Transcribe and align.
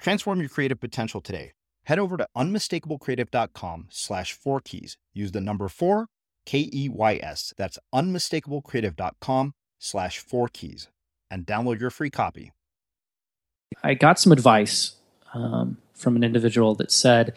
Transform 0.00 0.40
your 0.40 0.48
creative 0.48 0.80
potential 0.80 1.20
today. 1.20 1.52
Head 1.84 1.98
over 1.98 2.16
to 2.16 2.26
unmistakablecreative.com 2.36 3.88
slash 3.90 4.32
four 4.32 4.60
keys. 4.60 4.96
Use 5.12 5.32
the 5.32 5.40
number 5.40 5.68
four, 5.68 6.06
K 6.46 6.70
E 6.72 6.88
Y 6.88 7.20
S. 7.22 7.52
That's 7.56 7.78
unmistakablecreative.com 7.94 9.52
slash 9.78 10.18
four 10.18 10.48
keys 10.48 10.88
and 11.30 11.46
download 11.46 11.80
your 11.80 11.90
free 11.90 12.10
copy. 12.10 12.52
I 13.82 13.94
got 13.94 14.18
some 14.18 14.32
advice 14.32 14.96
um, 15.34 15.78
from 15.94 16.16
an 16.16 16.24
individual 16.24 16.74
that 16.76 16.90
said, 16.90 17.34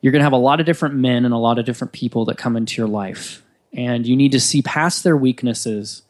You're 0.00 0.12
going 0.12 0.20
to 0.20 0.24
have 0.24 0.32
a 0.32 0.36
lot 0.36 0.60
of 0.60 0.66
different 0.66 0.94
men 0.94 1.24
and 1.24 1.34
a 1.34 1.38
lot 1.38 1.58
of 1.58 1.66
different 1.66 1.92
people 1.92 2.24
that 2.26 2.38
come 2.38 2.56
into 2.56 2.80
your 2.80 2.88
life. 2.88 3.42
And 3.72 4.06
you 4.06 4.16
need 4.16 4.32
to 4.32 4.40
see 4.40 4.62
past 4.62 5.04
their 5.04 5.16
weaknesses 5.16 6.02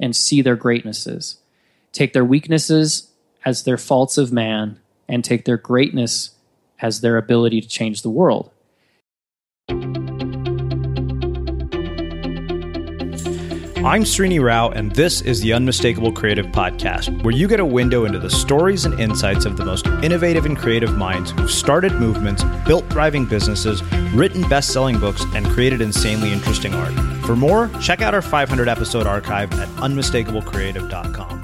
and 0.00 0.16
see 0.16 0.42
their 0.42 0.56
greatnesses. 0.56 1.36
Take 1.92 2.12
their 2.12 2.24
weaknesses 2.24 3.10
as 3.44 3.62
their 3.64 3.78
faults 3.78 4.18
of 4.18 4.32
man 4.32 4.80
and 5.08 5.24
take 5.24 5.44
their 5.44 5.56
greatness 5.56 6.30
as 6.80 7.00
their 7.00 7.16
ability 7.16 7.60
to 7.60 7.68
change 7.68 8.02
the 8.02 8.10
world. 8.10 8.50
I'm 13.84 14.02
Srini 14.02 14.42
Rao, 14.42 14.70
and 14.70 14.90
this 14.94 15.20
is 15.20 15.42
the 15.42 15.52
Unmistakable 15.52 16.10
Creative 16.10 16.46
Podcast, 16.46 17.22
where 17.22 17.34
you 17.34 17.46
get 17.46 17.60
a 17.60 17.66
window 17.66 18.06
into 18.06 18.18
the 18.18 18.30
stories 18.30 18.86
and 18.86 18.98
insights 18.98 19.44
of 19.44 19.58
the 19.58 19.64
most 19.66 19.86
innovative 20.02 20.46
and 20.46 20.56
creative 20.56 20.96
minds 20.96 21.32
who've 21.32 21.50
started 21.50 21.92
movements, 21.92 22.42
built 22.66 22.88
thriving 22.88 23.26
businesses, 23.26 23.82
written 24.14 24.40
best 24.48 24.72
selling 24.72 24.98
books, 24.98 25.22
and 25.34 25.44
created 25.48 25.82
insanely 25.82 26.32
interesting 26.32 26.72
art. 26.72 26.94
For 27.26 27.36
more, 27.36 27.68
check 27.78 28.00
out 28.00 28.14
our 28.14 28.22
500 28.22 28.68
episode 28.68 29.06
archive 29.06 29.52
at 29.60 29.68
unmistakablecreative.com. 29.68 31.43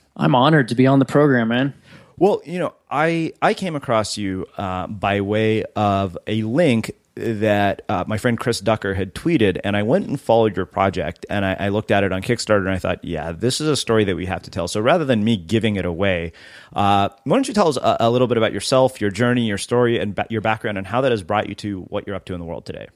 I'm 0.15 0.35
honored 0.35 0.67
to 0.69 0.75
be 0.75 0.87
on 0.87 0.99
the 0.99 1.05
program, 1.05 1.49
man. 1.49 1.73
Well, 2.17 2.41
you 2.45 2.59
know, 2.59 2.75
I 2.89 3.33
I 3.41 3.53
came 3.53 3.75
across 3.75 4.17
you 4.17 4.45
uh, 4.57 4.87
by 4.87 5.21
way 5.21 5.63
of 5.75 6.17
a 6.27 6.43
link 6.43 6.91
that 7.15 7.81
uh, 7.89 8.03
my 8.07 8.17
friend 8.17 8.39
Chris 8.39 8.59
Ducker 8.59 8.93
had 8.93 9.13
tweeted, 9.13 9.59
and 9.63 9.75
I 9.75 9.83
went 9.83 10.07
and 10.07 10.19
followed 10.19 10.55
your 10.55 10.65
project, 10.65 11.25
and 11.29 11.43
I, 11.43 11.55
I, 11.59 11.69
looked 11.69 11.91
at 11.91 12.03
it 12.03 12.13
on 12.13 12.21
Kickstarter, 12.21 12.59
and 12.59 12.69
I 12.69 12.79
thought, 12.79 13.03
yeah, 13.03 13.33
this 13.33 13.59
is 13.59 13.67
a 13.67 13.75
story 13.75 14.05
that 14.05 14.15
we 14.15 14.25
have 14.27 14.41
to 14.43 14.49
tell. 14.49 14.67
So 14.67 14.79
rather 14.79 15.03
than 15.03 15.23
me 15.23 15.35
giving 15.35 15.75
it 15.75 15.85
away, 15.85 16.31
uh, 16.73 17.09
why 17.25 17.35
don't 17.35 17.47
you 17.47 17.53
tell 17.53 17.67
us 17.67 17.77
a, 17.77 17.97
a, 17.99 18.09
little 18.09 18.27
bit 18.27 18.37
about 18.37 18.53
yourself, 18.53 19.01
your 19.01 19.11
journey, 19.11 19.45
your 19.45 19.57
story, 19.57 19.99
and 19.99 20.15
ba- 20.15 20.27
your 20.29 20.41
background, 20.41 20.77
and 20.77 20.87
how 20.87 21.01
that 21.01 21.11
has 21.11 21.21
brought 21.21 21.49
you 21.49 21.55
to 21.55 21.81
what 21.83 22.07
you're 22.07 22.15
up 22.15 22.25
to 22.25 22.33
in 22.33 22.39
the 22.39 22.45
world 22.45 22.65
today? 22.65 22.87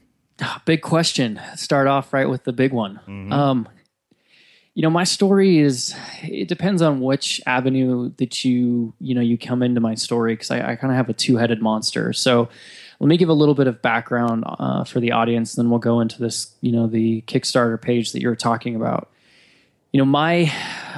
Big 0.64 0.82
question. 0.82 1.40
Start 1.54 1.86
off 1.86 2.12
right 2.12 2.28
with 2.28 2.44
the 2.44 2.52
big 2.52 2.72
one. 2.72 3.00
Mm-hmm. 3.06 3.32
Um, 3.32 3.68
you 4.76 4.82
know, 4.82 4.90
my 4.90 5.04
story 5.04 5.58
is 5.58 5.96
it 6.22 6.48
depends 6.48 6.82
on 6.82 7.00
which 7.00 7.40
avenue 7.46 8.10
that 8.18 8.44
you 8.44 8.92
you 9.00 9.14
know 9.14 9.22
you 9.22 9.38
come 9.38 9.62
into 9.62 9.80
my 9.80 9.94
story 9.94 10.34
because 10.34 10.50
I, 10.50 10.72
I 10.72 10.76
kind 10.76 10.92
of 10.92 10.98
have 10.98 11.08
a 11.08 11.14
two 11.14 11.38
headed 11.38 11.62
monster. 11.62 12.12
So 12.12 12.50
let 13.00 13.08
me 13.08 13.16
give 13.16 13.30
a 13.30 13.32
little 13.32 13.54
bit 13.54 13.68
of 13.68 13.80
background 13.80 14.44
uh, 14.46 14.84
for 14.84 15.00
the 15.00 15.12
audience, 15.12 15.54
then 15.54 15.70
we'll 15.70 15.78
go 15.78 16.00
into 16.00 16.20
this. 16.20 16.54
You 16.60 16.72
know, 16.72 16.86
the 16.86 17.22
Kickstarter 17.22 17.80
page 17.80 18.12
that 18.12 18.20
you're 18.20 18.36
talking 18.36 18.76
about. 18.76 19.10
You 19.92 19.98
know, 19.98 20.04
my 20.04 20.52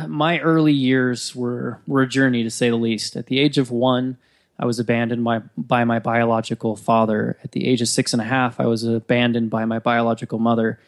my 0.08 0.40
early 0.40 0.72
years 0.72 1.36
were 1.36 1.80
were 1.86 2.02
a 2.02 2.08
journey 2.08 2.42
to 2.42 2.50
say 2.50 2.70
the 2.70 2.76
least. 2.76 3.14
At 3.14 3.26
the 3.26 3.38
age 3.38 3.58
of 3.58 3.70
one, 3.70 4.18
I 4.58 4.66
was 4.66 4.80
abandoned 4.80 5.22
by, 5.22 5.42
by 5.56 5.84
my 5.84 6.00
biological 6.00 6.74
father. 6.74 7.38
At 7.44 7.52
the 7.52 7.68
age 7.68 7.80
of 7.80 7.86
six 7.86 8.12
and 8.12 8.20
a 8.20 8.24
half, 8.24 8.58
I 8.58 8.66
was 8.66 8.82
abandoned 8.82 9.50
by 9.50 9.66
my 9.66 9.78
biological 9.78 10.40
mother. 10.40 10.80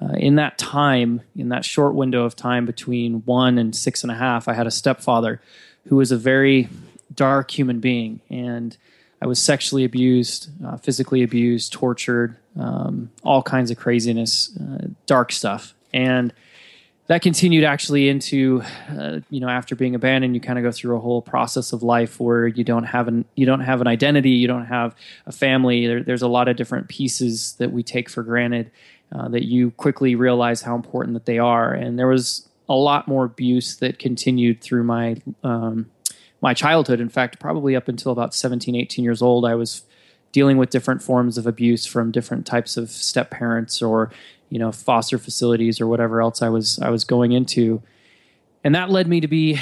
Uh, 0.00 0.12
in 0.18 0.34
that 0.34 0.58
time, 0.58 1.22
in 1.36 1.48
that 1.48 1.64
short 1.64 1.94
window 1.94 2.24
of 2.24 2.36
time 2.36 2.66
between 2.66 3.22
one 3.24 3.58
and 3.58 3.74
six 3.74 4.02
and 4.02 4.12
a 4.12 4.14
half, 4.14 4.46
I 4.46 4.52
had 4.52 4.66
a 4.66 4.70
stepfather 4.70 5.40
who 5.88 5.96
was 5.96 6.12
a 6.12 6.18
very 6.18 6.68
dark 7.14 7.50
human 7.50 7.80
being. 7.80 8.20
And 8.28 8.76
I 9.22 9.26
was 9.26 9.38
sexually 9.38 9.84
abused, 9.84 10.50
uh, 10.64 10.76
physically 10.76 11.22
abused, 11.22 11.72
tortured, 11.72 12.36
um, 12.58 13.10
all 13.22 13.42
kinds 13.42 13.70
of 13.70 13.78
craziness, 13.78 14.54
uh, 14.58 14.88
dark 15.06 15.32
stuff. 15.32 15.74
And 15.94 16.32
that 17.06 17.22
continued 17.22 17.64
actually 17.64 18.08
into 18.08 18.62
uh, 18.90 19.20
you 19.30 19.40
know 19.40 19.48
after 19.48 19.76
being 19.76 19.94
abandoned 19.94 20.34
you 20.34 20.40
kind 20.40 20.58
of 20.58 20.62
go 20.62 20.72
through 20.72 20.96
a 20.96 21.00
whole 21.00 21.22
process 21.22 21.72
of 21.72 21.82
life 21.82 22.18
where 22.18 22.46
you 22.46 22.64
don't 22.64 22.84
have 22.84 23.08
an 23.08 23.24
you 23.34 23.46
don't 23.46 23.60
have 23.60 23.80
an 23.80 23.86
identity 23.86 24.30
you 24.30 24.48
don't 24.48 24.66
have 24.66 24.94
a 25.26 25.32
family 25.32 25.86
there, 25.86 26.02
there's 26.02 26.22
a 26.22 26.28
lot 26.28 26.48
of 26.48 26.56
different 26.56 26.88
pieces 26.88 27.54
that 27.54 27.70
we 27.70 27.82
take 27.82 28.08
for 28.08 28.22
granted 28.22 28.70
uh, 29.12 29.28
that 29.28 29.46
you 29.46 29.70
quickly 29.72 30.14
realize 30.14 30.62
how 30.62 30.74
important 30.74 31.14
that 31.14 31.26
they 31.26 31.38
are. 31.38 31.72
And 31.72 31.98
there 31.98 32.08
was 32.08 32.48
a 32.68 32.74
lot 32.74 33.06
more 33.06 33.24
abuse 33.24 33.76
that 33.76 33.98
continued 33.98 34.60
through 34.60 34.84
my 34.84 35.16
um, 35.42 35.90
my 36.40 36.54
childhood. 36.54 37.00
In 37.00 37.08
fact 37.08 37.38
probably 37.40 37.74
up 37.76 37.88
until 37.88 38.12
about 38.12 38.34
17 38.34 38.74
18 38.74 39.04
years 39.04 39.22
old 39.22 39.44
i 39.46 39.54
was 39.54 39.82
dealing 40.32 40.58
with 40.58 40.68
different 40.68 41.02
forms 41.02 41.38
of 41.38 41.46
abuse 41.46 41.86
from 41.86 42.10
different 42.10 42.44
types 42.44 42.76
of 42.76 42.90
step 42.90 43.30
parents 43.30 43.80
or 43.80 44.10
you 44.50 44.58
know 44.58 44.70
foster 44.72 45.18
facilities 45.18 45.80
or 45.80 45.86
whatever 45.86 46.20
else 46.20 46.42
I 46.42 46.48
was 46.48 46.78
I 46.78 46.90
was 46.90 47.04
going 47.04 47.32
into, 47.32 47.82
and 48.62 48.74
that 48.74 48.90
led 48.90 49.08
me 49.08 49.20
to 49.20 49.28
be, 49.28 49.58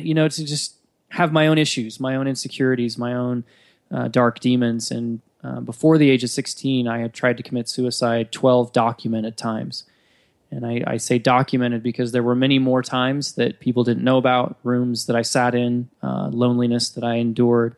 you 0.00 0.14
know, 0.14 0.28
to 0.28 0.44
just 0.44 0.74
have 1.10 1.32
my 1.32 1.46
own 1.46 1.58
issues, 1.58 2.00
my 2.00 2.16
own 2.16 2.26
insecurities, 2.26 2.98
my 2.98 3.14
own 3.14 3.44
uh, 3.90 4.08
dark 4.08 4.40
demons. 4.40 4.90
And 4.90 5.20
uh, 5.44 5.60
before 5.60 5.98
the 5.98 6.10
age 6.10 6.24
of 6.24 6.30
16, 6.30 6.88
I 6.88 6.98
had 6.98 7.12
tried 7.12 7.36
to 7.36 7.42
commit 7.42 7.68
suicide 7.68 8.32
12 8.32 8.72
documented 8.72 9.36
times. 9.36 9.84
And 10.50 10.64
I, 10.64 10.82
I, 10.86 10.96
say 10.96 11.18
documented 11.18 11.82
because 11.82 12.12
there 12.12 12.22
were 12.22 12.36
many 12.36 12.58
more 12.58 12.80
times 12.80 13.32
that 13.32 13.58
people 13.58 13.82
didn't 13.82 14.04
know 14.04 14.16
about, 14.16 14.56
rooms 14.62 15.06
that 15.06 15.16
I 15.16 15.22
sat 15.22 15.54
in, 15.56 15.88
uh, 16.02 16.28
loneliness 16.28 16.88
that 16.90 17.02
I 17.02 17.16
endured, 17.16 17.74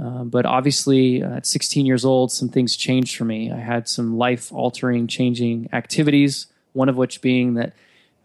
uh, 0.00 0.24
but 0.24 0.46
obviously, 0.46 1.22
uh, 1.22 1.36
at 1.36 1.46
16 1.46 1.84
years 1.84 2.04
old, 2.04 2.32
some 2.32 2.48
things 2.48 2.74
changed 2.74 3.16
for 3.16 3.24
me. 3.24 3.52
I 3.52 3.58
had 3.58 3.86
some 3.86 4.16
life 4.16 4.50
altering, 4.52 5.06
changing 5.06 5.68
activities, 5.72 6.46
one 6.72 6.88
of 6.88 6.96
which 6.96 7.20
being 7.20 7.54
that 7.54 7.74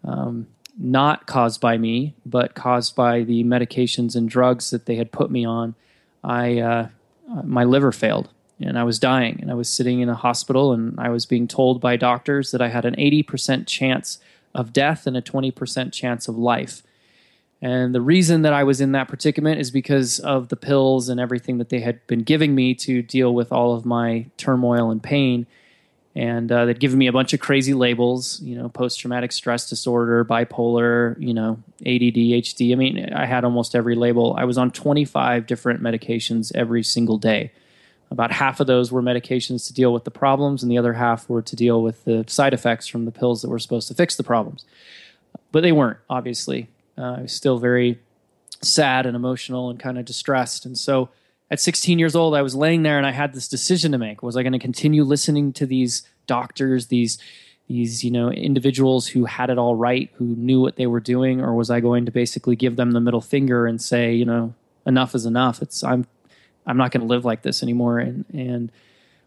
um, 0.05 0.47
not 0.79 1.25
caused 1.25 1.59
by 1.59 1.77
me, 1.77 2.13
but 2.25 2.55
caused 2.55 2.95
by 2.95 3.23
the 3.23 3.43
medications 3.43 4.15
and 4.15 4.29
drugs 4.29 4.69
that 4.69 4.85
they 4.85 4.95
had 4.95 5.11
put 5.11 5.29
me 5.29 5.45
on. 5.45 5.75
I 6.23 6.59
uh, 6.59 6.87
my 7.43 7.65
liver 7.65 7.91
failed 7.91 8.29
and 8.59 8.79
I 8.79 8.83
was 8.83 8.99
dying 8.99 9.39
and 9.41 9.51
I 9.51 9.53
was 9.53 9.69
sitting 9.69 9.99
in 9.99 10.09
a 10.09 10.15
hospital 10.15 10.71
and 10.71 10.99
I 10.99 11.09
was 11.09 11.25
being 11.25 11.47
told 11.47 11.81
by 11.81 11.97
doctors 11.97 12.51
that 12.51 12.61
I 12.61 12.69
had 12.69 12.85
an 12.85 12.95
80% 12.95 13.67
chance 13.67 14.19
of 14.53 14.71
death 14.71 15.05
and 15.05 15.17
a 15.17 15.21
20% 15.21 15.91
chance 15.91 16.27
of 16.27 16.37
life. 16.37 16.81
And 17.61 17.95
the 17.95 18.01
reason 18.01 18.43
that 18.43 18.53
I 18.53 18.63
was 18.63 18.79
in 18.79 18.91
that 18.93 19.07
predicament 19.07 19.59
is 19.59 19.71
because 19.71 20.19
of 20.19 20.49
the 20.49 20.55
pills 20.55 21.09
and 21.09 21.19
everything 21.19 21.57
that 21.57 21.69
they 21.69 21.79
had 21.79 22.05
been 22.07 22.23
giving 22.23 22.53
me 22.53 22.75
to 22.75 23.01
deal 23.01 23.33
with 23.33 23.51
all 23.51 23.73
of 23.73 23.85
my 23.85 24.27
turmoil 24.37 24.91
and 24.91 25.01
pain. 25.01 25.47
And 26.15 26.49
uh, 26.49 26.65
they'd 26.65 26.79
given 26.79 26.97
me 26.97 27.07
a 27.07 27.11
bunch 27.11 27.33
of 27.33 27.41
crazy 27.41 27.73
labels, 27.73 28.39
you 28.41 28.55
know, 28.55 28.69
post 28.69 28.99
traumatic 28.99 29.33
stress 29.33 29.69
disorder, 29.69 30.23
bipolar, 30.23 31.19
you 31.19 31.33
know, 31.33 31.53
ADD, 31.81 32.15
HD. 32.15 32.71
I 32.71 32.75
mean, 32.75 33.13
I 33.13 33.25
had 33.25 33.43
almost 33.43 33.75
every 33.75 33.95
label. 33.95 34.33
I 34.37 34.45
was 34.45 34.57
on 34.57 34.71
25 34.71 35.45
different 35.45 35.81
medications 35.81 36.55
every 36.55 36.83
single 36.83 37.17
day. 37.17 37.51
About 38.15 38.31
half 38.31 38.61
of 38.61 38.67
those 38.67 38.93
were 38.93 39.01
medications 39.01 39.67
to 39.67 39.73
deal 39.73 39.91
with 39.91 40.05
the 40.05 40.09
problems, 40.09 40.63
and 40.63 40.71
the 40.71 40.77
other 40.77 40.93
half 40.93 41.27
were 41.27 41.41
to 41.41 41.53
deal 41.53 41.81
with 41.83 42.05
the 42.05 42.23
side 42.27 42.53
effects 42.53 42.87
from 42.87 43.03
the 43.03 43.11
pills 43.11 43.41
that 43.41 43.49
were 43.49 43.59
supposed 43.59 43.89
to 43.89 43.93
fix 43.93 44.15
the 44.15 44.23
problems. 44.23 44.63
But 45.51 45.63
they 45.63 45.73
weren't, 45.73 45.97
obviously. 46.09 46.69
Uh, 46.97 47.15
I 47.17 47.21
was 47.23 47.33
still 47.33 47.59
very 47.59 47.99
sad 48.61 49.05
and 49.05 49.17
emotional 49.17 49.69
and 49.69 49.77
kind 49.77 49.99
of 49.99 50.05
distressed. 50.05 50.65
And 50.65 50.77
so 50.77 51.09
at 51.51 51.59
16 51.59 51.99
years 51.99 52.15
old, 52.15 52.35
I 52.35 52.41
was 52.41 52.55
laying 52.55 52.83
there 52.83 52.97
and 52.97 53.05
I 53.05 53.11
had 53.11 53.33
this 53.33 53.49
decision 53.49 53.91
to 53.91 53.97
make. 53.97 54.23
Was 54.23 54.37
I 54.37 54.43
going 54.43 54.53
to 54.53 54.59
continue 54.59 55.03
listening 55.03 55.51
to 55.51 55.65
these 55.65 56.07
doctors, 56.25 56.87
these 56.87 57.17
these 57.67 58.01
you 58.01 58.11
know 58.11 58.31
individuals 58.31 59.07
who 59.07 59.25
had 59.25 59.49
it 59.49 59.57
all 59.57 59.75
right, 59.75 60.09
who 60.13 60.25
knew 60.25 60.61
what 60.61 60.77
they 60.77 60.87
were 60.87 61.01
doing, 61.01 61.41
or 61.41 61.53
was 61.53 61.69
I 61.69 61.81
going 61.81 62.05
to 62.05 62.11
basically 62.11 62.55
give 62.55 62.77
them 62.77 62.91
the 62.91 63.01
middle 63.01 63.21
finger 63.21 63.67
and 63.67 63.81
say, 63.81 64.13
you 64.13 64.23
know, 64.23 64.53
enough 64.85 65.15
is 65.15 65.25
enough. 65.25 65.61
It's 65.61 65.83
I'm 65.83 66.05
I'm 66.65 66.77
not 66.77 66.91
going 66.91 67.01
to 67.01 67.07
live 67.07 67.25
like 67.25 67.41
this 67.41 67.63
anymore. 67.63 67.99
And 67.99 68.25
and 68.33 68.71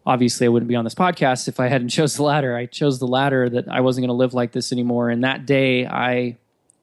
obviously 0.07 0.47
I 0.47 0.49
wouldn't 0.51 0.69
be 0.69 0.77
on 0.77 0.85
this 0.85 0.95
podcast 0.95 1.49
if 1.49 1.61
I 1.61 1.69
hadn't 1.69 1.89
chose 1.99 2.17
the 2.17 2.23
latter. 2.23 2.57
I 2.57 2.67
chose 2.67 2.99
the 2.99 3.07
latter 3.07 3.49
that 3.51 3.69
I 3.69 3.81
wasn't 3.81 4.03
going 4.03 4.15
to 4.15 4.21
live 4.21 4.35
like 4.35 4.53
this 4.53 4.73
anymore. 4.73 5.11
And 5.11 5.25
that 5.25 5.47
day 5.47 5.87
I 5.87 6.37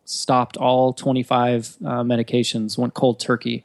stopped 0.06 0.58
all 0.58 0.94
25 0.94 1.78
uh, 1.84 1.90
medications, 2.04 2.78
went 2.78 2.94
cold 2.94 3.20
turkey. 3.20 3.64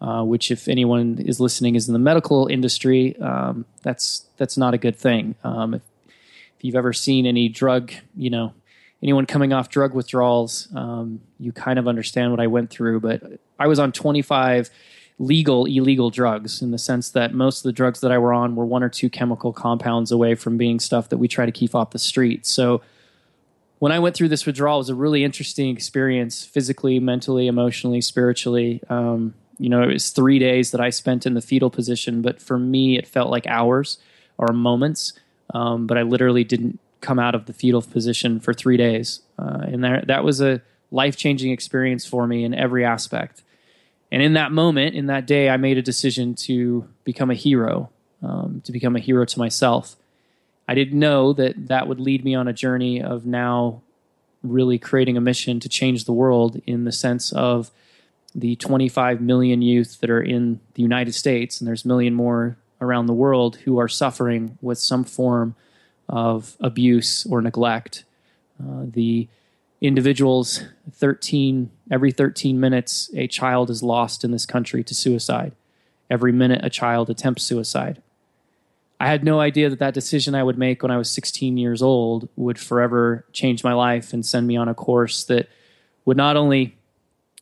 Uh, 0.00 0.22
which, 0.22 0.50
if 0.50 0.68
anyone 0.68 1.18
is 1.18 1.40
listening, 1.40 1.76
is 1.76 1.88
in 1.88 1.94
the 1.94 1.98
medical 1.98 2.46
industry. 2.48 3.16
Um, 3.20 3.64
that's 3.82 4.26
that's 4.36 4.58
not 4.58 4.74
a 4.74 4.76
good 4.76 4.96
thing. 4.96 5.34
Um, 5.42 5.72
if, 5.72 5.82
if, 6.58 6.64
you've 6.64 6.74
ever 6.74 6.92
seen 6.92 7.24
any 7.24 7.48
drug, 7.48 7.90
you 8.14 8.28
know, 8.28 8.52
anyone 9.02 9.24
coming 9.24 9.54
off 9.54 9.70
drug 9.70 9.94
withdrawals, 9.94 10.68
um, 10.74 11.20
you 11.38 11.52
kind 11.52 11.78
of 11.78 11.88
understand 11.88 12.32
what 12.32 12.40
I 12.40 12.48
went 12.48 12.68
through. 12.68 13.00
But 13.00 13.22
I 13.58 13.66
was 13.66 13.78
on 13.78 13.92
25 13.92 14.68
legal 15.18 15.64
illegal 15.66 16.10
drugs 16.10 16.60
in 16.60 16.72
the 16.72 16.78
sense 16.78 17.10
that 17.10 17.32
most 17.32 17.58
of 17.58 17.62
the 17.64 17.72
drugs 17.72 18.00
that 18.00 18.10
I 18.10 18.18
were 18.18 18.32
on 18.32 18.56
were 18.56 18.66
one 18.66 18.82
or 18.82 18.88
two 18.88 19.08
chemical 19.08 19.52
compounds 19.52 20.10
away 20.10 20.34
from 20.34 20.56
being 20.56 20.80
stuff 20.80 21.08
that 21.10 21.18
we 21.18 21.28
try 21.28 21.46
to 21.46 21.52
keep 21.52 21.74
off 21.74 21.90
the 21.90 21.98
street. 22.00 22.46
So 22.46 22.82
when 23.78 23.92
I 23.92 23.98
went 23.98 24.16
through 24.16 24.28
this 24.28 24.46
withdrawal, 24.46 24.78
it 24.78 24.80
was 24.80 24.88
a 24.88 24.94
really 24.94 25.22
interesting 25.22 25.68
experience 25.68 26.44
physically, 26.44 26.98
mentally, 26.98 27.46
emotionally, 27.46 28.00
spiritually. 28.00 28.80
Um, 28.88 29.34
you 29.58 29.68
know, 29.68 29.82
it 29.82 29.92
was 29.92 30.10
three 30.10 30.38
days 30.40 30.72
that 30.72 30.80
I 30.80 30.90
spent 30.90 31.26
in 31.26 31.34
the 31.34 31.40
fetal 31.40 31.70
position, 31.70 32.20
but 32.20 32.40
for 32.40 32.58
me, 32.58 32.98
it 32.98 33.06
felt 33.06 33.30
like 33.30 33.46
hours 33.46 33.98
or 34.36 34.52
moments. 34.52 35.12
Um, 35.52 35.86
but 35.86 35.96
I 35.96 36.02
literally 36.02 36.42
didn't 36.42 36.80
come 37.00 37.20
out 37.20 37.36
of 37.36 37.46
the 37.46 37.52
fetal 37.52 37.82
position 37.82 38.40
for 38.40 38.52
three 38.52 38.76
days. 38.76 39.20
Uh, 39.38 39.60
and 39.62 39.84
that, 39.84 40.08
that 40.08 40.24
was 40.24 40.40
a 40.40 40.60
life 40.90 41.16
changing 41.16 41.52
experience 41.52 42.04
for 42.04 42.26
me 42.26 42.42
in 42.42 42.54
every 42.54 42.84
aspect. 42.84 43.43
And 44.14 44.22
in 44.22 44.34
that 44.34 44.52
moment, 44.52 44.94
in 44.94 45.06
that 45.06 45.26
day, 45.26 45.48
I 45.48 45.56
made 45.56 45.76
a 45.76 45.82
decision 45.82 46.36
to 46.46 46.88
become 47.02 47.32
a 47.32 47.34
hero, 47.34 47.90
um, 48.22 48.62
to 48.62 48.70
become 48.70 48.94
a 48.94 49.00
hero 49.00 49.24
to 49.24 49.38
myself. 49.40 49.96
I 50.68 50.76
didn't 50.76 51.00
know 51.00 51.32
that 51.32 51.66
that 51.66 51.88
would 51.88 51.98
lead 51.98 52.24
me 52.24 52.32
on 52.32 52.46
a 52.46 52.52
journey 52.52 53.02
of 53.02 53.26
now 53.26 53.82
really 54.44 54.78
creating 54.78 55.16
a 55.16 55.20
mission 55.20 55.58
to 55.58 55.68
change 55.68 56.04
the 56.04 56.12
world 56.12 56.62
in 56.64 56.84
the 56.84 56.92
sense 56.92 57.32
of 57.32 57.72
the 58.36 58.54
25 58.54 59.20
million 59.20 59.62
youth 59.62 59.98
that 60.00 60.10
are 60.10 60.22
in 60.22 60.60
the 60.74 60.82
United 60.82 61.14
States, 61.14 61.60
and 61.60 61.66
there's 61.66 61.84
a 61.84 61.88
million 61.88 62.14
more 62.14 62.56
around 62.80 63.06
the 63.06 63.14
world 63.14 63.56
who 63.64 63.80
are 63.80 63.88
suffering 63.88 64.56
with 64.62 64.78
some 64.78 65.02
form 65.02 65.56
of 66.08 66.56
abuse 66.60 67.26
or 67.26 67.42
neglect. 67.42 68.04
Uh, 68.62 68.84
the 68.84 69.26
individuals 69.80 70.62
13 70.92 71.72
every 71.90 72.10
13 72.10 72.58
minutes 72.58 73.10
a 73.14 73.26
child 73.26 73.70
is 73.70 73.82
lost 73.82 74.24
in 74.24 74.30
this 74.30 74.46
country 74.46 74.82
to 74.84 74.94
suicide. 74.94 75.52
Every 76.10 76.32
minute 76.32 76.60
a 76.64 76.70
child 76.70 77.10
attempts 77.10 77.42
suicide. 77.42 78.02
I 79.00 79.08
had 79.08 79.24
no 79.24 79.40
idea 79.40 79.68
that 79.68 79.80
that 79.80 79.94
decision 79.94 80.34
i 80.34 80.42
would 80.42 80.56
make 80.56 80.82
when 80.82 80.90
i 80.90 80.96
was 80.96 81.10
16 81.10 81.58
years 81.58 81.82
old 81.82 82.28
would 82.36 82.58
forever 82.58 83.26
change 83.32 83.64
my 83.64 83.74
life 83.74 84.12
and 84.12 84.24
send 84.24 84.46
me 84.46 84.56
on 84.56 84.68
a 84.68 84.74
course 84.74 85.24
that 85.24 85.48
would 86.04 86.16
not 86.16 86.36
only 86.36 86.76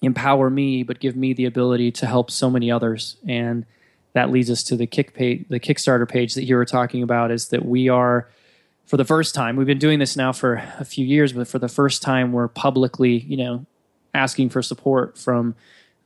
empower 0.03 0.51
me 0.51 0.83
but 0.83 1.01
give 1.01 1.17
me 1.17 1.33
the 1.33 1.45
ability 1.45 1.91
to 1.93 2.07
help 2.07 2.31
so 2.31 2.51
many 2.51 2.71
others. 2.71 3.17
And 3.27 3.65
that 4.13 4.31
leads 4.31 4.51
us 4.51 4.63
to 4.65 4.77
the 4.77 4.87
kick 4.87 5.15
page, 5.15 5.47
the 5.49 5.61
kickstarter 5.61 6.09
page 6.09 6.35
that 6.35 6.45
you 6.45 6.57
were 6.57 6.67
talking 6.67 7.03
about 7.03 7.31
is 7.31 7.49
that 7.49 7.65
we 7.65 7.89
are 7.89 8.29
for 8.85 8.97
the 8.97 9.05
first 9.05 9.35
time, 9.35 9.57
we've 9.57 9.67
been 9.67 9.79
doing 9.79 10.01
this 10.01 10.17
now 10.17 10.33
for 10.33 10.63
a 10.79 10.85
few 10.85 11.07
years, 11.07 11.33
but 11.33 11.49
for 11.49 11.59
the 11.59 11.69
first 11.69 12.03
time, 12.03 12.33
we're 12.33 12.49
publicly, 12.49 13.21
you 13.21 13.37
know, 13.37 13.65
asking 14.15 14.51
for 14.51 14.63
support 14.63 15.19
from 15.19 15.55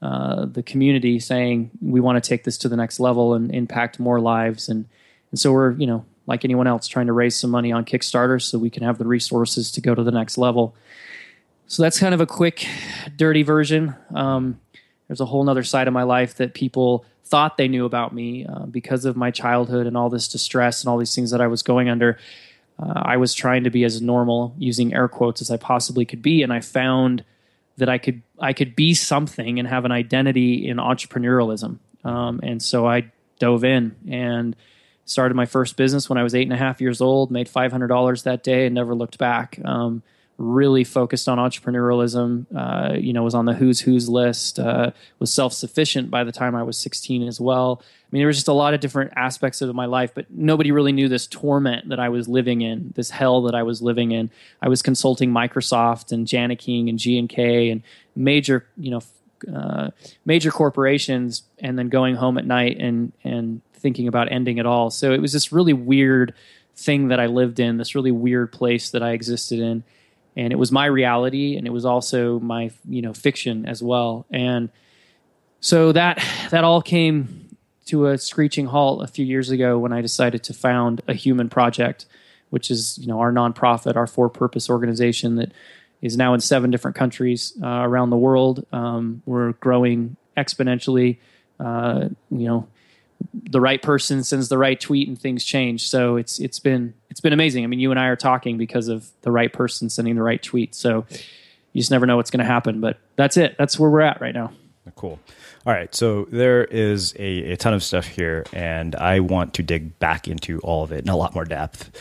uh, 0.01 0.45
the 0.45 0.63
community, 0.63 1.19
saying 1.19 1.71
we 1.81 1.99
want 1.99 2.21
to 2.21 2.27
take 2.27 2.43
this 2.43 2.57
to 2.59 2.69
the 2.69 2.77
next 2.77 2.99
level 2.99 3.33
and 3.33 3.53
impact 3.53 3.99
more 3.99 4.19
lives, 4.19 4.69
and 4.69 4.85
and 5.31 5.39
so 5.39 5.51
we're, 5.51 5.71
you 5.73 5.87
know, 5.87 6.05
like 6.25 6.45
anyone 6.45 6.67
else, 6.67 6.87
trying 6.87 7.07
to 7.07 7.13
raise 7.13 7.35
some 7.35 7.49
money 7.49 7.71
on 7.71 7.83
Kickstarter 7.83 8.41
so 8.41 8.57
we 8.57 8.69
can 8.69 8.83
have 8.83 8.97
the 8.97 9.05
resources 9.05 9.71
to 9.71 9.81
go 9.81 9.93
to 9.93 10.03
the 10.03 10.11
next 10.11 10.37
level. 10.37 10.73
So 11.67 11.83
that's 11.83 11.99
kind 11.99 12.13
of 12.13 12.21
a 12.21 12.25
quick, 12.25 12.65
dirty 13.17 13.43
version. 13.43 13.93
Um, 14.13 14.61
there's 15.07 15.19
a 15.19 15.25
whole 15.25 15.49
other 15.49 15.63
side 15.63 15.87
of 15.87 15.93
my 15.93 16.03
life 16.03 16.35
that 16.35 16.53
people 16.53 17.03
thought 17.25 17.57
they 17.57 17.67
knew 17.67 17.83
about 17.83 18.13
me 18.13 18.45
uh, 18.45 18.67
because 18.67 19.03
of 19.03 19.17
my 19.17 19.31
childhood 19.31 19.85
and 19.85 19.97
all 19.97 20.09
this 20.09 20.29
distress 20.29 20.81
and 20.81 20.89
all 20.89 20.97
these 20.97 21.13
things 21.13 21.31
that 21.31 21.41
I 21.41 21.47
was 21.47 21.61
going 21.61 21.89
under 21.89 22.17
uh, 22.79 23.01
I 23.03 23.17
was 23.17 23.33
trying 23.33 23.63
to 23.63 23.69
be 23.69 23.83
as 23.83 24.01
normal 24.01 24.53
using 24.57 24.93
air 24.93 25.07
quotes 25.07 25.41
as 25.41 25.49
I 25.49 25.57
possibly 25.57 26.05
could 26.05 26.21
be, 26.21 26.43
and 26.43 26.53
I 26.53 26.61
found 26.61 27.23
that 27.77 27.89
I 27.89 27.97
could 27.97 28.21
I 28.39 28.53
could 28.53 28.75
be 28.75 28.93
something 28.93 29.59
and 29.59 29.67
have 29.67 29.85
an 29.85 29.91
identity 29.91 30.67
in 30.67 30.77
entrepreneurialism. 30.77 31.77
Um, 32.03 32.39
and 32.43 32.61
so 32.61 32.87
I 32.87 33.11
dove 33.39 33.63
in 33.63 33.95
and 34.09 34.55
started 35.05 35.35
my 35.35 35.45
first 35.45 35.77
business 35.77 36.09
when 36.09 36.17
I 36.17 36.23
was 36.23 36.35
eight 36.35 36.43
and 36.43 36.53
a 36.53 36.57
half 36.57 36.81
years 36.81 37.01
old. 37.01 37.31
Made 37.31 37.47
five 37.47 37.71
hundred 37.71 37.87
dollars 37.87 38.23
that 38.23 38.43
day 38.43 38.65
and 38.65 38.75
never 38.75 38.95
looked 38.95 39.17
back. 39.17 39.59
Um, 39.63 40.03
really 40.37 40.83
focused 40.83 41.27
on 41.27 41.37
entrepreneurialism. 41.37 42.45
Uh, 42.55 42.93
you 42.93 43.11
know, 43.11 43.23
was 43.23 43.33
on 43.33 43.45
the 43.45 43.53
who's 43.53 43.79
who's 43.79 44.07
list. 44.07 44.59
Uh, 44.59 44.91
was 45.19 45.33
self 45.33 45.53
sufficient 45.53 46.09
by 46.09 46.23
the 46.23 46.31
time 46.31 46.55
I 46.55 46.63
was 46.63 46.77
16 46.77 47.27
as 47.27 47.41
well. 47.41 47.81
I 47.81 48.07
mean, 48.11 48.21
there 48.21 48.27
was 48.27 48.37
just 48.37 48.47
a 48.47 48.53
lot 48.53 48.73
of 48.73 48.79
different 48.79 49.13
aspects 49.15 49.61
of 49.61 49.73
my 49.75 49.85
life, 49.85 50.11
but 50.13 50.27
nobody 50.29 50.71
really 50.71 50.91
knew 50.91 51.09
this 51.09 51.27
torment 51.27 51.89
that 51.89 51.99
I 51.99 52.09
was 52.09 52.27
living 52.27 52.61
in, 52.61 52.93
this 52.95 53.09
hell 53.09 53.41
that 53.43 53.55
I 53.55 53.63
was 53.63 53.81
living 53.81 54.11
in. 54.11 54.29
I 54.61 54.69
was 54.69 54.81
consulting 54.81 55.31
Microsoft 55.31 56.11
and 56.11 56.31
Jani-King 56.31 56.87
and 56.87 56.97
G 56.97 57.19
and 57.19 57.27
K 57.27 57.69
and 57.69 57.81
major, 58.15 58.65
you 58.77 58.91
know, 58.91 59.01
uh, 59.53 59.89
major 60.25 60.51
corporations, 60.51 61.43
and 61.59 61.77
then 61.77 61.89
going 61.89 62.15
home 62.15 62.37
at 62.37 62.45
night 62.45 62.77
and 62.79 63.11
and 63.23 63.61
thinking 63.73 64.07
about 64.07 64.31
ending 64.31 64.57
it 64.57 64.65
all. 64.65 64.89
So 64.89 65.13
it 65.13 65.21
was 65.21 65.33
this 65.33 65.51
really 65.51 65.73
weird 65.73 66.33
thing 66.75 67.07
that 67.07 67.19
I 67.19 67.25
lived 67.25 67.59
in, 67.59 67.77
this 67.77 67.95
really 67.95 68.11
weird 68.11 68.51
place 68.51 68.91
that 68.91 69.03
I 69.03 69.11
existed 69.11 69.59
in 69.59 69.83
and 70.37 70.53
it 70.53 70.55
was 70.55 70.71
my 70.71 70.85
reality 70.85 71.57
and 71.57 71.65
it 71.67 71.71
was 71.71 71.83
also 71.83 72.39
my 72.39 72.71
you 72.87 73.01
know 73.01 73.13
fiction 73.13 73.65
as 73.65 73.83
well. 73.83 74.25
And 74.31 74.69
so 75.59 75.91
that 75.91 76.23
that 76.51 76.63
all 76.63 76.81
came 76.81 77.49
to 77.87 78.07
a 78.07 78.17
screeching 78.17 78.67
halt 78.67 79.03
a 79.03 79.07
few 79.07 79.25
years 79.25 79.49
ago 79.49 79.77
when 79.79 79.91
I 79.91 80.01
decided 80.01 80.43
to 80.43 80.53
found 80.53 81.01
a 81.07 81.13
human 81.13 81.49
project 81.49 82.05
which 82.49 82.71
is 82.71 82.97
you 82.97 83.07
know 83.07 83.19
our 83.19 83.31
nonprofit 83.31 83.95
our 83.95 84.07
for 84.07 84.29
purpose 84.29 84.69
organization 84.69 85.35
that 85.35 85.51
is 86.01 86.15
now 86.15 86.33
in 86.33 86.39
seven 86.39 86.69
different 86.69 86.95
countries 86.95 87.53
uh, 87.63 87.81
around 87.81 88.11
the 88.11 88.17
world. 88.17 88.63
Um, 88.71 89.23
we're 89.25 89.53
growing 89.53 90.15
exponentially 90.37 91.17
uh, 91.59 92.09
you 92.29 92.47
know 92.47 92.67
the 93.33 93.61
right 93.61 93.81
person 93.81 94.23
sends 94.23 94.49
the 94.49 94.57
right 94.57 94.79
tweet 94.79 95.07
and 95.07 95.19
things 95.19 95.43
change. 95.43 95.89
So 95.89 96.17
it's 96.17 96.39
it's 96.39 96.59
been 96.59 96.93
it's 97.09 97.19
been 97.19 97.33
amazing. 97.33 97.63
I 97.63 97.67
mean, 97.67 97.79
you 97.79 97.91
and 97.91 97.99
I 97.99 98.07
are 98.07 98.15
talking 98.15 98.57
because 98.57 98.87
of 98.87 99.09
the 99.21 99.31
right 99.31 99.51
person 99.51 99.89
sending 99.89 100.15
the 100.15 100.23
right 100.23 100.41
tweet. 100.41 100.75
So 100.75 101.05
you 101.73 101.81
just 101.81 101.91
never 101.91 102.05
know 102.05 102.17
what's 102.17 102.31
going 102.31 102.39
to 102.39 102.45
happen. 102.45 102.81
But 102.81 102.97
that's 103.15 103.37
it. 103.37 103.55
That's 103.57 103.79
where 103.79 103.89
we're 103.89 104.01
at 104.01 104.21
right 104.21 104.33
now. 104.33 104.51
Cool. 104.95 105.19
All 105.65 105.73
right. 105.73 105.93
So 105.93 106.25
there 106.31 106.63
is 106.63 107.13
a, 107.19 107.51
a 107.51 107.57
ton 107.57 107.73
of 107.73 107.83
stuff 107.83 108.07
here, 108.07 108.45
and 108.53 108.95
I 108.95 109.19
want 109.19 109.53
to 109.55 109.63
dig 109.63 109.99
back 109.99 110.27
into 110.27 110.59
all 110.59 110.83
of 110.83 110.91
it 110.91 111.03
in 111.03 111.09
a 111.09 111.15
lot 111.17 111.35
more 111.35 111.45
depth. 111.45 111.91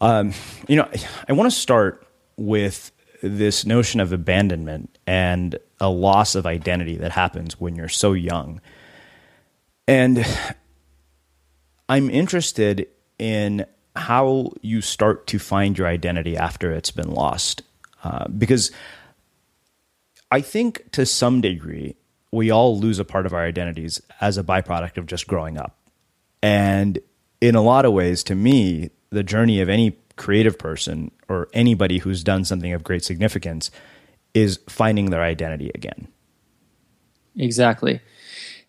Um, 0.00 0.32
you 0.68 0.76
know, 0.76 0.88
I 1.28 1.32
want 1.32 1.50
to 1.50 1.56
start 1.56 2.06
with 2.36 2.92
this 3.22 3.66
notion 3.66 4.00
of 4.00 4.12
abandonment 4.12 4.96
and 5.06 5.58
a 5.80 5.88
loss 5.88 6.36
of 6.36 6.46
identity 6.46 6.96
that 6.96 7.10
happens 7.10 7.58
when 7.60 7.74
you're 7.74 7.88
so 7.88 8.12
young. 8.12 8.60
And 9.88 10.24
I'm 11.88 12.10
interested 12.10 12.88
in 13.18 13.64
how 13.96 14.52
you 14.60 14.82
start 14.82 15.26
to 15.28 15.38
find 15.38 15.76
your 15.76 15.86
identity 15.86 16.36
after 16.36 16.70
it's 16.70 16.90
been 16.90 17.10
lost. 17.10 17.62
Uh, 18.04 18.28
because 18.28 18.70
I 20.30 20.42
think 20.42 20.92
to 20.92 21.06
some 21.06 21.40
degree, 21.40 21.96
we 22.30 22.50
all 22.50 22.78
lose 22.78 22.98
a 22.98 23.04
part 23.04 23.24
of 23.24 23.32
our 23.32 23.42
identities 23.42 24.00
as 24.20 24.36
a 24.36 24.44
byproduct 24.44 24.98
of 24.98 25.06
just 25.06 25.26
growing 25.26 25.56
up. 25.56 25.74
And 26.42 26.98
in 27.40 27.54
a 27.54 27.62
lot 27.62 27.86
of 27.86 27.94
ways, 27.94 28.22
to 28.24 28.34
me, 28.34 28.90
the 29.08 29.22
journey 29.22 29.62
of 29.62 29.70
any 29.70 29.96
creative 30.16 30.58
person 30.58 31.10
or 31.30 31.48
anybody 31.54 31.98
who's 31.98 32.22
done 32.22 32.44
something 32.44 32.74
of 32.74 32.84
great 32.84 33.04
significance 33.04 33.70
is 34.34 34.60
finding 34.68 35.08
their 35.08 35.22
identity 35.22 35.70
again. 35.74 36.08
Exactly 37.36 38.00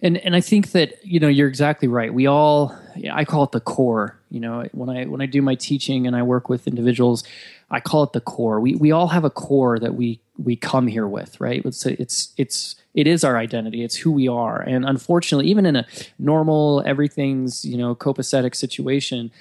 and 0.01 0.17
and 0.17 0.35
I 0.35 0.41
think 0.41 0.71
that 0.71 1.05
you 1.05 1.19
know 1.19 1.27
you're 1.27 1.47
exactly 1.47 1.87
right. 1.87 2.13
We 2.13 2.27
all 2.27 2.75
I 3.11 3.25
call 3.25 3.43
it 3.43 3.51
the 3.51 3.59
core. 3.59 4.19
You 4.29 4.39
know, 4.39 4.65
when 4.71 4.89
I 4.89 5.05
when 5.05 5.21
I 5.21 5.25
do 5.25 5.41
my 5.41 5.55
teaching 5.55 6.07
and 6.07 6.15
I 6.15 6.23
work 6.23 6.49
with 6.49 6.67
individuals, 6.67 7.23
I 7.69 7.79
call 7.79 8.03
it 8.03 8.13
the 8.13 8.21
core. 8.21 8.59
We 8.59 8.75
we 8.75 8.91
all 8.91 9.07
have 9.07 9.25
a 9.25 9.29
core 9.29 9.77
that 9.79 9.95
we 9.95 10.19
we 10.37 10.55
come 10.55 10.87
here 10.87 11.07
with, 11.07 11.39
right? 11.41 11.65
It's 11.65 11.85
it's 11.85 12.33
it's 12.37 12.75
it 12.93 13.07
is 13.07 13.23
our 13.23 13.37
identity. 13.37 13.83
It's 13.83 13.95
who 13.95 14.11
we 14.11 14.27
are. 14.27 14.61
And 14.61 14.85
unfortunately, 14.85 15.47
even 15.47 15.65
in 15.65 15.75
a 15.75 15.85
normal 16.17 16.81
everything's 16.85 17.65
you 17.65 17.77
know 17.77 17.93
copacetic 17.95 18.55
situation, 18.55 19.31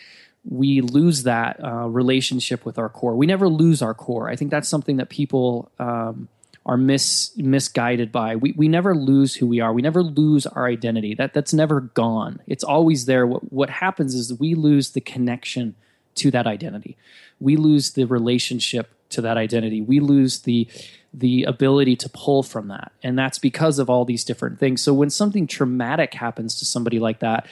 we 0.44 0.80
lose 0.80 1.22
that 1.22 1.62
uh, 1.62 1.88
relationship 1.88 2.64
with 2.64 2.78
our 2.78 2.88
core. 2.88 3.14
We 3.14 3.26
never 3.26 3.48
lose 3.48 3.80
our 3.80 3.94
core. 3.94 4.28
I 4.28 4.36
think 4.36 4.50
that's 4.50 4.68
something 4.68 4.96
that 4.96 5.08
people. 5.08 5.70
Um, 5.78 6.28
are 6.68 6.76
mis 6.76 7.32
misguided 7.36 8.12
by. 8.12 8.36
We 8.36 8.52
we 8.52 8.68
never 8.68 8.94
lose 8.94 9.34
who 9.34 9.46
we 9.46 9.58
are. 9.58 9.72
We 9.72 9.82
never 9.82 10.02
lose 10.02 10.46
our 10.46 10.66
identity. 10.66 11.14
That 11.14 11.32
that's 11.32 11.54
never 11.54 11.80
gone. 11.80 12.40
It's 12.46 12.62
always 12.62 13.06
there. 13.06 13.26
What 13.26 13.50
what 13.50 13.70
happens 13.70 14.14
is 14.14 14.38
we 14.38 14.54
lose 14.54 14.90
the 14.90 15.00
connection 15.00 15.74
to 16.16 16.30
that 16.30 16.46
identity. 16.46 16.96
We 17.40 17.56
lose 17.56 17.92
the 17.92 18.04
relationship 18.04 18.90
to 19.10 19.22
that 19.22 19.38
identity. 19.38 19.80
We 19.80 20.00
lose 20.00 20.40
the 20.40 20.68
the 21.14 21.44
ability 21.44 21.96
to 21.96 22.08
pull 22.10 22.42
from 22.42 22.68
that. 22.68 22.92
And 23.02 23.18
that's 23.18 23.38
because 23.38 23.78
of 23.78 23.88
all 23.88 24.04
these 24.04 24.24
different 24.24 24.60
things. 24.60 24.82
So 24.82 24.92
when 24.92 25.08
something 25.08 25.46
traumatic 25.46 26.12
happens 26.12 26.58
to 26.58 26.66
somebody 26.66 26.98
like 26.98 27.20
that, 27.20 27.46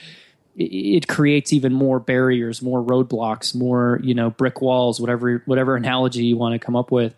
it, 0.57 1.09
creates 1.09 1.53
even 1.55 1.73
more 1.73 1.99
barriers, 1.99 2.61
more 2.61 2.83
roadblocks, 2.83 3.55
more, 3.55 3.99
you 4.03 4.15
know, 4.15 4.31
brick 4.31 4.61
walls, 4.61 5.01
whatever 5.01 5.43
whatever 5.47 5.75
analogy 5.75 6.25
you 6.25 6.37
want 6.37 6.53
to 6.53 6.65
come 6.65 6.77
up 6.77 6.91
with 6.91 7.15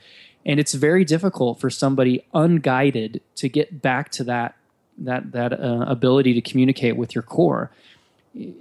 and 0.49 0.59
it's 0.59 0.73
very 0.73 1.05
difficult 1.05 1.61
for 1.61 1.69
somebody 1.69 2.25
unguided 2.33 3.21
to 3.37 3.49
get 3.51 3.83
back 3.83 4.11
to 4.13 4.25
that 4.25 4.57
that 4.97 5.31
that 5.31 5.53
uh, 5.53 5.85
ability 5.87 6.35
to 6.35 6.41
communicate 6.41 6.97
with 6.97 7.15
your 7.15 7.23
core. 7.23 7.71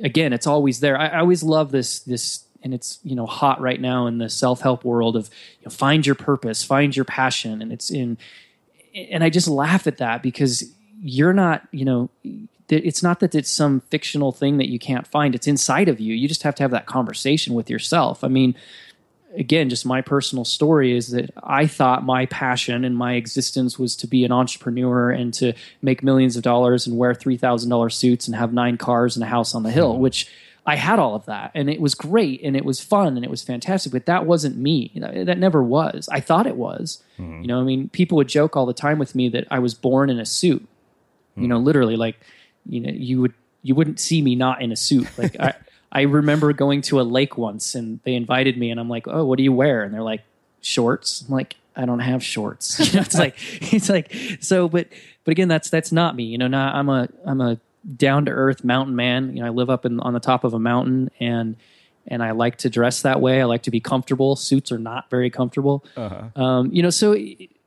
Again 0.04 0.34
it's 0.34 0.46
always 0.46 0.82
there. 0.82 1.00
I, 1.00 1.08
I, 1.08 1.20
always 1.20 1.42
love 1.42 1.72
this 1.72 2.00
this 2.00 2.44
and 2.62 2.74
it's 2.74 3.00
you 3.04 3.16
know 3.16 3.26
hot 3.26 3.62
right 3.62 3.80
now 3.80 4.06
in 4.06 4.18
the 4.18 4.30
self-help 4.30 4.84
world 4.84 5.16
of 5.16 5.30
you 5.60 5.66
know, 5.66 5.72
find 5.72 6.06
your 6.06 6.16
purpose 6.16 6.64
find 6.64 6.96
your 6.96 7.06
passion. 7.06 7.62
And 7.62 7.72
it's 7.72 7.90
in 7.90 8.18
and 8.94 9.24
i 9.24 9.30
just 9.30 9.48
laugh 9.48 9.86
at 9.86 9.98
that 9.98 10.24
because 10.24 10.64
you're 11.02 11.34
not 11.34 11.68
you 11.72 11.86
know 11.86 12.10
it's 12.70 13.02
not 13.02 13.22
that 13.22 13.34
it's 13.34 13.50
some 13.50 13.80
fictional 13.90 14.34
thing 14.34 14.58
that 14.58 14.68
you 14.68 14.78
can't 14.78 15.08
find. 15.08 15.34
It's 15.34 15.48
inside 15.48 15.88
of 15.88 16.02
you. 16.02 16.14
You 16.14 16.28
just 16.28 16.44
have 16.44 16.54
to 16.56 16.64
have 16.64 16.72
that 16.72 16.86
conversation 16.86 17.54
with 17.54 17.70
yourself. 17.70 18.26
I 18.26 18.28
mean 18.28 18.56
again, 19.38 19.70
just 19.70 19.86
my 19.86 20.02
personal 20.02 20.44
story 20.44 20.96
is 20.96 21.12
that 21.12 21.30
I 21.44 21.68
thought 21.68 22.04
my 22.04 22.26
passion 22.26 22.84
and 22.84 22.98
my 22.98 23.14
existence 23.14 23.78
was 23.78 23.96
to 23.98 24.08
be 24.08 24.26
an 24.26 24.32
entrepreneur 24.32 25.12
and 25.12 25.34
to 25.36 25.54
make 25.82 26.04
millions 26.04 26.36
of 26.36 26.44
dollars 26.44 26.88
and 26.88 26.98
wear 26.98 27.14
$3,000 27.14 27.94
suits 27.94 28.28
and 28.28 28.36
have 28.36 28.52
nine 28.52 28.78
cars 28.78 29.16
and 29.16 29.24
a 29.24 29.28
house 29.28 29.54
on 29.56 29.64
the 29.64 29.72
hill, 29.72 29.94
mm-hmm. 29.94 30.02
which 30.02 30.30
I 30.66 30.76
had 30.76 31.00
all 31.00 31.16
of 31.16 31.26
that 31.28 31.52
and 31.56 31.70
it 31.70 31.80
was 31.80 31.96
great 31.96 32.42
and 32.44 32.58
it 32.58 32.66
was 32.66 32.82
fun 32.82 33.16
and 33.16 33.24
it 33.24 33.30
was 33.30 33.42
fantastic, 33.42 33.92
but 33.92 34.06
that 34.08 34.26
wasn't 34.26 34.58
me. 34.58 34.92
That 34.96 35.38
never 35.38 35.64
was. 35.64 36.10
I 36.12 36.20
thought 36.20 36.46
it 36.46 36.58
was. 36.58 37.02
Mm-hmm. 37.18 37.42
You 37.42 37.48
know, 37.48 37.62
I 37.62 37.64
mean, 37.64 37.90
people 37.90 38.18
would 38.18 38.28
joke 38.28 38.58
all 38.58 38.66
the 38.66 38.74
time 38.74 39.00
with 39.00 39.16
me 39.16 39.30
that 39.30 39.48
I 39.50 39.60
was 39.60 39.74
born 39.74 40.10
in 40.10 40.20
a 40.20 40.26
suit. 40.26 40.68
You 41.40 41.48
know, 41.48 41.60
literally 41.60 41.96
like, 41.96 42.20
you 42.66 42.80
know, 42.80 42.90
you 42.92 43.22
would 43.22 43.34
you 43.62 43.76
wouldn't 43.76 44.00
see 44.00 44.24
me 44.24 44.34
not 44.34 44.60
in 44.60 44.72
a 44.72 44.76
suit. 44.76 45.08
Like 45.20 45.40
I 45.40 45.54
I 45.92 46.02
remember 46.02 46.52
going 46.54 46.82
to 46.84 47.00
a 47.00 47.04
lake 47.04 47.38
once 47.38 47.76
and 47.76 48.00
they 48.04 48.14
invited 48.14 48.58
me 48.58 48.72
and 48.72 48.80
I'm 48.80 48.90
like, 48.90 49.08
"Oh, 49.08 49.26
what 49.26 49.38
do 49.38 49.44
you 49.44 49.54
wear?" 49.54 49.84
And 49.84 49.94
they're 49.94 50.02
like, 50.02 50.22
"Shorts." 50.62 51.24
I'm 51.28 51.34
like, 51.34 51.56
"I 51.76 51.86
don't 51.86 52.00
have 52.00 52.24
shorts." 52.24 52.80
You 52.92 52.94
know, 52.94 53.02
it's 53.02 53.16
like 53.20 53.36
it's 53.74 53.90
like 53.90 54.14
so 54.42 54.68
but 54.68 54.88
but 55.24 55.32
again, 55.32 55.48
that's 55.48 55.70
that's 55.70 55.92
not 55.92 56.16
me. 56.16 56.24
You 56.24 56.38
know, 56.38 56.48
I'm 56.58 56.90
a 56.90 57.08
I'm 57.26 57.42
a 57.42 57.60
down 57.96 58.26
to 58.26 58.32
earth 58.32 58.64
mountain 58.64 58.96
man. 58.96 59.36
You 59.36 59.42
know, 59.42 59.48
I 59.48 59.50
live 59.50 59.70
up 59.70 59.86
in, 59.86 60.00
on 60.02 60.14
the 60.14 60.20
top 60.20 60.44
of 60.44 60.54
a 60.54 60.60
mountain 60.60 61.10
and 61.20 61.56
and 62.08 62.24
I 62.24 62.32
like 62.32 62.58
to 62.60 62.70
dress 62.70 63.02
that 63.02 63.22
way. 63.22 63.42
I 63.42 63.46
like 63.46 63.64
to 63.64 63.72
be 63.72 63.80
comfortable. 63.80 64.36
Suits 64.36 64.72
are 64.72 64.80
not 64.80 65.10
very 65.10 65.30
comfortable. 65.30 65.86
Um, 66.36 66.72
you 66.72 66.82
know, 66.82 66.90
so 66.90 67.18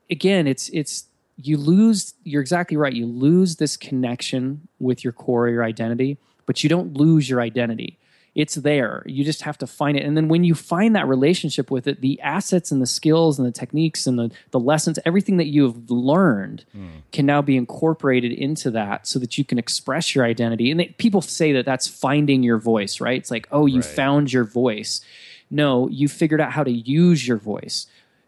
again, 0.09 0.47
it's 0.47 0.69
it's 0.69 1.05
you 1.37 1.57
lose. 1.57 2.13
You're 2.23 2.41
exactly 2.41 2.77
right. 2.77 2.93
You 2.93 3.05
lose 3.05 3.57
this 3.57 3.77
connection 3.77 4.67
with 4.79 5.03
your 5.03 5.13
core, 5.13 5.47
your 5.49 5.63
identity, 5.63 6.17
but 6.45 6.63
you 6.63 6.69
don't 6.69 6.93
lose 6.95 7.29
your 7.29 7.41
identity. 7.41 7.97
It's 8.33 8.55
there. 8.55 9.03
You 9.05 9.25
just 9.25 9.41
have 9.41 9.57
to 9.57 9.67
find 9.67 9.97
it. 9.97 10.05
And 10.05 10.15
then 10.15 10.29
when 10.29 10.45
you 10.45 10.55
find 10.55 10.95
that 10.95 11.05
relationship 11.05 11.69
with 11.69 11.85
it, 11.85 11.99
the 11.99 12.19
assets 12.21 12.71
and 12.71 12.81
the 12.81 12.87
skills 12.87 13.37
and 13.37 13.45
the 13.45 13.51
techniques 13.51 14.07
and 14.07 14.17
the, 14.17 14.31
the 14.51 14.59
lessons, 14.59 14.97
everything 15.05 15.35
that 15.37 15.47
you 15.47 15.63
have 15.63 15.89
learned 15.89 16.63
can 17.11 17.25
now 17.25 17.41
be 17.41 17.57
incorporated 17.57 18.31
into 18.31 18.71
that 18.71 19.05
so 19.05 19.19
that 19.19 19.37
you 19.37 19.43
can 19.43 19.59
express 19.59 20.15
your 20.15 20.23
identity. 20.23 20.71
And 20.71 20.79
they, 20.79 20.85
people 20.97 21.21
say 21.21 21.51
that 21.53 21.65
that's 21.65 21.89
finding 21.89 22.41
your 22.41 22.57
voice, 22.57 23.01
right? 23.01 23.19
It's 23.19 23.31
like, 23.31 23.49
oh, 23.51 23.65
you 23.65 23.81
found 23.81 24.31
your 24.31 24.45
voice. 24.45 25.01
No, 25.49 25.89
you 25.89 26.07
figured 26.07 26.39
out 26.39 26.53
how 26.53 26.63
to 26.63 26.71
use 26.71 27.27
your 27.27 27.37
voice. 27.37 27.87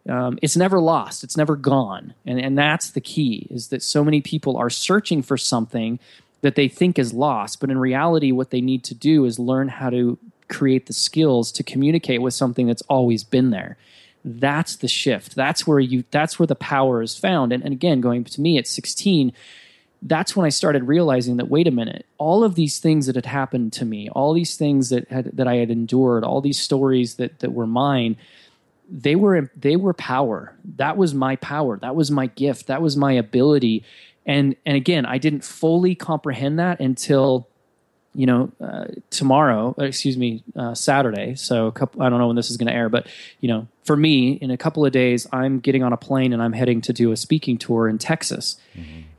Um, 0.10 0.38
it's 0.42 0.58
never 0.58 0.82
lost. 0.82 1.24
It's 1.24 1.38
never 1.38 1.56
gone. 1.56 2.14
And, 2.26 2.38
and 2.38 2.58
that's 2.58 2.92
the 2.92 3.00
key 3.00 3.48
is 3.50 3.70
that 3.70 3.82
so 3.82 4.04
many 4.04 4.20
people 4.20 4.58
are 4.58 4.70
searching 4.70 5.22
for 5.22 5.38
something 5.38 5.98
that 6.44 6.56
they 6.56 6.68
think 6.68 7.00
is 7.00 7.14
lost. 7.14 7.60
But 7.60 7.72
in 7.72 7.80
reality, 7.80 8.32
what 8.32 8.52
they 8.52 8.62
need 8.62 8.84
to 8.84 8.94
do 8.94 9.26
is 9.26 9.40
learn 9.40 9.70
how 9.70 9.90
to 9.90 10.20
create 10.50 10.86
the 10.86 10.94
skills 10.94 11.52
to 11.54 11.64
communicate 11.64 12.22
with 12.22 12.34
something 12.34 12.68
that's 12.68 12.84
always 12.84 13.24
been 13.24 13.50
there. 13.50 13.78
That's 14.26 14.76
the 14.76 14.90
shift. 14.90 15.36
That's 15.36 15.66
where 15.66 15.80
you, 15.80 16.04
that's 16.12 16.38
where 16.38 16.48
the 16.48 16.56
power 16.56 17.02
is 17.02 17.18
found. 17.18 17.54
And, 17.54 17.64
and 17.64 17.72
again, 17.74 18.02
going 18.02 18.26
to 18.26 18.42
me 18.42 18.58
at 18.58 18.68
16, 18.68 19.32
that's 20.02 20.36
when 20.36 20.46
I 20.46 20.50
started 20.50 20.84
realizing 20.84 21.38
that 21.38 21.48
wait 21.48 21.66
a 21.68 21.72
minute, 21.72 22.06
all 22.18 22.44
of 22.44 22.56
these 22.56 22.80
things 22.80 23.06
that 23.06 23.16
had 23.16 23.26
happened 23.26 23.72
to 23.74 23.86
me, 23.86 24.10
all 24.10 24.34
these 24.34 24.58
things 24.58 24.90
that 24.90 25.10
had 25.10 25.32
that 25.38 25.48
I 25.48 25.56
had 25.56 25.72
endured, 25.72 26.26
all 26.26 26.42
these 26.42 26.60
stories 26.60 27.16
that 27.16 27.40
that 27.40 27.54
were 27.54 27.68
mine, 27.68 28.18
they 28.90 29.16
were 29.16 29.50
they 29.56 29.78
were 29.78 29.94
power. 29.94 30.54
That 30.76 30.98
was 30.98 31.14
my 31.14 31.38
power. 31.38 31.78
That 31.78 31.96
was 31.96 32.12
my 32.12 32.28
gift. 32.28 32.68
That 32.68 32.82
was 32.82 32.98
my 32.98 33.14
ability. 33.14 33.86
And 34.26 34.56
and 34.66 34.76
again, 34.78 35.06
I 35.06 35.18
didn't 35.18 35.44
fully 35.44 35.96
comprehend 35.96 36.60
that 36.60 36.80
until 36.80 37.48
you 38.16 38.26
know 38.26 38.52
uh, 38.62 38.86
tomorrow. 39.10 39.76
uh, 39.78 39.84
Excuse 39.86 40.18
me, 40.18 40.44
uh, 40.56 40.74
Saturday. 40.74 41.36
So 41.36 41.68
a 41.68 41.72
couple. 41.72 42.02
I 42.02 42.10
don't 42.10 42.20
know 42.20 42.28
when 42.28 42.36
this 42.36 42.50
is 42.50 42.58
going 42.58 42.68
to 42.68 42.74
air, 42.74 42.90
but 42.90 43.08
you 43.42 43.50
know, 43.50 43.68
for 43.84 43.98
me, 43.98 44.34
in 44.34 44.52
a 44.52 44.58
couple 44.58 44.86
of 44.86 44.92
days, 44.92 45.28
I'm 45.34 45.60
getting 45.60 45.84
on 45.84 45.92
a 45.92 45.98
plane 45.98 46.32
and 46.32 46.42
I'm 46.42 46.54
heading 46.54 46.80
to 46.82 46.94
do 46.94 47.12
a 47.12 47.18
speaking 47.18 47.58
tour 47.58 47.90
in 47.90 47.98
Texas. 47.98 48.58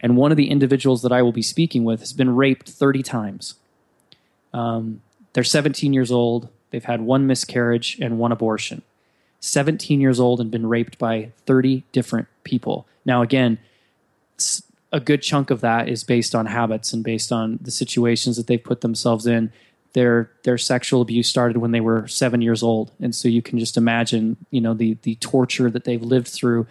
And 0.00 0.16
one 0.16 0.30
of 0.30 0.36
the 0.36 0.50
individuals 0.50 1.02
that 1.02 1.12
I 1.12 1.22
will 1.22 1.32
be 1.32 1.42
speaking 1.42 1.84
with 1.84 2.00
has 2.00 2.12
been 2.12 2.34
raped 2.34 2.68
30 2.68 3.02
times. 3.02 3.54
Um, 4.52 5.02
they're 5.32 5.44
17 5.44 5.92
years 5.92 6.12
old. 6.12 6.48
They've 6.70 6.84
had 6.84 7.00
one 7.00 7.26
miscarriage 7.26 7.98
and 8.00 8.18
one 8.18 8.32
abortion. 8.32 8.82
17 9.40 10.00
years 10.00 10.18
old 10.18 10.40
and 10.40 10.50
been 10.50 10.66
raped 10.66 10.98
by 10.98 11.32
30 11.46 11.84
different 11.92 12.28
people. 12.44 12.86
Now, 13.04 13.20
again, 13.22 13.58
a 14.94 15.00
good 15.00 15.22
chunk 15.22 15.50
of 15.50 15.60
that 15.60 15.88
is 15.88 16.04
based 16.04 16.36
on 16.36 16.46
habits 16.46 16.92
and 16.92 17.02
based 17.02 17.32
on 17.32 17.58
the 17.60 17.72
situations 17.72 18.36
that 18.36 18.46
they've 18.46 18.62
put 18.62 18.80
themselves 18.80 19.26
in. 19.26 19.52
Their 19.92 20.30
their 20.44 20.56
sexual 20.56 21.02
abuse 21.02 21.28
started 21.28 21.58
when 21.58 21.72
they 21.72 21.80
were 21.80 22.06
seven 22.06 22.40
years 22.40 22.62
old, 22.62 22.92
and 23.00 23.14
so 23.14 23.28
you 23.28 23.42
can 23.42 23.58
just 23.58 23.76
imagine, 23.76 24.36
you 24.50 24.60
know, 24.60 24.72
the 24.72 24.96
the 25.02 25.16
torture 25.16 25.70
that 25.70 25.84
they've 25.84 26.02
lived 26.02 26.28
through. 26.28 26.66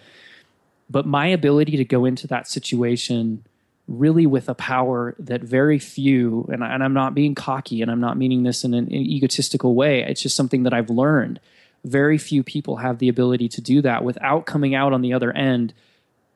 But 0.90 1.06
my 1.06 1.28
ability 1.28 1.78
to 1.78 1.86
go 1.86 2.06
into 2.06 2.28
that 2.28 2.48
situation 2.48 3.44
really 3.88 4.26
with 4.26 4.48
a 4.48 4.56
power 4.56 5.14
that 5.20 5.42
very 5.42 5.78
few, 5.78 6.48
and, 6.52 6.64
I, 6.64 6.74
and 6.74 6.84
I'm 6.84 6.94
not 6.94 7.14
being 7.14 7.36
cocky, 7.36 7.82
and 7.82 7.92
I'm 7.92 8.00
not 8.00 8.18
meaning 8.18 8.44
this 8.44 8.64
in 8.64 8.74
an, 8.74 8.86
an 8.86 8.94
egotistical 8.94 9.76
way. 9.76 10.02
It's 10.02 10.22
just 10.22 10.38
something 10.38 10.64
that 10.64 10.74
I've 10.74 10.90
learned. 10.90 11.42
Very 11.84 12.18
few 12.18 12.44
people 12.44 12.78
have 12.78 13.00
the 13.00 13.10
ability 13.10 13.50
to 13.50 13.62
do 13.62 13.82
that 13.82 14.04
without 14.04 14.46
coming 14.46 14.74
out 14.74 14.94
on 14.94 15.02
the 15.02 15.12
other 15.12 15.34
end 15.34 15.74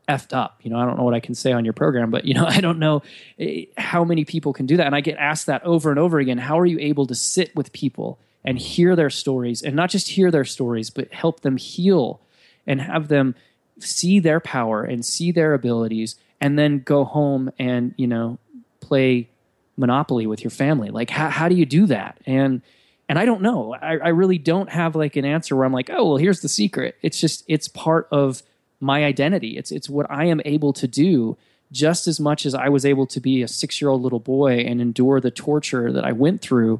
effed 0.07 0.35
up. 0.35 0.59
You 0.63 0.71
know, 0.71 0.79
I 0.79 0.85
don't 0.85 0.97
know 0.97 1.03
what 1.03 1.13
I 1.13 1.19
can 1.19 1.35
say 1.35 1.51
on 1.51 1.63
your 1.63 1.73
program, 1.73 2.11
but 2.11 2.25
you 2.25 2.33
know, 2.33 2.45
I 2.47 2.61
don't 2.61 2.79
know 2.79 3.01
eh, 3.39 3.65
how 3.77 4.03
many 4.03 4.25
people 4.25 4.53
can 4.53 4.65
do 4.65 4.77
that. 4.77 4.85
And 4.85 4.95
I 4.95 5.01
get 5.01 5.17
asked 5.17 5.47
that 5.47 5.63
over 5.63 5.89
and 5.89 5.99
over 5.99 6.19
again. 6.19 6.37
How 6.37 6.59
are 6.59 6.65
you 6.65 6.79
able 6.79 7.05
to 7.07 7.15
sit 7.15 7.55
with 7.55 7.73
people 7.73 8.19
and 8.43 8.57
hear 8.57 8.95
their 8.95 9.09
stories 9.09 9.61
and 9.61 9.75
not 9.75 9.89
just 9.89 10.09
hear 10.09 10.31
their 10.31 10.45
stories, 10.45 10.89
but 10.89 11.11
help 11.11 11.41
them 11.41 11.57
heal 11.57 12.21
and 12.65 12.81
have 12.81 13.07
them 13.07 13.35
see 13.79 14.19
their 14.19 14.39
power 14.39 14.83
and 14.83 15.05
see 15.05 15.31
their 15.31 15.53
abilities 15.53 16.15
and 16.39 16.57
then 16.57 16.79
go 16.79 17.03
home 17.03 17.51
and, 17.59 17.93
you 17.97 18.07
know, 18.07 18.37
play 18.79 19.29
monopoly 19.77 20.25
with 20.25 20.43
your 20.43 20.51
family 20.51 20.89
like 20.89 21.09
how, 21.09 21.29
how 21.29 21.47
do 21.47 21.55
you 21.55 21.65
do 21.65 21.85
that 21.85 22.19
and 22.25 22.61
and 23.07 23.19
i 23.19 23.25
don't 23.25 23.41
know 23.41 23.75
I, 23.75 23.97
I 23.97 24.07
really 24.09 24.39
don't 24.39 24.69
have 24.69 24.95
like 24.95 25.15
an 25.15 25.23
answer 25.23 25.55
where 25.55 25.65
i'm 25.65 25.71
like 25.71 25.91
oh 25.91 26.07
well 26.07 26.17
here's 26.17 26.41
the 26.41 26.49
secret 26.49 26.95
it's 27.03 27.19
just 27.19 27.43
it's 27.47 27.67
part 27.67 28.07
of 28.11 28.41
my 28.79 29.03
identity 29.03 29.57
it's 29.57 29.71
it's 29.71 29.89
what 29.89 30.09
i 30.09 30.25
am 30.25 30.41
able 30.45 30.73
to 30.73 30.87
do 30.87 31.37
just 31.71 32.07
as 32.07 32.19
much 32.19 32.45
as 32.45 32.53
i 32.53 32.69
was 32.69 32.85
able 32.85 33.05
to 33.05 33.19
be 33.19 33.41
a 33.41 33.47
six 33.47 33.81
year 33.81 33.89
old 33.89 34.01
little 34.01 34.19
boy 34.19 34.59
and 34.59 34.81
endure 34.81 35.19
the 35.19 35.31
torture 35.31 35.91
that 35.91 36.05
i 36.05 36.11
went 36.11 36.41
through 36.41 36.79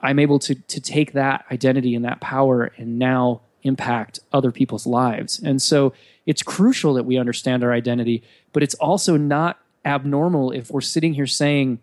i'm 0.00 0.18
able 0.18 0.38
to 0.38 0.54
to 0.54 0.80
take 0.80 1.12
that 1.12 1.44
identity 1.50 1.94
and 1.94 2.04
that 2.04 2.20
power 2.20 2.72
and 2.76 2.98
now 2.98 3.40
impact 3.62 4.18
other 4.32 4.50
people's 4.50 4.86
lives 4.86 5.40
and 5.40 5.62
so 5.62 5.92
it's 6.26 6.42
crucial 6.42 6.94
that 6.94 7.04
we 7.04 7.16
understand 7.16 7.62
our 7.62 7.72
identity 7.72 8.22
but 8.52 8.62
it's 8.62 8.74
also 8.74 9.16
not 9.16 9.58
abnormal 9.84 10.50
if 10.50 10.70
we're 10.70 10.80
sitting 10.80 11.14
here 11.14 11.26
saying 11.26 11.78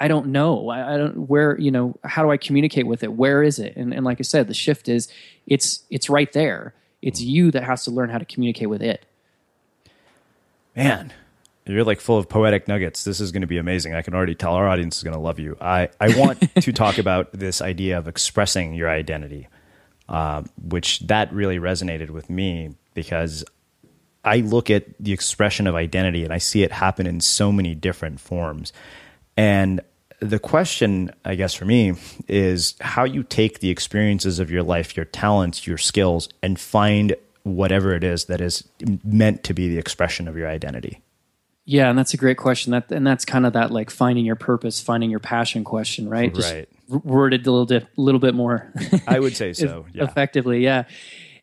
I 0.00 0.08
don't 0.08 0.26
know. 0.26 0.68
I, 0.70 0.94
I 0.94 0.96
don't 0.98 1.28
where 1.28 1.58
you 1.58 1.70
know 1.70 1.96
how 2.04 2.22
do 2.22 2.30
I 2.30 2.36
communicate 2.36 2.86
with 2.86 3.02
it? 3.02 3.12
Where 3.12 3.42
is 3.42 3.58
it? 3.58 3.76
And, 3.76 3.94
and 3.94 4.04
like 4.04 4.18
I 4.20 4.22
said, 4.22 4.48
the 4.48 4.54
shift 4.54 4.88
is 4.88 5.08
it's 5.46 5.84
it's 5.88 6.10
right 6.10 6.32
there. 6.32 6.74
It's 7.04 7.20
you 7.20 7.50
that 7.50 7.64
has 7.64 7.84
to 7.84 7.90
learn 7.90 8.08
how 8.08 8.16
to 8.16 8.24
communicate 8.24 8.70
with 8.70 8.82
it. 8.82 9.04
Man, 10.74 11.12
you're 11.66 11.84
like 11.84 12.00
full 12.00 12.16
of 12.16 12.30
poetic 12.30 12.66
nuggets. 12.66 13.04
This 13.04 13.20
is 13.20 13.30
going 13.30 13.42
to 13.42 13.46
be 13.46 13.58
amazing. 13.58 13.94
I 13.94 14.00
can 14.00 14.14
already 14.14 14.34
tell 14.34 14.54
our 14.54 14.66
audience 14.66 14.96
is 14.96 15.02
going 15.02 15.14
to 15.14 15.20
love 15.20 15.38
you. 15.38 15.54
I, 15.60 15.90
I 16.00 16.18
want 16.18 16.40
to 16.62 16.72
talk 16.72 16.96
about 16.96 17.30
this 17.32 17.60
idea 17.60 17.98
of 17.98 18.08
expressing 18.08 18.72
your 18.72 18.88
identity, 18.88 19.48
uh, 20.08 20.44
which 20.62 21.00
that 21.00 21.30
really 21.30 21.58
resonated 21.58 22.08
with 22.08 22.30
me 22.30 22.74
because 22.94 23.44
I 24.24 24.38
look 24.38 24.70
at 24.70 24.86
the 24.98 25.12
expression 25.12 25.66
of 25.66 25.74
identity 25.74 26.24
and 26.24 26.32
I 26.32 26.38
see 26.38 26.62
it 26.62 26.72
happen 26.72 27.06
in 27.06 27.20
so 27.20 27.52
many 27.52 27.74
different 27.74 28.18
forms. 28.18 28.72
And 29.36 29.82
the 30.24 30.38
question, 30.38 31.10
I 31.24 31.34
guess, 31.34 31.54
for 31.54 31.64
me 31.64 31.94
is 32.28 32.74
how 32.80 33.04
you 33.04 33.22
take 33.22 33.60
the 33.60 33.70
experiences 33.70 34.38
of 34.38 34.50
your 34.50 34.62
life, 34.62 34.96
your 34.96 35.04
talents, 35.04 35.66
your 35.66 35.78
skills, 35.78 36.28
and 36.42 36.58
find 36.58 37.14
whatever 37.42 37.94
it 37.94 38.02
is 38.02 38.24
that 38.24 38.40
is 38.40 38.66
meant 39.04 39.44
to 39.44 39.54
be 39.54 39.68
the 39.68 39.78
expression 39.78 40.26
of 40.26 40.36
your 40.36 40.48
identity. 40.48 41.02
Yeah, 41.66 41.88
and 41.88 41.98
that's 41.98 42.14
a 42.14 42.16
great 42.16 42.36
question. 42.36 42.72
That 42.72 42.90
and 42.90 43.06
that's 43.06 43.24
kind 43.24 43.46
of 43.46 43.54
that 43.54 43.70
like 43.70 43.90
finding 43.90 44.24
your 44.24 44.36
purpose, 44.36 44.80
finding 44.80 45.10
your 45.10 45.20
passion 45.20 45.64
question, 45.64 46.08
right? 46.08 46.34
Right. 46.36 46.68
w- 46.88 47.02
worded 47.04 47.46
a 47.46 47.50
little 47.50 47.66
bit, 47.66 47.86
little 47.96 48.18
bit 48.18 48.34
more. 48.34 48.70
I 49.06 49.18
would 49.18 49.36
say 49.36 49.52
so. 49.54 49.86
Yeah. 49.92 50.04
effectively, 50.04 50.62
yeah. 50.62 50.84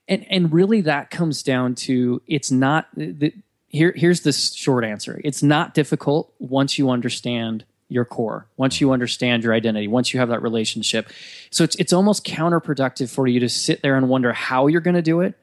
And 0.08 0.26
and 0.30 0.54
really, 0.54 0.82
that 0.82 1.10
comes 1.10 1.44
down 1.44 1.76
to 1.76 2.22
it's 2.28 2.52
not. 2.52 2.88
The, 2.96 3.34
here, 3.68 3.94
here's 3.96 4.22
the 4.22 4.34
short 4.34 4.84
answer. 4.84 5.22
It's 5.24 5.42
not 5.42 5.74
difficult 5.74 6.34
once 6.40 6.78
you 6.78 6.90
understand 6.90 7.64
your 7.92 8.06
core, 8.06 8.48
once 8.56 8.80
you 8.80 8.92
understand 8.94 9.44
your 9.44 9.54
identity, 9.54 9.88
once 9.88 10.14
you 10.14 10.20
have 10.20 10.30
that 10.30 10.42
relationship. 10.42 11.10
So 11.50 11.64
it's 11.66 11.76
it's 11.76 11.92
almost 11.92 12.26
counterproductive 12.26 13.10
for 13.14 13.28
you 13.28 13.40
to 13.42 13.50
sit 13.50 13.82
there 13.82 13.98
and 13.98 14.08
wonder 14.08 14.32
how 14.32 14.68
you're 14.68 14.82
going 14.82 14.96
to 14.96 15.02
do 15.02 15.20
it, 15.22 15.36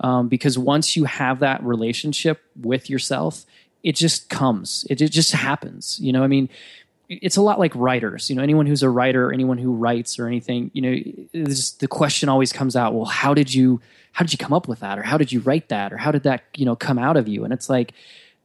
um, 0.00 0.28
because 0.28 0.58
once 0.58 0.96
you 0.96 1.04
have 1.04 1.38
that 1.38 1.62
relationship 1.62 2.42
with 2.60 2.90
yourself, 2.90 3.46
it 3.82 3.94
just 3.94 4.28
comes. 4.28 4.84
It, 4.90 5.00
it 5.00 5.12
just 5.12 5.32
happens. 5.32 5.98
You 6.00 6.12
know, 6.12 6.24
I 6.24 6.26
mean, 6.26 6.48
it's 7.08 7.36
a 7.36 7.42
lot 7.42 7.58
like 7.58 7.72
writers. 7.76 8.28
You 8.28 8.36
know, 8.36 8.42
anyone 8.42 8.66
who's 8.66 8.82
a 8.82 8.90
writer, 8.90 9.32
anyone 9.32 9.58
who 9.58 9.72
writes 9.72 10.18
or 10.18 10.26
anything, 10.26 10.70
you 10.74 10.82
know, 10.82 10.92
it's- 11.32 11.70
the 11.72 11.88
question 11.88 12.28
always 12.28 12.52
comes 12.52 12.74
out, 12.74 12.94
well, 12.94 13.04
how 13.06 13.32
did 13.34 13.54
you 13.54 13.80
how 14.14 14.24
did 14.24 14.32
you 14.32 14.38
come 14.38 14.52
up 14.52 14.68
with 14.68 14.80
that, 14.80 14.98
or 14.98 15.02
how 15.02 15.16
did 15.16 15.32
you 15.32 15.40
write 15.40 15.68
that, 15.68 15.90
or 15.92 15.96
how 15.96 16.10
did 16.12 16.24
that 16.24 16.42
you 16.56 16.66
know 16.66 16.76
come 16.76 16.98
out 16.98 17.16
of 17.16 17.28
you? 17.28 17.44
And 17.44 17.52
it's 17.52 17.70
like 17.70 17.94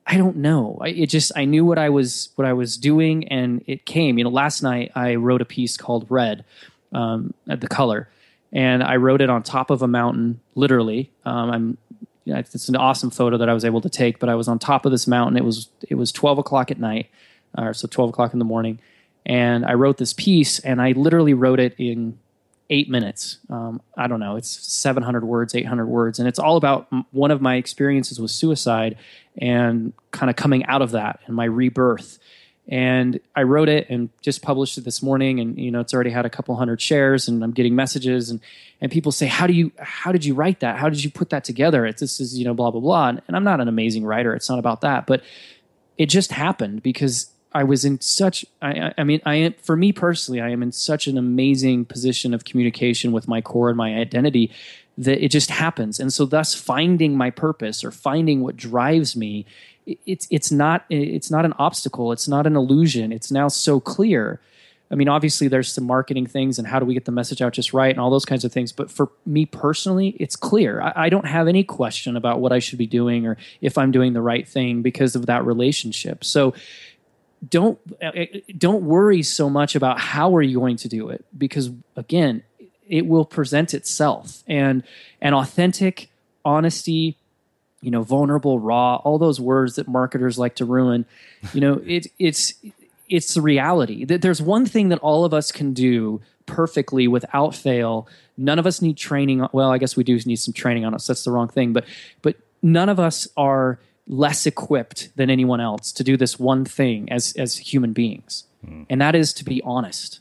I 0.09 0.15
don't 0.15 0.37
know. 0.37 0.77
I, 0.79 0.89
it 0.89 1.07
just 1.09 1.33
I 1.35 1.43
knew 1.43 1.65
what 1.65 1.77
I 1.77 1.89
was 1.89 2.29
what 2.35 2.47
I 2.47 2.53
was 2.53 2.77
doing, 2.77 3.27
and 3.27 3.61
it 3.67 3.85
came. 3.85 4.17
You 4.17 4.23
know, 4.23 4.29
last 4.29 4.63
night 4.63 4.91
I 4.95 5.15
wrote 5.15 5.41
a 5.41 5.45
piece 5.45 5.75
called 5.75 6.05
Red, 6.09 6.45
um, 6.93 7.33
the 7.45 7.67
color, 7.67 8.07
and 8.53 8.81
I 8.81 8.95
wrote 8.95 9.19
it 9.19 9.29
on 9.29 9.43
top 9.43 9.69
of 9.69 9.81
a 9.81 9.87
mountain, 9.87 10.39
literally. 10.55 11.11
Um, 11.25 11.51
I'm 11.51 11.77
it's 12.25 12.69
an 12.69 12.75
awesome 12.75 13.09
photo 13.09 13.37
that 13.37 13.49
I 13.49 13.53
was 13.53 13.65
able 13.65 13.81
to 13.81 13.89
take, 13.89 14.19
but 14.19 14.29
I 14.29 14.35
was 14.35 14.47
on 14.47 14.59
top 14.59 14.85
of 14.85 14.91
this 14.91 15.07
mountain. 15.07 15.37
It 15.37 15.43
was 15.43 15.69
it 15.89 15.95
was 15.95 16.13
twelve 16.13 16.37
o'clock 16.37 16.71
at 16.71 16.79
night, 16.79 17.09
or 17.57 17.73
so 17.73 17.87
twelve 17.87 18.09
o'clock 18.09 18.31
in 18.31 18.39
the 18.39 18.45
morning, 18.45 18.79
and 19.25 19.65
I 19.65 19.73
wrote 19.73 19.97
this 19.97 20.13
piece, 20.13 20.59
and 20.59 20.81
I 20.81 20.93
literally 20.93 21.33
wrote 21.33 21.59
it 21.59 21.75
in 21.77 22.17
eight 22.69 22.89
minutes. 22.89 23.37
Um, 23.49 23.81
I 23.95 24.07
don't 24.07 24.19
know, 24.19 24.35
it's 24.35 24.49
700 24.49 25.23
words, 25.23 25.55
800 25.55 25.85
words. 25.85 26.19
And 26.19 26.27
it's 26.27 26.39
all 26.39 26.57
about 26.57 26.87
one 27.11 27.31
of 27.31 27.41
my 27.41 27.55
experiences 27.55 28.19
with 28.19 28.31
suicide 28.31 28.97
and 29.37 29.93
kind 30.11 30.29
of 30.29 30.35
coming 30.35 30.65
out 30.65 30.81
of 30.81 30.91
that 30.91 31.19
and 31.25 31.35
my 31.35 31.45
rebirth. 31.45 32.19
And 32.69 33.21
I 33.33 33.43
wrote 33.43 33.69
it 33.69 33.89
and 33.89 34.09
just 34.21 34.41
published 34.41 34.77
it 34.77 34.83
this 34.83 35.01
morning. 35.01 35.39
And, 35.39 35.57
you 35.57 35.71
know, 35.71 35.79
it's 35.79 35.93
already 35.93 36.09
had 36.09 36.25
a 36.25 36.29
couple 36.29 36.53
hundred 36.57 36.81
shares 36.81 37.29
and 37.29 37.41
I'm 37.41 37.51
getting 37.51 37.75
messages 37.75 38.29
and, 38.29 38.41
and 38.81 38.91
people 38.91 39.13
say, 39.13 39.27
how 39.27 39.47
do 39.47 39.53
you, 39.53 39.71
how 39.79 40.11
did 40.11 40.25
you 40.25 40.33
write 40.33 40.59
that? 40.59 40.77
How 40.77 40.89
did 40.89 41.01
you 41.01 41.09
put 41.09 41.29
that 41.29 41.45
together? 41.45 41.85
It's, 41.85 42.01
this 42.01 42.19
is, 42.19 42.37
you 42.37 42.43
know, 42.43 42.53
blah, 42.53 42.71
blah, 42.71 42.81
blah. 42.81 43.07
And, 43.09 43.21
and 43.27 43.37
I'm 43.37 43.45
not 43.45 43.61
an 43.61 43.69
amazing 43.69 44.05
writer. 44.05 44.33
It's 44.33 44.49
not 44.49 44.59
about 44.59 44.81
that, 44.81 45.07
but 45.07 45.23
it 45.97 46.07
just 46.07 46.33
happened 46.33 46.83
because 46.83 47.31
I 47.57 47.63
was 47.63 47.83
in 47.83 47.99
such. 48.01 48.45
I, 48.61 48.93
I 48.99 49.03
mean, 49.03 49.19
I 49.25 49.55
for 49.63 49.75
me 49.75 49.91
personally. 49.91 50.39
I 50.39 50.49
am 50.49 50.61
in 50.61 50.71
such 50.71 51.07
an 51.07 51.17
amazing 51.17 51.85
position 51.85 52.35
of 52.35 52.45
communication 52.45 53.11
with 53.11 53.27
my 53.27 53.41
core 53.41 53.69
and 53.69 53.75
my 53.75 53.95
identity 53.95 54.51
that 54.95 55.23
it 55.23 55.29
just 55.29 55.49
happens. 55.49 55.99
And 55.99 56.13
so, 56.13 56.27
thus, 56.27 56.53
finding 56.53 57.17
my 57.17 57.31
purpose 57.31 57.83
or 57.83 57.89
finding 57.89 58.41
what 58.41 58.57
drives 58.57 59.15
me, 59.15 59.47
it's 60.05 60.27
it's 60.29 60.51
not 60.51 60.85
it's 60.91 61.31
not 61.31 61.45
an 61.45 61.53
obstacle. 61.57 62.11
It's 62.11 62.27
not 62.27 62.45
an 62.45 62.55
illusion. 62.55 63.11
It's 63.11 63.31
now 63.31 63.47
so 63.47 63.79
clear. 63.79 64.39
I 64.91 64.95
mean, 64.95 65.09
obviously, 65.09 65.47
there's 65.47 65.73
some 65.73 65.85
marketing 65.85 66.27
things 66.27 66.59
and 66.59 66.67
how 66.67 66.79
do 66.79 66.85
we 66.85 66.93
get 66.93 67.05
the 67.05 67.11
message 67.11 67.41
out 67.41 67.53
just 67.53 67.73
right 67.73 67.89
and 67.89 67.99
all 67.99 68.11
those 68.11 68.23
kinds 68.23 68.45
of 68.45 68.53
things. 68.53 68.71
But 68.71 68.91
for 68.91 69.09
me 69.25 69.47
personally, 69.47 70.15
it's 70.19 70.35
clear. 70.35 70.79
I, 70.81 70.93
I 71.07 71.09
don't 71.09 71.25
have 71.25 71.47
any 71.47 71.63
question 71.63 72.15
about 72.15 72.39
what 72.39 72.53
I 72.53 72.59
should 72.59 72.77
be 72.77 72.87
doing 72.87 73.25
or 73.25 73.35
if 73.61 73.79
I'm 73.79 73.91
doing 73.91 74.13
the 74.13 74.21
right 74.21 74.47
thing 74.47 74.83
because 74.83 75.15
of 75.15 75.25
that 75.25 75.43
relationship. 75.43 76.23
So 76.23 76.53
don't 77.47 77.79
uh, 78.01 78.11
don't 78.57 78.83
worry 78.83 79.21
so 79.21 79.49
much 79.49 79.75
about 79.75 79.99
how 79.99 80.35
are 80.35 80.41
you 80.41 80.59
going 80.59 80.77
to 80.77 80.87
do 80.87 81.09
it 81.09 81.25
because 81.37 81.69
again 81.95 82.43
it 82.87 83.05
will 83.05 83.25
present 83.25 83.73
itself. 83.73 84.43
And 84.47 84.83
an 85.21 85.33
authentic 85.33 86.09
honesty 86.45 87.17
you 87.81 87.91
know 87.91 88.01
vulnerable 88.01 88.59
raw 88.59 88.95
all 88.95 89.19
those 89.19 89.39
words 89.39 89.75
that 89.75 89.87
marketers 89.87 90.39
like 90.39 90.55
to 90.55 90.65
ruin 90.65 91.05
you 91.53 91.61
know 91.61 91.79
it 91.85 92.07
it's 92.17 92.53
it's 93.09 93.35
the 93.35 93.41
reality. 93.41 94.03
That 94.03 94.21
there's 94.21 94.41
one 94.41 94.65
thing 94.65 94.89
that 94.89 94.99
all 94.99 95.23
of 95.23 95.33
us 95.33 95.51
can 95.51 95.73
do 95.73 96.21
perfectly 96.45 97.07
without 97.07 97.55
fail. 97.55 98.07
None 98.37 98.59
of 98.59 98.65
us 98.65 98.81
need 98.81 98.97
training 98.97 99.45
well 99.51 99.71
i 99.71 99.77
guess 99.77 99.95
we 99.95 100.03
do 100.03 100.19
need 100.25 100.37
some 100.37 100.53
training 100.53 100.85
on 100.85 100.93
us. 100.93 101.07
That's 101.07 101.23
the 101.23 101.31
wrong 101.31 101.49
thing. 101.49 101.73
But 101.73 101.85
but 102.21 102.35
none 102.61 102.89
of 102.89 102.99
us 102.99 103.27
are 103.37 103.79
less 104.07 104.45
equipped 104.45 105.09
than 105.15 105.29
anyone 105.29 105.59
else 105.59 105.91
to 105.91 106.03
do 106.03 106.17
this 106.17 106.39
one 106.39 106.65
thing 106.65 107.11
as 107.11 107.33
as 107.37 107.57
human 107.57 107.93
beings. 107.93 108.45
Mm. 108.65 108.87
and 108.89 109.01
that 109.01 109.15
is 109.15 109.33
to 109.33 109.45
be 109.45 109.61
honest. 109.63 110.19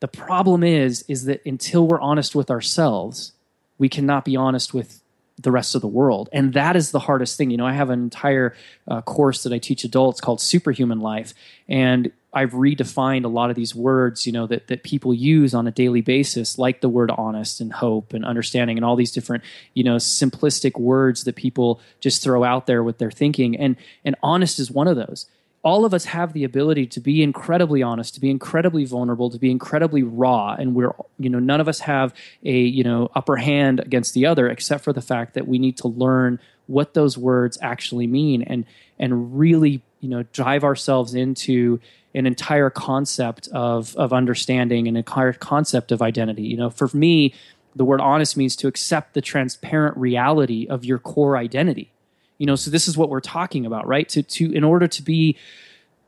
The 0.00 0.08
problem 0.08 0.64
is 0.64 1.04
is 1.08 1.24
that 1.26 1.40
until 1.46 1.86
we're 1.86 2.00
honest 2.00 2.34
with 2.34 2.50
ourselves 2.50 3.32
we 3.78 3.88
cannot 3.88 4.24
be 4.24 4.36
honest 4.36 4.72
with 4.72 5.02
the 5.38 5.50
rest 5.50 5.74
of 5.74 5.82
the 5.82 5.88
world. 5.88 6.30
And 6.32 6.54
that 6.54 6.76
is 6.76 6.92
the 6.92 6.98
hardest 6.98 7.36
thing. 7.36 7.50
You 7.50 7.56
know 7.56 7.66
i 7.66 7.72
have 7.72 7.90
an 7.90 8.00
entire 8.00 8.54
uh, 8.88 9.02
course 9.02 9.42
that 9.42 9.52
i 9.52 9.58
teach 9.58 9.84
adults 9.84 10.20
called 10.20 10.40
superhuman 10.40 11.00
life. 11.00 11.34
And 11.68 12.10
I've 12.36 12.52
redefined 12.52 13.24
a 13.24 13.28
lot 13.28 13.48
of 13.48 13.56
these 13.56 13.74
words, 13.74 14.26
you 14.26 14.32
know, 14.32 14.46
that, 14.46 14.66
that 14.66 14.82
people 14.82 15.14
use 15.14 15.54
on 15.54 15.66
a 15.66 15.70
daily 15.70 16.02
basis, 16.02 16.58
like 16.58 16.82
the 16.82 16.88
word 16.88 17.10
honest 17.10 17.62
and 17.62 17.72
hope 17.72 18.12
and 18.12 18.26
understanding 18.26 18.76
and 18.76 18.84
all 18.84 18.94
these 18.94 19.10
different, 19.10 19.42
you 19.72 19.82
know, 19.82 19.96
simplistic 19.96 20.78
words 20.78 21.24
that 21.24 21.34
people 21.34 21.80
just 21.98 22.22
throw 22.22 22.44
out 22.44 22.66
there 22.66 22.82
with 22.82 22.98
their 22.98 23.10
thinking. 23.10 23.56
And 23.56 23.76
and 24.04 24.16
honest 24.22 24.58
is 24.58 24.70
one 24.70 24.86
of 24.86 24.96
those. 24.96 25.24
All 25.62 25.86
of 25.86 25.94
us 25.94 26.04
have 26.04 26.34
the 26.34 26.44
ability 26.44 26.86
to 26.88 27.00
be 27.00 27.22
incredibly 27.22 27.82
honest, 27.82 28.12
to 28.14 28.20
be 28.20 28.30
incredibly 28.30 28.84
vulnerable, 28.84 29.30
to 29.30 29.38
be 29.38 29.50
incredibly 29.50 30.02
raw, 30.02 30.54
and 30.58 30.74
we're 30.74 30.92
you 31.18 31.30
know 31.30 31.38
none 31.38 31.62
of 31.62 31.68
us 31.68 31.80
have 31.80 32.12
a 32.44 32.58
you 32.58 32.84
know 32.84 33.10
upper 33.14 33.36
hand 33.36 33.80
against 33.80 34.12
the 34.12 34.26
other, 34.26 34.46
except 34.46 34.84
for 34.84 34.92
the 34.92 35.00
fact 35.00 35.32
that 35.32 35.48
we 35.48 35.58
need 35.58 35.78
to 35.78 35.88
learn 35.88 36.38
what 36.66 36.92
those 36.92 37.16
words 37.16 37.56
actually 37.62 38.06
mean 38.06 38.42
and 38.42 38.66
and 38.98 39.38
really 39.38 39.82
you 40.00 40.08
know 40.08 40.22
drive 40.24 40.64
ourselves 40.64 41.14
into 41.14 41.80
an 42.14 42.26
entire 42.26 42.70
concept 42.70 43.48
of 43.48 43.94
of 43.96 44.12
understanding 44.12 44.88
and 44.88 44.96
a 44.96 45.00
entire 45.00 45.32
concept 45.32 45.92
of 45.92 46.02
identity. 46.02 46.42
You 46.42 46.56
know, 46.56 46.70
for 46.70 46.88
me, 46.94 47.34
the 47.74 47.84
word 47.84 48.00
honest 48.00 48.36
means 48.36 48.56
to 48.56 48.68
accept 48.68 49.14
the 49.14 49.20
transparent 49.20 49.96
reality 49.96 50.66
of 50.68 50.84
your 50.84 50.98
core 50.98 51.36
identity. 51.36 51.92
You 52.38 52.46
know, 52.46 52.56
so 52.56 52.70
this 52.70 52.88
is 52.88 52.96
what 52.96 53.10
we're 53.10 53.20
talking 53.20 53.66
about, 53.66 53.86
right? 53.86 54.08
To 54.10 54.22
to 54.22 54.52
in 54.52 54.64
order 54.64 54.88
to 54.88 55.02
be 55.02 55.36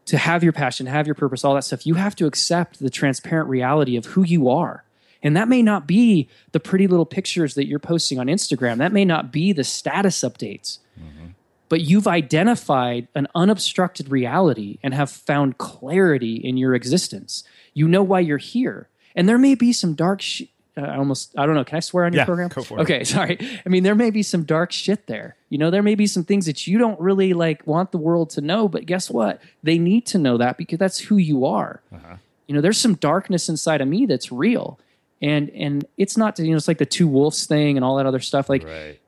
to 0.06 0.16
have 0.16 0.42
your 0.42 0.54
passion, 0.54 0.86
have 0.86 1.06
your 1.06 1.14
purpose, 1.14 1.44
all 1.44 1.54
that 1.54 1.64
stuff, 1.64 1.86
you 1.86 1.94
have 1.94 2.16
to 2.16 2.26
accept 2.26 2.80
the 2.80 2.88
transparent 2.88 3.48
reality 3.50 3.96
of 3.96 4.06
who 4.06 4.24
you 4.24 4.48
are. 4.48 4.84
And 5.22 5.36
that 5.36 5.48
may 5.48 5.60
not 5.60 5.86
be 5.86 6.28
the 6.52 6.60
pretty 6.60 6.86
little 6.86 7.04
pictures 7.04 7.54
that 7.54 7.66
you're 7.66 7.78
posting 7.78 8.18
on 8.18 8.28
Instagram. 8.28 8.78
That 8.78 8.92
may 8.92 9.04
not 9.04 9.32
be 9.32 9.52
the 9.52 9.64
status 9.64 10.20
updates. 10.20 10.78
Mm-hmm 10.98 11.28
but 11.68 11.80
you've 11.80 12.06
identified 12.06 13.08
an 13.14 13.28
unobstructed 13.34 14.10
reality 14.10 14.78
and 14.82 14.94
have 14.94 15.10
found 15.10 15.58
clarity 15.58 16.36
in 16.36 16.56
your 16.56 16.74
existence. 16.74 17.44
You 17.74 17.88
know 17.88 18.02
why 18.02 18.20
you're 18.20 18.38
here. 18.38 18.88
And 19.14 19.28
there 19.28 19.38
may 19.38 19.54
be 19.54 19.72
some 19.72 19.94
dark 19.94 20.20
sh- 20.20 20.42
uh, 20.78 20.82
I 20.82 20.96
almost 20.96 21.36
I 21.36 21.44
don't 21.44 21.56
know. 21.56 21.64
Can 21.64 21.76
I 21.76 21.80
swear 21.80 22.04
on 22.04 22.12
your 22.12 22.20
yeah, 22.20 22.24
program? 22.24 22.48
Go 22.48 22.62
for 22.62 22.80
okay, 22.80 23.00
it. 23.00 23.06
sorry. 23.08 23.38
I 23.64 23.68
mean, 23.68 23.82
there 23.82 23.94
may 23.94 24.10
be 24.10 24.22
some 24.22 24.44
dark 24.44 24.70
shit 24.70 25.06
there. 25.06 25.36
You 25.48 25.58
know, 25.58 25.70
there 25.70 25.82
may 25.82 25.96
be 25.96 26.06
some 26.06 26.24
things 26.24 26.46
that 26.46 26.66
you 26.66 26.78
don't 26.78 26.98
really 27.00 27.32
like 27.34 27.66
want 27.66 27.90
the 27.90 27.98
world 27.98 28.30
to 28.30 28.40
know, 28.40 28.68
but 28.68 28.86
guess 28.86 29.10
what? 29.10 29.40
They 29.62 29.78
need 29.78 30.06
to 30.06 30.18
know 30.18 30.36
that 30.38 30.56
because 30.56 30.78
that's 30.78 30.98
who 30.98 31.16
you 31.16 31.44
are. 31.44 31.82
Uh-huh. 31.92 32.16
You 32.46 32.54
know, 32.54 32.60
there's 32.60 32.78
some 32.78 32.94
darkness 32.94 33.48
inside 33.48 33.80
of 33.80 33.88
me 33.88 34.06
that's 34.06 34.30
real, 34.30 34.78
and 35.20 35.50
and 35.50 35.84
it's 35.96 36.16
not 36.16 36.38
you 36.38 36.50
know 36.50 36.56
it's 36.56 36.68
like 36.68 36.78
the 36.78 36.86
two 36.86 37.08
wolves 37.08 37.46
thing 37.46 37.76
and 37.76 37.84
all 37.84 37.96
that 37.96 38.06
other 38.06 38.20
stuff. 38.20 38.48
Like 38.48 38.64
right. 38.64 39.00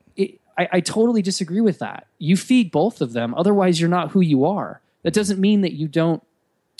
I, 0.61 0.69
I 0.73 0.79
totally 0.79 1.21
disagree 1.21 1.61
with 1.61 1.79
that. 1.79 2.07
You 2.19 2.37
feed 2.37 2.71
both 2.71 3.01
of 3.01 3.13
them, 3.13 3.33
otherwise, 3.35 3.79
you're 3.79 3.89
not 3.89 4.11
who 4.11 4.21
you 4.21 4.45
are. 4.45 4.81
That 5.03 5.13
doesn't 5.13 5.39
mean 5.39 5.61
that 5.61 5.73
you 5.73 5.87
don't 5.87 6.23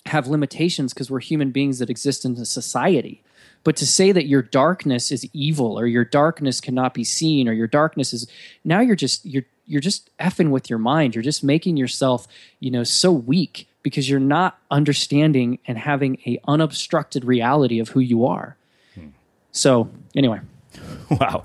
have 0.05 0.27
limitations 0.27 0.93
because 0.93 1.09
we're 1.09 1.19
human 1.19 1.51
beings 1.51 1.79
that 1.79 1.89
exist 1.89 2.25
in 2.25 2.33
a 2.33 2.45
society. 2.45 3.23
But 3.63 3.75
to 3.77 3.85
say 3.85 4.11
that 4.11 4.25
your 4.25 4.41
darkness 4.41 5.11
is 5.11 5.27
evil 5.33 5.79
or 5.79 5.85
your 5.85 6.05
darkness 6.05 6.59
cannot 6.59 6.93
be 6.93 7.03
seen 7.03 7.47
or 7.47 7.53
your 7.53 7.67
darkness 7.67 8.11
is 8.13 8.27
now 8.63 8.79
you're 8.79 8.95
just 8.95 9.23
you're 9.25 9.43
you're 9.67 9.81
just 9.81 10.09
effing 10.17 10.49
with 10.49 10.69
your 10.69 10.79
mind. 10.79 11.13
You're 11.13 11.21
just 11.21 11.43
making 11.43 11.77
yourself, 11.77 12.27
you 12.59 12.71
know, 12.71 12.83
so 12.83 13.11
weak 13.11 13.67
because 13.83 14.09
you're 14.09 14.19
not 14.19 14.59
understanding 14.69 15.59
and 15.67 15.77
having 15.77 16.17
a 16.25 16.39
unobstructed 16.47 17.23
reality 17.23 17.79
of 17.79 17.89
who 17.89 17.99
you 17.99 18.25
are. 18.25 18.57
Hmm. 18.95 19.09
So 19.51 19.89
anyway. 20.15 20.41
Wow. 21.09 21.43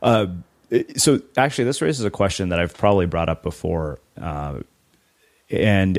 Uh, 0.00 0.26
so 0.96 1.20
actually, 1.36 1.64
this 1.64 1.82
raises 1.82 2.04
a 2.04 2.10
question 2.10 2.50
that 2.50 2.60
I've 2.60 2.74
probably 2.74 3.06
brought 3.06 3.28
up 3.28 3.42
before, 3.42 3.98
uh, 4.20 4.60
and 5.50 5.98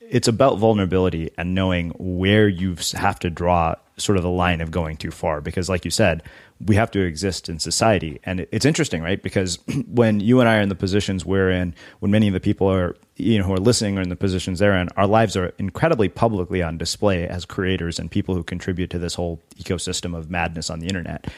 it's 0.00 0.28
about 0.28 0.58
vulnerability 0.58 1.30
and 1.38 1.54
knowing 1.54 1.90
where 1.98 2.48
you 2.48 2.76
have 2.94 3.18
to 3.20 3.30
draw 3.30 3.76
sort 3.96 4.16
of 4.16 4.24
the 4.24 4.30
line 4.30 4.60
of 4.60 4.70
going 4.70 4.96
too 4.96 5.10
far. 5.10 5.40
Because, 5.40 5.68
like 5.68 5.84
you 5.84 5.90
said, 5.90 6.22
we 6.64 6.74
have 6.74 6.90
to 6.90 7.00
exist 7.00 7.48
in 7.48 7.58
society, 7.58 8.20
and 8.24 8.46
it's 8.52 8.66
interesting, 8.66 9.02
right? 9.02 9.22
Because 9.22 9.58
when 9.88 10.20
you 10.20 10.40
and 10.40 10.48
I 10.48 10.58
are 10.58 10.62
in 10.62 10.68
the 10.68 10.74
positions 10.74 11.24
we're 11.24 11.50
in, 11.50 11.74
when 12.00 12.10
many 12.10 12.26
of 12.28 12.34
the 12.34 12.40
people 12.40 12.70
are 12.70 12.96
you 13.16 13.38
know 13.38 13.44
who 13.44 13.54
are 13.54 13.58
listening 13.58 13.98
are 13.98 14.02
in 14.02 14.08
the 14.08 14.16
positions 14.16 14.58
they're 14.58 14.76
in, 14.76 14.88
our 14.96 15.06
lives 15.06 15.36
are 15.36 15.54
incredibly 15.58 16.08
publicly 16.08 16.62
on 16.62 16.76
display 16.76 17.26
as 17.26 17.44
creators 17.44 17.98
and 17.98 18.10
people 18.10 18.34
who 18.34 18.42
contribute 18.42 18.90
to 18.90 18.98
this 18.98 19.14
whole 19.14 19.40
ecosystem 19.56 20.16
of 20.16 20.30
madness 20.30 20.68
on 20.68 20.80
the 20.80 20.86
internet, 20.86 21.28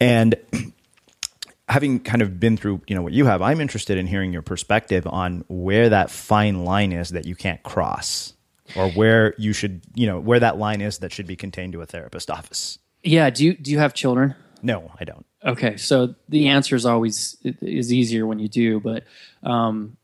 and 0.00 0.34
having 1.68 2.00
kind 2.00 2.22
of 2.22 2.40
been 2.40 2.56
through 2.56 2.80
you 2.86 2.94
know 2.94 3.02
what 3.02 3.12
you 3.12 3.26
have 3.26 3.42
i'm 3.42 3.60
interested 3.60 3.98
in 3.98 4.06
hearing 4.06 4.32
your 4.32 4.42
perspective 4.42 5.06
on 5.06 5.44
where 5.48 5.88
that 5.88 6.10
fine 6.10 6.64
line 6.64 6.92
is 6.92 7.10
that 7.10 7.26
you 7.26 7.34
can't 7.34 7.62
cross 7.62 8.32
or 8.76 8.90
where 8.90 9.34
you 9.38 9.52
should 9.52 9.82
you 9.94 10.06
know 10.06 10.18
where 10.18 10.40
that 10.40 10.58
line 10.58 10.80
is 10.80 10.98
that 10.98 11.12
should 11.12 11.26
be 11.26 11.36
contained 11.36 11.72
to 11.72 11.80
a 11.80 11.86
therapist 11.86 12.30
office. 12.30 12.78
Yeah 13.02 13.30
do 13.30 13.44
you 13.44 13.54
do 13.54 13.70
you 13.70 13.78
have 13.78 13.94
children? 13.94 14.34
No 14.62 14.90
i 14.98 15.04
don't. 15.04 15.26
Okay 15.44 15.76
so 15.76 16.14
the 16.28 16.48
answer 16.48 16.74
is 16.74 16.86
always 16.86 17.36
is 17.44 17.92
easier 17.92 18.26
when 18.26 18.38
you 18.38 18.48
do 18.48 18.80
but 18.80 19.04
um, 19.42 19.96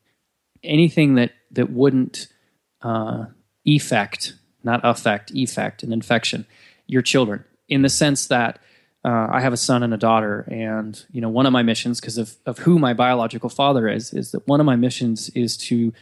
anything 0.62 1.16
that 1.16 1.32
that 1.50 1.70
wouldn't 1.70 2.28
uh, 2.82 3.26
effect 3.64 4.34
not 4.62 4.80
affect 4.84 5.30
effect 5.32 5.82
an 5.82 5.92
infection 5.92 6.46
your 6.86 7.02
children 7.02 7.44
in 7.68 7.82
the 7.82 7.88
sense 7.88 8.26
that 8.26 8.58
uh, 9.04 9.28
I 9.30 9.40
have 9.40 9.52
a 9.52 9.58
son 9.58 9.82
and 9.82 9.92
a 9.92 9.98
daughter, 9.98 10.46
and 10.50 11.04
you 11.12 11.20
know, 11.20 11.28
one 11.28 11.44
of 11.44 11.52
my 11.52 11.62
missions, 11.62 12.00
because 12.00 12.16
of 12.16 12.36
of 12.46 12.58
who 12.58 12.78
my 12.78 12.94
biological 12.94 13.50
father 13.50 13.86
is, 13.86 14.14
is 14.14 14.32
that 14.32 14.46
one 14.48 14.60
of 14.60 14.66
my 14.66 14.76
missions 14.76 15.28
is 15.30 15.56
to 15.58 15.92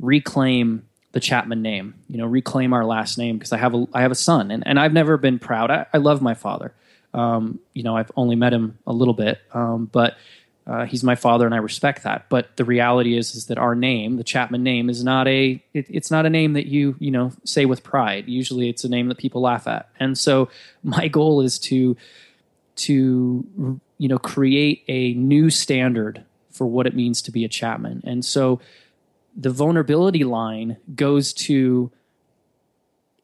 reclaim 0.00 0.88
the 1.12 1.20
Chapman 1.20 1.60
name. 1.60 1.94
You 2.08 2.16
know, 2.16 2.26
reclaim 2.26 2.72
our 2.72 2.86
last 2.86 3.18
name 3.18 3.36
because 3.36 3.52
I 3.52 3.58
have 3.58 3.74
a 3.74 3.86
I 3.92 4.00
have 4.00 4.10
a 4.10 4.16
son, 4.16 4.50
and 4.50 4.66
and 4.66 4.80
I've 4.80 4.94
never 4.94 5.18
been 5.18 5.38
proud. 5.38 5.70
I, 5.70 5.86
I 5.92 5.98
love 5.98 6.22
my 6.22 6.34
father. 6.34 6.72
Um, 7.12 7.58
you 7.74 7.82
know, 7.82 7.96
I've 7.96 8.10
only 8.16 8.36
met 8.36 8.52
him 8.54 8.78
a 8.86 8.92
little 8.92 9.14
bit, 9.14 9.40
um, 9.52 9.86
but 9.92 10.16
uh, 10.66 10.84
he's 10.84 11.02
my 11.02 11.14
father, 11.14 11.44
and 11.44 11.54
I 11.54 11.58
respect 11.58 12.02
that. 12.02 12.26
But 12.28 12.56
the 12.56 12.64
reality 12.64 13.16
is, 13.16 13.34
is 13.34 13.46
that 13.46 13.58
our 13.58 13.74
name, 13.74 14.16
the 14.16 14.24
Chapman 14.24 14.62
name, 14.62 14.88
is 14.88 15.04
not 15.04 15.28
a. 15.28 15.62
It, 15.74 15.86
it's 15.90 16.10
not 16.10 16.24
a 16.24 16.30
name 16.30 16.54
that 16.54 16.66
you 16.66 16.96
you 16.98 17.10
know 17.10 17.32
say 17.44 17.66
with 17.66 17.82
pride. 17.82 18.26
Usually, 18.26 18.70
it's 18.70 18.84
a 18.84 18.88
name 18.88 19.08
that 19.08 19.18
people 19.18 19.42
laugh 19.42 19.66
at. 19.66 19.90
And 20.00 20.16
so, 20.16 20.48
my 20.82 21.08
goal 21.08 21.42
is 21.42 21.58
to 21.60 21.96
to 22.78 23.80
you 23.98 24.08
know 24.08 24.18
create 24.18 24.84
a 24.88 25.14
new 25.14 25.50
standard 25.50 26.24
for 26.50 26.66
what 26.66 26.86
it 26.86 26.94
means 26.94 27.22
to 27.22 27.30
be 27.30 27.44
a 27.44 27.48
Chapman. 27.48 28.02
And 28.04 28.24
so, 28.24 28.60
the 29.36 29.50
vulnerability 29.50 30.24
line 30.24 30.76
goes 30.94 31.32
to: 31.34 31.90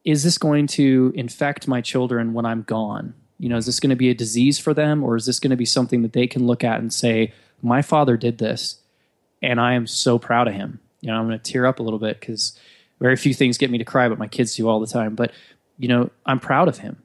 Is 0.05 0.23
this 0.23 0.39
going 0.39 0.67
to 0.69 1.13
infect 1.15 1.67
my 1.67 1.81
children 1.81 2.33
when 2.33 2.47
I'm 2.47 2.63
gone? 2.63 3.15
You 3.39 3.49
know, 3.49 3.57
is 3.57 3.67
this 3.67 3.81
going 3.81 3.91
to 3.91 3.97
be 3.97 4.11
a 4.11 4.15
disease 4.15 4.59
for 4.59 4.73
them, 4.73 5.03
or 5.03 5.17
is 5.17 5.27
this 5.27 5.41
going 5.41 5.51
to 5.51 5.57
be 5.57 5.65
something 5.65 6.03
that 6.03 6.13
they 6.13 6.27
can 6.27 6.47
look 6.47 6.63
at 6.63 6.81
and 6.81 6.93
say, 6.93 7.33
"My 7.63 7.83
father 7.83 8.17
did 8.17 8.39
this, 8.39 8.81
and 9.43 9.61
I 9.61 9.75
am 9.75 9.87
so 9.87 10.19
proud 10.19 10.49
of 10.49 10.55
him." 10.55 10.81
You 11.01 11.09
know, 11.09 11.19
I'm 11.19 11.27
going 11.27 11.39
to 11.39 11.53
tear 11.53 11.67
up 11.67 11.81
a 11.81 11.83
little 11.83 11.99
bit 11.99 12.21
because 12.21 12.59
very 13.01 13.17
few 13.17 13.35
things 13.35 13.59
get 13.59 13.71
me 13.71 13.79
to 13.79 13.85
cry, 13.85 14.09
but 14.09 14.19
my 14.19 14.29
kids 14.29 14.55
do 14.55 14.69
all 14.69 14.81
the 14.81 14.87
time. 14.87 15.15
But 15.15 15.33
you 15.79 15.89
know, 15.89 16.11
I'm 16.25 16.41
proud 16.41 16.69
of 16.69 16.79
him, 16.79 17.03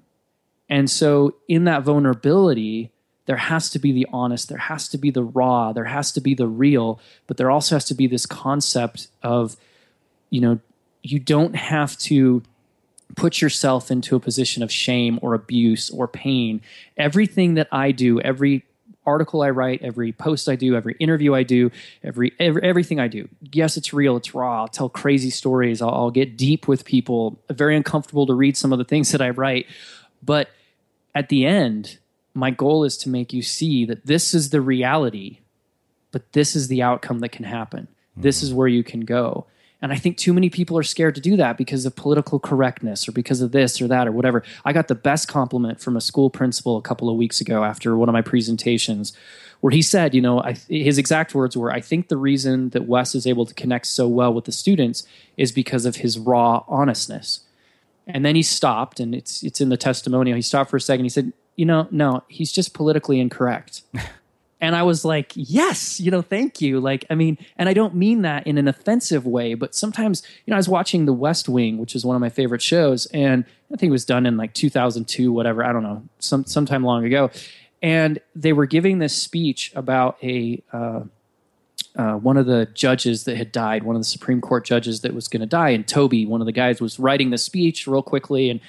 and 0.70 0.90
so 0.90 1.36
in 1.48 1.64
that 1.64 1.84
vulnerability, 1.84 2.92
there 3.26 3.38
has 3.38 3.70
to 3.72 3.80
be 3.80 3.92
the 3.92 4.08
honest, 4.12 4.50
there 4.50 4.58
has 4.58 4.88
to 4.90 4.98
be 4.98 5.12
the 5.12 5.24
raw, 5.24 5.72
there 5.74 5.86
has 5.86 6.12
to 6.14 6.22
be 6.22 6.34
the 6.34 6.48
real, 6.48 7.00
but 7.28 7.38
there 7.38 7.52
also 7.52 7.76
has 7.76 7.86
to 7.86 7.94
be 7.94 8.08
this 8.08 8.26
concept 8.26 9.08
of, 9.22 9.56
you 10.30 10.42
know, 10.42 10.60
you 11.04 11.20
don't 11.20 11.56
have 11.56 11.98
to 11.98 12.44
put 13.16 13.42
yourself 13.42 13.92
into 13.92 14.16
a 14.16 14.20
position 14.20 14.64
of 14.64 14.72
shame 14.72 15.20
or 15.22 15.34
abuse 15.34 15.90
or 15.90 16.08
pain. 16.08 16.62
Everything 16.98 17.56
that 17.56 17.68
I 17.72 17.92
do, 17.92 18.20
every 18.22 18.66
article 19.06 19.42
I 19.42 19.50
write, 19.50 19.82
every 19.82 20.12
post 20.12 20.48
I 20.48 20.56
do, 20.56 20.76
every 20.76 20.96
interview 21.00 21.34
I 21.34 21.44
do, 21.44 21.72
every, 22.04 22.34
every 22.40 22.64
everything 22.64 23.00
I 23.00 23.08
do. 23.08 23.28
Yes, 23.52 23.78
it's 23.78 23.94
real, 23.94 24.18
it's 24.18 24.36
raw. 24.36 24.62
I'll 24.62 24.68
tell 24.68 24.90
crazy 24.90 25.32
stories. 25.32 25.82
I'll, 25.82 25.90
I'll 25.90 26.12
get 26.12 26.38
deep 26.38 26.68
with 26.68 26.86
people. 26.86 27.40
Very 27.50 27.76
uncomfortable 27.76 28.28
to 28.28 28.34
read 28.34 28.56
some 28.58 28.72
of 28.72 28.78
the 28.78 28.86
things 28.86 29.12
that 29.12 29.22
I 29.22 29.30
write, 29.32 29.66
but 30.22 30.50
at 31.20 31.28
the 31.28 31.46
end, 31.46 32.00
my 32.34 32.50
goal 32.50 32.86
is 32.86 32.96
to 33.00 33.10
make 33.10 33.34
you 33.34 33.42
see 33.42 33.84
that 33.84 34.06
this 34.06 34.34
is 34.34 34.52
the 34.52 34.62
reality, 34.62 35.40
but 36.14 36.32
this 36.32 36.56
is 36.56 36.70
the 36.70 36.82
outcome 36.82 37.20
that 37.20 37.34
can 37.34 37.44
happen. 37.44 37.90
This 38.16 38.40
hmm. 38.40 38.46
is 38.46 38.54
where 38.54 38.70
you 38.70 38.84
can 38.86 39.02
go. 39.02 39.46
And 39.82 39.92
I 39.92 39.98
think 39.98 40.16
too 40.16 40.34
many 40.34 40.50
people 40.50 40.78
are 40.78 40.84
scared 40.84 41.16
to 41.16 41.22
do 41.22 41.36
that 41.36 41.58
because 41.58 41.86
of 41.86 41.96
political 41.96 42.40
correctness 42.40 43.08
or 43.08 43.12
because 43.12 43.42
of 43.42 43.52
this 43.52 43.82
or 43.82 43.88
that 43.90 44.08
or 44.08 44.14
whatever. 44.14 44.44
I 44.64 44.72
got 44.72 44.88
the 44.88 44.96
best 44.96 45.28
compliment 45.28 45.82
from 45.82 45.98
a 45.98 46.02
school 46.02 46.30
principal 46.30 46.78
a 46.78 46.82
couple 46.82 47.10
of 47.10 47.18
weeks 47.18 47.42
ago 47.42 47.66
after 47.66 47.98
one 47.98 48.08
of 48.10 48.14
my 48.14 48.22
presentations 48.22 49.12
where 49.60 49.72
he 49.72 49.82
said, 49.82 50.16
you 50.16 50.22
know, 50.22 50.42
I, 50.42 50.54
his 50.70 50.98
exact 50.98 51.36
words 51.36 51.56
were, 51.58 51.72
I 51.72 51.82
think 51.82 52.08
the 52.08 52.18
reason 52.18 52.70
that 52.70 52.88
Wes 52.88 53.14
is 53.14 53.28
able 53.28 53.46
to 53.46 53.54
connect 53.54 53.88
so 53.88 54.08
well 54.08 54.34
with 54.34 54.46
the 54.46 54.54
students 54.54 55.06
is 55.36 55.52
because 55.52 55.86
of 55.86 55.98
his 55.98 56.18
raw 56.18 56.64
honestness. 56.68 57.42
And 58.10 58.26
then 58.26 58.36
he 58.36 58.42
stopped, 58.42 59.00
and 59.00 59.14
it's 59.14 59.44
it's 59.44 59.62
in 59.62 59.70
the 59.70 59.78
testimonial. 59.78 60.36
He 60.36 60.42
stopped 60.42 60.70
for 60.70 60.78
a 60.78 60.82
second. 60.82 61.06
He 61.06 61.10
said, 61.10 61.32
"You 61.56 61.66
know, 61.66 61.88
no, 61.92 62.24
he's 62.28 62.52
just 62.52 62.74
politically 62.74 63.20
incorrect." 63.20 63.84
and 64.62 64.76
I 64.76 64.82
was 64.82 65.06
like, 65.06 65.32
"Yes, 65.36 66.00
you 66.00 66.10
know, 66.10 66.24
thank 66.24 66.60
you." 66.60 66.80
Like, 66.80 67.06
I 67.10 67.16
mean, 67.16 67.38
and 67.56 67.70
I 67.70 67.74
don't 67.74 67.94
mean 67.94 68.24
that 68.24 68.48
in 68.48 68.58
an 68.58 68.68
offensive 68.68 69.28
way, 69.28 69.54
but 69.54 69.76
sometimes, 69.76 70.24
you 70.46 70.52
know, 70.52 70.56
I 70.56 70.60
was 70.60 70.68
watching 70.68 71.06
The 71.06 71.14
West 71.14 71.48
Wing, 71.48 71.78
which 71.78 71.96
is 71.96 72.04
one 72.04 72.16
of 72.16 72.20
my 72.20 72.30
favorite 72.30 72.64
shows, 72.64 73.06
and 73.08 73.46
I 73.72 73.78
think 73.78 73.90
it 73.90 73.92
was 73.92 74.06
done 74.06 74.26
in 74.26 74.38
like 74.38 74.54
2002, 74.56 75.32
whatever. 75.32 75.64
I 75.64 75.72
don't 75.72 75.84
know, 75.84 76.04
some 76.18 76.46
sometime 76.46 76.84
long 76.84 77.06
ago, 77.06 77.30
and 77.84 78.20
they 78.36 78.54
were 78.54 78.66
giving 78.66 79.00
this 79.00 79.16
speech 79.16 79.72
about 79.76 80.18
a. 80.24 80.64
Uh, 80.74 81.02
uh, 81.96 82.14
one 82.14 82.38
of 82.38 82.46
the 82.46 82.68
judges 82.74 83.24
that 83.24 83.38
had 83.38 83.52
died, 83.52 83.84
one 83.84 83.96
of 83.96 84.02
the 84.02 84.08
Supreme 84.08 84.42
Court 84.42 84.66
judges 84.66 85.02
that 85.02 85.14
was 85.14 85.28
going 85.28 85.42
to 85.42 85.48
die, 85.48 85.70
and 85.70 85.88
Toby, 85.88 86.26
one 86.26 86.42
of 86.42 86.46
the 86.46 86.52
guys, 86.52 86.80
was 86.80 87.00
writing 87.00 87.30
the 87.30 87.38
speech 87.38 87.88
real 87.88 88.04
quickly, 88.04 88.50
and 88.50 88.60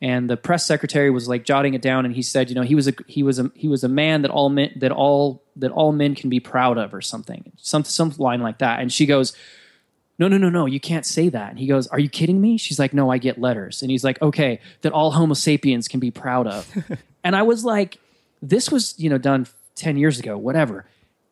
and 0.00 0.28
the 0.28 0.36
press 0.36 0.66
secretary 0.66 1.10
was 1.10 1.28
like 1.28 1.44
jotting 1.44 1.74
it 1.74 1.82
down, 1.82 2.04
and 2.04 2.14
he 2.14 2.22
said, 2.22 2.48
you 2.48 2.54
know, 2.54 2.62
he 2.62 2.74
was 2.74 2.88
a 2.88 2.94
he 3.06 3.22
was 3.22 3.38
a 3.38 3.50
he 3.54 3.68
was 3.68 3.84
a 3.84 3.88
man 3.88 4.22
that 4.22 4.30
all 4.30 4.48
men 4.48 4.72
that 4.76 4.92
all 4.92 5.42
that 5.56 5.70
all 5.70 5.92
men 5.92 6.14
can 6.14 6.30
be 6.30 6.40
proud 6.40 6.78
of, 6.78 6.94
or 6.94 7.00
something, 7.00 7.52
some 7.56 7.84
some 7.84 8.12
line 8.18 8.40
like 8.40 8.58
that, 8.58 8.80
and 8.80 8.92
she 8.92 9.06
goes. 9.06 9.36
No, 10.16 10.28
no, 10.28 10.38
no, 10.38 10.48
no, 10.48 10.64
you 10.66 10.78
can't 10.78 11.04
say 11.04 11.28
that. 11.28 11.50
And 11.50 11.58
he 11.58 11.66
goes, 11.66 11.88
Are 11.88 11.98
you 11.98 12.08
kidding 12.08 12.40
me? 12.40 12.56
She's 12.56 12.78
like, 12.78 12.94
No, 12.94 13.10
I 13.10 13.18
get 13.18 13.40
letters. 13.40 13.82
And 13.82 13.90
he's 13.90 14.04
like, 14.04 14.22
Okay, 14.22 14.60
that 14.82 14.92
all 14.92 15.10
Homo 15.10 15.34
sapiens 15.34 15.88
can 15.88 15.98
be 15.98 16.12
proud 16.12 16.46
of. 16.46 16.72
and 17.24 17.34
I 17.34 17.42
was 17.42 17.64
like, 17.64 17.98
This 18.40 18.70
was, 18.70 18.94
you 18.96 19.10
know, 19.10 19.18
done 19.18 19.48
10 19.74 19.96
years 19.96 20.20
ago, 20.20 20.38
whatever. 20.38 20.86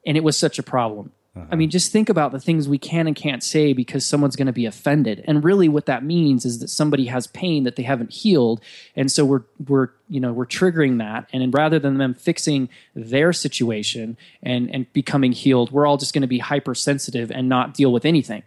And 0.05 0.17
it 0.17 0.25
was 0.25 0.37
such 0.37 0.59
a 0.59 0.65
problem. 0.65 1.13
I 1.35 1.57
mean, 1.57 1.71
just 1.71 1.91
think 1.91 2.11
about 2.11 2.33
the 2.33 2.41
things 2.41 2.69
we 2.69 2.77
can 2.77 3.07
and 3.07 3.17
can't 3.17 3.43
say 3.43 3.73
because 3.73 4.05
someone's 4.05 4.37
going 4.37 4.49
to 4.49 4.53
be 4.53 4.67
offended. 4.67 5.25
And 5.27 5.43
really, 5.43 5.67
what 5.67 5.87
that 5.87 6.05
means 6.05 6.45
is 6.45 6.59
that 6.59 6.69
somebody 6.69 7.07
has 7.07 7.27
pain 7.27 7.65
that 7.65 7.77
they 7.77 7.85
haven't 7.85 8.13
healed, 8.13 8.61
and 8.95 9.11
so 9.11 9.25
we're 9.25 9.45
we're 9.67 9.89
you 10.11 10.21
know 10.21 10.31
we're 10.31 10.45
triggering 10.45 10.99
that. 10.99 11.31
And 11.33 11.55
rather 11.55 11.79
than 11.79 11.97
them 11.97 12.13
fixing 12.13 12.69
their 12.95 13.33
situation 13.33 14.19
and 14.43 14.71
and 14.75 14.93
becoming 14.93 15.33
healed, 15.33 15.73
we're 15.73 15.87
all 15.87 15.97
just 15.97 16.13
going 16.13 16.21
to 16.23 16.29
be 16.29 16.39
hypersensitive 16.39 17.31
and 17.31 17.49
not 17.49 17.73
deal 17.73 17.93
with 17.93 18.05
anything. 18.05 18.43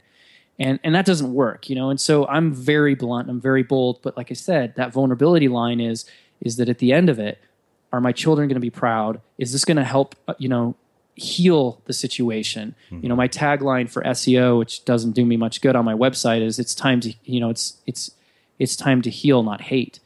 And 0.59 0.79
and 0.83 0.93
that 0.93 1.07
doesn't 1.07 1.33
work, 1.33 1.67
you 1.67 1.75
know. 1.75 1.89
And 1.89 1.99
so 1.99 2.27
I'm 2.27 2.53
very 2.53 2.93
blunt. 2.93 3.31
I'm 3.31 3.41
very 3.41 3.63
bold. 3.63 4.03
But 4.03 4.15
like 4.15 4.29
I 4.29 4.35
said, 4.35 4.75
that 4.75 4.93
vulnerability 4.93 5.47
line 5.47 5.79
is 5.79 6.05
is 6.39 6.57
that 6.57 6.69
at 6.69 6.77
the 6.77 6.93
end 6.93 7.09
of 7.09 7.17
it, 7.17 7.39
are 7.91 7.99
my 7.99 8.11
children 8.11 8.47
going 8.47 8.57
to 8.57 8.59
be 8.59 8.69
proud? 8.69 9.21
Is 9.39 9.53
this 9.53 9.65
going 9.65 9.77
to 9.77 9.83
help? 9.83 10.15
uh, 10.27 10.35
You 10.37 10.49
know 10.49 10.75
heal 11.15 11.81
the 11.85 11.93
situation. 11.93 12.75
You 13.01 13.09
know, 13.09 13.15
my 13.15 13.27
tagline 13.27 13.89
for 13.89 14.03
SEO, 14.03 14.59
which 14.59 14.85
doesn't 14.85 15.13
do 15.13 15.25
me 15.25 15.37
much 15.37 15.61
good 15.61 15.75
on 15.75 15.85
my 15.85 15.93
website, 15.93 16.41
is 16.41 16.59
it's 16.59 16.75
time 16.75 16.99
to 17.01 17.13
you 17.23 17.39
know 17.39 17.49
it's 17.49 17.77
it's 17.85 18.11
it's 18.59 18.75
time 18.75 19.01
to 19.01 19.09
heal, 19.09 19.43
not 19.43 19.61
hate. 19.61 19.99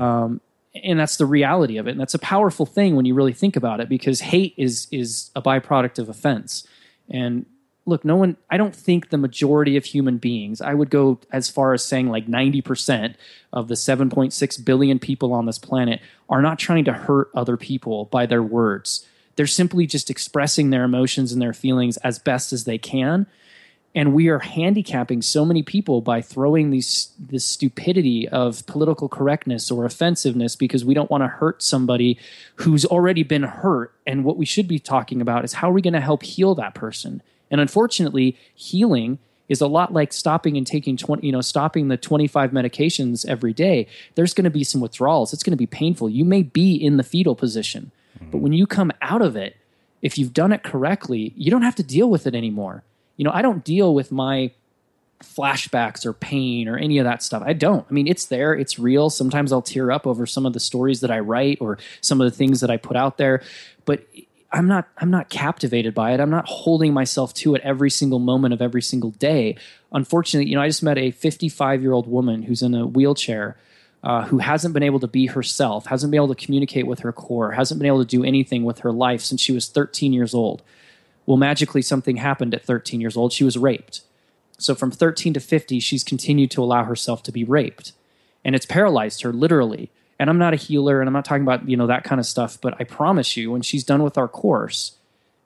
Um, 0.00 0.40
and 0.82 0.98
that's 0.98 1.16
the 1.16 1.26
reality 1.26 1.76
of 1.76 1.86
it, 1.86 1.92
and 1.92 2.00
that's 2.00 2.14
a 2.14 2.18
powerful 2.18 2.66
thing 2.66 2.96
when 2.96 3.04
you 3.04 3.14
really 3.14 3.32
think 3.32 3.56
about 3.56 3.80
it, 3.80 3.88
because 3.88 4.20
hate 4.20 4.54
is 4.56 4.88
is 4.90 5.30
a 5.34 5.42
byproduct 5.42 5.98
of 5.98 6.08
offense. 6.08 6.66
And 7.10 7.46
look, 7.86 8.04
no 8.04 8.16
one. 8.16 8.36
I 8.50 8.56
don't 8.56 8.74
think 8.74 9.10
the 9.10 9.18
majority 9.18 9.76
of 9.76 9.84
human 9.84 10.18
beings. 10.18 10.60
I 10.60 10.74
would 10.74 10.90
go 10.90 11.18
as 11.32 11.50
far 11.50 11.74
as 11.74 11.84
saying 11.84 12.08
like 12.08 12.28
ninety 12.28 12.62
percent 12.62 13.16
of 13.52 13.68
the 13.68 13.76
seven 13.76 14.08
point 14.08 14.32
six 14.32 14.56
billion 14.56 14.98
people 14.98 15.32
on 15.32 15.46
this 15.46 15.58
planet 15.58 16.00
are 16.28 16.42
not 16.42 16.58
trying 16.58 16.84
to 16.84 16.92
hurt 16.92 17.30
other 17.34 17.56
people 17.56 18.06
by 18.06 18.26
their 18.26 18.42
words 18.42 19.06
they're 19.36 19.46
simply 19.46 19.86
just 19.86 20.10
expressing 20.10 20.70
their 20.70 20.84
emotions 20.84 21.32
and 21.32 21.40
their 21.40 21.52
feelings 21.52 21.96
as 21.98 22.18
best 22.18 22.52
as 22.52 22.64
they 22.64 22.78
can. 22.78 23.26
And 23.96 24.12
we 24.12 24.28
are 24.28 24.40
handicapping 24.40 25.22
so 25.22 25.44
many 25.44 25.62
people 25.62 26.00
by 26.00 26.20
throwing 26.20 26.70
these 26.70 27.12
this 27.18 27.44
stupidity 27.44 28.28
of 28.28 28.66
political 28.66 29.08
correctness 29.08 29.70
or 29.70 29.84
offensiveness 29.84 30.56
because 30.56 30.84
we 30.84 30.94
don't 30.94 31.10
want 31.10 31.22
to 31.22 31.28
hurt 31.28 31.62
somebody 31.62 32.18
who's 32.56 32.84
already 32.84 33.22
been 33.22 33.44
hurt. 33.44 33.94
And 34.04 34.24
what 34.24 34.36
we 34.36 34.46
should 34.46 34.66
be 34.66 34.80
talking 34.80 35.20
about 35.20 35.44
is 35.44 35.54
how 35.54 35.70
are 35.70 35.72
we 35.72 35.82
going 35.82 35.94
to 35.94 36.00
help 36.00 36.24
heal 36.24 36.56
that 36.56 36.74
person? 36.74 37.22
And 37.52 37.60
unfortunately 37.60 38.36
healing 38.56 39.18
is 39.48 39.60
a 39.60 39.68
lot 39.68 39.92
like 39.92 40.12
stopping 40.12 40.56
and 40.56 40.66
taking 40.66 40.96
20 40.96 41.24
you 41.24 41.30
know 41.30 41.40
stopping 41.40 41.86
the 41.86 41.96
25 41.96 42.50
medications 42.50 43.24
every 43.26 43.52
day. 43.52 43.86
There's 44.16 44.34
going 44.34 44.44
to 44.44 44.50
be 44.50 44.64
some 44.64 44.80
withdrawals. 44.80 45.32
It's 45.32 45.44
going 45.44 45.52
to 45.52 45.56
be 45.56 45.66
painful. 45.66 46.10
You 46.10 46.24
may 46.24 46.42
be 46.42 46.74
in 46.74 46.96
the 46.96 47.04
fetal 47.04 47.36
position 47.36 47.92
but 48.30 48.38
when 48.38 48.52
you 48.52 48.66
come 48.66 48.92
out 49.00 49.22
of 49.22 49.36
it, 49.36 49.56
if 50.02 50.18
you've 50.18 50.34
done 50.34 50.52
it 50.52 50.62
correctly, 50.62 51.32
you 51.36 51.50
don't 51.50 51.62
have 51.62 51.76
to 51.76 51.82
deal 51.82 52.10
with 52.10 52.26
it 52.26 52.34
anymore. 52.34 52.82
You 53.16 53.24
know, 53.24 53.30
I 53.32 53.42
don't 53.42 53.64
deal 53.64 53.94
with 53.94 54.12
my 54.12 54.50
flashbacks 55.22 56.04
or 56.04 56.12
pain 56.12 56.68
or 56.68 56.76
any 56.76 56.98
of 56.98 57.04
that 57.04 57.22
stuff. 57.22 57.42
I 57.44 57.52
don't. 57.52 57.86
I 57.88 57.92
mean, 57.92 58.06
it's 58.06 58.26
there, 58.26 58.54
it's 58.54 58.78
real. 58.78 59.10
Sometimes 59.10 59.52
I'll 59.52 59.62
tear 59.62 59.90
up 59.90 60.06
over 60.06 60.26
some 60.26 60.46
of 60.46 60.52
the 60.52 60.60
stories 60.60 61.00
that 61.00 61.10
I 61.10 61.20
write 61.20 61.58
or 61.60 61.78
some 62.00 62.20
of 62.20 62.30
the 62.30 62.36
things 62.36 62.60
that 62.60 62.70
I 62.70 62.76
put 62.76 62.96
out 62.96 63.16
there, 63.16 63.42
but 63.84 64.04
I'm 64.52 64.68
not 64.68 64.86
I'm 64.98 65.10
not 65.10 65.30
captivated 65.30 65.94
by 65.94 66.12
it. 66.12 66.20
I'm 66.20 66.30
not 66.30 66.46
holding 66.46 66.92
myself 66.92 67.34
to 67.34 67.54
it 67.54 67.62
every 67.64 67.90
single 67.90 68.20
moment 68.20 68.54
of 68.54 68.62
every 68.62 68.82
single 68.82 69.10
day. 69.10 69.56
Unfortunately, 69.92 70.48
you 70.48 70.54
know, 70.54 70.62
I 70.62 70.68
just 70.68 70.82
met 70.82 70.96
a 70.96 71.10
55-year-old 71.12 72.06
woman 72.06 72.42
who's 72.42 72.62
in 72.62 72.74
a 72.74 72.86
wheelchair 72.86 73.56
uh, 74.04 74.26
who 74.26 74.38
hasn't 74.38 74.74
been 74.74 74.82
able 74.82 75.00
to 75.00 75.08
be 75.08 75.26
herself, 75.26 75.86
hasn't 75.86 76.10
been 76.10 76.18
able 76.18 76.32
to 76.32 76.44
communicate 76.44 76.86
with 76.86 77.00
her 77.00 77.12
core, 77.12 77.52
hasn't 77.52 77.80
been 77.80 77.86
able 77.86 78.04
to 78.04 78.04
do 78.04 78.22
anything 78.22 78.62
with 78.62 78.80
her 78.80 78.92
life 78.92 79.22
since 79.22 79.40
she 79.40 79.50
was 79.50 79.66
13 79.66 80.12
years 80.12 80.34
old. 80.34 80.62
Well, 81.24 81.38
magically, 81.38 81.80
something 81.80 82.16
happened 82.18 82.54
at 82.54 82.62
13 82.62 83.00
years 83.00 83.16
old. 83.16 83.32
She 83.32 83.44
was 83.44 83.56
raped. 83.56 84.02
So 84.58 84.74
from 84.74 84.90
13 84.90 85.32
to 85.34 85.40
50, 85.40 85.80
she's 85.80 86.04
continued 86.04 86.50
to 86.50 86.62
allow 86.62 86.84
herself 86.84 87.22
to 87.24 87.32
be 87.32 87.44
raped. 87.44 87.92
And 88.44 88.54
it's 88.54 88.66
paralyzed 88.66 89.22
her 89.22 89.32
literally. 89.32 89.90
And 90.18 90.28
I'm 90.28 90.38
not 90.38 90.52
a 90.52 90.56
healer 90.56 91.00
and 91.00 91.08
I'm 91.08 91.14
not 91.14 91.24
talking 91.24 91.42
about, 91.42 91.66
you 91.66 91.76
know, 91.76 91.86
that 91.86 92.04
kind 92.04 92.20
of 92.20 92.26
stuff, 92.26 92.58
but 92.60 92.74
I 92.78 92.84
promise 92.84 93.38
you 93.38 93.50
when 93.50 93.62
she's 93.62 93.84
done 93.84 94.02
with 94.02 94.18
our 94.18 94.28
course, 94.28 94.96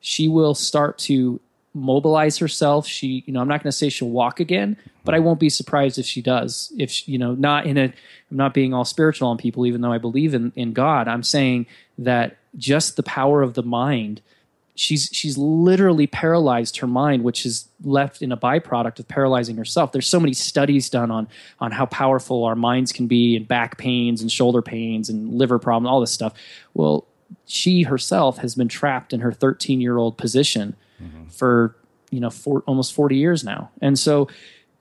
she 0.01 0.27
will 0.27 0.55
start 0.55 0.99
to 0.99 1.41
mobilize 1.79 2.39
herself. 2.39 2.87
She, 2.87 3.25
you 3.27 3.33
know, 3.33 3.41
I'm 3.41 3.49
not 3.49 3.63
going 3.63 3.71
to 3.71 3.77
say 3.77 3.89
she'll 3.89 4.11
walk 4.11 4.41
again, 4.41 4.77
but 5.05 5.15
I 5.15 5.19
won't 5.19 5.41
be 5.41 5.49
surprised 5.49 5.99
if 5.99 6.07
she 6.07 6.21
does. 6.21 6.73
If 6.77 6.91
she, 6.91 7.13
you 7.13 7.19
know, 7.19 7.35
not 7.35 7.67
in 7.67 7.79
a, 7.79 7.85
I'm 7.85 8.37
not 8.37 8.55
being 8.55 8.75
all 8.75 8.85
spiritual 8.85 9.29
on 9.29 9.39
people, 9.39 9.67
even 9.67 9.81
though 9.81 9.93
I 9.93 9.99
believe 9.99 10.35
in 10.35 10.53
in 10.57 10.73
God. 10.73 11.09
I'm 11.09 11.23
saying 11.23 11.67
that 11.99 12.37
just 12.57 12.97
the 12.97 13.03
power 13.03 13.43
of 13.43 13.55
the 13.55 13.63
mind. 13.63 14.21
She's 14.75 15.09
she's 15.13 15.37
literally 15.37 16.07
paralyzed 16.07 16.77
her 16.79 16.87
mind, 16.87 17.25
which 17.25 17.45
is 17.45 17.69
left 17.83 18.23
in 18.23 18.31
a 18.31 18.37
byproduct 18.37 19.01
of 19.01 19.09
paralyzing 19.09 19.57
herself. 19.57 19.91
There's 19.91 20.07
so 20.07 20.21
many 20.21 20.35
studies 20.35 20.89
done 20.89 21.11
on 21.11 21.29
on 21.59 21.73
how 21.73 21.87
powerful 21.87 22.45
our 22.45 22.55
minds 22.55 22.93
can 22.93 23.07
be, 23.07 23.37
and 23.37 23.49
back 23.49 23.77
pains, 23.79 24.21
and 24.21 24.31
shoulder 24.31 24.63
pains, 24.63 25.09
and 25.09 25.35
liver 25.35 25.59
problems, 25.59 25.91
all 25.91 26.01
this 26.01 26.13
stuff. 26.13 26.33
Well, 26.75 27.07
she 27.47 27.83
herself 27.83 28.39
has 28.39 28.55
been 28.55 28.69
trapped 28.69 29.13
in 29.13 29.21
her 29.21 29.33
13 29.33 29.81
year 29.81 29.97
old 29.97 30.17
position 30.17 30.77
for 31.31 31.77
you 32.11 32.21
know 32.21 32.31
for 32.31 32.63
almost 32.67 32.95
40 32.95 33.17
years 33.17 33.45
now. 33.45 33.71
And 33.81 33.99
so 33.99 34.29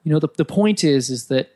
you 0.04 0.12
know 0.12 0.20
the, 0.20 0.30
the 0.38 0.46
point 0.46 0.84
is 0.84 1.10
is 1.10 1.28
that 1.28 1.52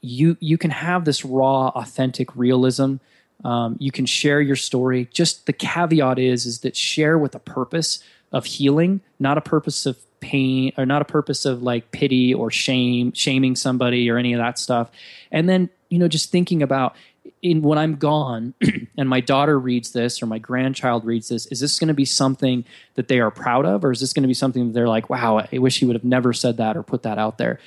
you 0.00 0.36
you 0.40 0.58
can 0.58 0.70
have 0.70 1.04
this 1.04 1.24
raw 1.24 1.68
authentic 1.68 2.34
realism. 2.36 2.96
Um, 3.44 3.76
you 3.78 3.90
can 3.90 4.04
share 4.04 4.40
your 4.40 4.56
story. 4.56 5.08
Just 5.12 5.46
the 5.46 5.52
caveat 5.52 6.18
is 6.18 6.46
is 6.46 6.60
that 6.60 6.76
share 6.76 7.18
with 7.18 7.34
a 7.34 7.38
purpose 7.38 8.02
of 8.32 8.44
healing 8.44 9.00
not 9.18 9.36
a 9.36 9.40
purpose 9.40 9.86
of 9.86 9.98
pain 10.20 10.72
or 10.76 10.86
not 10.86 11.02
a 11.02 11.04
purpose 11.04 11.44
of 11.44 11.62
like 11.62 11.90
pity 11.92 12.32
or 12.32 12.50
shame 12.50 13.12
shaming 13.12 13.56
somebody 13.56 14.10
or 14.10 14.18
any 14.18 14.32
of 14.32 14.38
that 14.38 14.58
stuff. 14.58 14.90
And 15.32 15.48
then 15.48 15.70
you 15.88 15.98
know 15.98 16.08
just 16.08 16.30
thinking 16.30 16.62
about 16.62 16.94
in 17.42 17.62
when 17.62 17.78
I'm 17.78 17.96
gone 17.96 18.54
and 18.98 19.08
my 19.08 19.20
daughter 19.20 19.58
reads 19.58 19.92
this 19.92 20.22
or 20.22 20.26
my 20.26 20.38
grandchild 20.38 21.04
reads 21.04 21.28
this, 21.28 21.46
is 21.46 21.60
this 21.60 21.78
going 21.78 21.88
to 21.88 21.94
be 21.94 22.04
something 22.04 22.64
that 22.94 23.08
they 23.08 23.20
are 23.20 23.30
proud 23.30 23.66
of, 23.66 23.84
or 23.84 23.92
is 23.92 24.00
this 24.00 24.12
going 24.12 24.22
to 24.22 24.28
be 24.28 24.34
something 24.34 24.68
that 24.68 24.72
they're 24.72 24.88
like, 24.88 25.08
"Wow, 25.08 25.46
I 25.52 25.58
wish 25.58 25.78
he 25.78 25.86
would 25.86 25.96
have 25.96 26.04
never 26.04 26.32
said 26.32 26.58
that 26.58 26.76
or 26.76 26.82
put 26.82 27.02
that 27.04 27.18
out 27.18 27.38
there"? 27.38 27.58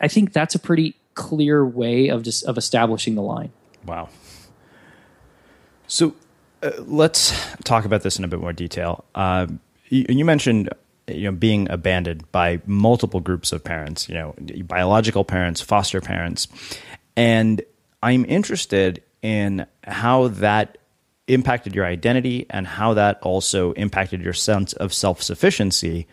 I 0.00 0.08
think 0.08 0.32
that's 0.32 0.54
a 0.54 0.58
pretty 0.58 0.96
clear 1.14 1.64
way 1.64 2.08
of 2.08 2.22
just 2.22 2.44
of 2.44 2.56
establishing 2.56 3.14
the 3.14 3.22
line. 3.22 3.50
Wow. 3.84 4.08
So 5.88 6.14
uh, 6.62 6.70
let's 6.78 7.32
talk 7.64 7.84
about 7.84 8.02
this 8.02 8.18
in 8.18 8.24
a 8.24 8.28
bit 8.28 8.40
more 8.40 8.52
detail. 8.52 9.04
Uh, 9.14 9.46
you, 9.88 10.06
you 10.08 10.24
mentioned 10.24 10.70
you 11.08 11.24
know 11.24 11.32
being 11.32 11.70
abandoned 11.70 12.30
by 12.32 12.60
multiple 12.66 13.20
groups 13.20 13.52
of 13.52 13.64
parents, 13.64 14.08
you 14.08 14.14
know, 14.14 14.34
biological 14.64 15.24
parents, 15.24 15.60
foster 15.60 16.00
parents, 16.00 16.48
and 17.16 17.62
I'm 18.02 18.24
interested 18.26 19.02
in 19.26 19.66
how 19.82 20.28
that 20.28 20.78
impacted 21.26 21.74
your 21.74 21.84
identity 21.84 22.46
and 22.48 22.64
how 22.64 22.94
that 22.94 23.18
also 23.22 23.72
impacted 23.72 24.22
your 24.22 24.32
sense 24.32 24.72
of 24.74 24.94
self 24.94 25.20
sufficiency. 25.20 26.06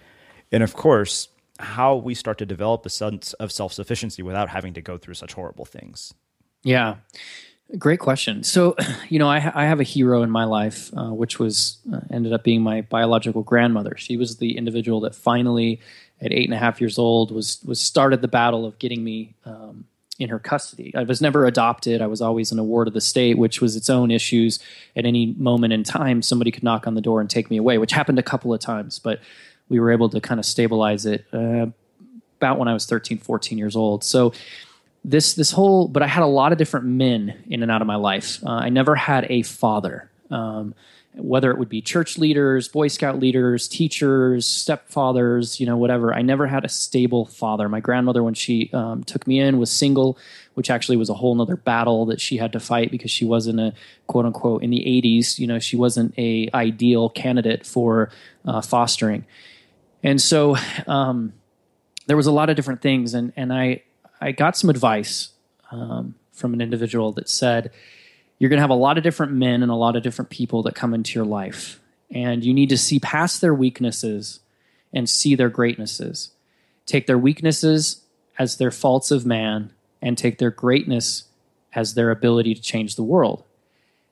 And 0.51 0.63
of 0.63 0.73
course, 0.73 1.27
how 1.59 1.95
we 1.95 2.15
start 2.15 2.39
to 2.39 2.45
develop 2.47 2.87
a 2.87 2.89
sense 2.89 3.33
of 3.33 3.51
self 3.51 3.71
sufficiency 3.71 4.23
without 4.23 4.49
having 4.49 4.73
to 4.73 4.81
go 4.81 4.97
through 4.97 5.13
such 5.13 5.33
horrible 5.33 5.63
things. 5.63 6.15
Yeah. 6.63 6.95
Great 7.77 7.99
question. 7.99 8.41
So, 8.41 8.75
you 9.09 9.19
know, 9.19 9.29
I, 9.29 9.51
I 9.53 9.65
have 9.65 9.79
a 9.79 9.83
hero 9.83 10.23
in 10.23 10.31
my 10.31 10.45
life, 10.45 10.89
uh, 10.97 11.13
which 11.13 11.37
was 11.37 11.77
uh, 11.93 11.99
ended 12.09 12.33
up 12.33 12.43
being 12.43 12.63
my 12.63 12.81
biological 12.81 13.43
grandmother. 13.43 13.93
She 13.95 14.17
was 14.17 14.37
the 14.37 14.57
individual 14.57 15.01
that 15.01 15.13
finally, 15.13 15.81
at 16.19 16.33
eight 16.33 16.45
and 16.45 16.55
a 16.55 16.57
half 16.57 16.81
years 16.81 16.97
old, 16.97 17.29
was 17.29 17.59
was 17.63 17.79
started 17.79 18.23
the 18.23 18.27
battle 18.27 18.65
of 18.65 18.79
getting 18.79 19.03
me 19.03 19.35
um, 19.45 19.85
in 20.23 20.29
her 20.29 20.39
custody. 20.39 20.93
I 20.95 21.03
was 21.03 21.21
never 21.21 21.45
adopted. 21.45 22.01
I 22.01 22.07
was 22.07 22.21
always 22.21 22.51
an 22.51 22.59
award 22.59 22.87
of 22.87 22.93
the 22.93 23.01
state, 23.01 23.37
which 23.37 23.61
was 23.61 23.75
its 23.75 23.89
own 23.89 24.09
issues. 24.09 24.59
At 24.95 25.05
any 25.05 25.35
moment 25.37 25.73
in 25.73 25.83
time, 25.83 26.21
somebody 26.21 26.49
could 26.49 26.63
knock 26.63 26.87
on 26.87 26.95
the 26.95 27.01
door 27.01 27.21
and 27.21 27.29
take 27.29 27.49
me 27.49 27.57
away, 27.57 27.77
which 27.77 27.91
happened 27.91 28.19
a 28.19 28.23
couple 28.23 28.53
of 28.53 28.59
times, 28.59 28.99
but 28.99 29.19
we 29.69 29.79
were 29.79 29.91
able 29.91 30.09
to 30.09 30.21
kind 30.21 30.39
of 30.39 30.45
stabilize 30.45 31.05
it 31.05 31.25
uh, 31.33 31.67
about 32.37 32.57
when 32.57 32.67
I 32.67 32.73
was 32.73 32.85
13, 32.85 33.19
14 33.19 33.57
years 33.57 33.75
old. 33.75 34.03
So 34.03 34.33
this 35.05 35.33
this 35.33 35.51
whole, 35.51 35.87
but 35.87 36.01
I 36.01 36.07
had 36.07 36.23
a 36.23 36.27
lot 36.27 36.51
of 36.51 36.57
different 36.57 36.85
men 36.85 37.43
in 37.49 37.61
and 37.61 37.71
out 37.71 37.81
of 37.81 37.87
my 37.87 37.95
life. 37.97 38.39
Uh, 38.45 38.51
I 38.51 38.69
never 38.69 38.95
had 38.95 39.27
a 39.29 39.41
father. 39.43 40.09
Um, 40.31 40.73
whether 41.15 41.51
it 41.51 41.57
would 41.59 41.69
be 41.69 41.81
church 41.81 42.17
leaders, 42.17 42.67
Boy 42.67 42.87
Scout 42.87 43.19
leaders, 43.19 43.67
teachers, 43.67 44.47
stepfathers, 44.47 45.59
you 45.59 45.65
know, 45.65 45.77
whatever. 45.77 46.13
I 46.13 46.21
never 46.21 46.47
had 46.47 46.65
a 46.65 46.69
stable 46.69 47.25
father. 47.25 47.69
My 47.69 47.79
grandmother, 47.79 48.23
when 48.23 48.33
she 48.33 48.71
um, 48.73 49.03
took 49.03 49.27
me 49.27 49.39
in, 49.39 49.59
was 49.59 49.71
single, 49.71 50.17
which 50.55 50.69
actually 50.69 50.97
was 50.97 51.09
a 51.09 51.13
whole 51.13 51.35
nother 51.35 51.55
battle 51.55 52.05
that 52.07 52.19
she 52.19 52.37
had 52.37 52.51
to 52.53 52.59
fight 52.59 52.89
because 52.89 53.11
she 53.11 53.25
wasn't 53.25 53.59
a 53.59 53.73
quote 54.07 54.25
unquote 54.25 54.63
in 54.63 54.71
the 54.71 54.79
80s. 54.79 55.37
You 55.37 55.47
know, 55.47 55.59
she 55.59 55.75
wasn't 55.75 56.13
a 56.17 56.49
ideal 56.53 57.09
candidate 57.09 57.65
for 57.65 58.09
uh, 58.45 58.61
fostering, 58.61 59.25
and 60.01 60.19
so 60.19 60.57
um, 60.87 61.33
there 62.07 62.17
was 62.17 62.27
a 62.27 62.31
lot 62.31 62.49
of 62.49 62.55
different 62.55 62.81
things. 62.81 63.13
And 63.13 63.33
and 63.35 63.53
I 63.53 63.83
I 64.19 64.31
got 64.31 64.57
some 64.57 64.69
advice 64.69 65.29
um, 65.71 66.15
from 66.31 66.53
an 66.53 66.61
individual 66.61 67.11
that 67.13 67.29
said 67.29 67.71
you're 68.39 68.49
going 68.49 68.57
to 68.57 68.63
have 68.63 68.69
a 68.69 68.75
lot 68.75 68.97
of 68.97 69.03
different 69.03 69.33
men 69.33 69.63
and 69.63 69.71
a 69.71 69.75
lot 69.75 69.95
of 69.95 70.03
different 70.03 70.29
people 70.29 70.63
that 70.63 70.75
come 70.75 70.93
into 70.93 71.17
your 71.17 71.25
life. 71.25 71.79
And 72.11 72.43
you 72.43 72.53
need 72.53 72.69
to 72.69 72.77
see 72.77 72.99
past 72.99 73.41
their 73.41 73.53
weaknesses 73.53 74.39
and 74.93 75.09
see 75.09 75.35
their 75.35 75.49
greatnesses. 75.49 76.31
Take 76.85 77.07
their 77.07 77.17
weaknesses 77.17 78.01
as 78.37 78.57
their 78.57 78.71
faults 78.71 79.11
of 79.11 79.25
man 79.25 79.71
and 80.01 80.17
take 80.17 80.37
their 80.37 80.51
greatness 80.51 81.23
as 81.73 81.93
their 81.93 82.11
ability 82.11 82.53
to 82.53 82.61
change 82.61 82.95
the 82.95 83.03
world. 83.03 83.43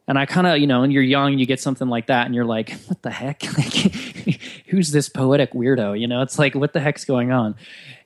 And 0.08 0.18
I 0.18 0.26
kind 0.26 0.48
of, 0.48 0.58
you 0.58 0.68
know, 0.68 0.84
and 0.84 0.92
you're 0.92 1.04
young 1.04 1.38
you 1.38 1.46
get 1.46 1.60
something 1.60 1.88
like 1.88 2.08
that 2.08 2.26
and 2.26 2.36
you're 2.36 2.46
like, 2.46 2.72
what 2.88 3.02
the 3.02 3.12
heck? 3.12 3.44
Like, 3.58 4.42
who's 4.68 4.92
this 4.92 5.10
poetic 5.10 5.52
weirdo? 5.52 6.00
You 6.00 6.08
know, 6.08 6.22
it's 6.22 6.40
like, 6.40 6.56
what 6.56 6.74
the 6.74 6.80
heck's 6.80 7.06
going 7.06 7.32
on? 7.32 7.56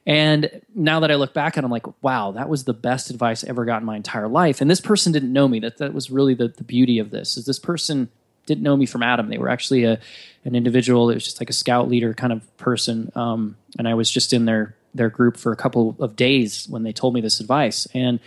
And 0.05 0.61
now 0.75 0.99
that 0.99 1.11
I 1.11 1.15
look 1.15 1.33
back 1.33 1.57
and 1.57 1.65
I'm 1.65 1.71
like, 1.71 2.03
wow, 2.03 2.31
that 2.33 2.47
was 2.47 2.63
the 2.63 2.73
best 2.73 3.09
advice 3.09 3.43
I 3.43 3.49
ever 3.49 3.65
got 3.65 3.81
in 3.81 3.85
my 3.85 3.95
entire 3.95 4.27
life. 4.27 4.61
And 4.61 4.69
this 4.69 4.81
person 4.81 5.11
didn't 5.11 5.33
know 5.33 5.47
me. 5.47 5.59
That 5.59 5.79
that 5.79 5.93
was 5.93 6.11
really 6.11 6.35
the, 6.35 6.49
the 6.49 6.63
beauty 6.63 6.99
of 6.99 7.09
this 7.09 7.37
is 7.37 7.45
this 7.45 7.59
person 7.59 8.09
didn't 8.45 8.63
know 8.63 8.77
me 8.77 8.85
from 8.85 9.01
Adam. 9.01 9.29
They 9.29 9.39
were 9.39 9.49
actually 9.49 9.83
a 9.83 9.99
an 10.43 10.53
individual 10.53 11.07
that 11.07 11.15
was 11.15 11.23
just 11.23 11.41
like 11.41 11.49
a 11.49 11.53
scout 11.53 11.89
leader 11.89 12.13
kind 12.13 12.31
of 12.31 12.57
person. 12.57 13.11
Um, 13.15 13.57
and 13.79 13.87
I 13.87 13.95
was 13.95 14.11
just 14.11 14.31
in 14.31 14.45
their 14.45 14.75
their 14.93 15.09
group 15.09 15.37
for 15.37 15.51
a 15.51 15.55
couple 15.55 15.95
of 15.99 16.15
days 16.15 16.67
when 16.69 16.83
they 16.83 16.93
told 16.93 17.13
me 17.13 17.21
this 17.21 17.39
advice. 17.39 17.87
And 17.93 18.19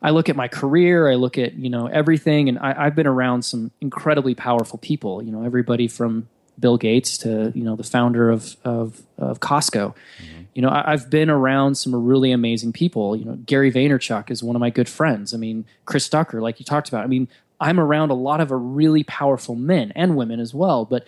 I 0.00 0.10
look 0.10 0.28
at 0.28 0.36
my 0.36 0.46
career, 0.46 1.10
I 1.10 1.16
look 1.16 1.38
at 1.38 1.54
you 1.54 1.70
know 1.70 1.86
everything, 1.86 2.48
and 2.48 2.58
I, 2.58 2.86
I've 2.86 2.94
been 2.94 3.08
around 3.08 3.42
some 3.42 3.72
incredibly 3.80 4.36
powerful 4.36 4.78
people. 4.78 5.22
You 5.22 5.32
know, 5.32 5.42
everybody 5.42 5.88
from 5.88 6.28
Bill 6.58 6.76
Gates 6.76 7.18
to 7.18 7.52
you 7.54 7.62
know 7.62 7.76
the 7.76 7.84
founder 7.84 8.30
of 8.30 8.56
of, 8.64 9.02
of 9.18 9.40
Costco. 9.40 9.94
Mm-hmm. 9.94 10.42
You 10.54 10.62
know, 10.62 10.70
I, 10.70 10.92
have 10.92 11.10
been 11.10 11.28
around 11.28 11.74
some 11.74 11.94
really 11.94 12.32
amazing 12.32 12.72
people. 12.72 13.14
You 13.14 13.26
know, 13.26 13.34
Gary 13.34 13.70
Vaynerchuk 13.70 14.30
is 14.30 14.42
one 14.42 14.56
of 14.56 14.60
my 14.60 14.70
good 14.70 14.88
friends. 14.88 15.34
I 15.34 15.36
mean, 15.36 15.66
Chris 15.84 16.08
Ducker, 16.08 16.40
like 16.40 16.58
you 16.58 16.64
talked 16.64 16.88
about. 16.88 17.04
I 17.04 17.08
mean, 17.08 17.28
I'm 17.60 17.78
around 17.78 18.10
a 18.10 18.14
lot 18.14 18.40
of 18.40 18.50
really 18.50 19.04
powerful 19.04 19.54
men 19.54 19.92
and 19.94 20.16
women 20.16 20.40
as 20.40 20.54
well. 20.54 20.86
But 20.86 21.06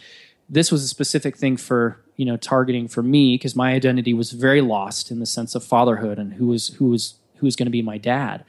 this 0.50 0.70
was 0.70 0.84
a 0.84 0.88
specific 0.88 1.36
thing 1.36 1.56
for 1.56 2.00
you 2.16 2.24
know 2.24 2.36
targeting 2.36 2.88
for 2.88 3.02
me 3.02 3.34
because 3.34 3.56
my 3.56 3.72
identity 3.72 4.12
was 4.12 4.32
very 4.32 4.60
lost 4.60 5.10
in 5.10 5.18
the 5.18 5.26
sense 5.26 5.54
of 5.54 5.64
fatherhood 5.64 6.18
and 6.18 6.34
who 6.34 6.48
was 6.48 6.68
who 6.74 6.90
was 6.90 7.14
who 7.36 7.46
was 7.46 7.56
going 7.56 7.66
to 7.66 7.70
be 7.70 7.82
my 7.82 7.98
dad 7.98 8.44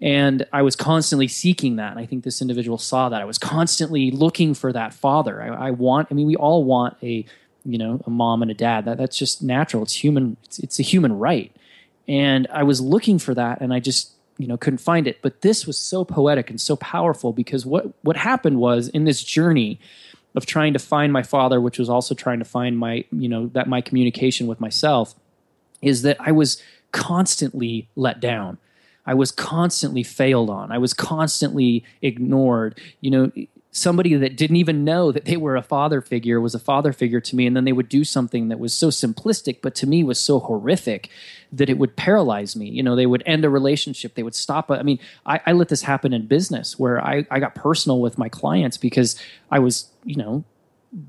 and 0.00 0.46
i 0.52 0.62
was 0.62 0.76
constantly 0.76 1.28
seeking 1.28 1.76
that. 1.76 1.90
And 1.90 2.00
i 2.00 2.06
think 2.06 2.24
this 2.24 2.40
individual 2.40 2.78
saw 2.78 3.08
that. 3.08 3.20
I 3.20 3.24
was 3.24 3.38
constantly 3.38 4.10
looking 4.10 4.54
for 4.54 4.72
that 4.72 4.94
father. 4.94 5.42
I, 5.42 5.68
I, 5.68 5.70
want 5.70 6.08
i 6.10 6.14
mean 6.14 6.26
we 6.26 6.36
all 6.36 6.64
want 6.64 6.96
a 7.02 7.24
you 7.64 7.78
know 7.78 8.00
a 8.06 8.10
mom 8.10 8.42
and 8.42 8.50
a 8.50 8.54
dad. 8.54 8.84
That 8.84 8.98
that's 8.98 9.16
just 9.16 9.42
natural. 9.42 9.82
It's 9.82 10.04
human 10.04 10.36
it's, 10.44 10.58
it's 10.58 10.78
a 10.78 10.82
human 10.82 11.18
right. 11.18 11.54
And 12.08 12.46
i 12.52 12.62
was 12.62 12.80
looking 12.80 13.18
for 13.18 13.34
that 13.34 13.60
and 13.60 13.72
i 13.72 13.80
just 13.80 14.12
you 14.38 14.46
know 14.46 14.56
couldn't 14.56 14.78
find 14.78 15.06
it. 15.06 15.18
But 15.22 15.42
this 15.42 15.66
was 15.66 15.78
so 15.78 16.04
poetic 16.04 16.50
and 16.50 16.60
so 16.60 16.76
powerful 16.76 17.32
because 17.32 17.64
what 17.64 17.92
what 18.02 18.16
happened 18.16 18.58
was 18.58 18.88
in 18.88 19.04
this 19.04 19.22
journey 19.24 19.80
of 20.36 20.44
trying 20.44 20.74
to 20.74 20.78
find 20.78 21.12
my 21.12 21.22
father 21.22 21.60
which 21.60 21.78
was 21.78 21.88
also 21.88 22.14
trying 22.14 22.38
to 22.38 22.44
find 22.44 22.78
my 22.78 23.04
you 23.10 23.28
know 23.28 23.46
that 23.54 23.68
my 23.68 23.80
communication 23.80 24.46
with 24.46 24.60
myself 24.60 25.14
is 25.80 26.02
that 26.02 26.16
i 26.20 26.30
was 26.30 26.62
constantly 26.92 27.88
let 27.96 28.20
down 28.20 28.58
I 29.06 29.14
was 29.14 29.30
constantly 29.30 30.02
failed 30.02 30.50
on. 30.50 30.72
I 30.72 30.78
was 30.78 30.92
constantly 30.92 31.84
ignored. 32.02 32.80
You 33.00 33.10
know, 33.10 33.32
somebody 33.76 34.14
that 34.14 34.36
didn't 34.36 34.56
even 34.56 34.84
know 34.84 35.12
that 35.12 35.26
they 35.26 35.36
were 35.36 35.54
a 35.54 35.62
father 35.62 36.00
figure 36.00 36.40
was 36.40 36.54
a 36.54 36.58
father 36.58 36.94
figure 36.94 37.20
to 37.20 37.36
me 37.36 37.46
and 37.46 37.54
then 37.54 37.66
they 37.66 37.72
would 37.72 37.90
do 37.90 38.04
something 38.04 38.48
that 38.48 38.58
was 38.58 38.74
so 38.74 38.88
simplistic 38.88 39.60
but 39.60 39.74
to 39.74 39.86
me 39.86 40.02
was 40.02 40.18
so 40.18 40.38
horrific 40.40 41.10
that 41.52 41.68
it 41.68 41.76
would 41.76 41.94
paralyze 41.94 42.56
me 42.56 42.70
you 42.70 42.82
know 42.82 42.96
they 42.96 43.04
would 43.04 43.22
end 43.26 43.44
a 43.44 43.50
relationship 43.50 44.14
they 44.14 44.22
would 44.22 44.34
stop 44.34 44.70
i 44.70 44.82
mean 44.82 44.98
i, 45.26 45.40
I 45.44 45.52
let 45.52 45.68
this 45.68 45.82
happen 45.82 46.14
in 46.14 46.26
business 46.26 46.78
where 46.78 47.04
I, 47.04 47.26
I 47.30 47.38
got 47.38 47.54
personal 47.54 48.00
with 48.00 48.16
my 48.16 48.30
clients 48.30 48.78
because 48.78 49.20
i 49.50 49.58
was 49.58 49.90
you 50.04 50.16
know 50.16 50.42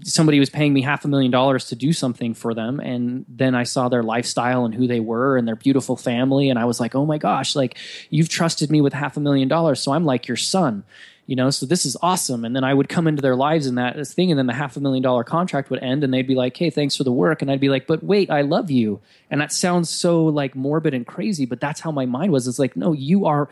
somebody 0.03 0.39
was 0.39 0.49
paying 0.49 0.73
me 0.73 0.81
half 0.81 1.05
a 1.05 1.07
million 1.07 1.31
dollars 1.31 1.65
to 1.65 1.75
do 1.75 1.93
something 1.93 2.33
for 2.33 2.53
them. 2.53 2.79
And 2.79 3.25
then 3.27 3.55
i 3.55 3.63
saw 3.63 3.89
their 3.89 4.03
lifestyle 4.03 4.65
and 4.65 4.73
who 4.73 4.87
they 4.87 4.99
were 4.99 5.37
and 5.37 5.47
their 5.47 5.55
beautiful 5.55 5.95
family. 5.95 6.49
And 6.49 6.59
i 6.59 6.65
was 6.65 6.79
like 6.79 6.95
oh 6.95 7.05
my 7.05 7.17
gosh 7.17 7.55
like 7.55 7.77
you've 8.09 8.29
trusted 8.29 8.69
me 8.69 8.81
with 8.81 8.93
half 8.93 9.17
a 9.17 9.19
million 9.19 9.47
dollars. 9.47 9.81
So 9.81 9.93
i'm 9.93 10.05
like 10.05 10.27
your 10.27 10.37
son 10.37 10.83
you 11.25 11.35
know 11.35 11.49
so 11.49 11.65
this 11.65 11.85
is 11.85 11.97
awesome. 12.01 12.43
And 12.45 12.55
then 12.55 12.63
i 12.63 12.73
would 12.73 12.89
come 12.89 13.07
into 13.07 13.21
their 13.21 13.35
lives 13.35 13.67
in 13.67 13.75
that 13.75 14.05
thing 14.07 14.31
and 14.31 14.37
then 14.37 14.47
the 14.47 14.53
half 14.53 14.77
a 14.77 14.79
million 14.79 15.03
dollar 15.03 15.23
contract 15.23 15.69
would 15.69 15.83
end 15.83 16.03
and 16.03 16.13
they'd 16.13 16.27
be 16.27 16.35
like 16.35 16.57
hey 16.57 16.69
thanks 16.69 16.95
for 16.95 17.03
the 17.03 17.11
work. 17.11 17.41
And 17.41 17.49
i'd 17.49 17.59
be 17.59 17.69
like 17.69 17.87
but 17.87 18.03
wait 18.03 18.29
i 18.29 18.41
love 18.41 18.69
you. 18.69 18.99
And 19.29 19.41
that 19.41 19.51
sounds 19.51 19.89
so 19.89 20.25
like 20.25 20.55
morbid 20.55 20.93
and 20.93 21.05
crazy 21.07 21.45
but 21.45 21.61
that's 21.61 21.79
how 21.79 21.91
my 21.91 22.05
mind 22.05 22.31
was. 22.31 22.47
It's 22.47 22.59
like 22.59 22.75
no 22.75 22.93
you 22.93 23.25
are 23.25 23.49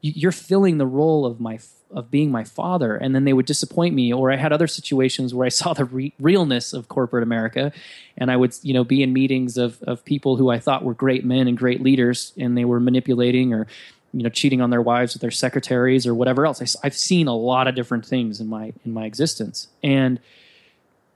you're 0.00 0.32
filling 0.32 0.78
the 0.78 0.86
role 0.86 1.26
of 1.26 1.40
my 1.40 1.58
of 1.90 2.10
being 2.10 2.30
my 2.30 2.44
father. 2.44 2.96
And 2.96 3.14
then 3.14 3.24
they 3.24 3.32
would 3.32 3.46
disappoint 3.46 3.94
me 3.94 4.12
or 4.12 4.30
i 4.30 4.36
had 4.36 4.52
other 4.52 4.66
situations 4.66 5.34
where 5.34 5.46
i 5.46 5.48
saw 5.48 5.72
the 5.72 5.84
re- 5.84 6.12
realness 6.20 6.72
of 6.72 6.88
corporate 6.88 7.22
america. 7.22 7.72
And 8.16 8.30
i 8.30 8.36
would 8.36 8.54
you 8.62 8.74
know 8.74 8.84
be 8.84 9.02
in 9.02 9.12
meetings 9.12 9.56
of 9.56 9.82
of 9.82 10.04
people 10.04 10.36
who 10.36 10.50
i 10.50 10.58
thought 10.58 10.84
were 10.84 10.94
great 10.94 11.24
men 11.24 11.48
and 11.48 11.56
great 11.56 11.82
leaders 11.82 12.32
and 12.36 12.56
they 12.56 12.64
were 12.64 12.80
manipulating 12.80 13.52
or 13.52 13.66
you 14.12 14.22
know 14.22 14.28
cheating 14.28 14.60
on 14.60 14.70
their 14.70 14.82
wives 14.82 15.14
with 15.14 15.22
their 15.22 15.30
secretaries 15.30 16.06
or 16.06 16.14
whatever 16.14 16.46
else. 16.46 16.62
I, 16.62 16.86
i've 16.86 16.96
seen 16.96 17.26
a 17.26 17.36
lot 17.36 17.68
of 17.68 17.74
different 17.74 18.06
things 18.06 18.40
in 18.40 18.48
my 18.48 18.72
in 18.84 18.92
my 18.92 19.04
existence. 19.04 19.68
And 19.82 20.20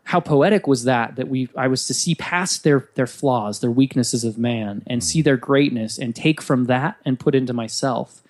how 0.04 0.20
poetic 0.20 0.66
was 0.66 0.84
that 0.84 1.16
that 1.16 1.28
we 1.28 1.48
i 1.56 1.68
was 1.68 1.86
to 1.86 1.94
see 1.94 2.14
past 2.14 2.64
their 2.64 2.88
their 2.96 3.06
flaws 3.06 3.60
their 3.60 3.70
weaknesses 3.70 4.24
of 4.24 4.36
man 4.36 4.82
and 4.86 5.00
mm. 5.00 5.04
see 5.04 5.22
their 5.22 5.36
greatness 5.36 5.98
and 5.98 6.14
take 6.16 6.42
from 6.42 6.64
that 6.64 6.96
and 7.04 7.20
put 7.20 7.34
into 7.34 7.52
myself 7.52 8.21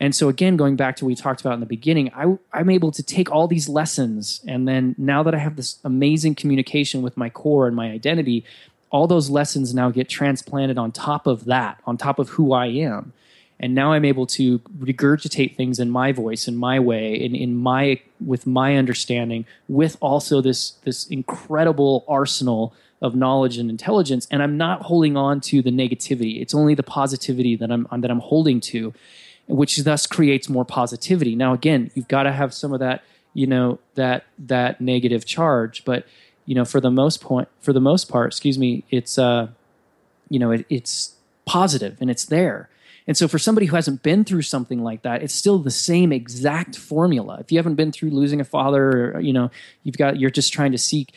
and 0.00 0.14
so 0.14 0.30
again, 0.30 0.56
going 0.56 0.76
back 0.76 0.96
to 0.96 1.04
what 1.04 1.08
we 1.10 1.14
talked 1.14 1.42
about 1.42 1.52
in 1.52 1.60
the 1.60 1.66
beginning, 1.66 2.10
I, 2.14 2.38
I'm 2.54 2.70
able 2.70 2.90
to 2.90 3.02
take 3.02 3.30
all 3.30 3.46
these 3.46 3.68
lessons, 3.68 4.40
and 4.48 4.66
then 4.66 4.94
now 4.96 5.22
that 5.22 5.34
I 5.34 5.38
have 5.38 5.56
this 5.56 5.78
amazing 5.84 6.34
communication 6.34 7.02
with 7.02 7.18
my 7.18 7.28
core 7.28 7.66
and 7.66 7.76
my 7.76 7.90
identity, 7.90 8.44
all 8.90 9.06
those 9.06 9.28
lessons 9.28 9.74
now 9.74 9.90
get 9.90 10.08
transplanted 10.08 10.78
on 10.78 10.90
top 10.90 11.26
of 11.26 11.44
that, 11.44 11.80
on 11.86 11.98
top 11.98 12.18
of 12.18 12.30
who 12.30 12.52
I 12.52 12.66
am. 12.66 13.12
And 13.62 13.74
now 13.74 13.92
I'm 13.92 14.06
able 14.06 14.26
to 14.28 14.58
regurgitate 14.78 15.54
things 15.54 15.78
in 15.78 15.90
my 15.90 16.12
voice, 16.12 16.48
in 16.48 16.56
my 16.56 16.80
way, 16.80 17.14
in, 17.14 17.34
in 17.34 17.54
my 17.54 18.00
with 18.24 18.46
my 18.46 18.76
understanding, 18.76 19.44
with 19.68 19.98
also 20.00 20.40
this 20.40 20.70
this 20.84 21.06
incredible 21.08 22.06
arsenal 22.08 22.72
of 23.02 23.14
knowledge 23.14 23.58
and 23.58 23.68
intelligence. 23.68 24.26
And 24.30 24.42
I'm 24.42 24.56
not 24.56 24.82
holding 24.82 25.14
on 25.16 25.42
to 25.42 25.60
the 25.60 25.70
negativity. 25.70 26.40
It's 26.40 26.54
only 26.54 26.74
the 26.74 26.82
positivity 26.82 27.54
that 27.56 27.70
I'm 27.70 27.86
that 28.00 28.10
I'm 28.10 28.20
holding 28.20 28.60
to 28.60 28.94
which 29.50 29.76
thus 29.78 30.06
creates 30.06 30.48
more 30.48 30.64
positivity. 30.64 31.34
Now, 31.34 31.52
again, 31.52 31.90
you've 31.94 32.08
got 32.08 32.22
to 32.22 32.32
have 32.32 32.54
some 32.54 32.72
of 32.72 32.80
that, 32.80 33.02
you 33.34 33.46
know, 33.46 33.78
that 33.94 34.24
that 34.38 34.80
negative 34.80 35.24
charge, 35.24 35.84
but 35.84 36.06
you 36.46 36.54
know, 36.54 36.64
for 36.64 36.80
the 36.80 36.90
most 36.90 37.20
point, 37.20 37.48
for 37.60 37.72
the 37.72 37.80
most 37.80 38.08
part, 38.08 38.28
excuse 38.28 38.58
me, 38.58 38.84
it's 38.90 39.18
uh, 39.18 39.48
you 40.28 40.38
know, 40.38 40.52
it, 40.52 40.66
it's 40.68 41.16
positive 41.44 41.98
and 42.00 42.10
it's 42.10 42.24
there. 42.24 42.68
And 43.06 43.16
so, 43.16 43.26
for 43.26 43.38
somebody 43.38 43.66
who 43.66 43.76
hasn't 43.76 44.02
been 44.02 44.24
through 44.24 44.42
something 44.42 44.82
like 44.82 45.02
that, 45.02 45.22
it's 45.22 45.34
still 45.34 45.58
the 45.58 45.70
same 45.70 46.12
exact 46.12 46.76
formula. 46.76 47.38
If 47.40 47.50
you 47.50 47.58
haven't 47.58 47.74
been 47.74 47.92
through 47.92 48.10
losing 48.10 48.40
a 48.40 48.44
father, 48.44 49.14
or, 49.14 49.20
you 49.20 49.32
know, 49.32 49.50
you've 49.82 49.96
got 49.96 50.18
you're 50.18 50.30
just 50.30 50.52
trying 50.52 50.72
to 50.72 50.78
seek. 50.78 51.14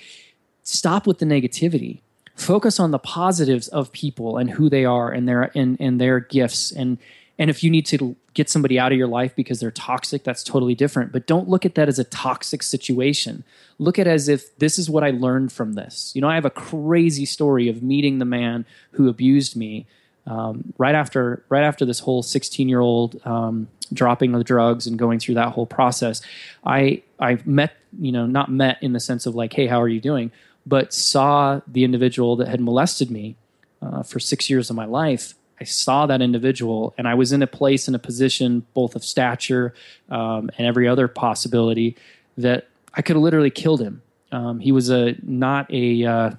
Stop 0.63 1.05
with 1.05 1.19
the 1.19 1.25
negativity. 1.25 1.99
Focus 2.35 2.79
on 2.79 2.91
the 2.91 2.99
positives 2.99 3.67
of 3.67 3.91
people 3.91 4.37
and 4.37 4.49
who 4.49 4.69
they 4.69 4.85
are 4.85 5.11
and 5.11 5.27
their 5.27 5.51
and, 5.55 5.77
and 5.79 6.01
their 6.01 6.19
gifts 6.19 6.71
and 6.71 6.97
and 7.37 7.49
if 7.49 7.63
you 7.63 7.69
need 7.69 7.85
to 7.87 8.15
get 8.33 8.49
somebody 8.49 8.79
out 8.79 8.91
of 8.91 8.97
your 8.97 9.07
life 9.07 9.35
because 9.35 9.59
they're 9.59 9.71
toxic, 9.71 10.23
that's 10.23 10.43
totally 10.43 10.75
different. 10.75 11.11
But 11.11 11.27
don't 11.27 11.47
look 11.47 11.65
at 11.65 11.75
that 11.75 11.87
as 11.87 11.99
a 11.99 12.03
toxic 12.03 12.63
situation. 12.63 13.43
Look 13.79 13.99
at 13.99 14.07
it 14.07 14.09
as 14.09 14.27
if 14.27 14.57
this 14.57 14.79
is 14.79 14.89
what 14.89 15.03
I 15.03 15.11
learned 15.11 15.51
from 15.51 15.73
this. 15.73 16.11
You 16.15 16.21
know, 16.21 16.29
I 16.29 16.35
have 16.35 16.45
a 16.45 16.49
crazy 16.49 17.25
story 17.25 17.69
of 17.69 17.83
meeting 17.83 18.19
the 18.19 18.25
man 18.25 18.65
who 18.91 19.07
abused 19.07 19.55
me 19.55 19.85
um, 20.25 20.73
right 20.77 20.95
after 20.95 21.43
right 21.49 21.63
after 21.63 21.85
this 21.85 21.99
whole 21.99 22.23
16 22.23 22.69
year 22.69 22.79
old 22.79 23.19
um, 23.25 23.67
dropping 23.91 24.31
the 24.31 24.43
drugs 24.43 24.87
and 24.87 24.97
going 24.97 25.19
through 25.19 25.35
that 25.35 25.49
whole 25.49 25.65
process. 25.65 26.21
I 26.65 27.03
I 27.19 27.39
met 27.45 27.75
you 27.99 28.11
know 28.11 28.25
not 28.25 28.49
met 28.49 28.81
in 28.81 28.93
the 28.93 28.99
sense 28.99 29.25
of 29.25 29.35
like 29.35 29.53
hey 29.53 29.67
how 29.67 29.81
are 29.81 29.89
you 29.89 29.99
doing, 29.99 30.31
but 30.65 30.93
saw 30.93 31.61
the 31.67 31.83
individual 31.83 32.35
that 32.37 32.47
had 32.47 32.61
molested 32.61 33.11
me 33.11 33.35
uh, 33.81 34.03
for 34.03 34.19
six 34.19 34.49
years 34.49 34.69
of 34.69 34.75
my 34.75 34.85
life 34.85 35.35
I 35.59 35.65
saw 35.65 36.05
that 36.07 36.21
individual 36.21 36.93
and 36.97 37.07
I 37.07 37.13
was 37.13 37.31
in 37.31 37.41
a 37.41 37.47
place 37.47 37.87
in 37.87 37.95
a 37.95 37.99
position 37.99 38.65
both 38.73 38.95
of 38.95 39.03
stature 39.03 39.73
um, 40.09 40.49
and 40.57 40.67
every 40.67 40.87
other 40.87 41.07
possibility 41.07 41.95
that 42.37 42.67
I 42.93 43.01
could 43.01 43.15
have 43.15 43.23
literally 43.23 43.49
killed 43.49 43.81
him. 43.81 44.01
Um, 44.31 44.59
he 44.59 44.71
was 44.71 44.89
a 44.89 45.15
not 45.21 45.71
a. 45.71 46.05
Uh, 46.05 46.31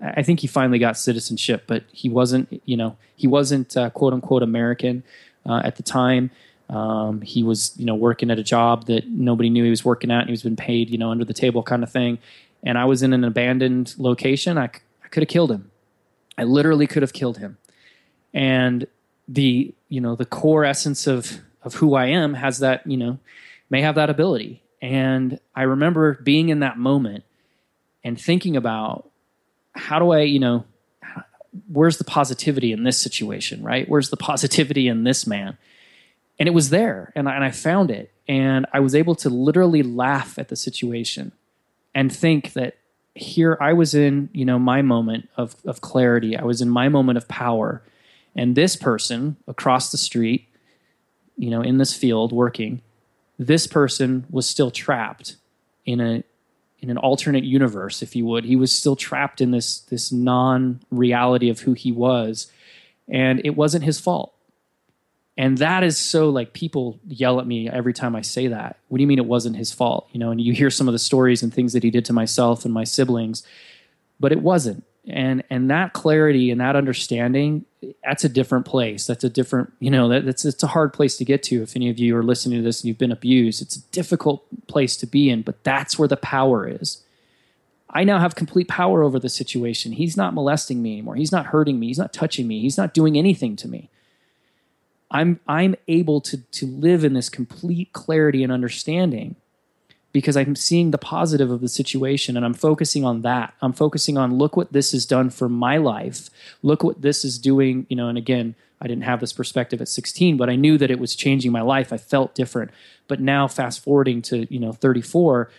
I 0.00 0.22
think 0.22 0.40
he 0.40 0.46
finally 0.46 0.78
got 0.78 0.96
citizenship, 0.96 1.64
but 1.66 1.84
he 1.92 2.08
wasn't. 2.08 2.62
You 2.64 2.76
know, 2.76 2.96
he 3.16 3.26
wasn't 3.26 3.76
uh, 3.76 3.90
quote 3.90 4.12
unquote 4.12 4.42
American 4.42 5.02
uh, 5.46 5.62
at 5.64 5.76
the 5.76 5.82
time. 5.82 6.30
Um, 6.68 7.20
he 7.22 7.42
was, 7.42 7.72
you 7.76 7.84
know, 7.84 7.96
working 7.96 8.30
at 8.30 8.38
a 8.38 8.44
job 8.44 8.86
that 8.86 9.08
nobody 9.08 9.50
knew 9.50 9.64
he 9.64 9.70
was 9.70 9.84
working 9.84 10.10
at, 10.10 10.20
and 10.20 10.28
he 10.28 10.32
was 10.32 10.44
been 10.44 10.54
paid, 10.56 10.88
you 10.90 10.98
know, 10.98 11.10
under 11.10 11.24
the 11.24 11.34
table 11.34 11.64
kind 11.64 11.82
of 11.82 11.90
thing. 11.90 12.18
And 12.62 12.78
I 12.78 12.84
was 12.84 13.02
in 13.02 13.12
an 13.12 13.24
abandoned 13.24 13.94
location. 13.98 14.56
I, 14.56 14.70
I 15.04 15.08
could 15.10 15.24
have 15.24 15.28
killed 15.28 15.50
him. 15.50 15.70
I 16.38 16.44
literally 16.44 16.86
could 16.86 17.02
have 17.02 17.12
killed 17.12 17.38
him 17.38 17.58
and 18.32 18.86
the 19.28 19.74
you 19.88 20.00
know 20.00 20.16
the 20.16 20.26
core 20.26 20.64
essence 20.64 21.06
of 21.06 21.40
of 21.62 21.74
who 21.74 21.94
I 21.94 22.06
am 22.06 22.34
has 22.34 22.58
that 22.60 22.86
you 22.86 22.96
know 22.96 23.18
may 23.68 23.82
have 23.82 23.94
that 23.94 24.10
ability. 24.10 24.62
And 24.82 25.38
I 25.54 25.62
remember 25.62 26.14
being 26.14 26.48
in 26.48 26.60
that 26.60 26.78
moment 26.78 27.24
and 28.02 28.20
thinking 28.20 28.56
about 28.56 29.08
how 29.74 29.98
do 29.98 30.10
I 30.10 30.22
you 30.22 30.40
know 30.40 30.64
where's 31.68 31.98
the 31.98 32.04
positivity 32.04 32.72
in 32.72 32.84
this 32.84 32.98
situation, 32.98 33.62
right? 33.62 33.88
Where's 33.88 34.10
the 34.10 34.16
positivity 34.16 34.88
in 34.88 35.04
this 35.04 35.26
man? 35.26 35.58
And 36.38 36.48
it 36.48 36.52
was 36.52 36.70
there, 36.70 37.12
and 37.14 37.28
I, 37.28 37.34
and 37.34 37.44
I 37.44 37.50
found 37.50 37.90
it, 37.90 38.10
and 38.26 38.64
I 38.72 38.80
was 38.80 38.94
able 38.94 39.14
to 39.16 39.28
literally 39.28 39.82
laugh 39.82 40.38
at 40.38 40.48
the 40.48 40.56
situation 40.56 41.32
and 41.94 42.14
think 42.14 42.54
that 42.54 42.76
here 43.14 43.58
I 43.60 43.72
was 43.74 43.94
in, 43.94 44.30
you 44.32 44.44
know, 44.44 44.58
my 44.58 44.82
moment 44.82 45.28
of 45.36 45.56
of 45.64 45.80
clarity. 45.80 46.36
I 46.36 46.44
was 46.44 46.62
in 46.62 46.70
my 46.70 46.88
moment 46.88 47.18
of 47.18 47.28
power, 47.28 47.82
and 48.34 48.54
this 48.54 48.76
person 48.76 49.36
across 49.46 49.90
the 49.90 49.98
street, 49.98 50.48
you 51.36 51.50
know, 51.50 51.62
in 51.62 51.78
this 51.78 51.94
field 51.94 52.32
working, 52.32 52.82
this 53.38 53.66
person 53.66 54.26
was 54.30 54.46
still 54.46 54.70
trapped 54.70 55.36
in 55.84 56.00
a 56.00 56.22
in 56.80 56.88
an 56.88 56.96
alternate 56.96 57.44
universe, 57.44 58.02
if 58.02 58.16
you 58.16 58.24
would. 58.24 58.44
He 58.44 58.56
was 58.56 58.72
still 58.72 58.96
trapped 58.96 59.40
in 59.40 59.50
this 59.50 59.80
this 59.80 60.10
non-reality 60.10 61.50
of 61.50 61.60
who 61.60 61.74
he 61.74 61.92
was. 61.92 62.50
And 63.08 63.40
it 63.44 63.56
wasn't 63.56 63.84
his 63.84 63.98
fault. 64.00 64.34
And 65.36 65.58
that 65.58 65.82
is 65.82 65.98
so 65.98 66.28
like 66.28 66.52
people 66.52 67.00
yell 67.06 67.40
at 67.40 67.46
me 67.46 67.68
every 67.68 67.92
time 67.92 68.14
I 68.14 68.20
say 68.20 68.48
that. 68.48 68.78
What 68.88 68.98
do 68.98 69.02
you 69.02 69.06
mean 69.06 69.18
it 69.18 69.26
wasn't 69.26 69.56
his 69.56 69.72
fault? 69.72 70.08
You 70.12 70.20
know, 70.20 70.30
and 70.30 70.40
you 70.40 70.52
hear 70.52 70.70
some 70.70 70.88
of 70.88 70.92
the 70.92 70.98
stories 70.98 71.42
and 71.42 71.52
things 71.52 71.72
that 71.72 71.82
he 71.82 71.90
did 71.90 72.04
to 72.06 72.12
myself 72.12 72.64
and 72.64 72.74
my 72.74 72.84
siblings, 72.84 73.42
but 74.18 74.32
it 74.32 74.42
wasn't 74.42 74.84
and 75.08 75.42
and 75.50 75.70
that 75.70 75.92
clarity 75.92 76.50
and 76.50 76.60
that 76.60 76.76
understanding 76.76 77.64
that's 78.04 78.24
a 78.24 78.28
different 78.28 78.66
place. 78.66 79.06
That's 79.06 79.24
a 79.24 79.30
different 79.30 79.72
you 79.80 79.90
know 79.90 80.08
that, 80.08 80.24
that's 80.24 80.44
it's 80.44 80.62
a 80.62 80.68
hard 80.68 80.92
place 80.92 81.16
to 81.18 81.24
get 81.24 81.42
to. 81.44 81.62
If 81.62 81.76
any 81.76 81.88
of 81.88 81.98
you 81.98 82.16
are 82.16 82.22
listening 82.22 82.58
to 82.58 82.64
this 82.64 82.80
and 82.80 82.88
you've 82.88 82.98
been 82.98 83.12
abused 83.12 83.62
it's 83.62 83.76
a 83.76 83.82
difficult 83.90 84.44
place 84.66 84.96
to 84.98 85.06
be 85.06 85.30
in 85.30 85.42
but 85.42 85.62
that's 85.64 85.98
where 85.98 86.08
the 86.08 86.16
power 86.16 86.68
is. 86.68 87.02
I 87.92 88.04
now 88.04 88.20
have 88.20 88.36
complete 88.36 88.68
power 88.68 89.02
over 89.02 89.18
the 89.18 89.28
situation. 89.28 89.92
He's 89.92 90.16
not 90.16 90.32
molesting 90.32 90.80
me 90.80 90.92
anymore. 90.92 91.16
He's 91.16 91.32
not 91.32 91.46
hurting 91.46 91.80
me. 91.80 91.88
He's 91.88 91.98
not 91.98 92.12
touching 92.12 92.46
me. 92.46 92.60
He's 92.60 92.78
not 92.78 92.94
doing 92.94 93.18
anything 93.18 93.56
to 93.56 93.68
me. 93.68 93.88
I'm 95.10 95.40
i'm 95.48 95.74
able 95.88 96.20
to 96.22 96.38
to 96.38 96.66
live 96.66 97.04
in 97.04 97.14
this 97.14 97.28
complete 97.28 97.92
clarity 97.92 98.44
and 98.44 98.52
understanding 98.52 99.36
because 100.12 100.36
I'm 100.36 100.56
seeing 100.56 100.90
the 100.90 100.98
positive 100.98 101.50
of 101.50 101.60
the 101.60 101.68
situation 101.68 102.36
and 102.36 102.44
I'm 102.44 102.54
focusing 102.54 103.04
on 103.04 103.22
that. 103.22 103.54
I'm 103.62 103.72
focusing 103.72 104.18
on 104.18 104.38
look 104.38 104.56
what 104.56 104.72
this 104.72 104.92
has 104.92 105.06
done 105.06 105.30
for 105.30 105.48
my 105.48 105.76
life. 105.76 106.30
Look 106.62 106.82
what 106.82 107.02
this 107.02 107.24
is 107.24 107.38
doing, 107.38 107.86
you 107.88 107.96
know, 107.96 108.08
and 108.08 108.18
again, 108.18 108.54
I 108.80 108.88
didn't 108.88 109.04
have 109.04 109.20
this 109.20 109.32
perspective 109.32 109.80
at 109.80 109.88
16, 109.88 110.36
but 110.36 110.48
I 110.48 110.56
knew 110.56 110.78
that 110.78 110.90
it 110.90 110.98
was 110.98 111.14
changing 111.14 111.52
my 111.52 111.60
life. 111.60 111.92
I 111.92 111.98
felt 111.98 112.34
different. 112.34 112.70
But 113.08 113.20
now 113.20 113.46
fast 113.46 113.84
forwarding 113.84 114.22
to, 114.22 114.52
you 114.52 114.58
know, 114.58 114.72
34, 114.72 115.50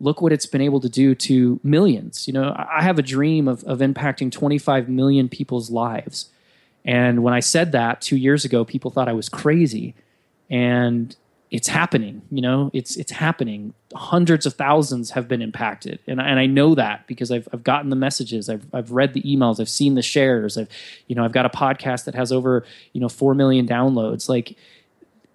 look 0.00 0.20
what 0.20 0.32
it's 0.32 0.46
been 0.46 0.62
able 0.62 0.80
to 0.80 0.88
do 0.88 1.14
to 1.14 1.60
millions. 1.62 2.26
You 2.26 2.32
know, 2.32 2.54
I 2.56 2.82
have 2.82 2.98
a 2.98 3.02
dream 3.02 3.46
of, 3.46 3.62
of 3.64 3.78
impacting 3.80 4.32
25 4.32 4.88
million 4.88 5.28
people's 5.28 5.70
lives. 5.70 6.30
And 6.84 7.22
when 7.22 7.34
I 7.34 7.40
said 7.40 7.72
that 7.72 8.00
two 8.00 8.16
years 8.16 8.44
ago, 8.44 8.64
people 8.64 8.90
thought 8.90 9.08
I 9.08 9.12
was 9.12 9.28
crazy. 9.28 9.94
And 10.50 11.14
it's 11.52 11.68
happening 11.68 12.22
you 12.30 12.40
know? 12.40 12.70
It's 12.72 12.96
it's 12.96 13.12
happening. 13.12 13.74
Hundreds 13.94 14.46
of 14.46 14.54
thousands 14.54 15.10
have 15.10 15.28
been 15.28 15.42
impacted. 15.42 16.00
And, 16.08 16.18
and 16.18 16.40
i 16.40 16.46
know 16.46 16.74
that 16.74 17.06
because 17.06 17.30
I've, 17.30 17.46
I've 17.52 17.62
gotten 17.62 17.90
the 17.90 17.96
messages. 17.96 18.48
I've, 18.48 18.66
I've 18.72 18.90
read 18.90 19.12
the 19.12 19.22
emails. 19.22 19.60
I've 19.60 19.68
seen 19.68 19.94
the 19.94 20.02
shares. 20.02 20.56
I've 20.56 20.68
you 21.06 21.14
know 21.14 21.24
i've 21.24 21.32
got 21.32 21.46
a 21.46 21.50
podcast 21.50 22.06
that 22.06 22.14
has 22.14 22.32
over 22.32 22.64
you 22.94 23.00
know 23.00 23.08
4 23.08 23.34
million 23.34 23.68
downloads. 23.68 24.28
Like 24.28 24.56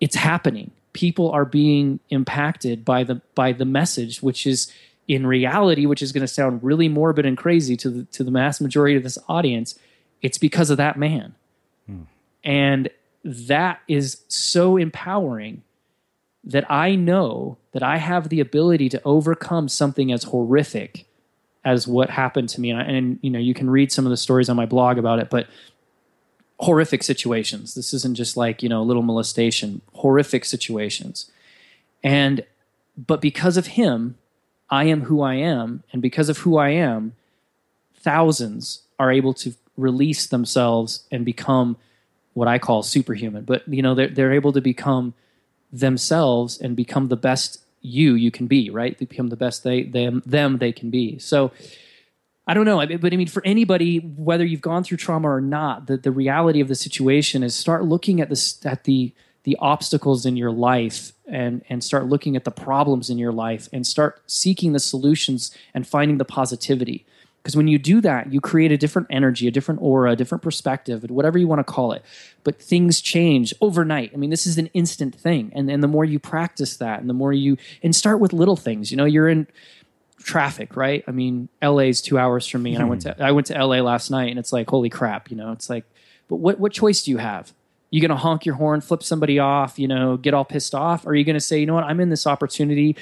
it's 0.01 0.15
happening. 0.15 0.72
People 0.93 1.30
are 1.32 1.45
being 1.45 1.99
impacted 2.09 2.84
by 2.84 3.03
the 3.03 3.22
by 3.36 3.51
the 3.53 3.65
message 3.65 4.22
which 4.24 4.47
is 4.47 4.74
in 5.07 5.26
reality, 5.26 5.86
which 5.86 6.01
is 6.01 6.11
going 6.11 6.22
to 6.22 6.28
sound 6.28 6.61
really 6.63 6.89
morbid 6.89 7.26
and 7.26 7.38
crazy 7.38 7.78
to 7.78 7.89
the, 7.89 8.03
to 8.05 8.26
the 8.26 8.32
mass 8.32 8.59
majority 8.59 8.97
of 8.97 9.03
this 9.03 9.18
audience, 9.30 9.80
it's 10.22 10.38
because 10.38 10.70
of 10.70 10.76
that 10.76 10.97
man. 10.97 11.34
Hmm. 11.86 12.01
And 12.43 12.89
that 13.24 13.80
is 13.88 14.22
so 14.28 14.76
empowering 14.76 15.63
that 16.47 16.69
I 16.71 16.95
know 16.95 17.57
that 17.73 17.83
I 17.83 17.97
have 17.97 18.29
the 18.29 18.39
ability 18.39 18.87
to 18.89 19.01
overcome 19.03 19.67
something 19.67 20.11
as 20.11 20.23
horrific 20.23 21.05
as 21.65 21.85
what 21.87 22.09
happened 22.09 22.47
to 22.49 22.61
me. 22.61 22.71
And, 22.71 22.81
and, 22.81 23.19
you 23.21 23.29
know, 23.29 23.39
you 23.39 23.53
can 23.53 23.69
read 23.69 23.91
some 23.91 24.05
of 24.05 24.09
the 24.09 24.17
stories 24.17 24.47
on 24.47 24.55
my 24.55 24.65
blog 24.65 24.97
about 24.97 25.19
it, 25.19 25.29
but 25.29 25.47
horrific 26.61 27.03
situations. 27.03 27.75
This 27.75 27.93
isn't 27.93 28.15
just 28.15 28.37
like, 28.37 28.63
you 28.63 28.69
know, 28.69 28.81
a 28.81 28.83
little 28.83 29.03
molestation, 29.03 29.81
horrific 29.93 30.45
situations. 30.45 31.29
And, 32.01 32.45
but 32.95 33.19
because 33.19 33.57
of 33.57 33.67
him, 33.67 34.17
I 34.69 34.85
am 34.85 35.01
who 35.01 35.21
I 35.21 35.35
am. 35.35 35.83
And 35.91 36.01
because 36.01 36.29
of 36.29 36.39
who 36.39 36.57
I 36.57 36.69
am, 36.69 37.13
thousands 37.93 38.83
are 38.97 39.11
able 39.11 39.33
to 39.33 39.53
release 39.75 40.27
themselves 40.27 41.03
and 41.11 41.25
become 41.25 41.75
what 42.33 42.47
I 42.47 42.57
call 42.57 42.83
superhuman. 42.83 43.43
But, 43.43 43.67
you 43.67 43.81
know, 43.81 43.93
they're, 43.93 44.07
they're 44.07 44.33
able 44.33 44.53
to 44.53 44.61
become 44.61 45.13
themselves 45.72 46.59
and 46.59 46.76
become 46.76 47.07
the 47.07 47.18
best 47.18 47.61
you 47.82 48.15
you 48.15 48.32
can 48.32 48.47
be, 48.47 48.70
right? 48.70 48.97
They 48.97 49.05
become 49.05 49.28
the 49.28 49.36
best 49.36 49.63
they 49.63 49.84
them 49.84 50.22
them 50.26 50.57
they 50.57 50.72
can 50.72 50.89
be. 50.89 51.20
So 51.20 51.51
I 52.49 52.53
don't 52.53 52.65
know, 52.65 52.78
but 52.97 53.13
I 53.13 53.18
mean, 53.18 53.28
for 53.28 53.45
anybody, 53.45 53.97
whether 53.97 54.45
you've 54.45 54.61
gone 54.61 54.84
through 54.84 54.97
trauma 54.97 55.30
or 55.30 55.41
not, 55.41 55.88
the, 55.88 55.97
the 55.97 56.11
reality 56.11 56.61
of 56.61 56.70
the 56.70 56.76
situation 56.76 57.43
is 57.43 57.53
start 57.53 57.84
looking 57.84 58.22
at 58.22 58.30
this 58.30 58.65
at 58.65 58.86
the 58.86 59.13
the 59.43 59.57
obstacles 59.59 60.26
in 60.26 60.36
your 60.36 60.51
life 60.51 61.13
and 61.26 61.63
and 61.70 61.84
start 61.84 62.07
looking 62.07 62.36
at 62.36 62.45
the 62.45 62.51
problems 62.51 63.09
in 63.09 63.18
your 63.18 63.32
life 63.32 63.68
and 63.74 63.86
start 63.86 64.22
seeking 64.28 64.74
the 64.74 64.80
solutions 64.80 65.55
and 65.74 65.88
finding 65.88 66.18
the 66.18 66.26
positivity. 66.26 67.05
Because 67.47 67.55
when 67.55 67.69
you 67.69 67.79
do 67.79 68.01
that, 68.01 68.33
you 68.33 68.41
create 68.41 68.73
a 68.73 68.77
different 68.77 69.07
energy, 69.09 69.47
a 69.47 69.51
different 69.51 69.81
aura, 69.81 70.11
a 70.11 70.15
different 70.17 70.41
perspective, 70.41 71.09
whatever 71.09 71.37
you 71.37 71.47
want 71.47 71.59
to 71.59 71.63
call 71.63 71.93
it. 71.93 72.03
But 72.43 72.61
things 72.61 72.99
change 72.99 73.53
overnight. 73.61 74.11
I 74.13 74.17
mean, 74.17 74.31
this 74.31 74.45
is 74.45 74.57
an 74.57 74.67
instant 74.73 75.15
thing. 75.15 75.53
And, 75.55 75.71
and 75.71 75.81
the 75.81 75.87
more 75.87 76.03
you 76.03 76.19
practice 76.19 76.75
that 76.75 76.99
and 76.99 77.09
the 77.09 77.13
more 77.13 77.31
you, 77.31 77.55
and 77.81 77.95
start 77.95 78.19
with 78.19 78.33
little 78.33 78.57
things. 78.57 78.91
You 78.91 78.97
know, 78.97 79.05
you're 79.05 79.29
in 79.29 79.47
traffic, 80.21 80.75
right? 80.75 81.05
I 81.07 81.11
mean, 81.11 81.47
LA 81.63 81.83
is 81.83 82.01
two 82.01 82.19
hours 82.19 82.45
from 82.45 82.63
me. 82.63 82.73
And 82.73 82.83
I 82.83 82.85
went 82.85 83.03
to, 83.03 83.15
I 83.23 83.31
went 83.31 83.47
to 83.47 83.53
LA 83.53 83.77
last 83.77 84.11
night 84.11 84.29
and 84.29 84.37
it's 84.37 84.51
like, 84.51 84.69
holy 84.69 84.89
crap, 84.89 85.31
you 85.31 85.37
know, 85.37 85.53
it's 85.53 85.69
like, 85.69 85.85
but 86.27 86.35
what, 86.35 86.59
what 86.59 86.73
choice 86.73 87.03
do 87.03 87.11
you 87.11 87.17
have? 87.17 87.53
You 87.91 88.01
to 88.09 88.17
honk 88.17 88.45
your 88.45 88.55
horn, 88.55 88.81
flip 88.81 89.03
somebody 89.03 89.39
off, 89.39 89.79
you 89.79 89.87
know, 89.87 90.17
get 90.17 90.33
all 90.33 90.43
pissed 90.43 90.75
off? 90.75 91.05
Or 91.05 91.11
are 91.11 91.15
you 91.15 91.23
to 91.35 91.39
say, 91.39 91.61
you 91.61 91.65
know 91.65 91.75
what, 91.75 91.85
I'm 91.85 92.01
in 92.01 92.09
this 92.09 92.27
opportunity 92.27 92.97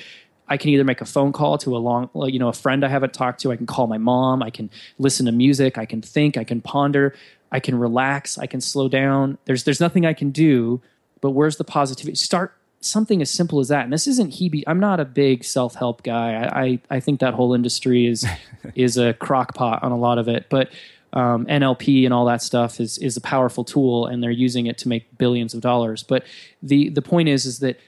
I 0.48 0.58
can 0.58 0.70
either 0.70 0.84
make 0.84 1.02
a 1.02 1.06
phone 1.06 1.32
call 1.32 1.58
to 1.60 1.76
a 1.76 1.80
long, 1.80 2.10
you 2.28 2.40
know, 2.40 2.50
a 2.50 2.54
friend 2.54 2.86
I 2.86 2.88
haven't 2.88 3.14
talked 3.14 3.42
to. 3.42 3.52
I 3.52 3.56
can 3.56 3.66
call 3.66 3.88
my 3.88 3.98
mom. 3.98 4.44
I 4.44 4.50
can 4.50 4.70
listen 5.00 5.26
to 5.26 5.32
music. 5.32 5.78
I 5.78 5.86
can 5.86 6.02
think. 6.02 6.38
I 6.38 6.44
can 6.44 6.62
ponder. 6.62 7.16
I 7.52 7.60
can 7.60 7.78
relax. 7.78 8.38
I 8.38 8.46
can 8.46 8.62
slow 8.62 8.88
down. 8.88 9.38
There's 9.46 9.64
there's 9.64 9.80
nothing 9.80 10.06
I 10.06 10.14
can 10.14 10.32
do. 10.32 10.82
But 11.22 11.32
where's 11.32 11.58
the 11.58 11.64
positivity? 11.64 12.16
Start 12.16 12.56
something 12.82 13.22
as 13.22 13.32
simple 13.32 13.60
as 13.60 13.70
that. 13.70 13.84
And 13.84 13.94
this 13.94 14.08
isn't 14.08 14.36
he. 14.36 14.64
I'm 14.68 14.80
not 14.80 15.00
a 15.00 15.06
big 15.06 15.44
self 15.44 15.76
help 15.76 16.04
guy. 16.04 16.34
I, 16.34 16.64
I 16.64 16.80
I 16.92 17.00
think 17.00 17.20
that 17.20 17.34
whole 17.34 17.54
industry 17.54 18.08
is 18.08 18.26
is 18.76 18.98
a 18.98 19.14
crockpot 19.14 19.84
on 19.84 19.92
a 19.92 19.98
lot 19.98 20.18
of 20.18 20.28
it. 20.28 20.48
But 20.50 20.72
um, 21.14 21.46
NLP 21.46 22.04
and 22.04 22.14
all 22.14 22.26
that 22.26 22.42
stuff 22.42 22.80
is 22.80 22.98
is 22.98 23.18
a 23.18 23.22
powerful 23.22 23.64
tool, 23.64 24.06
and 24.06 24.22
they're 24.22 24.32
using 24.32 24.68
it 24.68 24.78
to 24.80 24.90
make 24.90 25.18
billions 25.18 25.54
of 25.54 25.62
dollars. 25.62 26.04
But 26.04 26.26
the 26.62 26.90
the 26.90 27.02
point 27.02 27.30
is 27.30 27.46
is 27.46 27.60
that 27.60 27.80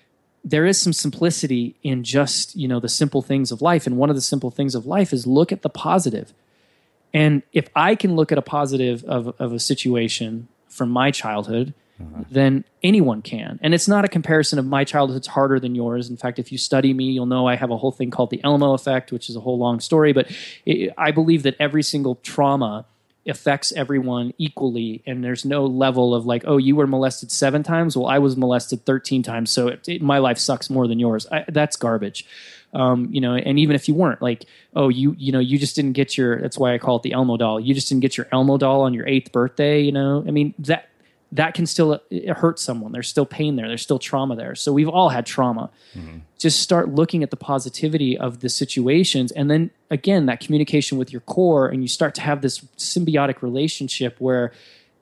there 0.48 0.66
is 0.66 0.82
some 0.82 0.94
simplicity 0.94 1.76
in 1.84 2.04
just 2.04 2.56
you 2.56 2.68
know 2.68 2.80
the 2.80 2.90
simple 2.90 3.22
things 3.22 3.52
of 3.52 3.62
life. 3.62 3.86
And 3.86 3.98
one 3.98 4.10
of 4.10 4.16
the 4.16 4.22
simple 4.22 4.50
things 4.50 4.76
of 4.76 4.86
life 4.86 5.12
is 5.12 5.28
look 5.28 5.52
at 5.52 5.62
the 5.62 5.70
positive. 5.70 6.34
And 7.14 7.44
if 7.54 7.68
i 7.76 7.96
can 7.96 8.16
look 8.16 8.32
at 8.32 8.38
a 8.38 8.42
positive 8.42 9.04
of, 9.06 9.34
of 9.40 9.54
a 9.54 9.60
situation 9.60 10.48
from 10.68 10.90
my 10.90 11.12
childhood 11.12 11.74
mm-hmm. 12.02 12.22
then 12.30 12.64
anyone 12.84 13.22
can. 13.22 13.60
And 13.62 13.74
it's 13.74 13.88
not 13.88 14.06
a 14.06 14.08
comparison 14.08 14.60
of 14.60 14.66
my 14.66 14.84
childhood's 14.84 15.28
harder 15.28 15.60
than 15.60 15.74
yours. 15.74 16.10
In 16.10 16.18
fact 16.18 16.40
if 16.40 16.52
you 16.52 16.58
study 16.58 16.94
me 16.94 17.12
you'll 17.12 17.26
know 17.26 17.48
i 17.48 17.56
have 17.56 17.72
a 17.72 17.78
whole 17.78 17.92
thing 17.92 18.12
called 18.12 18.30
the 18.30 18.42
elmo 18.44 18.74
effect 18.74 19.12
which 19.12 19.30
is 19.30 19.36
a 19.36 19.40
whole 19.42 19.58
long 19.58 19.80
story. 19.80 20.14
But 20.14 20.32
it, 20.66 20.94
i 20.98 21.12
believe 21.12 21.44
that 21.44 21.56
every 21.60 21.84
single 21.84 22.16
trauma 22.16 22.86
affects 23.28 23.72
everyone 23.74 24.34
equally 24.38 25.02
and 25.06 25.24
there's 25.24 25.46
no 25.46 25.66
level 25.66 26.16
of 26.16 26.26
like 26.26 26.44
oh 26.46 26.58
you 26.58 26.76
were 26.76 26.88
molested 26.88 27.32
seven 27.32 27.64
times 27.64 27.96
well 27.96 28.08
i 28.08 28.18
was 28.18 28.38
molested 28.38 28.86
13 28.86 29.24
times 29.24 29.52
so 29.52 29.68
it, 29.68 29.88
it, 29.88 30.02
my 30.02 30.18
life 30.18 30.38
sucks 30.38 30.70
more 30.70 30.88
than 30.88 31.00
yours. 31.00 31.28
I, 31.32 31.46
that's 31.48 31.76
garbage. 31.76 32.26
Um, 32.74 33.08
you 33.12 33.22
know 33.22 33.34
and 33.34 33.58
even 33.58 33.76
if 33.76 33.88
you 33.88 33.96
weren't 33.96 34.22
like 34.22 34.46
oh 34.76 34.90
you 34.90 35.16
you 35.18 35.32
know 35.32 35.40
you 35.40 35.58
just 35.58 35.76
didn't 35.76 35.94
get 35.94 36.18
your 36.18 36.42
that's 36.42 36.58
why 36.58 36.74
i 36.74 36.78
call 36.78 36.98
it 36.98 37.04
the 37.04 37.14
elmo 37.14 37.38
doll. 37.38 37.60
You 37.60 37.74
just 37.74 37.88
didn't 37.88 38.02
get 38.02 38.18
your 38.18 38.28
elmo 38.32 38.58
doll 38.58 38.82
on 38.82 38.94
your 38.94 39.08
eighth 39.08 39.32
birthday 39.32 39.82
you 39.82 39.92
know? 39.92 40.24
I 40.28 40.32
mean 40.32 40.54
that 40.60 40.90
that 41.32 41.54
can 41.54 41.66
still 41.66 42.00
hurt 42.38 42.60
someone. 42.60 42.92
There's 42.92 43.10
still 43.10 43.26
pain 43.26 43.56
there. 43.58 43.68
There's 43.68 43.82
still 43.82 44.00
trauma 44.00 44.36
there. 44.36 44.56
So 44.56 44.72
we've 44.72 44.88
all 44.88 45.10
had 45.10 45.26
trauma. 45.26 45.70
Mm-hmm. 45.96 46.20
just 46.38 46.60
start 46.60 46.90
looking 46.90 47.24
at 47.24 47.32
the 47.32 47.38
positivity 47.38 48.18
of 48.18 48.40
the 48.40 48.50
situations. 48.50 49.32
And 49.32 49.50
then 49.52 49.72
again 49.90 50.26
that 50.28 50.40
communication 50.40 50.98
with 50.98 51.12
your 51.12 51.22
core 51.22 51.68
and 51.68 51.82
you 51.82 51.88
start 51.88 52.16
to 52.16 52.22
have 52.22 52.42
this 52.42 52.60
symbiotic 52.78 53.42
relationship 53.42 54.16
where 54.20 54.52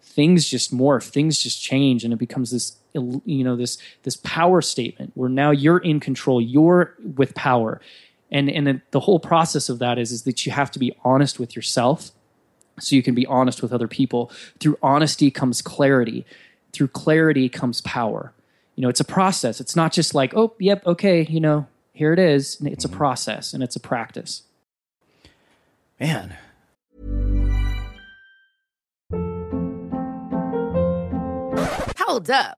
things 0.02 0.48
just 0.48 0.74
morph 0.74 1.10
things 1.10 1.40
just 1.40 1.62
change 1.62 2.06
and 2.06 2.14
it 2.14 2.18
becomes 2.18 2.52
this 2.52 2.78
you 3.26 3.44
know 3.44 3.58
this 3.58 3.78
this 4.04 4.16
power 4.24 4.62
statement 4.62 5.12
where 5.16 5.28
now 5.28 5.52
you're 5.52 5.80
in 5.80 6.00
control 6.00 6.42
you're 6.42 6.96
with 7.16 7.34
power. 7.36 7.82
And 8.32 8.50
and 8.50 8.82
the 8.92 9.00
whole 9.00 9.20
process 9.20 9.70
of 9.70 9.80
that 9.80 9.98
is 10.00 10.12
is 10.12 10.24
that 10.24 10.46
you 10.46 10.52
have 10.52 10.72
to 10.72 10.80
be 10.80 10.96
honest 11.04 11.40
with 11.40 11.56
yourself 11.56 12.12
so 12.80 12.96
you 12.96 13.04
can 13.04 13.16
be 13.16 13.26
honest 13.26 13.62
with 13.62 13.74
other 13.74 13.88
people. 13.88 14.32
Through 14.60 14.78
honesty 14.82 15.32
comes 15.32 15.62
clarity. 15.62 16.26
Through 16.74 16.90
clarity 16.90 17.50
comes 17.50 17.82
power. 17.82 18.34
You 18.76 18.82
know, 18.82 18.90
it's 18.90 19.00
a 19.00 19.06
process. 19.06 19.62
It's 19.62 19.76
not 19.76 19.94
just 19.94 20.14
like, 20.14 20.34
oh, 20.36 20.54
yep, 20.60 20.86
okay, 20.86 21.26
you 21.30 21.40
know, 21.40 21.68
here 21.94 22.12
it 22.12 22.20
is. 22.20 22.58
It's 22.62 22.84
a 22.84 22.88
mm-hmm. 22.88 22.98
process 22.98 23.54
and 23.54 23.64
it's 23.64 23.76
a 23.76 23.80
practice. 23.80 24.44
Man. 26.00 26.36
Hold 31.98 32.30
up. 32.30 32.58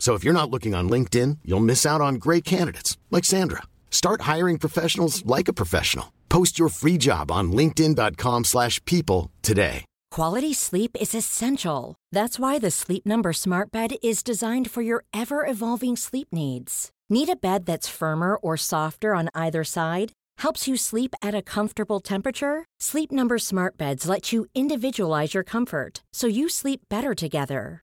So 0.00 0.14
if 0.14 0.24
you're 0.24 0.40
not 0.40 0.50
looking 0.50 0.74
on 0.74 0.90
LinkedIn, 0.90 1.38
you'll 1.44 1.60
miss 1.60 1.86
out 1.86 2.00
on 2.00 2.14
great 2.16 2.44
candidates 2.44 2.98
like 3.10 3.24
Sandra. 3.24 3.62
Start 3.90 4.22
hiring 4.22 4.58
professionals 4.58 5.24
like 5.24 5.46
a 5.46 5.52
professional. 5.52 6.12
Post 6.28 6.58
your 6.58 6.70
free 6.70 6.98
job 6.98 7.30
on 7.30 7.52
linkedin.com/people 7.52 9.30
today. 9.42 9.84
Quality 10.10 10.52
sleep 10.54 10.96
is 11.00 11.14
essential. 11.14 11.94
That's 12.10 12.38
why 12.38 12.58
the 12.58 12.70
Sleep 12.72 13.06
Number 13.06 13.32
Smart 13.32 13.70
Bed 13.70 13.94
is 14.02 14.24
designed 14.24 14.68
for 14.68 14.82
your 14.82 15.04
ever-evolving 15.12 15.96
sleep 15.96 16.28
needs. 16.32 16.90
Need 17.08 17.28
a 17.28 17.36
bed 17.36 17.64
that's 17.66 17.88
firmer 17.88 18.34
or 18.36 18.56
softer 18.56 19.14
on 19.14 19.28
either 19.34 19.62
side? 19.64 20.12
Helps 20.38 20.66
you 20.66 20.76
sleep 20.76 21.14
at 21.22 21.34
a 21.34 21.42
comfortable 21.42 22.00
temperature? 22.00 22.64
Sleep 22.80 23.12
Number 23.12 23.38
Smart 23.38 23.76
Beds 23.76 24.08
let 24.08 24.32
you 24.32 24.46
individualize 24.54 25.34
your 25.34 25.44
comfort 25.44 26.02
so 26.12 26.26
you 26.26 26.48
sleep 26.48 26.80
better 26.88 27.14
together. 27.14 27.82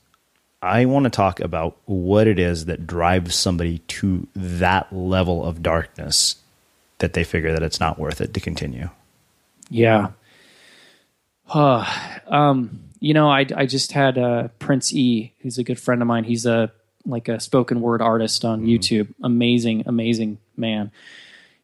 I 0.61 0.85
want 0.85 1.05
to 1.05 1.09
talk 1.09 1.39
about 1.39 1.77
what 1.85 2.27
it 2.27 2.37
is 2.37 2.65
that 2.65 2.85
drives 2.85 3.35
somebody 3.35 3.79
to 3.79 4.27
that 4.35 4.93
level 4.93 5.43
of 5.43 5.63
darkness 5.63 6.35
that 6.99 7.13
they 7.13 7.23
figure 7.23 7.51
that 7.51 7.63
it's 7.63 7.79
not 7.79 7.97
worth 7.97 8.21
it 8.21 8.33
to 8.35 8.39
continue. 8.39 8.89
Yeah. 9.69 10.11
Uh, 11.49 11.85
um, 12.27 12.79
you 12.99 13.13
know, 13.13 13.29
I, 13.29 13.47
I 13.55 13.65
just 13.65 13.91
had 13.91 14.17
uh, 14.17 14.49
Prince 14.59 14.93
E, 14.93 15.33
who's 15.39 15.57
a 15.57 15.63
good 15.63 15.79
friend 15.79 16.01
of 16.01 16.07
mine. 16.07 16.23
He's 16.23 16.45
a 16.45 16.71
like 17.05 17.27
a 17.27 17.39
spoken 17.39 17.81
word 17.81 17.99
artist 17.99 18.45
on 18.45 18.61
mm-hmm. 18.61 18.69
YouTube. 18.69 19.13
Amazing, 19.23 19.83
amazing 19.87 20.37
man. 20.55 20.91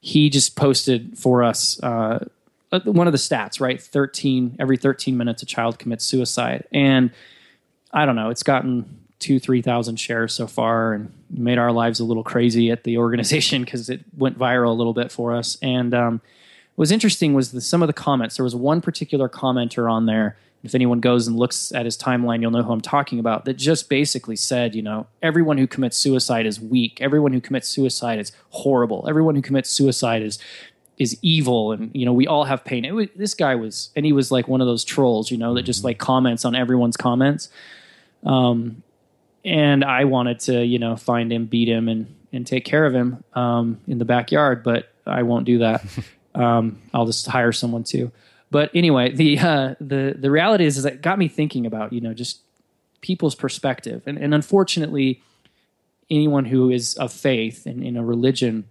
He 0.02 0.32
just 0.32 0.56
posted 0.56 1.18
for 1.18 1.44
us 1.44 1.82
uh, 1.84 2.26
uh 2.72 2.80
one 2.86 3.08
of 3.08 3.14
the 3.14 3.20
stats, 3.20 3.62
right? 3.62 3.80
13, 3.80 4.56
every 4.60 4.78
13 4.78 5.16
minutes, 5.16 5.44
a 5.44 5.46
child 5.46 5.78
commits 5.78 6.06
suicide. 6.06 6.66
And 6.72 7.12
I 7.98 8.06
don't 8.06 8.16
know, 8.16 8.30
it's 8.30 8.44
gotten 8.44 9.00
two, 9.18 9.40
3,000 9.40 9.96
shares 9.96 10.32
so 10.32 10.46
far 10.46 10.94
and 10.94 11.12
made 11.32 11.58
our 11.58 11.72
lives 11.72 12.00
a 12.00 12.04
little 12.04 12.24
crazy 12.24 12.70
at 12.70 12.84
the 12.84 12.98
organization 13.00 13.64
because 13.64 13.90
it 13.90 14.02
went 14.16 14.38
viral 14.38 14.68
a 14.68 14.74
little 14.74 14.94
bit 14.94 15.12
for 15.12 15.36
us. 15.36 15.58
And 15.64 15.96
um, 15.96 16.22
what 16.76 16.84
was 16.84 16.92
interesting 16.92 17.34
was 17.34 17.54
the, 17.54 17.60
some 17.60 17.82
of 17.82 17.88
the 17.88 17.94
comments. 17.94 18.38
There 18.38 18.44
was 18.44 18.56
one 18.56 18.82
particular 18.82 19.28
commenter 19.28 19.92
on 19.92 20.06
there. 20.06 20.38
If 20.64 20.76
anyone 20.76 21.00
goes 21.00 21.26
and 21.28 21.38
looks 21.38 21.72
at 21.72 21.86
his 21.86 21.98
timeline, 21.98 22.42
you'll 22.42 22.52
know 22.52 22.62
who 22.62 22.72
I'm 22.72 22.82
talking 22.82 23.18
about. 23.18 23.46
That 23.46 23.56
just 23.56 23.90
basically 23.90 24.36
said, 24.36 24.76
you 24.76 24.84
know, 24.84 25.08
everyone 25.24 25.58
who 25.58 25.66
commits 25.66 25.98
suicide 25.98 26.46
is 26.46 26.60
weak. 26.60 27.00
Everyone 27.02 27.34
who 27.34 27.42
commits 27.42 27.68
suicide 27.68 28.20
is 28.20 28.32
horrible. 28.50 29.08
Everyone 29.10 29.36
who 29.36 29.42
commits 29.42 29.72
suicide 29.72 30.22
is 30.22 30.38
is 30.98 31.16
evil 31.22 31.72
and 31.72 31.92
you 31.94 32.06
know 32.06 32.14
we 32.14 32.26
all 32.26 32.46
have 32.46 32.66
pain 32.66 32.96
was, 32.96 33.08
this 33.16 33.34
guy 33.36 33.54
was 33.54 33.92
and 33.96 34.06
he 34.06 34.12
was 34.12 34.32
like 34.32 34.48
one 34.48 34.62
of 34.62 34.68
those 34.68 34.84
trolls 34.84 35.30
you 35.30 35.38
know 35.38 35.54
that 35.54 35.62
just 35.62 35.84
like 35.84 36.00
comments 36.00 36.44
on 36.44 36.56
everyone's 36.56 36.98
comments 36.98 37.50
um, 38.24 38.84
and 39.46 39.84
I 39.84 40.06
wanted 40.06 40.40
to, 40.42 40.66
you 40.66 40.80
know, 40.80 40.96
find 40.96 41.32
him, 41.32 41.46
beat 41.46 41.68
him, 41.68 41.88
and 41.88 42.14
and 42.34 42.46
take 42.46 42.66
care 42.66 42.86
of 42.86 42.94
him 42.94 43.24
um, 43.34 43.80
in 43.88 43.98
the 43.98 44.06
backyard. 44.06 44.64
But 44.64 44.92
I 45.06 45.24
won't 45.24 45.46
do 45.46 45.60
that. 45.60 45.86
um, 46.36 46.82
I'll 46.94 47.06
just 47.06 47.28
hire 47.28 47.52
someone 47.52 47.84
to. 47.86 48.12
But 48.52 48.72
anyway, 48.74 49.12
the 49.12 49.40
uh, 49.40 49.76
the 49.80 50.16
the 50.18 50.32
reality 50.32 50.66
is, 50.66 50.78
is 50.78 50.86
it 50.86 51.02
got 51.02 51.18
me 51.20 51.28
thinking 51.28 51.66
about 51.66 51.94
you 51.94 52.02
know 52.02 52.14
just 52.14 52.42
people's 53.02 53.36
perspective, 53.36 54.04
and 54.06 54.18
and 54.18 54.34
unfortunately, 54.34 55.22
anyone 56.10 56.46
who 56.46 56.70
is 56.70 56.96
of 56.96 57.12
faith 57.12 57.66
and 57.66 57.84
in 57.84 57.98
a 57.98 58.04
religion 58.04 58.66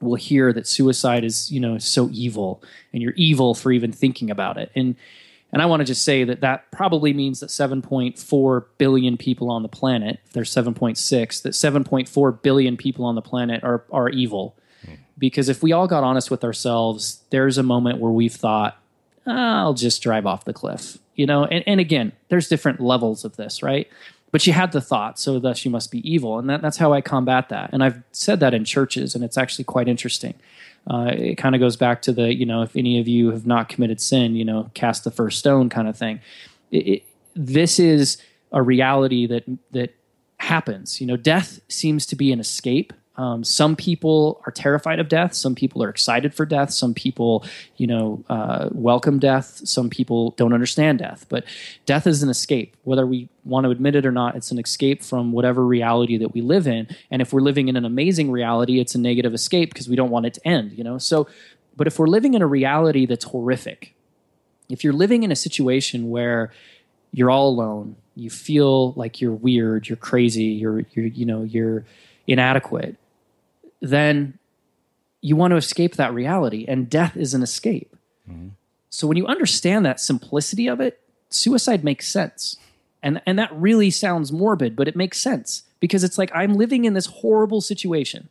will 0.00 0.16
hear 0.16 0.52
that 0.52 0.66
suicide 0.66 1.24
is 1.24 1.50
you 1.50 1.58
know 1.58 1.78
so 1.78 2.08
evil, 2.12 2.62
and 2.92 3.02
you're 3.02 3.14
evil 3.16 3.54
for 3.54 3.72
even 3.72 3.92
thinking 3.92 4.30
about 4.30 4.58
it, 4.58 4.70
and 4.74 4.94
and 5.56 5.62
I 5.62 5.64
want 5.64 5.80
to 5.80 5.86
just 5.86 6.02
say 6.02 6.22
that 6.22 6.42
that 6.42 6.70
probably 6.70 7.14
means 7.14 7.40
that 7.40 7.48
7.4 7.48 8.64
billion 8.76 9.16
people 9.16 9.50
on 9.50 9.62
the 9.62 9.70
planet, 9.70 10.20
if 10.26 10.34
there's 10.34 10.54
7.6, 10.54 11.42
that 11.42 11.52
7.4 11.52 12.42
billion 12.42 12.76
people 12.76 13.06
on 13.06 13.14
the 13.14 13.22
planet 13.22 13.64
are, 13.64 13.82
are 13.90 14.10
evil. 14.10 14.54
Mm. 14.86 14.98
Because 15.16 15.48
if 15.48 15.62
we 15.62 15.72
all 15.72 15.86
got 15.86 16.04
honest 16.04 16.30
with 16.30 16.44
ourselves, 16.44 17.22
there's 17.30 17.56
a 17.56 17.62
moment 17.62 18.00
where 18.00 18.12
we've 18.12 18.34
thought, 18.34 18.76
I'll 19.26 19.72
just 19.72 20.02
drive 20.02 20.26
off 20.26 20.44
the 20.44 20.52
cliff. 20.52 20.98
You 21.14 21.24
know, 21.24 21.46
and, 21.46 21.64
and 21.66 21.80
again, 21.80 22.12
there's 22.28 22.50
different 22.50 22.78
levels 22.78 23.24
of 23.24 23.36
this, 23.36 23.62
right? 23.62 23.88
But 24.32 24.46
you 24.46 24.52
had 24.52 24.72
the 24.72 24.82
thought, 24.82 25.18
so 25.18 25.38
thus 25.38 25.64
you 25.64 25.70
must 25.70 25.90
be 25.90 26.06
evil. 26.06 26.38
And 26.38 26.50
that, 26.50 26.60
that's 26.60 26.76
how 26.76 26.92
I 26.92 27.00
combat 27.00 27.48
that. 27.48 27.70
And 27.72 27.82
I've 27.82 28.02
said 28.12 28.40
that 28.40 28.52
in 28.52 28.66
churches, 28.66 29.14
and 29.14 29.24
it's 29.24 29.38
actually 29.38 29.64
quite 29.64 29.88
interesting. 29.88 30.34
Uh, 30.88 31.10
it 31.12 31.34
kind 31.36 31.54
of 31.54 31.60
goes 31.60 31.76
back 31.76 32.02
to 32.02 32.12
the, 32.12 32.32
you 32.32 32.46
know, 32.46 32.62
if 32.62 32.76
any 32.76 33.00
of 33.00 33.08
you 33.08 33.30
have 33.30 33.46
not 33.46 33.68
committed 33.68 34.00
sin, 34.00 34.36
you 34.36 34.44
know, 34.44 34.70
cast 34.74 35.04
the 35.04 35.10
first 35.10 35.38
stone 35.38 35.68
kind 35.68 35.88
of 35.88 35.96
thing. 35.96 36.20
It, 36.70 36.88
it, 36.88 37.02
this 37.34 37.78
is 37.78 38.18
a 38.52 38.62
reality 38.62 39.26
that 39.26 39.44
that 39.72 39.94
happens. 40.38 41.00
You 41.00 41.06
know, 41.06 41.16
death 41.16 41.60
seems 41.68 42.06
to 42.06 42.16
be 42.16 42.32
an 42.32 42.40
escape 42.40 42.92
um, 43.16 43.44
some 43.44 43.76
people 43.76 44.42
are 44.46 44.52
terrified 44.52 45.00
of 45.00 45.08
death. 45.08 45.32
Some 45.32 45.54
people 45.54 45.82
are 45.82 45.88
excited 45.88 46.34
for 46.34 46.44
death. 46.44 46.70
Some 46.70 46.92
people, 46.92 47.44
you 47.76 47.86
know, 47.86 48.22
uh, 48.28 48.68
welcome 48.72 49.18
death. 49.18 49.62
Some 49.64 49.88
people 49.88 50.32
don't 50.32 50.52
understand 50.52 50.98
death. 50.98 51.24
But 51.28 51.44
death 51.86 52.06
is 52.06 52.22
an 52.22 52.28
escape, 52.28 52.76
whether 52.84 53.06
we 53.06 53.28
want 53.44 53.64
to 53.64 53.70
admit 53.70 53.96
it 53.96 54.04
or 54.04 54.12
not. 54.12 54.36
It's 54.36 54.50
an 54.50 54.58
escape 54.58 55.02
from 55.02 55.32
whatever 55.32 55.64
reality 55.64 56.18
that 56.18 56.34
we 56.34 56.42
live 56.42 56.66
in. 56.66 56.88
And 57.10 57.22
if 57.22 57.32
we're 57.32 57.40
living 57.40 57.68
in 57.68 57.76
an 57.76 57.86
amazing 57.86 58.30
reality, 58.30 58.80
it's 58.80 58.94
a 58.94 58.98
negative 58.98 59.32
escape 59.32 59.70
because 59.70 59.88
we 59.88 59.96
don't 59.96 60.10
want 60.10 60.26
it 60.26 60.34
to 60.34 60.46
end. 60.46 60.72
You 60.72 60.84
know. 60.84 60.98
So, 60.98 61.26
but 61.74 61.86
if 61.86 61.98
we're 61.98 62.08
living 62.08 62.34
in 62.34 62.42
a 62.42 62.46
reality 62.46 63.06
that's 63.06 63.24
horrific, 63.24 63.94
if 64.68 64.84
you're 64.84 64.92
living 64.92 65.22
in 65.22 65.32
a 65.32 65.36
situation 65.36 66.10
where 66.10 66.52
you're 67.12 67.30
all 67.30 67.48
alone, 67.48 67.96
you 68.14 68.28
feel 68.28 68.92
like 68.92 69.22
you're 69.22 69.32
weird, 69.32 69.88
you're 69.88 69.96
crazy, 69.96 70.44
you're, 70.44 70.80
you're 70.92 71.06
you 71.06 71.24
know, 71.24 71.44
you're 71.44 71.84
inadequate 72.26 72.96
then 73.80 74.38
you 75.20 75.36
want 75.36 75.52
to 75.52 75.56
escape 75.56 75.96
that 75.96 76.14
reality, 76.14 76.64
and 76.68 76.88
death 76.88 77.16
is 77.16 77.34
an 77.34 77.42
escape. 77.42 77.96
Mm-hmm. 78.30 78.48
So 78.90 79.06
when 79.06 79.16
you 79.16 79.26
understand 79.26 79.84
that 79.84 80.00
simplicity 80.00 80.68
of 80.68 80.80
it, 80.80 81.00
suicide 81.28 81.84
makes 81.84 82.08
sense. 82.08 82.56
And, 83.02 83.20
and 83.26 83.38
that 83.38 83.52
really 83.52 83.90
sounds 83.90 84.32
morbid, 84.32 84.74
but 84.74 84.88
it 84.88 84.96
makes 84.96 85.20
sense 85.20 85.62
because 85.80 86.02
it's 86.02 86.18
like 86.18 86.30
I'm 86.34 86.54
living 86.54 86.84
in 86.84 86.94
this 86.94 87.06
horrible 87.06 87.60
situation. 87.60 88.28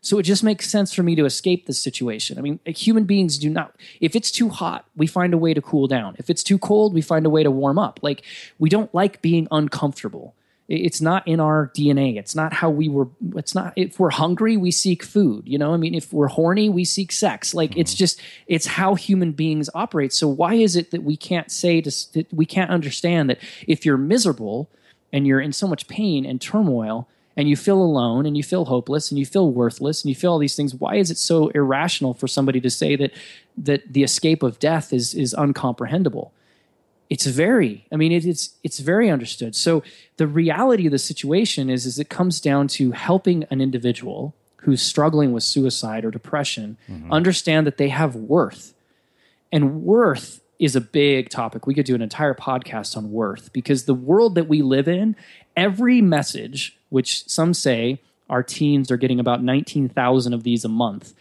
So 0.00 0.18
it 0.18 0.24
just 0.24 0.44
makes 0.44 0.68
sense 0.68 0.92
for 0.92 1.02
me 1.02 1.14
to 1.14 1.24
escape 1.24 1.66
this 1.66 1.80
situation. 1.80 2.38
I 2.38 2.42
mean, 2.42 2.60
human 2.66 3.04
beings 3.04 3.38
do 3.38 3.48
not, 3.48 3.74
if 4.00 4.14
it's 4.14 4.30
too 4.30 4.50
hot, 4.50 4.84
we 4.94 5.06
find 5.06 5.32
a 5.32 5.38
way 5.38 5.54
to 5.54 5.62
cool 5.62 5.86
down. 5.86 6.14
If 6.18 6.28
it's 6.28 6.42
too 6.42 6.58
cold, 6.58 6.92
we 6.92 7.00
find 7.00 7.24
a 7.24 7.30
way 7.30 7.42
to 7.42 7.50
warm 7.50 7.78
up. 7.78 8.00
Like, 8.02 8.22
we 8.58 8.68
don't 8.68 8.94
like 8.94 9.22
being 9.22 9.48
uncomfortable. 9.50 10.34
It's 10.66 11.00
not 11.02 11.28
in 11.28 11.40
our 11.40 11.70
DNA. 11.76 12.16
It's 12.16 12.34
not 12.34 12.54
how 12.54 12.70
we 12.70 12.88
were. 12.88 13.08
It's 13.36 13.54
not, 13.54 13.74
if 13.76 14.00
we're 14.00 14.10
hungry, 14.10 14.56
we 14.56 14.70
seek 14.70 15.02
food. 15.02 15.46
You 15.46 15.58
know, 15.58 15.74
I 15.74 15.76
mean, 15.76 15.94
if 15.94 16.12
we're 16.12 16.28
horny, 16.28 16.70
we 16.70 16.86
seek 16.86 17.12
sex. 17.12 17.52
Like, 17.52 17.76
it's 17.76 17.92
mm-hmm. 17.92 17.98
just, 17.98 18.20
it's 18.46 18.66
how 18.66 18.94
human 18.94 19.32
beings 19.32 19.68
operate. 19.74 20.12
So 20.14 20.26
why 20.26 20.54
is 20.54 20.74
it 20.74 20.90
that 20.92 21.02
we 21.02 21.16
can't 21.16 21.50
say, 21.50 21.82
to, 21.82 22.12
that 22.14 22.32
we 22.32 22.46
can't 22.46 22.70
understand 22.70 23.28
that 23.28 23.40
if 23.66 23.84
you're 23.84 23.98
miserable 23.98 24.70
and 25.12 25.26
you're 25.26 25.40
in 25.40 25.52
so 25.52 25.68
much 25.68 25.86
pain 25.86 26.24
and 26.24 26.40
turmoil, 26.40 27.08
and 27.36 27.48
you 27.48 27.56
feel 27.56 27.82
alone 27.82 28.26
and 28.26 28.36
you 28.36 28.42
feel 28.42 28.66
hopeless 28.66 29.10
and 29.10 29.18
you 29.18 29.26
feel 29.26 29.50
worthless 29.50 30.02
and 30.02 30.08
you 30.08 30.14
feel 30.14 30.32
all 30.32 30.38
these 30.38 30.54
things 30.54 30.72
why 30.74 30.94
is 30.94 31.10
it 31.10 31.18
so 31.18 31.48
irrational 31.48 32.14
for 32.14 32.28
somebody 32.28 32.60
to 32.60 32.70
say 32.70 32.94
that 32.94 33.10
that 33.58 33.92
the 33.92 34.04
escape 34.04 34.42
of 34.44 34.60
death 34.60 34.92
is 34.92 35.14
is 35.14 35.34
uncomprehendable 35.34 36.30
it's 37.10 37.26
very 37.26 37.86
i 37.92 37.96
mean 37.96 38.12
it, 38.12 38.24
it's 38.24 38.54
it's 38.62 38.78
very 38.78 39.10
understood. 39.10 39.54
So 39.54 39.82
the 40.16 40.26
reality 40.26 40.86
of 40.86 40.92
the 40.92 40.98
situation 40.98 41.70
is 41.70 41.86
is 41.86 41.98
it 41.98 42.08
comes 42.08 42.40
down 42.40 42.68
to 42.68 42.92
helping 42.92 43.44
an 43.50 43.60
individual 43.60 44.34
who's 44.64 44.82
struggling 44.82 45.32
with 45.32 45.42
suicide 45.42 46.04
or 46.04 46.10
depression 46.10 46.76
mm-hmm. 46.88 47.12
understand 47.12 47.66
that 47.66 47.76
they 47.76 47.90
have 47.90 48.16
worth. 48.16 48.74
And 49.52 49.82
worth 49.82 50.40
is 50.58 50.74
a 50.74 50.80
big 50.80 51.28
topic. 51.28 51.66
We 51.66 51.74
could 51.74 51.86
do 51.86 51.94
an 51.94 52.02
entire 52.02 52.34
podcast 52.34 52.96
on 52.96 53.12
worth 53.12 53.52
because 53.52 53.84
the 53.84 53.94
world 53.94 54.34
that 54.36 54.48
we 54.48 54.62
live 54.62 54.88
in, 54.88 55.16
every 55.56 56.00
message, 56.00 56.78
which 56.88 57.28
some 57.28 57.52
say 57.52 58.00
our 58.30 58.42
teens 58.42 58.90
are 58.90 58.96
getting 58.96 59.20
about 59.20 59.42
19,000 59.42 60.32
of 60.32 60.42
these 60.42 60.64
a 60.64 60.68
month, 60.68 61.12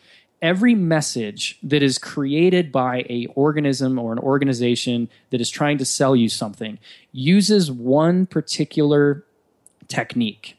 every 0.44 0.76
message 0.76 1.58
that 1.64 1.82
is 1.82 1.98
created 1.98 2.70
by 2.70 3.06
a 3.10 3.26
organism 3.34 3.98
or 3.98 4.12
an 4.12 4.20
organization 4.20 5.10
that 5.30 5.40
is 5.40 5.50
trying 5.50 5.78
to 5.78 5.86
sell 5.86 6.16
you 6.16 6.28
something 6.28 6.78
uses 7.14 7.72
one 7.72 8.26
particular 8.26 9.24
technique. 9.88 10.58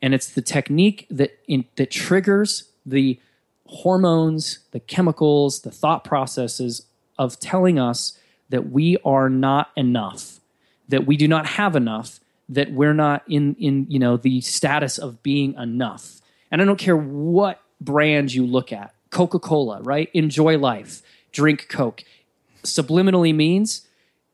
And 0.00 0.14
it's 0.14 0.30
the 0.30 0.40
technique 0.40 1.06
that 1.10 1.38
in, 1.46 1.66
that 1.76 1.90
triggers 1.90 2.70
the 2.86 3.20
hormones, 3.66 4.60
the 4.72 4.80
chemicals, 4.80 5.60
the 5.60 5.70
thought 5.70 6.04
processes 6.04 6.86
of 7.18 7.38
telling 7.38 7.78
us 7.78 8.18
that 8.48 8.70
we 8.70 8.96
are 9.04 9.28
not 9.28 9.70
enough, 9.76 10.40
that 10.88 11.06
we 11.06 11.18
do 11.18 11.28
not 11.28 11.46
have 11.46 11.76
enough, 11.76 12.18
that 12.48 12.72
we're 12.72 12.94
not 12.94 13.22
in 13.28 13.54
in 13.56 13.86
you 13.88 13.98
know 13.98 14.16
the 14.16 14.40
status 14.40 14.96
of 14.98 15.22
being 15.22 15.54
enough. 15.54 16.20
And 16.50 16.62
I 16.62 16.64
don't 16.64 16.78
care 16.78 16.96
what 16.96 17.60
brand 17.80 18.32
you 18.32 18.46
look 18.46 18.72
at. 18.72 18.94
Coca-Cola, 19.12 19.82
right? 19.82 20.10
Enjoy 20.12 20.58
life. 20.58 21.02
Drink 21.30 21.68
Coke. 21.68 22.02
Subliminally 22.64 23.32
means 23.32 23.86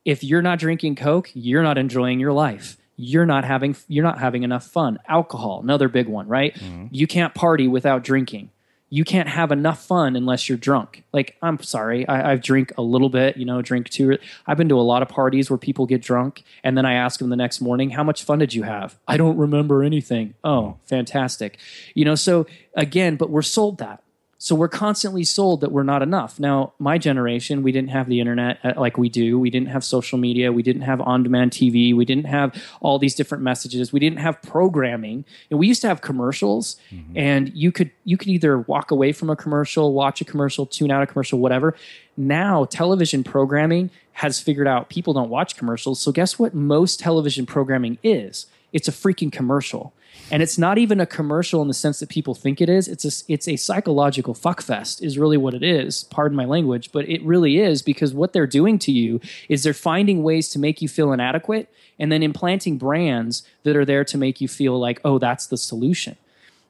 if 0.05 0.23
you're 0.23 0.41
not 0.41 0.57
drinking 0.57 0.95
Coke, 0.95 1.29
you're 1.35 1.61
not 1.61 1.77
enjoying 1.77 2.19
your 2.19 2.33
life. 2.33 2.77
You're 2.95 3.27
not 3.27 3.45
having 3.45 3.75
you're 3.87 4.03
not 4.03 4.19
having 4.19 4.43
enough 4.43 4.65
fun. 4.65 4.97
Alcohol, 5.07 5.61
another 5.61 5.87
big 5.87 6.07
one, 6.07 6.27
right? 6.27 6.53
Mm-hmm. 6.55 6.87
You 6.91 7.05
can't 7.05 7.33
party 7.33 7.67
without 7.67 8.03
drinking 8.03 8.49
you 8.89 9.03
can't 9.03 9.29
have 9.29 9.51
enough 9.51 9.85
fun 9.85 10.15
unless 10.15 10.49
you're 10.49 10.57
drunk. 10.57 11.03
Like, 11.13 11.37
I'm 11.41 11.61
sorry, 11.61 12.07
I, 12.07 12.31
I 12.31 12.35
drink 12.37 12.73
a 12.77 12.81
little 12.81 13.09
bit, 13.09 13.37
you 13.37 13.45
know, 13.45 13.61
drink 13.61 13.89
two. 13.89 14.17
I've 14.47 14.57
been 14.57 14.69
to 14.69 14.79
a 14.79 14.81
lot 14.81 15.01
of 15.01 15.09
parties 15.09 15.49
where 15.49 15.57
people 15.57 15.85
get 15.85 16.01
drunk, 16.01 16.43
and 16.63 16.77
then 16.77 16.85
I 16.85 16.93
ask 16.93 17.19
them 17.19 17.29
the 17.29 17.35
next 17.35 17.61
morning, 17.61 17.91
"How 17.91 18.03
much 18.03 18.23
fun 18.23 18.39
did 18.39 18.53
you 18.53 18.63
have?" 18.63 18.97
I 19.07 19.17
don't 19.17 19.37
remember 19.37 19.83
anything. 19.83 20.33
Oh, 20.43 20.77
fantastic, 20.85 21.57
you 21.93 22.03
know. 22.03 22.15
So 22.15 22.47
again, 22.73 23.15
but 23.15 23.29
we're 23.29 23.41
sold 23.43 23.77
that. 23.77 24.01
So 24.41 24.55
we're 24.55 24.69
constantly 24.69 25.25
sold 25.25 25.59
that 25.59 25.73
we're 25.73 25.83
not 25.83 26.01
enough. 26.01 26.39
Now, 26.39 26.71
my 26.79 26.97
generation, 26.97 27.61
we 27.61 27.73
didn't 27.73 27.89
have 27.89 28.07
the 28.07 28.21
internet 28.21 28.57
uh, 28.63 28.73
like 28.77 28.97
we 28.97 29.09
do. 29.09 29.37
We 29.37 29.49
didn't 29.49 29.67
have 29.67 29.83
social 29.83 30.17
media. 30.17 30.53
We 30.53 30.63
didn't 30.63 30.83
have 30.83 31.01
on-demand 31.01 31.51
TV. 31.51 31.93
We 31.93 32.05
didn't 32.05 32.23
have 32.23 32.55
all 32.79 32.99
these 32.99 33.15
different 33.15 33.43
messages. 33.43 33.91
We 33.91 33.99
didn't 33.99 34.19
have 34.19 34.41
programming. 34.41 35.25
And 35.49 35.59
we 35.59 35.67
used 35.67 35.81
to 35.81 35.89
have 35.89 35.99
commercials, 35.99 36.77
and 37.17 37.53
you 37.53 37.73
could 37.73 37.91
you 38.05 38.15
could 38.15 38.29
either 38.29 38.59
walk 38.59 38.91
away 38.91 39.11
from 39.11 39.29
a 39.29 39.35
commercial, 39.35 39.93
watch 39.93 40.21
a 40.21 40.25
commercial, 40.25 40.65
tune 40.65 40.89
out 40.89 41.03
a 41.03 41.05
commercial, 41.05 41.39
whatever. 41.39 41.75
Now, 42.15 42.63
television 42.63 43.25
programming 43.25 43.89
has 44.13 44.39
figured 44.39 44.67
out 44.67 44.87
people 44.87 45.13
don't 45.13 45.29
watch 45.29 45.57
commercials. 45.57 45.99
So 45.99 46.13
guess 46.13 46.39
what 46.39 46.53
most 46.53 46.97
television 46.99 47.45
programming 47.45 47.97
is? 48.03 48.45
It's 48.71 48.87
a 48.87 48.91
freaking 48.91 49.31
commercial. 49.33 49.93
And 50.31 50.43
it's 50.43 50.57
not 50.57 50.77
even 50.77 50.99
a 50.99 51.05
commercial 51.05 51.61
in 51.61 51.67
the 51.67 51.73
sense 51.73 51.99
that 51.99 52.09
people 52.09 52.35
think 52.35 52.61
it 52.61 52.69
is. 52.69 52.87
It's 52.87 53.05
a, 53.05 53.31
it's 53.31 53.47
a 53.47 53.55
psychological 53.55 54.35
fuckfest, 54.35 55.01
is 55.01 55.17
really 55.17 55.37
what 55.37 55.53
it 55.53 55.63
is. 55.63 56.03
Pardon 56.05 56.35
my 56.35 56.45
language, 56.45 56.91
but 56.91 57.09
it 57.09 57.23
really 57.23 57.57
is 57.57 57.81
because 57.81 58.13
what 58.13 58.33
they're 58.33 58.47
doing 58.47 58.77
to 58.79 58.91
you 58.91 59.19
is 59.47 59.63
they're 59.63 59.73
finding 59.73 60.21
ways 60.21 60.49
to 60.49 60.59
make 60.59 60.81
you 60.81 60.87
feel 60.87 61.11
inadequate 61.11 61.73
and 61.97 62.11
then 62.11 62.21
implanting 62.21 62.77
brands 62.77 63.43
that 63.63 63.75
are 63.75 63.85
there 63.85 64.05
to 64.05 64.17
make 64.17 64.39
you 64.39 64.47
feel 64.47 64.79
like, 64.79 65.01
oh, 65.03 65.17
that's 65.17 65.47
the 65.47 65.57
solution. 65.57 66.15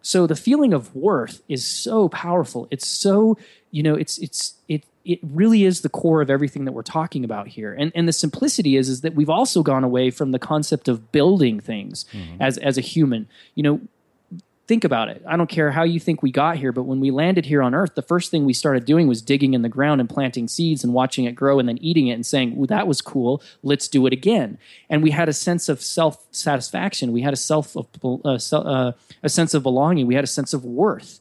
So 0.02 0.26
the 0.26 0.36
feeling 0.36 0.74
of 0.74 0.96
worth 0.96 1.42
is 1.50 1.66
so 1.66 2.10
powerful. 2.10 2.68
It's 2.72 2.88
so, 2.88 3.38
you 3.72 3.84
know, 3.84 3.96
it's 3.96 4.18
it's 4.20 4.54
it 4.68 4.84
it 5.10 5.20
really 5.24 5.64
is 5.64 5.82
the 5.82 5.90
core 5.90 6.22
of 6.22 6.30
everything 6.30 6.66
that 6.66 6.72
we're 6.72 6.84
talking 6.84 7.26
about 7.26 7.48
here. 7.48 7.74
And 7.74 7.92
and 7.96 8.08
the 8.08 8.14
simplicity 8.14 8.78
is 8.78 8.88
is 8.90 9.02
that 9.02 9.16
we've 9.16 9.30
also 9.30 9.64
gone 9.64 9.84
away 9.84 10.12
from 10.12 10.32
the 10.32 10.40
concept 10.40 10.88
of 10.88 11.12
building 11.12 11.60
things 11.60 12.06
as 12.40 12.60
as 12.60 12.78
a 12.78 12.82
human. 12.82 13.28
You 13.56 13.64
know, 13.64 13.82
think 14.68 14.84
about 14.84 15.10
it. 15.10 15.24
I 15.28 15.36
don't 15.36 15.50
care 15.50 15.72
how 15.72 15.82
you 15.82 16.00
think 16.00 16.22
we 16.22 16.32
got 16.32 16.58
here, 16.58 16.72
but 16.72 16.84
when 16.84 17.00
we 17.00 17.10
landed 17.10 17.48
here 17.48 17.64
on 17.64 17.74
Earth, 17.74 17.96
the 17.96 18.04
first 18.04 18.30
thing 18.30 18.46
we 18.46 18.54
started 18.54 18.86
doing 18.86 19.08
was 19.08 19.24
digging 19.24 19.56
in 19.56 19.64
the 19.64 19.70
ground 19.70 20.00
and 20.00 20.08
planting 20.08 20.48
seeds 20.48 20.84
and 20.84 20.94
watching 20.94 21.26
it 21.26 21.32
grow 21.32 21.58
and 21.58 21.68
then 21.68 21.80
eating 21.80 22.08
it 22.08 22.14
and 22.14 22.24
saying, 22.24 22.56
"Well, 22.56 22.68
that 22.68 22.88
was 22.88 23.02
cool. 23.02 23.42
Let's 23.64 23.88
do 23.88 24.06
it 24.06 24.14
again." 24.14 24.60
And 24.92 25.02
we 25.02 25.10
had 25.10 25.28
a 25.28 25.34
sense 25.34 25.70
of 25.70 25.82
self 25.82 26.24
satisfaction. 26.32 27.12
We 27.12 27.24
had 27.24 27.34
a 27.34 27.38
self 27.52 27.76
of 27.76 27.88
uh, 28.04 28.38
uh, 28.54 28.92
a 29.24 29.30
sense 29.30 29.56
of 29.56 29.64
belonging. 29.64 30.06
We 30.06 30.14
had 30.14 30.24
a 30.24 30.28
sense 30.28 30.54
of 30.54 30.64
worth. 30.64 31.20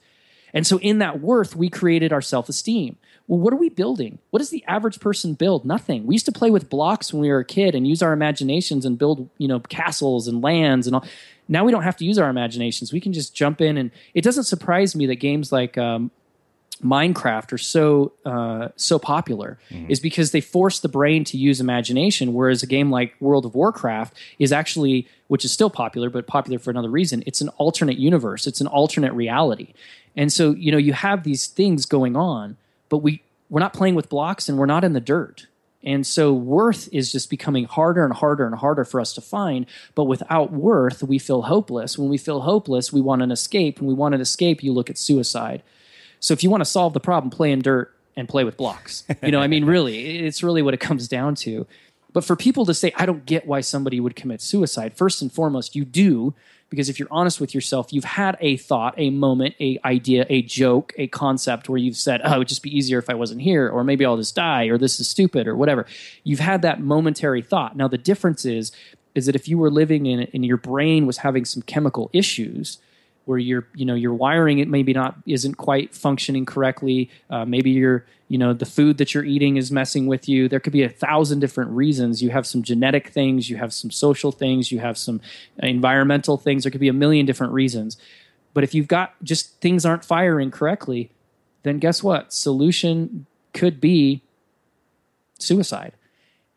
And 0.52 0.66
so, 0.66 0.78
in 0.80 0.98
that 0.98 1.20
worth, 1.20 1.56
we 1.56 1.70
created 1.70 2.12
our 2.12 2.22
self 2.22 2.50
esteem. 2.50 2.96
Well, 3.28 3.38
what 3.38 3.52
are 3.52 3.56
we 3.56 3.68
building? 3.68 4.18
What 4.30 4.38
does 4.38 4.50
the 4.50 4.64
average 4.66 5.00
person 5.00 5.34
build? 5.34 5.64
Nothing. 5.64 6.06
We 6.06 6.14
used 6.14 6.26
to 6.26 6.32
play 6.32 6.50
with 6.50 6.70
blocks 6.70 7.12
when 7.12 7.20
we 7.20 7.28
were 7.28 7.40
a 7.40 7.44
kid 7.44 7.74
and 7.74 7.86
use 7.86 8.02
our 8.02 8.14
imaginations 8.14 8.86
and 8.86 8.98
build, 8.98 9.28
you 9.36 9.46
know, 9.46 9.60
castles 9.60 10.26
and 10.26 10.42
lands 10.42 10.86
and 10.86 10.96
all. 10.96 11.04
Now 11.46 11.64
we 11.64 11.70
don't 11.70 11.82
have 11.82 11.96
to 11.98 12.04
use 12.04 12.18
our 12.18 12.30
imaginations. 12.30 12.92
We 12.92 13.00
can 13.00 13.12
just 13.12 13.34
jump 13.34 13.60
in, 13.60 13.76
and 13.76 13.90
it 14.14 14.22
doesn't 14.22 14.44
surprise 14.44 14.96
me 14.96 15.06
that 15.06 15.16
games 15.16 15.52
like 15.52 15.78
um, 15.78 16.10
Minecraft 16.82 17.52
are 17.52 17.58
so 17.58 18.12
uh, 18.24 18.68
so 18.76 18.98
popular 18.98 19.58
is 19.88 19.98
because 19.98 20.30
they 20.30 20.40
force 20.40 20.80
the 20.80 20.88
brain 20.88 21.24
to 21.24 21.36
use 21.36 21.60
imagination, 21.60 22.34
whereas 22.34 22.62
a 22.62 22.66
game 22.66 22.90
like 22.90 23.14
World 23.20 23.44
of 23.44 23.54
Warcraft 23.54 24.14
is 24.38 24.52
actually, 24.52 25.08
which 25.26 25.44
is 25.44 25.52
still 25.52 25.70
popular, 25.70 26.08
but 26.08 26.26
popular 26.26 26.58
for 26.58 26.70
another 26.70 26.90
reason. 26.90 27.24
It's 27.26 27.40
an 27.40 27.48
alternate 27.56 27.98
universe. 27.98 28.46
It's 28.46 28.60
an 28.60 28.68
alternate 28.68 29.12
reality, 29.12 29.72
and 30.16 30.32
so 30.32 30.52
you 30.52 30.70
know 30.70 30.78
you 30.78 30.92
have 30.92 31.24
these 31.24 31.46
things 31.46 31.84
going 31.84 32.14
on, 32.14 32.56
but 32.88 32.98
we 32.98 33.22
we're 33.50 33.60
not 33.60 33.72
playing 33.72 33.94
with 33.94 34.08
blocks 34.08 34.48
and 34.48 34.58
we're 34.58 34.66
not 34.66 34.84
in 34.84 34.92
the 34.92 35.00
dirt. 35.00 35.46
And 35.82 36.06
so 36.06 36.32
worth 36.32 36.88
is 36.92 37.12
just 37.12 37.30
becoming 37.30 37.64
harder 37.64 38.04
and 38.04 38.12
harder 38.12 38.44
and 38.44 38.54
harder 38.54 38.84
for 38.84 39.00
us 39.00 39.12
to 39.14 39.20
find. 39.20 39.64
But 39.94 40.04
without 40.04 40.52
worth, 40.52 41.02
we 41.02 41.18
feel 41.18 41.42
hopeless. 41.42 41.96
When 41.96 42.08
we 42.08 42.18
feel 42.18 42.40
hopeless, 42.40 42.92
we 42.92 43.00
want 43.00 43.22
an 43.22 43.30
escape. 43.30 43.80
When 43.80 43.88
we 43.88 43.94
want 43.94 44.14
an 44.14 44.20
escape, 44.20 44.62
you 44.62 44.72
look 44.72 44.90
at 44.90 44.98
suicide. 44.98 45.62
So 46.20 46.32
if 46.34 46.42
you 46.42 46.50
want 46.50 46.62
to 46.62 46.66
solve 46.66 46.94
the 46.94 47.00
problem, 47.00 47.30
play 47.30 47.52
in 47.52 47.62
dirt 47.62 47.94
and 48.16 48.28
play 48.28 48.42
with 48.42 48.56
blocks. 48.56 49.04
You 49.22 49.30
know, 49.30 49.40
I 49.40 49.46
mean, 49.46 49.64
really, 49.64 50.18
it's 50.26 50.42
really 50.42 50.62
what 50.62 50.74
it 50.74 50.80
comes 50.80 51.06
down 51.06 51.36
to. 51.36 51.66
But 52.12 52.24
for 52.24 52.34
people 52.34 52.66
to 52.66 52.74
say, 52.74 52.92
I 52.96 53.06
don't 53.06 53.24
get 53.24 53.46
why 53.46 53.60
somebody 53.60 54.00
would 54.00 54.16
commit 54.16 54.42
suicide, 54.42 54.94
first 54.96 55.22
and 55.22 55.32
foremost, 55.32 55.76
you 55.76 55.84
do, 55.84 56.34
because 56.70 56.88
if 56.88 56.98
you're 56.98 57.08
honest 57.10 57.40
with 57.40 57.54
yourself, 57.54 57.92
you've 57.92 58.04
had 58.04 58.36
a 58.40 58.56
thought, 58.58 58.94
a 58.98 59.10
moment, 59.10 59.54
a 59.60 59.78
idea, 59.84 60.26
a 60.28 60.42
joke, 60.42 60.92
a 60.98 61.06
concept 61.06 61.68
where 61.68 61.78
you've 61.78 61.96
said, 61.96 62.20
oh, 62.24 62.34
it 62.34 62.38
would 62.38 62.48
just 62.48 62.62
be 62.62 62.76
easier 62.76 62.98
if 62.98 63.08
I 63.08 63.14
wasn't 63.14 63.40
here, 63.40 63.68
or 63.68 63.84
maybe 63.84 64.04
I'll 64.04 64.16
just 64.16 64.34
die, 64.34 64.66
or 64.66 64.76
this 64.76 65.00
is 65.00 65.08
stupid, 65.08 65.48
or 65.48 65.56
whatever. 65.56 65.86
You've 66.24 66.40
had 66.40 66.62
that 66.62 66.80
momentary 66.80 67.42
thought. 67.42 67.76
Now, 67.76 67.88
the 67.88 67.98
difference 67.98 68.44
is, 68.44 68.72
is 69.14 69.26
that 69.26 69.34
if 69.34 69.48
you 69.48 69.56
were 69.58 69.70
living 69.70 70.06
in 70.06 70.20
and 70.34 70.44
your 70.44 70.58
brain 70.58 71.06
was 71.06 71.18
having 71.18 71.44
some 71.44 71.62
chemical 71.62 72.10
issues, 72.12 72.78
where 73.28 73.38
you're 73.38 73.68
you 73.74 73.84
know 73.84 73.94
your 73.94 74.14
wiring 74.14 74.58
it 74.58 74.68
maybe 74.68 74.94
not 74.94 75.16
isn't 75.26 75.56
quite 75.56 75.94
functioning 75.94 76.46
correctly. 76.46 77.10
Uh, 77.28 77.44
maybe 77.44 77.70
you're 77.70 78.06
you 78.28 78.38
know 78.38 78.54
the 78.54 78.64
food 78.64 78.96
that 78.96 79.12
you're 79.12 79.24
eating 79.24 79.58
is 79.58 79.70
messing 79.70 80.06
with 80.06 80.30
you. 80.30 80.48
There 80.48 80.60
could 80.60 80.72
be 80.72 80.82
a 80.82 80.88
thousand 80.88 81.40
different 81.40 81.70
reasons. 81.72 82.22
You 82.22 82.30
have 82.30 82.46
some 82.46 82.62
genetic 82.62 83.08
things 83.08 83.50
you 83.50 83.58
have 83.58 83.74
some 83.74 83.90
social 83.90 84.32
things 84.32 84.72
you 84.72 84.78
have 84.80 84.96
some 84.96 85.20
environmental 85.58 86.38
things. 86.38 86.64
There 86.64 86.70
could 86.70 86.80
be 86.80 86.88
a 86.88 86.94
million 86.94 87.26
different 87.26 87.52
reasons. 87.52 87.98
But 88.54 88.64
if 88.64 88.74
you've 88.74 88.88
got 88.88 89.14
just 89.22 89.60
things 89.60 89.84
aren't 89.84 90.06
firing 90.06 90.50
correctly 90.50 91.10
then 91.64 91.78
guess 91.78 92.02
what? 92.02 92.32
Solution 92.32 93.26
could 93.52 93.78
be 93.78 94.22
suicide 95.38 95.92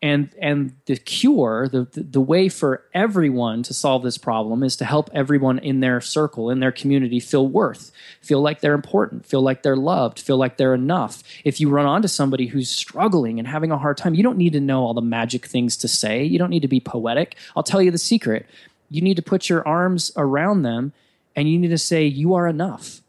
and 0.02 0.34
and 0.40 0.74
the 0.86 0.96
cure 0.96 1.68
the, 1.68 1.84
the 1.84 2.02
the 2.02 2.20
way 2.20 2.48
for 2.48 2.84
everyone 2.92 3.62
to 3.62 3.72
solve 3.72 4.02
this 4.02 4.18
problem 4.18 4.62
is 4.64 4.76
to 4.76 4.84
help 4.84 5.08
everyone 5.14 5.60
in 5.60 5.78
their 5.78 6.00
circle 6.00 6.50
in 6.50 6.58
their 6.58 6.72
community 6.72 7.20
feel 7.20 7.46
worth 7.46 7.92
feel 8.20 8.42
like 8.42 8.60
they're 8.60 8.74
important 8.74 9.24
feel 9.24 9.40
like 9.40 9.62
they're 9.62 9.76
loved 9.76 10.18
feel 10.18 10.36
like 10.36 10.56
they're 10.56 10.74
enough. 10.74 11.22
If 11.44 11.60
you 11.60 11.70
run 11.70 11.86
onto 11.86 12.08
somebody 12.08 12.46
who's 12.46 12.68
struggling 12.68 13.38
and 13.38 13.46
having 13.46 13.70
a 13.70 13.78
hard 13.78 13.96
time 13.96 14.14
you 14.14 14.22
don't 14.22 14.36
need 14.36 14.52
to 14.54 14.60
know 14.60 14.82
all 14.82 14.94
the 14.94 15.00
magic 15.00 15.46
things 15.46 15.76
to 15.78 15.88
say. 15.88 16.24
You 16.24 16.38
don't 16.38 16.50
need 16.50 16.62
to 16.62 16.68
be 16.68 16.80
poetic. 16.80 17.36
I'll 17.56 17.62
tell 17.62 17.80
you 17.80 17.92
the 17.92 17.98
secret. 17.98 18.46
You 18.90 19.00
need 19.00 19.16
to 19.16 19.22
put 19.22 19.48
your 19.48 19.66
arms 19.66 20.10
around 20.16 20.62
them 20.62 20.92
and 21.36 21.48
you 21.48 21.58
need 21.58 21.68
to 21.68 21.78
say 21.78 22.04
you 22.04 22.34
are 22.34 22.48
enough. 22.48 23.00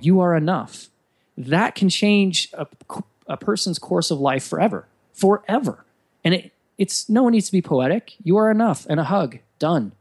You 0.00 0.20
are 0.20 0.36
enough. 0.36 0.88
That 1.38 1.74
can 1.74 1.88
change 1.88 2.52
a, 2.52 2.66
a 3.26 3.36
person's 3.38 3.78
course 3.78 4.10
of 4.10 4.20
life 4.20 4.44
forever. 4.44 4.86
Forever 5.14 5.85
and 6.26 6.34
it, 6.34 6.52
it's 6.76 7.08
no 7.08 7.22
one 7.22 7.32
needs 7.32 7.46
to 7.46 7.52
be 7.52 7.62
poetic. 7.62 8.16
You 8.24 8.36
are 8.36 8.50
enough 8.50 8.84
and 8.90 8.98
a 8.98 9.04
hug. 9.04 9.38
Done. 9.60 9.92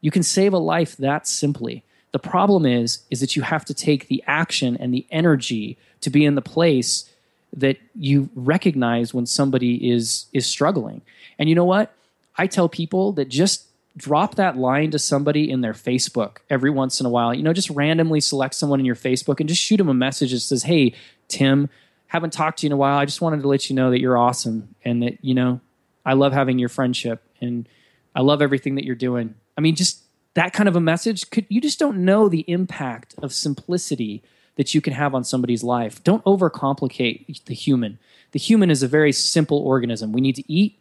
You 0.00 0.10
can 0.10 0.24
save 0.24 0.52
a 0.52 0.58
life 0.58 0.96
that 0.96 1.28
simply. 1.28 1.84
The 2.10 2.18
problem 2.18 2.66
is 2.66 3.04
is 3.10 3.20
that 3.20 3.36
you 3.36 3.42
have 3.42 3.64
to 3.66 3.74
take 3.74 4.08
the 4.08 4.22
action 4.26 4.76
and 4.76 4.92
the 4.92 5.06
energy 5.12 5.78
to 6.00 6.10
be 6.10 6.24
in 6.24 6.34
the 6.34 6.42
place 6.42 7.08
that 7.56 7.78
you 7.94 8.28
recognize 8.34 9.14
when 9.14 9.24
somebody 9.24 9.88
is 9.88 10.26
is 10.32 10.46
struggling. 10.46 11.00
And 11.38 11.48
you 11.48 11.54
know 11.54 11.64
what? 11.64 11.94
I 12.36 12.48
tell 12.48 12.68
people 12.68 13.12
that 13.12 13.28
just 13.28 13.66
drop 13.96 14.34
that 14.34 14.56
line 14.56 14.90
to 14.90 14.98
somebody 14.98 15.48
in 15.48 15.60
their 15.60 15.74
Facebook 15.74 16.38
every 16.50 16.70
once 16.70 16.98
in 16.98 17.06
a 17.06 17.10
while. 17.10 17.32
You 17.32 17.44
know, 17.44 17.52
just 17.52 17.70
randomly 17.70 18.20
select 18.20 18.54
someone 18.56 18.80
in 18.80 18.86
your 18.86 18.96
Facebook 18.96 19.38
and 19.38 19.48
just 19.48 19.62
shoot 19.62 19.76
them 19.76 19.88
a 19.88 19.94
message 19.94 20.32
that 20.32 20.40
says, 20.40 20.64
"Hey, 20.64 20.94
Tim, 21.28 21.68
haven't 22.08 22.32
talked 22.32 22.58
to 22.58 22.66
you 22.66 22.68
in 22.68 22.72
a 22.72 22.76
while. 22.76 22.98
I 22.98 23.04
just 23.04 23.20
wanted 23.20 23.42
to 23.42 23.48
let 23.48 23.70
you 23.70 23.76
know 23.76 23.90
that 23.90 24.00
you're 24.00 24.18
awesome 24.18 24.74
and 24.84 25.02
that, 25.02 25.22
you 25.22 25.34
know, 25.34 25.60
I 26.08 26.14
love 26.14 26.32
having 26.32 26.58
your 26.58 26.70
friendship 26.70 27.22
and 27.38 27.68
I 28.14 28.22
love 28.22 28.40
everything 28.40 28.76
that 28.76 28.84
you're 28.84 28.96
doing. 28.96 29.34
I 29.58 29.60
mean, 29.60 29.76
just 29.76 30.04
that 30.32 30.54
kind 30.54 30.66
of 30.66 30.74
a 30.74 30.80
message 30.80 31.28
could 31.28 31.44
you 31.50 31.60
just 31.60 31.78
don't 31.78 31.98
know 31.98 32.30
the 32.30 32.46
impact 32.48 33.14
of 33.22 33.30
simplicity 33.30 34.22
that 34.56 34.74
you 34.74 34.80
can 34.80 34.94
have 34.94 35.14
on 35.14 35.22
somebody's 35.22 35.62
life. 35.62 36.02
Don't 36.02 36.24
overcomplicate 36.24 37.44
the 37.44 37.54
human. 37.54 37.98
The 38.32 38.38
human 38.38 38.70
is 38.70 38.82
a 38.82 38.88
very 38.88 39.12
simple 39.12 39.58
organism. 39.58 40.12
We 40.12 40.22
need 40.22 40.36
to 40.36 40.50
eat, 40.50 40.78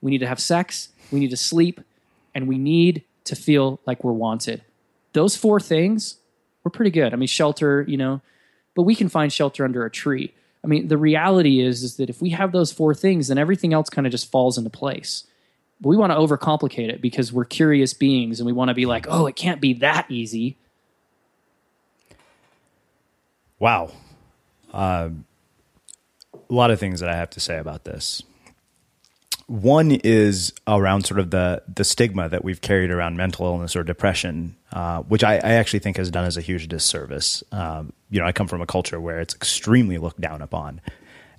we 0.00 0.10
need 0.10 0.18
to 0.18 0.26
have 0.26 0.40
sex, 0.40 0.88
we 1.12 1.20
need 1.20 1.30
to 1.30 1.36
sleep, 1.36 1.82
and 2.34 2.48
we 2.48 2.56
need 2.56 3.04
to 3.24 3.36
feel 3.36 3.80
like 3.84 4.02
we're 4.02 4.12
wanted. 4.12 4.62
Those 5.12 5.36
four 5.36 5.60
things, 5.60 6.16
we're 6.64 6.70
pretty 6.70 6.90
good. 6.90 7.12
I 7.12 7.16
mean, 7.16 7.28
shelter, 7.28 7.84
you 7.86 7.98
know, 7.98 8.22
but 8.74 8.84
we 8.84 8.94
can 8.94 9.10
find 9.10 9.30
shelter 9.30 9.62
under 9.62 9.84
a 9.84 9.90
tree. 9.90 10.32
I 10.62 10.66
mean, 10.66 10.88
the 10.88 10.98
reality 10.98 11.60
is 11.60 11.82
is 11.82 11.96
that 11.96 12.10
if 12.10 12.20
we 12.20 12.30
have 12.30 12.52
those 12.52 12.72
four 12.72 12.94
things, 12.94 13.28
then 13.28 13.38
everything 13.38 13.72
else 13.72 13.88
kind 13.88 14.06
of 14.06 14.10
just 14.10 14.30
falls 14.30 14.58
into 14.58 14.70
place. 14.70 15.24
But 15.80 15.88
we 15.88 15.96
want 15.96 16.12
to 16.12 16.16
overcomplicate 16.16 16.90
it 16.90 17.00
because 17.00 17.32
we're 17.32 17.46
curious 17.46 17.94
beings 17.94 18.38
and 18.38 18.46
we 18.46 18.52
want 18.52 18.68
to 18.68 18.74
be 18.74 18.84
like, 18.84 19.06
oh, 19.08 19.26
it 19.26 19.36
can't 19.36 19.60
be 19.60 19.72
that 19.74 20.10
easy. 20.10 20.58
Wow. 23.58 23.90
Uh, 24.72 25.10
a 26.34 26.52
lot 26.52 26.70
of 26.70 26.78
things 26.78 27.00
that 27.00 27.08
I 27.08 27.16
have 27.16 27.30
to 27.30 27.40
say 27.40 27.58
about 27.58 27.84
this. 27.84 28.22
One 29.50 29.90
is 29.90 30.52
around 30.68 31.06
sort 31.06 31.18
of 31.18 31.32
the 31.32 31.60
the 31.66 31.82
stigma 31.82 32.28
that 32.28 32.44
we've 32.44 32.60
carried 32.60 32.92
around 32.92 33.16
mental 33.16 33.46
illness 33.46 33.74
or 33.74 33.82
depression, 33.82 34.54
uh, 34.72 35.02
which 35.02 35.24
I, 35.24 35.38
I, 35.38 35.54
actually 35.54 35.80
think 35.80 35.96
has 35.96 36.08
done 36.08 36.24
us 36.24 36.36
a 36.36 36.40
huge 36.40 36.68
disservice. 36.68 37.42
Um, 37.50 37.92
you 38.10 38.20
know, 38.20 38.26
I 38.26 38.30
come 38.30 38.46
from 38.46 38.62
a 38.62 38.66
culture 38.66 39.00
where 39.00 39.18
it's 39.18 39.34
extremely 39.34 39.98
looked 39.98 40.20
down 40.20 40.40
upon, 40.40 40.80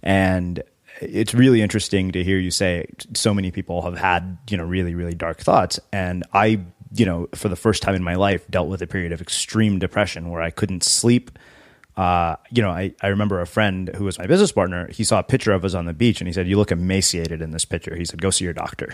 and 0.03 0.62
it's 0.99 1.34
really 1.34 1.62
interesting 1.62 2.12
to 2.12 2.22
hear 2.22 2.38
you 2.38 2.51
say 2.51 2.86
so 3.14 3.34
many 3.34 3.49
people 3.49 3.82
have 3.84 3.97
had 3.97 4.38
you 4.49 4.57
know 4.57 4.66
really 4.66 4.93
really 4.93 5.16
dark 5.16 5.39
thoughts, 5.39 5.80
and 5.93 6.26
I 6.34 6.59
you 6.93 7.05
know 7.05 7.30
for 7.34 7.47
the 7.47 7.55
first 7.55 7.82
time 7.82 7.95
in 7.95 8.03
my 8.03 8.16
life 8.16 8.45
dealt 8.49 8.68
with 8.68 8.82
a 8.82 8.88
period 8.88 9.14
of 9.14 9.22
extreme 9.22 9.80
depression 9.80 10.30
where 10.30 10.41
I 10.41 10.49
couldn't 10.49 10.84
sleep 10.84 11.32
uh, 11.97 12.35
you 12.51 12.61
know, 12.61 12.69
I, 12.69 12.93
I 13.01 13.07
remember 13.07 13.41
a 13.41 13.47
friend 13.47 13.89
who 13.95 14.05
was 14.05 14.17
my 14.17 14.27
business 14.27 14.51
partner. 14.51 14.89
He 14.91 15.03
saw 15.03 15.19
a 15.19 15.23
picture 15.23 15.51
of 15.51 15.65
us 15.65 15.73
on 15.73 15.85
the 15.85 15.93
beach 15.93 16.21
and 16.21 16.27
he 16.27 16.33
said, 16.33 16.47
You 16.47 16.57
look 16.57 16.71
emaciated 16.71 17.41
in 17.41 17.51
this 17.51 17.65
picture. 17.65 17.95
He 17.95 18.05
said, 18.05 18.21
Go 18.21 18.29
see 18.29 18.45
your 18.45 18.53
doctor. 18.53 18.93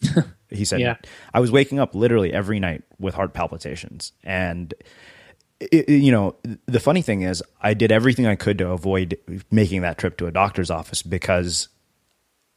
he 0.50 0.64
said, 0.64 0.80
yeah. 0.80 0.96
I 1.34 1.40
was 1.40 1.50
waking 1.50 1.78
up 1.78 1.94
literally 1.94 2.32
every 2.32 2.60
night 2.60 2.82
with 2.98 3.14
heart 3.14 3.34
palpitations. 3.34 4.12
And, 4.22 4.72
it, 5.60 5.88
you 5.88 6.12
know, 6.12 6.36
the 6.66 6.80
funny 6.80 7.02
thing 7.02 7.22
is, 7.22 7.42
I 7.60 7.74
did 7.74 7.90
everything 7.90 8.26
I 8.26 8.36
could 8.36 8.58
to 8.58 8.70
avoid 8.70 9.18
making 9.50 9.82
that 9.82 9.98
trip 9.98 10.16
to 10.18 10.26
a 10.26 10.30
doctor's 10.30 10.70
office 10.70 11.02
because 11.02 11.68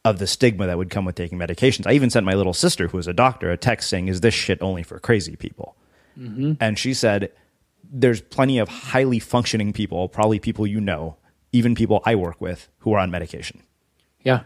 of 0.04 0.18
the 0.18 0.26
stigma 0.26 0.66
that 0.66 0.78
would 0.78 0.90
come 0.90 1.04
with 1.04 1.14
taking 1.14 1.38
medications. 1.38 1.86
I 1.86 1.92
even 1.92 2.10
sent 2.10 2.26
my 2.26 2.34
little 2.34 2.54
sister, 2.54 2.88
who 2.88 2.96
was 2.96 3.06
a 3.06 3.12
doctor, 3.12 3.50
a 3.50 3.56
text 3.56 3.88
saying, 3.88 4.08
Is 4.08 4.20
this 4.20 4.34
shit 4.34 4.60
only 4.62 4.82
for 4.82 4.98
crazy 4.98 5.36
people? 5.36 5.76
Mm-hmm. 6.18 6.52
And 6.60 6.78
she 6.78 6.94
said, 6.94 7.32
there's 7.92 8.22
plenty 8.22 8.58
of 8.58 8.68
highly 8.68 9.18
functioning 9.18 9.72
people, 9.72 10.08
probably 10.08 10.38
people 10.38 10.66
you 10.66 10.80
know, 10.80 11.16
even 11.52 11.74
people 11.74 12.02
I 12.04 12.14
work 12.14 12.40
with 12.40 12.68
who 12.78 12.94
are 12.94 12.98
on 12.98 13.10
medication. 13.10 13.62
Yeah. 14.22 14.44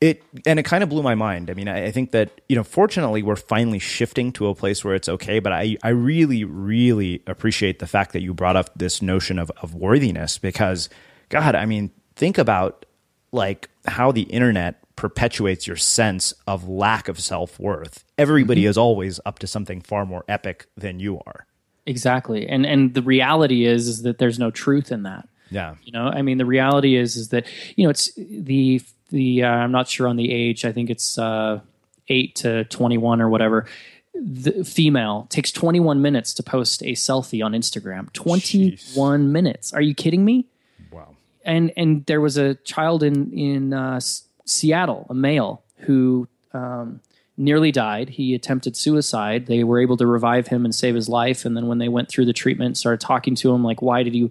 It 0.00 0.22
and 0.46 0.58
it 0.58 0.62
kind 0.62 0.82
of 0.82 0.88
blew 0.88 1.02
my 1.02 1.14
mind. 1.14 1.50
I 1.50 1.54
mean, 1.54 1.68
I, 1.68 1.86
I, 1.86 1.90
think 1.90 2.12
that 2.12 2.40
you 2.48 2.56
know, 2.56 2.64
fortunately, 2.64 3.22
we're 3.22 3.36
finally 3.36 3.78
shifting 3.78 4.32
to 4.32 4.46
a 4.46 4.54
place 4.54 4.82
where 4.82 4.94
it's 4.94 5.10
okay. 5.10 5.40
But 5.40 5.52
I, 5.52 5.76
I 5.82 5.90
really, 5.90 6.42
really 6.44 7.22
appreciate 7.26 7.80
the 7.80 7.86
fact 7.86 8.14
that 8.14 8.22
you 8.22 8.32
brought 8.32 8.56
up 8.56 8.70
this 8.74 9.02
notion 9.02 9.38
of 9.38 9.52
of 9.60 9.74
worthiness 9.74 10.38
because, 10.38 10.88
God, 11.28 11.54
I 11.54 11.66
mean, 11.66 11.90
think 12.16 12.38
about 12.38 12.86
like 13.30 13.68
how 13.84 14.10
the 14.10 14.22
internet 14.22 14.82
perpetuates 14.96 15.66
your 15.66 15.76
sense 15.76 16.32
of 16.46 16.66
lack 16.66 17.06
of 17.08 17.20
self 17.20 17.60
worth. 17.60 18.02
Everybody 18.16 18.62
mm-hmm. 18.62 18.70
is 18.70 18.78
always 18.78 19.20
up 19.26 19.38
to 19.40 19.46
something 19.46 19.82
far 19.82 20.06
more 20.06 20.24
epic 20.28 20.66
than 20.78 20.98
you 20.98 21.18
are. 21.26 21.46
Exactly. 21.90 22.48
And 22.48 22.64
and 22.64 22.94
the 22.94 23.02
reality 23.02 23.66
is 23.66 23.88
is 23.88 24.02
that 24.02 24.18
there's 24.18 24.38
no 24.38 24.50
truth 24.50 24.92
in 24.92 25.02
that. 25.02 25.28
Yeah. 25.50 25.74
You 25.82 25.92
know, 25.92 26.04
I 26.06 26.22
mean 26.22 26.38
the 26.38 26.46
reality 26.46 26.96
is 26.96 27.16
is 27.16 27.28
that 27.30 27.46
you 27.76 27.84
know 27.84 27.90
it's 27.90 28.12
the 28.14 28.80
the 29.08 29.42
uh, 29.42 29.48
I'm 29.48 29.72
not 29.72 29.88
sure 29.88 30.06
on 30.06 30.16
the 30.16 30.32
age. 30.32 30.64
I 30.64 30.72
think 30.72 30.88
it's 30.88 31.18
uh 31.18 31.60
8 32.08 32.34
to 32.36 32.64
21 32.64 33.20
or 33.20 33.28
whatever. 33.28 33.66
The 34.14 34.64
female 34.64 35.26
takes 35.30 35.52
21 35.52 36.02
minutes 36.02 36.34
to 36.34 36.42
post 36.42 36.82
a 36.82 36.92
selfie 36.92 37.44
on 37.44 37.52
Instagram. 37.52 38.12
21 38.12 38.76
Jeez. 38.78 39.30
minutes. 39.30 39.72
Are 39.72 39.80
you 39.80 39.94
kidding 39.94 40.24
me? 40.24 40.46
Wow. 40.92 41.16
And 41.44 41.72
and 41.76 42.06
there 42.06 42.20
was 42.20 42.36
a 42.36 42.54
child 42.54 43.02
in 43.02 43.32
in 43.32 43.72
uh, 43.72 44.00
Seattle, 44.44 45.06
a 45.10 45.14
male 45.14 45.62
who 45.78 46.28
um, 46.52 47.00
nearly 47.40 47.72
died. 47.72 48.10
He 48.10 48.34
attempted 48.34 48.76
suicide. 48.76 49.46
They 49.46 49.64
were 49.64 49.80
able 49.80 49.96
to 49.96 50.06
revive 50.06 50.48
him 50.48 50.66
and 50.66 50.74
save 50.74 50.94
his 50.94 51.08
life. 51.08 51.46
And 51.46 51.56
then 51.56 51.66
when 51.66 51.78
they 51.78 51.88
went 51.88 52.10
through 52.10 52.26
the 52.26 52.34
treatment, 52.34 52.76
started 52.76 53.00
talking 53.00 53.34
to 53.36 53.52
him, 53.52 53.64
like, 53.64 53.80
why 53.80 54.02
did 54.02 54.14
you, 54.14 54.30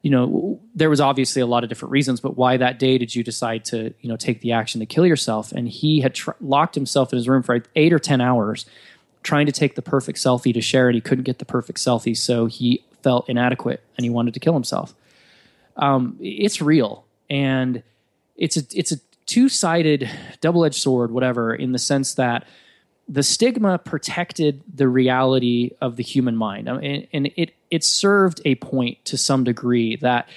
you 0.00 0.10
know, 0.10 0.58
there 0.74 0.88
was 0.88 1.00
obviously 1.00 1.42
a 1.42 1.46
lot 1.46 1.62
of 1.62 1.68
different 1.68 1.92
reasons, 1.92 2.20
but 2.20 2.38
why 2.38 2.56
that 2.56 2.78
day 2.78 2.96
did 2.96 3.14
you 3.14 3.22
decide 3.22 3.66
to, 3.66 3.92
you 4.00 4.08
know, 4.08 4.16
take 4.16 4.40
the 4.40 4.52
action 4.52 4.80
to 4.80 4.86
kill 4.86 5.06
yourself? 5.06 5.52
And 5.52 5.68
he 5.68 6.00
had 6.00 6.14
tr- 6.14 6.30
locked 6.40 6.74
himself 6.74 7.12
in 7.12 7.18
his 7.18 7.28
room 7.28 7.42
for 7.42 7.62
eight 7.76 7.92
or 7.92 7.98
10 7.98 8.22
hours 8.22 8.64
trying 9.22 9.44
to 9.44 9.52
take 9.52 9.74
the 9.74 9.82
perfect 9.82 10.18
selfie 10.18 10.54
to 10.54 10.62
share 10.62 10.88
it. 10.88 10.94
He 10.94 11.02
couldn't 11.02 11.24
get 11.24 11.40
the 11.40 11.44
perfect 11.44 11.78
selfie. 11.78 12.16
So 12.16 12.46
he 12.46 12.82
felt 13.02 13.28
inadequate 13.28 13.82
and 13.98 14.04
he 14.04 14.10
wanted 14.10 14.32
to 14.34 14.40
kill 14.40 14.54
himself. 14.54 14.94
Um, 15.76 16.16
it's 16.18 16.62
real. 16.62 17.04
And 17.28 17.82
it's 18.36 18.56
a, 18.56 18.62
it's 18.72 18.92
a 18.92 18.96
two 19.28 19.48
sided, 19.48 20.10
double 20.40 20.64
edged 20.64 20.80
sword, 20.80 21.12
whatever, 21.12 21.54
in 21.54 21.70
the 21.72 21.78
sense 21.78 22.14
that 22.14 22.48
the 23.08 23.22
stigma 23.22 23.78
protected 23.78 24.62
the 24.74 24.88
reality 24.88 25.70
of 25.80 25.96
the 25.96 26.02
human 26.02 26.36
mind. 26.36 26.68
and, 26.68 27.06
and 27.12 27.30
it, 27.36 27.52
it 27.70 27.84
served 27.84 28.40
a 28.44 28.54
point 28.56 29.02
to 29.04 29.16
some 29.16 29.44
degree 29.44 29.96
that, 29.96 30.28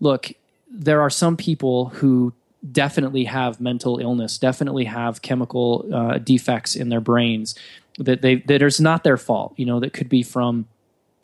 look, 0.00 0.32
there 0.70 1.00
are 1.00 1.10
some 1.10 1.36
people 1.36 1.86
who 1.86 2.32
definitely 2.72 3.24
have 3.24 3.60
mental 3.60 3.98
illness, 3.98 4.38
definitely 4.38 4.84
have 4.84 5.22
chemical 5.22 5.88
uh, 5.92 6.18
defects 6.18 6.76
in 6.76 6.88
their 6.88 7.00
brains 7.00 7.54
that 7.98 8.22
they 8.22 8.36
that 8.36 8.62
is 8.62 8.80
not 8.80 9.02
their 9.04 9.16
fault. 9.16 9.54
You 9.56 9.66
know, 9.66 9.80
that 9.80 9.92
could 9.92 10.08
be 10.08 10.22
from 10.22 10.66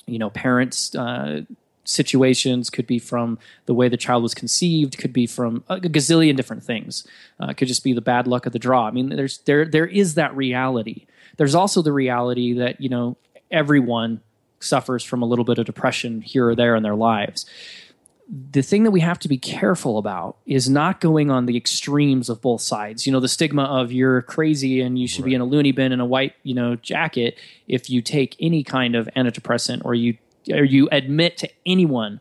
you 0.06 0.18
know 0.18 0.30
parents 0.30 0.94
uh, 0.94 1.42
situations, 1.86 2.70
could 2.70 2.86
be 2.86 2.98
from 2.98 3.38
the 3.66 3.74
way 3.74 3.88
the 3.88 3.96
child 3.96 4.22
was 4.22 4.34
conceived, 4.34 4.98
could 4.98 5.12
be 5.12 5.26
from 5.26 5.64
a 5.68 5.78
gazillion 5.78 6.36
different 6.36 6.62
things. 6.62 7.06
Uh, 7.40 7.52
could 7.52 7.68
just 7.68 7.84
be 7.84 7.92
the 7.92 8.00
bad 8.00 8.26
luck 8.26 8.46
of 8.46 8.52
the 8.52 8.58
draw. 8.58 8.86
I 8.86 8.90
mean, 8.90 9.08
there's 9.08 9.38
there 9.38 9.64
there 9.64 9.86
is 9.86 10.14
that 10.14 10.36
reality. 10.36 11.06
There's 11.36 11.54
also 11.54 11.82
the 11.82 11.92
reality 11.92 12.52
that 12.54 12.80
you 12.80 12.88
know 12.88 13.16
everyone 13.50 14.20
suffers 14.60 15.04
from 15.04 15.22
a 15.22 15.26
little 15.26 15.44
bit 15.44 15.58
of 15.58 15.66
depression 15.66 16.20
here 16.20 16.48
or 16.48 16.54
there 16.54 16.74
in 16.74 16.82
their 16.82 16.94
lives. 16.94 17.46
The 18.28 18.62
thing 18.62 18.82
that 18.82 18.90
we 18.90 19.00
have 19.00 19.20
to 19.20 19.28
be 19.28 19.38
careful 19.38 19.98
about 19.98 20.38
is 20.46 20.68
not 20.68 21.00
going 21.00 21.30
on 21.30 21.46
the 21.46 21.56
extremes 21.56 22.28
of 22.28 22.40
both 22.40 22.60
sides. 22.60 23.06
You 23.06 23.12
know, 23.12 23.20
the 23.20 23.28
stigma 23.28 23.62
of 23.62 23.92
you're 23.92 24.22
crazy 24.22 24.80
and 24.80 24.98
you 24.98 25.06
should 25.06 25.22
right. 25.22 25.30
be 25.30 25.34
in 25.34 25.40
a 25.40 25.44
loony 25.44 25.70
bin 25.70 25.92
in 25.92 26.00
a 26.00 26.06
white, 26.06 26.34
you 26.42 26.54
know, 26.54 26.74
jacket 26.74 27.38
if 27.68 27.88
you 27.88 28.02
take 28.02 28.34
any 28.40 28.64
kind 28.64 28.96
of 28.96 29.08
antidepressant 29.16 29.84
or 29.84 29.94
you 29.94 30.16
or 30.52 30.64
you 30.64 30.88
admit 30.92 31.36
to 31.38 31.48
anyone 31.64 32.20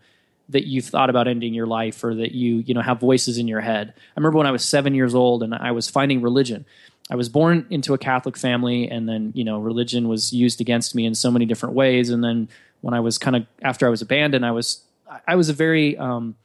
that 0.49 0.67
you've 0.67 0.85
thought 0.85 1.09
about 1.09 1.27
ending 1.27 1.53
your 1.53 1.65
life 1.65 2.03
or 2.03 2.13
that 2.15 2.33
you 2.33 2.57
you 2.57 2.73
know 2.73 2.81
have 2.81 2.99
voices 2.99 3.37
in 3.37 3.47
your 3.47 3.61
head. 3.61 3.93
I 3.95 4.19
remember 4.19 4.37
when 4.37 4.47
I 4.47 4.51
was 4.51 4.63
7 4.63 4.93
years 4.93 5.15
old 5.15 5.43
and 5.43 5.53
I 5.53 5.71
was 5.71 5.89
finding 5.89 6.21
religion. 6.21 6.65
I 7.09 7.15
was 7.15 7.29
born 7.29 7.67
into 7.69 7.93
a 7.93 7.99
Catholic 7.99 8.35
family 8.35 8.89
and 8.89 9.07
then, 9.07 9.31
you 9.35 9.43
know, 9.43 9.59
religion 9.59 10.07
was 10.07 10.33
used 10.33 10.59
against 10.59 10.95
me 10.95 11.05
in 11.05 11.13
so 11.13 11.29
many 11.29 11.45
different 11.45 11.75
ways 11.75 12.09
and 12.09 12.23
then 12.23 12.49
when 12.81 12.93
I 12.93 12.99
was 12.99 13.17
kind 13.17 13.35
of 13.35 13.47
after 13.63 13.87
I 13.87 13.89
was 13.89 14.03
abandoned, 14.03 14.45
I 14.45 14.51
was 14.51 14.83
I 15.27 15.35
was 15.35 15.49
a 15.49 15.53
very 15.53 15.97
um, 15.97 16.35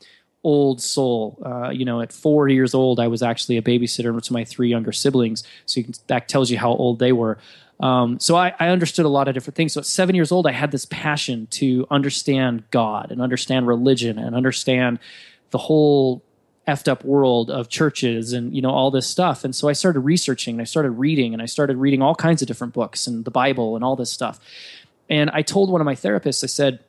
old 0.43 0.81
soul. 0.81 1.39
Uh, 1.45 1.69
you 1.71 1.85
know, 1.85 2.01
at 2.01 2.13
four 2.13 2.49
years 2.49 2.75
old, 2.75 2.99
I 2.99 3.09
was 3.09 3.23
actually 3.23 3.57
a 3.59 3.63
babysitter 3.63 4.23
to 4.23 4.33
my 4.33 4.45
three 4.45 4.69
younger 4.69 4.93
siblings. 4.93 5.45
So 5.67 5.83
can, 5.83 5.93
that 6.07 6.29
tells 6.29 6.51
you 6.51 6.59
how 6.59 6.71
old 6.71 6.99
they 6.99 7.13
were. 7.13 7.39
Um, 7.81 8.21
so 8.21 8.37
I, 8.37 8.53
I, 8.59 8.69
understood 8.69 9.07
a 9.07 9.09
lot 9.09 9.27
of 9.27 9.33
different 9.33 9.57
things. 9.57 9.73
So 9.73 9.81
at 9.81 9.87
seven 9.87 10.15
years 10.15 10.31
old, 10.31 10.47
I 10.47 10.53
had 10.53 10.71
this 10.71 10.85
passion 10.85 11.47
to 11.53 11.87
understand 11.91 12.65
God 12.71 13.11
and 13.11 13.23
understand 13.23 13.67
religion 13.67 14.19
and 14.19 14.37
understand 14.37 14.99
the 15.51 15.57
whole 15.57 16.23
effed 16.69 16.89
up 16.89 17.05
world 17.05 17.51
of 17.51 17.71
churches 17.71 18.35
and 18.35 18.55
you 18.55 18.61
know 18.61 18.71
all 18.71 18.91
this 18.91 19.07
stuff. 19.07 19.45
And 19.45 19.57
so 19.57 19.69
I 19.69 19.73
started 19.73 20.01
researching 20.01 20.57
and 20.57 20.61
I 20.61 20.65
started 20.65 20.91
reading 20.91 21.33
and 21.33 21.43
I 21.43 21.47
started 21.47 21.79
reading 21.79 22.03
all 22.03 22.15
kinds 22.15 22.43
of 22.43 22.49
different 22.49 22.75
books 22.75 23.07
and 23.07 23.25
the 23.25 23.31
Bible 23.31 23.77
and 23.77 23.85
all 23.85 23.97
this 23.97 24.13
stuff. 24.13 24.39
And 25.09 25.31
I 25.31 25.43
told 25.43 25.71
one 25.71 25.81
of 25.81 25.85
my 25.87 25.97
therapists, 25.97 26.45
I 26.45 26.49
said, 26.49 26.81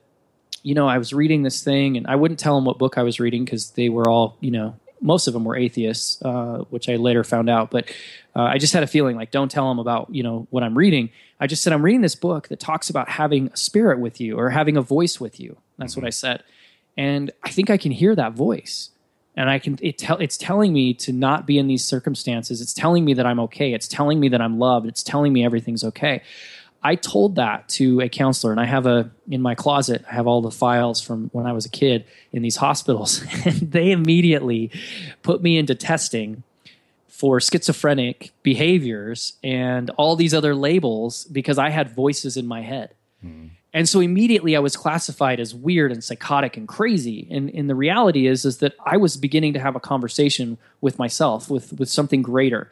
you 0.62 0.74
know, 0.74 0.86
I 0.86 0.98
was 0.98 1.12
reading 1.12 1.42
this 1.42 1.64
thing, 1.64 1.96
and 1.96 2.06
I 2.06 2.14
wouldn't 2.14 2.38
tell 2.38 2.54
them 2.54 2.64
what 2.64 2.78
book 2.78 2.96
I 2.96 3.02
was 3.02 3.18
reading 3.18 3.44
because 3.44 3.70
they 3.70 3.88
were 3.88 4.08
all, 4.08 4.36
you 4.40 4.52
know, 4.52 4.76
most 5.02 5.26
of 5.26 5.34
them 5.34 5.44
were 5.44 5.56
atheists, 5.56 6.22
uh, 6.22 6.64
which 6.70 6.88
I 6.88 6.96
later 6.96 7.24
found 7.24 7.50
out. 7.50 7.70
But 7.70 7.90
uh, 8.34 8.42
I 8.42 8.58
just 8.58 8.72
had 8.72 8.82
a 8.82 8.86
feeling 8.86 9.16
like, 9.16 9.30
don't 9.30 9.50
tell 9.50 9.68
them 9.68 9.78
about, 9.78 10.14
you 10.14 10.22
know, 10.22 10.46
what 10.50 10.62
I'm 10.62 10.78
reading. 10.78 11.10
I 11.40 11.46
just 11.46 11.62
said, 11.62 11.72
I'm 11.72 11.84
reading 11.84 12.00
this 12.00 12.14
book 12.14 12.48
that 12.48 12.60
talks 12.60 12.88
about 12.88 13.08
having 13.08 13.48
a 13.48 13.56
spirit 13.56 13.98
with 13.98 14.20
you 14.20 14.38
or 14.38 14.50
having 14.50 14.76
a 14.76 14.82
voice 14.82 15.20
with 15.20 15.40
you. 15.40 15.56
That's 15.76 15.92
mm-hmm. 15.92 16.02
what 16.02 16.06
I 16.06 16.10
said. 16.10 16.44
And 16.96 17.30
I 17.42 17.50
think 17.50 17.68
I 17.68 17.76
can 17.76 17.92
hear 17.92 18.14
that 18.14 18.32
voice. 18.32 18.90
And 19.34 19.48
I 19.50 19.58
can, 19.58 19.78
it 19.82 19.98
tell, 19.98 20.18
it's 20.18 20.36
telling 20.36 20.72
me 20.72 20.94
to 20.94 21.12
not 21.12 21.46
be 21.46 21.58
in 21.58 21.66
these 21.66 21.84
circumstances. 21.84 22.60
It's 22.60 22.74
telling 22.74 23.04
me 23.04 23.14
that 23.14 23.26
I'm 23.26 23.40
okay. 23.40 23.72
It's 23.72 23.88
telling 23.88 24.20
me 24.20 24.28
that 24.28 24.42
I'm 24.42 24.58
loved. 24.58 24.86
It's 24.86 25.02
telling 25.02 25.32
me 25.32 25.44
everything's 25.44 25.84
okay. 25.84 26.22
I 26.84 26.96
told 26.96 27.36
that 27.36 27.68
to 27.70 28.00
a 28.00 28.08
counselor, 28.08 28.50
and 28.50 28.60
I 28.60 28.64
have 28.64 28.86
a 28.86 29.10
in 29.30 29.40
my 29.40 29.54
closet. 29.54 30.04
I 30.10 30.14
have 30.14 30.26
all 30.26 30.42
the 30.42 30.50
files 30.50 31.00
from 31.00 31.30
when 31.32 31.46
I 31.46 31.52
was 31.52 31.64
a 31.64 31.68
kid 31.68 32.04
in 32.32 32.42
these 32.42 32.56
hospitals, 32.56 33.22
and 33.44 33.72
they 33.72 33.92
immediately 33.92 34.70
put 35.22 35.42
me 35.42 35.58
into 35.58 35.74
testing 35.74 36.42
for 37.06 37.40
schizophrenic 37.40 38.32
behaviors 38.42 39.34
and 39.44 39.90
all 39.90 40.16
these 40.16 40.34
other 40.34 40.56
labels 40.56 41.24
because 41.26 41.56
I 41.56 41.70
had 41.70 41.94
voices 41.94 42.36
in 42.36 42.48
my 42.48 42.62
head. 42.62 42.94
Mm. 43.24 43.50
And 43.72 43.88
so 43.88 44.00
immediately 44.00 44.56
I 44.56 44.58
was 44.58 44.76
classified 44.76 45.38
as 45.38 45.54
weird 45.54 45.92
and 45.92 46.02
psychotic 46.02 46.56
and 46.56 46.66
crazy. 46.66 47.28
And, 47.30 47.48
and 47.50 47.70
the 47.70 47.74
reality 47.74 48.26
is, 48.26 48.44
is 48.44 48.58
that 48.58 48.74
I 48.84 48.96
was 48.96 49.16
beginning 49.16 49.52
to 49.54 49.60
have 49.60 49.76
a 49.76 49.80
conversation 49.80 50.58
with 50.80 50.98
myself, 50.98 51.48
with, 51.48 51.72
with 51.78 51.88
something 51.88 52.22
greater 52.22 52.68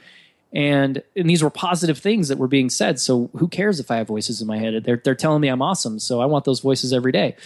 and 0.53 1.03
and 1.16 1.30
these 1.30 1.42
were 1.42 1.51
positive 1.51 1.98
things 1.98 2.28
that 2.28 2.38
were 2.38 2.48
being 2.48 2.70
said. 2.70 2.98
So 2.98 3.30
who 3.36 3.48
cares 3.48 3.78
if 3.80 3.90
i 3.90 3.96
have 3.96 4.09
voices 4.09 4.40
in 4.40 4.46
my 4.46 4.59
head? 4.59 4.82
They're 4.84 5.01
they're 5.03 5.14
telling 5.14 5.40
me 5.40 5.48
i'm 5.48 5.62
awesome 5.62 5.98
so 5.98 6.20
i 6.20 6.26
want 6.26 6.44
those 6.44 6.61
voices 6.61 6.92
every 6.92 7.12
day. 7.12 7.36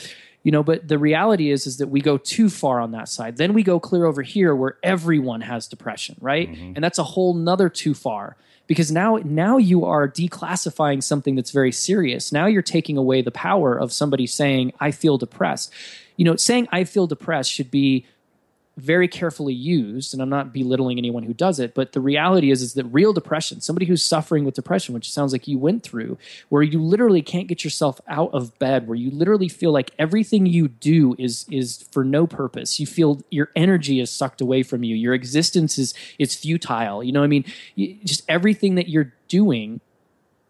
You 0.42 0.52
know 0.52 0.62
but 0.62 0.88
the 0.88 0.98
reality 0.98 1.50
is 1.50 1.66
is 1.66 1.78
that 1.78 1.88
we 1.88 2.00
go 2.00 2.18
too 2.18 2.48
far 2.48 2.80
on 2.80 2.92
that 2.92 3.08
side. 3.08 3.36
Then 3.36 3.52
we 3.52 3.62
go 3.62 3.78
clear 3.78 4.06
over 4.06 4.22
here 4.22 4.54
where 4.54 4.78
everyone 4.82 5.42
has 5.42 5.66
depression 5.66 6.16
right? 6.20 6.50
Mm-hmm. 6.50 6.72
and 6.74 6.84
that's 6.84 6.98
a 6.98 7.04
whole 7.04 7.34
nother 7.34 7.68
too 7.68 7.94
far. 7.94 8.36
Because 8.66 8.90
now 8.90 9.18
now 9.22 9.58
you 9.58 9.84
are 9.84 10.08
declassifying 10.08 11.02
something 11.02 11.34
that's 11.34 11.50
very 11.50 11.72
serious. 11.72 12.32
Now 12.32 12.46
you're 12.46 12.62
taking 12.62 12.96
away 12.96 13.20
the 13.20 13.30
power 13.30 13.76
of 13.76 13.92
somebody 13.92 14.26
saying 14.26 14.72
i 14.80 14.90
feel 14.90 15.18
depressed. 15.18 15.70
You 16.16 16.24
know 16.24 16.36
saying 16.36 16.68
i 16.72 16.84
feel 16.84 17.06
depressed 17.06 17.52
should 17.52 17.70
be 17.70 18.06
very 18.76 19.08
carefully 19.08 19.54
used 19.54 20.12
and 20.12 20.22
i'm 20.22 20.28
not 20.28 20.52
belittling 20.52 20.98
anyone 20.98 21.22
who 21.22 21.34
does 21.34 21.60
it 21.60 21.74
but 21.74 21.92
the 21.92 22.00
reality 22.00 22.50
is 22.50 22.62
is 22.62 22.74
that 22.74 22.84
real 22.86 23.12
depression 23.12 23.60
somebody 23.60 23.86
who's 23.86 24.02
suffering 24.02 24.44
with 24.44 24.54
depression 24.54 24.94
which 24.94 25.10
sounds 25.10 25.32
like 25.32 25.46
you 25.46 25.58
went 25.58 25.82
through 25.82 26.18
where 26.48 26.62
you 26.62 26.82
literally 26.82 27.22
can't 27.22 27.46
get 27.46 27.62
yourself 27.64 28.00
out 28.08 28.30
of 28.32 28.58
bed 28.58 28.86
where 28.88 28.96
you 28.96 29.10
literally 29.10 29.48
feel 29.48 29.72
like 29.72 29.92
everything 29.98 30.46
you 30.46 30.68
do 30.68 31.14
is 31.18 31.46
is 31.50 31.88
for 31.92 32.04
no 32.04 32.26
purpose. 32.26 32.78
You 32.78 32.86
feel 32.86 33.22
your 33.30 33.50
energy 33.56 34.00
is 34.00 34.10
sucked 34.10 34.40
away 34.40 34.62
from 34.62 34.84
you. 34.84 34.94
Your 34.94 35.14
existence 35.14 35.78
is 35.78 35.94
is 36.18 36.34
futile. 36.34 37.02
You 37.02 37.12
know 37.12 37.22
i 37.22 37.26
mean? 37.26 37.44
Just 37.76 38.22
everything 38.28 38.74
that 38.74 38.88
you're 38.88 39.12
doing 39.28 39.80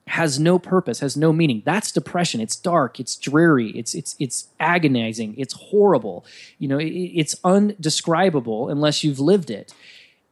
has 0.07 0.39
no 0.39 0.59
purpose, 0.59 1.01
has 1.01 1.17
no 1.17 1.33
meaning. 1.33 1.63
That's 1.65 1.91
depression. 1.91 2.41
It's 2.41 2.57
dark, 2.57 3.01
it's 3.01 3.17
dreary, 3.17 3.71
it's 3.71 3.95
it's 3.95 4.15
it's 4.19 4.49
agonizing, 4.61 5.35
it's 5.39 5.55
horrible. 5.55 6.27
You 6.59 6.69
know, 6.69 6.79
it, 6.79 6.91
it's 6.91 7.37
undescribable 7.43 8.69
unless 8.69 9.03
you've 9.03 9.21
lived 9.21 9.51
it. 9.51 9.73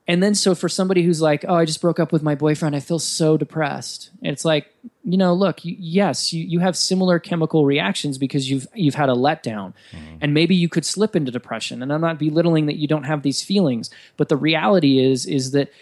And 0.06 0.22
then 0.22 0.34
so 0.34 0.54
for 0.54 0.68
somebody 0.68 1.04
who's 1.04 1.22
like, 1.22 1.44
"Oh, 1.48 1.54
I 1.54 1.64
just 1.64 1.80
broke 1.80 1.98
up 1.98 2.12
with 2.12 2.22
my 2.22 2.34
boyfriend. 2.34 2.76
I 2.76 2.80
feel 2.80 2.98
so 2.98 3.38
depressed." 3.38 4.10
And 4.22 4.32
it's 4.32 4.44
like, 4.44 4.66
you 5.04 5.16
know, 5.16 5.32
look, 5.32 5.64
you, 5.64 5.74
yes, 5.78 6.32
you, 6.32 6.44
you 6.44 6.58
have 6.58 6.76
similar 6.76 7.18
chemical 7.18 7.64
reactions 7.64 8.18
because 8.18 8.50
you've 8.50 8.66
you've 8.74 8.96
had 8.96 9.08
a 9.08 9.14
letdown. 9.14 9.72
Mm-hmm. 9.92 10.16
And 10.20 10.34
maybe 10.34 10.54
you 10.54 10.68
could 10.68 10.84
slip 10.84 11.16
into 11.16 11.30
depression. 11.30 11.82
And 11.82 11.92
I'm 11.92 12.00
not 12.00 12.18
belittling 12.18 12.66
that 12.66 12.76
you 12.76 12.88
don't 12.88 13.04
have 13.04 13.22
these 13.22 13.42
feelings, 13.42 13.90
but 14.16 14.28
the 14.28 14.36
reality 14.36 14.98
is 14.98 15.24
is 15.24 15.52
that 15.52 15.72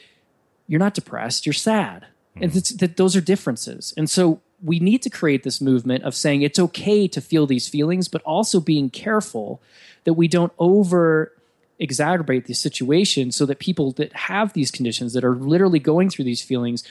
you're 0.68 0.78
not 0.78 0.94
depressed, 0.94 1.44
you're 1.44 1.52
sad 1.52 2.06
and 2.40 2.52
that 2.52 2.96
those 2.96 3.16
are 3.16 3.20
differences. 3.20 3.94
And 3.96 4.08
so 4.08 4.40
we 4.62 4.78
need 4.78 5.02
to 5.02 5.10
create 5.10 5.42
this 5.42 5.60
movement 5.60 6.04
of 6.04 6.14
saying 6.14 6.42
it's 6.42 6.58
okay 6.58 7.08
to 7.08 7.20
feel 7.20 7.46
these 7.46 7.68
feelings, 7.68 8.08
but 8.08 8.22
also 8.22 8.60
being 8.60 8.90
careful 8.90 9.60
that 10.04 10.14
we 10.14 10.28
don't 10.28 10.52
over 10.58 11.32
exacerbate 11.80 12.44
the 12.44 12.54
situation 12.54 13.32
so 13.32 13.46
that 13.46 13.58
people 13.58 13.92
that 13.92 14.12
have 14.12 14.52
these 14.52 14.70
conditions 14.70 15.14
that 15.14 15.24
are 15.24 15.34
literally 15.34 15.78
going 15.78 16.10
through 16.10 16.24
these 16.24 16.42
feelings 16.42 16.84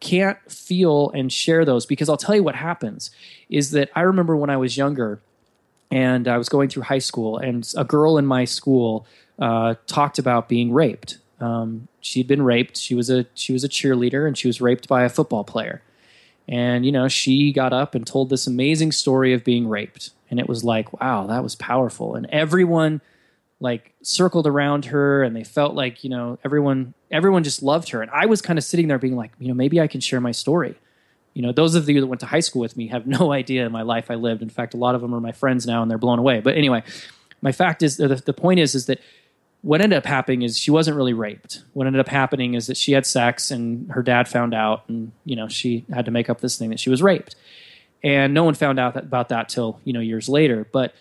can't 0.00 0.38
feel 0.50 1.10
and 1.10 1.30
share 1.30 1.64
those 1.64 1.84
because 1.84 2.08
I'll 2.08 2.16
tell 2.16 2.34
you 2.34 2.42
what 2.42 2.54
happens 2.54 3.10
is 3.50 3.72
that 3.72 3.90
I 3.94 4.00
remember 4.00 4.34
when 4.34 4.48
I 4.48 4.56
was 4.56 4.78
younger 4.78 5.20
and 5.90 6.26
I 6.26 6.38
was 6.38 6.48
going 6.48 6.70
through 6.70 6.84
high 6.84 7.00
school 7.00 7.36
and 7.36 7.70
a 7.76 7.84
girl 7.84 8.16
in 8.16 8.24
my 8.24 8.46
school 8.46 9.06
uh, 9.38 9.74
talked 9.86 10.18
about 10.18 10.48
being 10.48 10.72
raped 10.72 11.18
um, 11.40 11.88
she'd 12.00 12.26
been 12.26 12.42
raped. 12.42 12.76
She 12.76 12.94
was 12.94 13.10
a 13.10 13.26
she 13.34 13.52
was 13.52 13.64
a 13.64 13.68
cheerleader, 13.68 14.26
and 14.26 14.36
she 14.36 14.48
was 14.48 14.60
raped 14.60 14.88
by 14.88 15.02
a 15.04 15.08
football 15.08 15.44
player. 15.44 15.82
And 16.48 16.84
you 16.84 16.92
know, 16.92 17.08
she 17.08 17.52
got 17.52 17.72
up 17.72 17.94
and 17.94 18.06
told 18.06 18.28
this 18.28 18.46
amazing 18.46 18.92
story 18.92 19.32
of 19.32 19.44
being 19.44 19.68
raped, 19.68 20.10
and 20.30 20.38
it 20.38 20.48
was 20.48 20.64
like, 20.64 21.00
wow, 21.00 21.26
that 21.26 21.42
was 21.42 21.54
powerful. 21.54 22.14
And 22.14 22.26
everyone 22.26 23.00
like 23.60 23.92
circled 24.02 24.46
around 24.46 24.86
her, 24.86 25.22
and 25.22 25.34
they 25.36 25.44
felt 25.44 25.74
like 25.74 26.02
you 26.04 26.10
know 26.10 26.38
everyone 26.44 26.94
everyone 27.10 27.44
just 27.44 27.62
loved 27.62 27.90
her. 27.90 28.02
And 28.02 28.10
I 28.10 28.26
was 28.26 28.42
kind 28.42 28.58
of 28.58 28.64
sitting 28.64 28.88
there 28.88 28.98
being 28.98 29.16
like, 29.16 29.32
you 29.38 29.48
know, 29.48 29.54
maybe 29.54 29.80
I 29.80 29.86
can 29.86 30.00
share 30.00 30.20
my 30.20 30.32
story. 30.32 30.76
You 31.34 31.42
know, 31.42 31.52
those 31.52 31.74
of 31.74 31.88
you 31.88 32.00
that 32.00 32.06
went 32.06 32.20
to 32.20 32.26
high 32.26 32.40
school 32.40 32.60
with 32.60 32.76
me 32.76 32.88
have 32.88 33.06
no 33.06 33.32
idea 33.40 33.68
my 33.70 33.82
life 33.82 34.10
I 34.10 34.16
lived. 34.16 34.42
In 34.42 34.50
fact, 34.50 34.74
a 34.74 34.76
lot 34.76 34.94
of 34.94 35.00
them 35.00 35.14
are 35.14 35.20
my 35.20 35.32
friends 35.32 35.66
now, 35.66 35.82
and 35.82 35.90
they're 35.90 35.98
blown 35.98 36.18
away. 36.18 36.40
But 36.40 36.56
anyway, 36.56 36.82
my 37.42 37.52
fact 37.52 37.82
is 37.82 37.96
the, 37.96 38.08
the 38.08 38.32
point 38.32 38.60
is 38.60 38.74
is 38.74 38.86
that 38.86 39.00
what 39.62 39.80
ended 39.80 39.96
up 39.96 40.06
happening 40.06 40.42
is 40.42 40.58
she 40.58 40.70
wasn't 40.70 40.96
really 40.96 41.12
raped. 41.12 41.62
What 41.74 41.86
ended 41.86 42.00
up 42.00 42.08
happening 42.08 42.54
is 42.54 42.66
that 42.66 42.76
she 42.76 42.92
had 42.92 43.04
sex 43.04 43.50
and 43.50 43.90
her 43.92 44.02
dad 44.02 44.26
found 44.26 44.54
out, 44.54 44.84
and 44.88 45.12
you 45.24 45.36
know 45.36 45.48
she 45.48 45.84
had 45.92 46.06
to 46.06 46.10
make 46.10 46.30
up 46.30 46.40
this 46.40 46.58
thing 46.58 46.70
that 46.70 46.80
she 46.80 46.90
was 46.90 47.02
raped, 47.02 47.36
and 48.02 48.32
no 48.32 48.44
one 48.44 48.54
found 48.54 48.80
out 48.80 48.94
that, 48.94 49.04
about 49.04 49.28
that 49.28 49.48
till 49.48 49.80
you 49.84 49.92
know 49.92 50.00
years 50.00 50.28
later. 50.28 50.66
But 50.72 50.94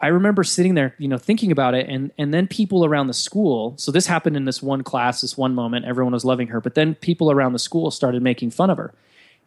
I 0.00 0.08
remember 0.08 0.42
sitting 0.42 0.74
there, 0.74 0.94
you 0.98 1.06
know, 1.06 1.18
thinking 1.18 1.52
about 1.52 1.74
it, 1.74 1.86
and 1.88 2.10
and 2.16 2.32
then 2.32 2.48
people 2.48 2.84
around 2.84 3.08
the 3.08 3.14
school. 3.14 3.74
So 3.76 3.92
this 3.92 4.06
happened 4.06 4.36
in 4.36 4.46
this 4.46 4.62
one 4.62 4.82
class, 4.82 5.20
this 5.20 5.36
one 5.36 5.54
moment. 5.54 5.84
Everyone 5.84 6.14
was 6.14 6.24
loving 6.24 6.48
her, 6.48 6.60
but 6.60 6.74
then 6.74 6.94
people 6.94 7.30
around 7.30 7.52
the 7.52 7.58
school 7.58 7.90
started 7.90 8.22
making 8.22 8.52
fun 8.52 8.70
of 8.70 8.78
her, 8.78 8.94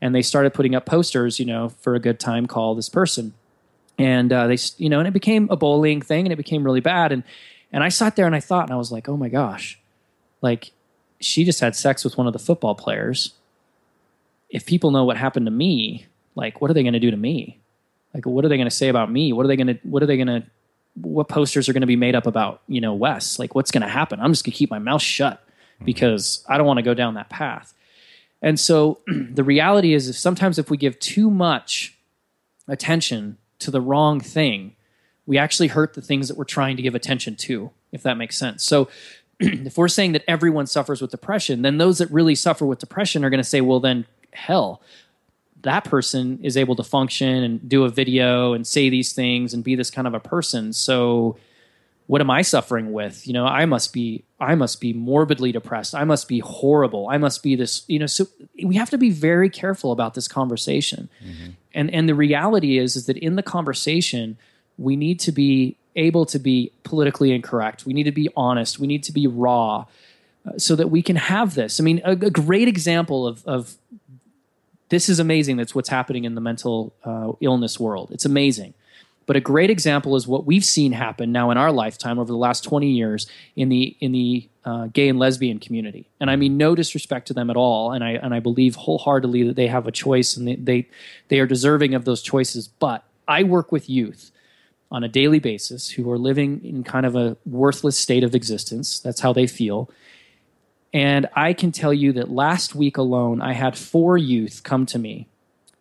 and 0.01 0.13
they 0.13 0.21
started 0.21 0.53
putting 0.53 0.75
up 0.75 0.85
posters, 0.85 1.39
you 1.39 1.45
know, 1.45 1.69
for 1.69 1.95
a 1.95 1.99
good 1.99 2.19
time, 2.19 2.45
call 2.45 2.75
this 2.75 2.89
person, 2.89 3.33
and 3.97 4.31
uh, 4.31 4.45
they, 4.45 4.57
you 4.77 4.87
know, 4.87 4.99
and 4.99 5.07
it 5.07 5.13
became 5.15 5.47
a 5.49 5.55
bullying 5.55 6.01
thing, 6.01 6.27
and 6.27 6.31
it 6.31 6.37
became 6.37 6.63
really 6.63 6.79
bad, 6.79 7.11
and 7.11 7.23
and 7.75 7.83
I 7.83 7.89
sat 7.89 8.15
there 8.15 8.25
and 8.25 8.33
I 8.33 8.39
thought, 8.39 8.63
and 8.63 8.71
I 8.71 8.77
was 8.77 8.89
like, 8.89 9.09
oh 9.09 9.17
my 9.17 9.27
gosh, 9.27 9.77
like 10.41 10.71
she 11.19 11.43
just 11.43 11.59
had 11.59 11.75
sex 11.75 12.05
with 12.05 12.17
one 12.17 12.25
of 12.25 12.31
the 12.31 12.39
football 12.39 12.73
players. 12.73 13.33
If 14.49 14.65
people 14.65 14.91
know 14.91 15.03
what 15.03 15.17
happened 15.17 15.45
to 15.47 15.51
me, 15.51 16.07
like, 16.35 16.61
what 16.61 16.71
are 16.71 16.73
they 16.73 16.83
going 16.83 16.93
to 16.93 17.01
do 17.01 17.11
to 17.11 17.17
me? 17.17 17.59
Like, 18.13 18.25
what 18.25 18.45
are 18.45 18.47
they 18.47 18.55
going 18.55 18.69
to 18.69 18.75
say 18.75 18.87
about 18.87 19.11
me? 19.11 19.33
What 19.33 19.45
are 19.45 19.49
they 19.49 19.57
going 19.57 19.67
to, 19.67 19.79
what 19.83 20.01
are 20.01 20.05
they 20.05 20.15
going 20.15 20.27
to, 20.27 20.43
what 21.01 21.27
posters 21.27 21.67
are 21.67 21.73
going 21.73 21.81
to 21.81 21.87
be 21.87 21.97
made 21.97 22.15
up 22.15 22.25
about, 22.25 22.61
you 22.69 22.79
know, 22.79 22.93
Wes? 22.93 23.39
Like, 23.39 23.55
what's 23.55 23.71
going 23.71 23.81
to 23.81 23.89
happen? 23.89 24.21
I'm 24.21 24.31
just 24.31 24.45
going 24.45 24.53
to 24.53 24.57
keep 24.57 24.71
my 24.71 24.79
mouth 24.79 25.01
shut 25.01 25.45
mm-hmm. 25.45 25.83
because 25.83 26.45
I 26.47 26.57
don't 26.57 26.65
want 26.65 26.77
to 26.77 26.83
go 26.83 26.93
down 26.93 27.15
that 27.15 27.29
path. 27.29 27.73
And 28.41 28.57
so 28.57 28.99
the 29.07 29.43
reality 29.43 29.93
is, 29.93 30.07
if 30.07 30.15
sometimes 30.15 30.57
if 30.57 30.69
we 30.69 30.77
give 30.77 30.97
too 30.99 31.29
much 31.29 31.97
attention 32.69 33.37
to 33.59 33.69
the 33.69 33.81
wrong 33.81 34.21
thing, 34.21 34.77
we 35.25 35.37
actually 35.37 35.67
hurt 35.67 35.93
the 35.93 36.01
things 36.01 36.27
that 36.27 36.37
we're 36.37 36.43
trying 36.43 36.77
to 36.77 36.83
give 36.83 36.95
attention 36.95 37.35
to, 37.35 37.71
if 37.91 38.03
that 38.03 38.17
makes 38.17 38.37
sense. 38.37 38.63
So 38.63 38.89
if 39.39 39.77
we're 39.77 39.87
saying 39.87 40.13
that 40.13 40.23
everyone 40.27 40.67
suffers 40.67 41.01
with 41.01 41.11
depression, 41.11 41.61
then 41.61 41.77
those 41.77 41.97
that 41.97 42.11
really 42.11 42.35
suffer 42.35 42.65
with 42.65 42.79
depression 42.79 43.25
are 43.25 43.29
going 43.29 43.39
to 43.39 43.49
say, 43.49 43.61
well, 43.61 43.79
then 43.79 44.05
hell, 44.33 44.81
that 45.61 45.83
person 45.83 46.39
is 46.43 46.57
able 46.57 46.75
to 46.75 46.83
function 46.83 47.43
and 47.43 47.67
do 47.67 47.85
a 47.85 47.89
video 47.89 48.53
and 48.53 48.67
say 48.67 48.89
these 48.89 49.13
things 49.13 49.53
and 49.53 49.63
be 49.63 49.75
this 49.75 49.89
kind 49.89 50.07
of 50.07 50.13
a 50.13 50.19
person. 50.19 50.71
So 50.73 51.37
what 52.07 52.21
am 52.21 52.29
I 52.29 52.43
suffering 52.43 52.93
with? 52.93 53.25
You 53.25 53.33
know, 53.33 53.45
I 53.45 53.65
must 53.65 53.91
be 53.91 54.23
I 54.39 54.53
must 54.53 54.79
be 54.79 54.93
morbidly 54.93 55.51
depressed. 55.51 55.95
I 55.95 56.03
must 56.03 56.27
be 56.27 56.39
horrible. 56.39 57.07
I 57.09 57.17
must 57.17 57.41
be 57.41 57.55
this, 57.55 57.83
you 57.87 57.97
know, 57.97 58.05
so 58.05 58.27
we 58.63 58.75
have 58.75 58.91
to 58.91 58.97
be 58.97 59.09
very 59.09 59.49
careful 59.49 59.91
about 59.91 60.13
this 60.13 60.27
conversation. 60.27 61.09
Mm-hmm. 61.23 61.51
And 61.73 61.91
and 61.91 62.07
the 62.07 62.15
reality 62.15 62.77
is 62.77 62.95
is 62.95 63.07
that 63.07 63.17
in 63.17 63.35
the 63.35 63.43
conversation, 63.43 64.37
we 64.77 64.95
need 64.95 65.19
to 65.21 65.31
be 65.31 65.77
able 65.95 66.25
to 66.25 66.39
be 66.39 66.71
politically 66.83 67.31
incorrect. 67.31 67.85
We 67.85 67.93
need 67.93 68.03
to 68.03 68.11
be 68.11 68.29
honest. 68.35 68.79
We 68.79 68.87
need 68.87 69.03
to 69.03 69.11
be 69.11 69.27
raw 69.27 69.85
uh, 70.45 70.57
so 70.57 70.75
that 70.75 70.89
we 70.89 71.01
can 71.01 71.15
have 71.15 71.55
this. 71.55 71.79
I 71.79 71.83
mean, 71.83 72.01
a, 72.03 72.11
a, 72.11 72.29
great 72.29 72.67
example 72.67 73.25
of, 73.25 73.45
of 73.45 73.77
this 74.89 75.09
is 75.09 75.19
amazing. 75.19 75.57
That's 75.57 75.73
what's 75.73 75.89
happening 75.89 76.25
in 76.25 76.35
the 76.35 76.41
mental 76.41 76.93
uh, 77.03 77.31
illness 77.39 77.79
world. 77.79 78.11
It's 78.11 78.25
amazing. 78.25 78.73
But 79.25 79.35
a 79.35 79.39
great 79.39 79.71
example 79.71 80.15
is 80.15 80.27
what 80.27 80.45
we've 80.45 80.65
seen 80.65 80.91
happen 80.91 81.31
now 81.31 81.49
in 81.49 81.57
our 81.57 81.71
lifetime 81.71 82.19
over 82.19 82.31
the 82.31 82.37
last 82.37 82.63
20 82.63 82.91
years 82.91 83.27
in 83.55 83.69
the 83.69 83.97
in 83.99 84.11
the 84.11 84.47
uh, 84.63 84.87
gay 84.87 85.09
and 85.09 85.17
lesbian 85.17 85.57
community. 85.57 86.07
And 86.19 86.29
I 86.29 86.35
mean 86.35 86.57
no 86.57 86.75
disrespect 86.75 87.27
to 87.27 87.33
them 87.33 87.49
at 87.49 87.55
all. 87.55 87.91
And 87.91 88.03
I 88.03 88.11
and 88.11 88.35
I 88.35 88.39
believe 88.39 88.75
wholeheartedly 88.75 89.43
that 89.43 89.55
they 89.55 89.65
have 89.67 89.87
a 89.87 89.91
choice 89.91 90.37
and 90.37 90.47
they 90.47 90.55
they, 90.55 90.87
they 91.29 91.39
are 91.39 91.47
deserving 91.47 91.95
of 91.95 92.05
those 92.05 92.21
choices. 92.21 92.67
But 92.67 93.03
I 93.27 93.41
work 93.41 93.71
with 93.71 93.89
youth 93.89 94.31
on 94.95 95.03
a 95.03 95.09
daily 95.09 95.39
basis 95.39 95.89
who 95.89 96.09
are 96.09 96.17
living 96.17 96.63
in 96.63 96.81
kind 96.81 97.05
of 97.05 97.17
a 97.17 97.35
worthless 97.45 97.97
state 97.97 98.23
of 98.23 98.33
existence. 98.33 98.99
That's 98.99 99.19
how 99.19 99.33
they 99.33 99.45
feel. 99.45 99.89
And 100.93 101.27
I 101.35 101.51
can 101.51 101.73
tell 101.73 101.93
you 101.93 102.13
that 102.13 102.31
last 102.31 102.75
week 102.75 102.95
alone, 102.95 103.41
I 103.41 103.51
had 103.51 103.77
four 103.77 104.17
youth 104.17 104.63
come 104.63 104.85
to 104.85 104.97
me 104.97 105.27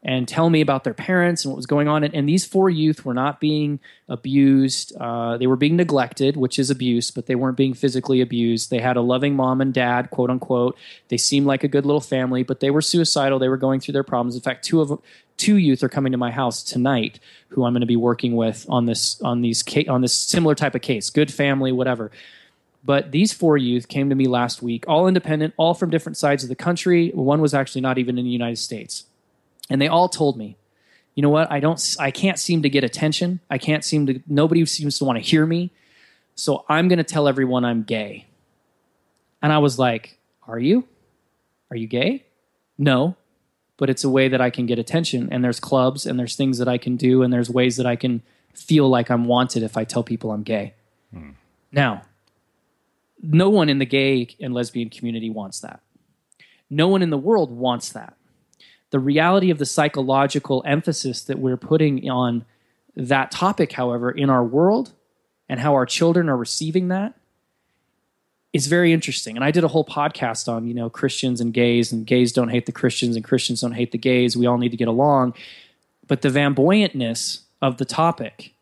and 0.02 0.26
tell 0.26 0.50
me 0.50 0.60
about 0.60 0.82
their 0.82 0.94
parents 0.94 1.44
and 1.44 1.52
what 1.52 1.56
was 1.56 1.66
going 1.66 1.86
on. 1.86 2.02
And, 2.02 2.12
and 2.12 2.28
these 2.28 2.44
four 2.44 2.68
youth 2.68 3.04
were 3.04 3.14
not 3.14 3.38
being 3.38 3.78
abused. 4.08 4.92
Uh, 4.96 5.38
they 5.38 5.46
were 5.46 5.54
being 5.54 5.76
neglected, 5.76 6.36
which 6.36 6.58
is 6.58 6.68
abuse, 6.68 7.12
but 7.12 7.26
they 7.26 7.36
weren't 7.36 7.56
being 7.56 7.72
physically 7.72 8.20
abused. 8.20 8.70
They 8.70 8.80
had 8.80 8.96
a 8.96 9.00
loving 9.00 9.36
mom 9.36 9.60
and 9.60 9.72
dad, 9.72 10.10
quote 10.10 10.30
unquote. 10.30 10.76
They 11.06 11.18
seemed 11.18 11.46
like 11.46 11.62
a 11.62 11.68
good 11.68 11.86
little 11.86 12.00
family, 12.00 12.42
but 12.42 12.58
they 12.58 12.70
were 12.70 12.82
suicidal. 12.82 13.38
They 13.38 13.48
were 13.48 13.56
going 13.56 13.78
through 13.78 13.92
their 13.92 14.02
problems. 14.02 14.34
In 14.34 14.42
fact, 14.42 14.64
two 14.64 14.80
of 14.80 15.00
two 15.36 15.56
youth 15.56 15.82
are 15.82 15.88
coming 15.88 16.12
to 16.12 16.18
my 16.18 16.30
house 16.30 16.62
tonight 16.62 17.20
who 17.48 17.64
I'm 17.64 17.72
going 17.72 17.80
to 17.80 17.86
be 17.86 17.96
working 17.96 18.36
with 18.36 18.66
on 18.68 18.86
this 18.86 19.20
on 19.22 19.40
these 19.40 19.64
on 19.88 20.00
this 20.00 20.14
similar 20.14 20.54
type 20.54 20.74
of 20.74 20.82
case. 20.82 21.10
Good 21.10 21.32
family, 21.32 21.72
whatever. 21.72 22.10
But 22.84 23.12
these 23.12 23.32
four 23.32 23.56
youth 23.56 23.88
came 23.88 24.10
to 24.10 24.14
me 24.14 24.26
last 24.26 24.62
week, 24.62 24.84
all 24.86 25.08
independent, 25.08 25.54
all 25.56 25.72
from 25.72 25.88
different 25.88 26.18
sides 26.18 26.42
of 26.42 26.50
the 26.50 26.54
country. 26.54 27.10
One 27.14 27.40
was 27.40 27.54
actually 27.54 27.80
not 27.80 27.96
even 27.96 28.18
in 28.18 28.24
the 28.24 28.30
United 28.30 28.58
States. 28.58 29.04
And 29.70 29.80
they 29.80 29.88
all 29.88 30.08
told 30.08 30.36
me 30.36 30.56
you 31.14 31.22
know 31.22 31.30
what? 31.30 31.50
I 31.50 31.60
don't 31.60 31.96
i 32.00 32.10
can't 32.10 32.38
seem 32.38 32.62
to 32.62 32.68
get 32.68 32.84
attention. 32.84 33.40
I 33.48 33.58
can't 33.58 33.84
seem 33.84 34.06
to 34.06 34.20
nobody 34.26 34.66
seems 34.66 34.98
to 34.98 35.04
want 35.04 35.16
to 35.16 35.24
hear 35.24 35.46
me. 35.46 35.70
So 36.34 36.64
i'm 36.68 36.88
going 36.88 36.98
to 36.98 37.04
tell 37.04 37.28
everyone 37.28 37.64
i'm 37.64 37.82
gay. 37.82 38.26
And 39.42 39.52
i 39.52 39.58
was 39.58 39.78
like 39.78 40.18
are 40.46 40.58
you? 40.58 40.86
Are 41.70 41.76
you 41.76 41.86
gay? 41.86 42.24
No 42.76 43.16
but 43.76 43.90
it's 43.90 44.04
a 44.04 44.10
way 44.10 44.28
that 44.28 44.40
i 44.40 44.50
can 44.50 44.66
get 44.66 44.78
attention. 44.78 45.28
And 45.30 45.42
there's 45.42 45.60
clubs 45.60 46.06
and 46.06 46.18
there's 46.18 46.36
things 46.36 46.58
that 46.58 46.68
i 46.68 46.78
can 46.78 46.96
do 46.96 47.22
and 47.22 47.32
there's 47.32 47.50
ways 47.50 47.76
that 47.76 47.86
i 47.86 47.96
can 47.96 48.22
feel 48.54 48.88
like 48.88 49.10
i'm 49.10 49.24
wanted 49.24 49.62
if 49.62 49.76
i 49.76 49.84
tell 49.84 50.02
people 50.02 50.30
i'm 50.30 50.42
gay. 50.42 50.74
Hmm. 51.12 51.30
now 51.70 52.02
no 53.24 53.48
one 53.48 53.68
in 53.68 53.78
the 53.78 53.86
gay 53.86 54.28
and 54.40 54.52
lesbian 54.52 54.90
community 54.90 55.30
wants 55.30 55.60
that. 55.60 55.80
No 56.68 56.88
one 56.88 57.02
in 57.02 57.10
the 57.10 57.18
world 57.18 57.50
wants 57.50 57.90
that. 57.90 58.14
The 58.90 58.98
reality 58.98 59.50
of 59.50 59.58
the 59.58 59.66
psychological 59.66 60.62
emphasis 60.66 61.22
that 61.22 61.38
we're 61.38 61.56
putting 61.56 62.08
on 62.08 62.44
that 62.94 63.30
topic, 63.30 63.72
however, 63.72 64.10
in 64.10 64.30
our 64.30 64.44
world 64.44 64.92
and 65.48 65.60
how 65.60 65.74
our 65.74 65.86
children 65.86 66.28
are 66.28 66.36
receiving 66.36 66.88
that 66.88 67.14
is 68.54 68.68
very 68.68 68.92
interesting. 68.92 69.36
And 69.36 69.44
I 69.44 69.50
did 69.50 69.64
a 69.64 69.68
whole 69.68 69.84
podcast 69.84 70.48
on, 70.48 70.66
you 70.66 70.74
know, 70.74 70.88
Christians 70.88 71.40
and 71.40 71.52
gays, 71.52 71.92
and 71.92 72.06
gays 72.06 72.32
don't 72.32 72.48
hate 72.48 72.66
the 72.66 72.72
Christians, 72.72 73.16
and 73.16 73.24
Christians 73.24 73.60
don't 73.60 73.72
hate 73.72 73.90
the 73.90 73.98
gays. 73.98 74.36
We 74.36 74.46
all 74.46 74.58
need 74.58 74.70
to 74.70 74.76
get 74.76 74.86
along. 74.86 75.34
But 76.06 76.22
the 76.22 76.28
flamboyantness 76.28 77.40
of 77.60 77.78
the 77.78 77.84
topic 77.84 78.52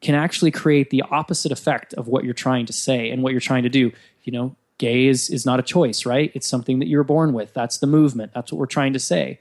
can 0.00 0.16
actually 0.16 0.50
create 0.50 0.90
the 0.90 1.02
opposite 1.02 1.52
effect 1.52 1.94
of 1.94 2.08
what 2.08 2.24
you're 2.24 2.34
trying 2.34 2.66
to 2.66 2.72
say 2.72 3.10
and 3.10 3.22
what 3.22 3.30
you're 3.32 3.40
trying 3.40 3.62
to 3.62 3.68
do. 3.68 3.92
You 4.24 4.32
know, 4.32 4.56
gay 4.78 5.06
is, 5.06 5.30
is 5.30 5.46
not 5.46 5.60
a 5.60 5.62
choice, 5.62 6.04
right? 6.04 6.32
It's 6.34 6.48
something 6.48 6.80
that 6.80 6.88
you're 6.88 7.04
born 7.04 7.32
with. 7.32 7.54
That's 7.54 7.78
the 7.78 7.86
movement. 7.86 8.32
That's 8.34 8.52
what 8.52 8.58
we're 8.58 8.66
trying 8.66 8.92
to 8.92 8.98
say. 8.98 9.38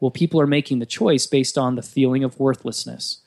Well, 0.00 0.10
people 0.10 0.40
are 0.40 0.46
making 0.48 0.80
the 0.80 0.86
choice 0.86 1.26
based 1.26 1.56
on 1.56 1.76
the 1.76 1.82
feeling 1.82 2.24
of 2.24 2.40
worthlessness. 2.40 3.18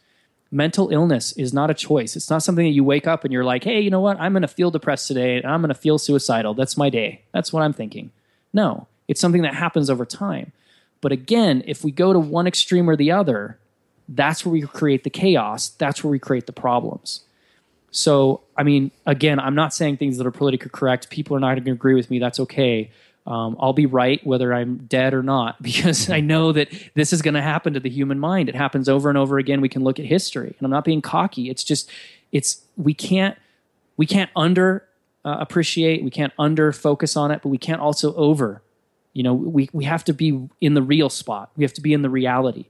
Mental 0.52 0.90
illness 0.90 1.32
is 1.34 1.54
not 1.54 1.70
a 1.70 1.74
choice. 1.74 2.16
It's 2.16 2.30
not 2.30 2.44
something 2.44 2.66
that 2.66 2.72
you 2.72 2.84
wake 2.84 3.08
up 3.08 3.24
and 3.24 3.32
you're 3.32 3.46
like, 3.46 3.64
hey, 3.64 3.80
you 3.80 3.90
know 3.90 4.02
what? 4.02 4.20
I'm 4.20 4.34
going 4.34 4.42
to 4.42 4.48
feel 4.50 4.70
depressed 4.70 5.08
today 5.08 5.38
and 5.38 5.46
I'm 5.46 5.62
going 5.62 5.70
to 5.70 5.76
feel 5.76 5.98
suicidal. 5.98 6.54
That's 6.54 6.76
my 6.76 6.90
day. 6.90 7.22
That's 7.32 7.54
what 7.54 7.64
I'm 7.64 7.74
thinking. 7.74 8.12
No, 8.52 8.88
it's 9.08 9.22
something 9.22 9.44
that 9.44 9.56
happens 9.56 9.90
over 9.90 10.06
time. 10.06 10.52
But 11.00 11.14
again, 11.14 11.64
if 11.66 11.84
we 11.84 11.92
go 11.92 12.12
to 12.12 12.20
one 12.20 12.48
extreme 12.48 12.90
or 12.90 12.98
the 12.98 13.12
other, 13.12 13.58
that's 14.10 14.46
where 14.46 14.52
we 14.52 14.62
create 14.62 15.04
the 15.06 15.10
chaos. 15.10 15.70
That's 15.70 16.04
where 16.04 16.12
we 16.12 16.20
create 16.20 16.48
the 16.48 16.54
problems. 16.54 17.22
So, 17.92 18.42
I 18.58 18.64
mean, 18.64 18.92
again, 19.06 19.40
I'm 19.40 19.56
not 19.56 19.74
saying 19.74 19.98
things 19.98 20.18
that 20.18 20.28
are 20.28 20.32
politically 20.32 20.70
correct. 20.70 21.10
People 21.10 21.36
are 21.36 21.40
not 21.40 21.54
going 21.56 21.64
to 21.64 21.72
agree 21.72 21.94
with 21.94 22.10
me. 22.10 22.20
That's 22.20 22.40
okay 22.42 22.92
um, 23.32 23.56
I'll 23.62 23.72
be 23.72 23.86
right 23.86 24.20
whether 24.28 24.54
I'm 24.54 24.78
dead 24.88 25.14
or 25.14 25.24
not 25.24 25.62
because 25.64 26.10
I 26.10 26.20
know 26.20 26.52
that 26.52 26.68
this 26.96 27.14
is 27.14 27.22
going 27.22 27.36
to 27.36 27.42
happen 27.42 27.74
to 27.74 27.80
the 27.80 27.90
human 27.90 28.20
mind. 28.20 28.50
It 28.50 28.56
happens 28.56 28.90
over 28.90 29.08
and 29.08 29.18
over 29.18 29.38
again. 29.38 29.62
We 29.62 29.70
can 29.70 29.84
look 29.84 30.00
at 30.00 30.06
history, 30.06 30.54
and 30.60 30.66
I'm 30.66 30.72
not 30.72 30.84
being 30.84 31.02
cocky. 31.02 31.50
It's 31.50 31.64
just 31.64 31.90
it's 32.32 32.62
we 32.76 32.94
can't 32.94 33.38
we 33.96 34.06
can't 34.06 34.30
under 34.36 34.86
uh, 35.24 35.38
appreciate, 35.40 36.04
we 36.04 36.12
can't 36.12 36.34
under 36.38 36.74
focus 36.74 37.16
on 37.16 37.32
it, 37.32 37.42
but 37.42 37.50
we 37.50 37.58
can't 37.58 37.80
also 37.80 38.14
over. 38.16 38.62
You 39.14 39.24
know, 39.24 39.34
we 39.34 39.70
we 39.72 39.86
have 39.86 40.04
to 40.06 40.14
be 40.14 40.50
in 40.60 40.74
the 40.74 40.82
real 40.82 41.10
spot. 41.10 41.52
We 41.56 41.64
have 41.64 41.74
to 41.74 41.82
be 41.82 41.94
in 41.94 42.02
the 42.02 42.10
reality. 42.10 42.66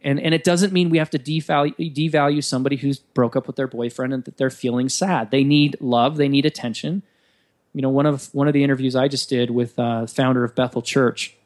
And, 0.00 0.20
and 0.20 0.32
it 0.32 0.44
doesn't 0.44 0.72
mean 0.72 0.90
we 0.90 0.98
have 0.98 1.10
to 1.10 1.18
devalue, 1.18 1.74
devalue 1.92 2.42
somebody 2.44 2.76
who's 2.76 3.00
broke 3.00 3.34
up 3.34 3.48
with 3.48 3.56
their 3.56 3.66
boyfriend 3.66 4.14
and 4.14 4.24
that 4.26 4.36
they're 4.36 4.48
feeling 4.48 4.88
sad. 4.88 5.32
They 5.32 5.42
need 5.42 5.76
love. 5.80 6.18
They 6.18 6.28
need 6.28 6.46
attention 6.46 7.02
you 7.78 7.82
know, 7.82 7.90
one 7.90 8.06
of 8.06 8.28
one 8.34 8.48
of 8.48 8.54
the 8.54 8.64
interviews 8.64 8.96
I 8.96 9.06
just 9.06 9.28
did 9.28 9.52
with 9.52 9.78
uh, 9.78 10.04
founder 10.08 10.42
of 10.42 10.56
Bethel 10.56 10.82
Church, 10.82 11.36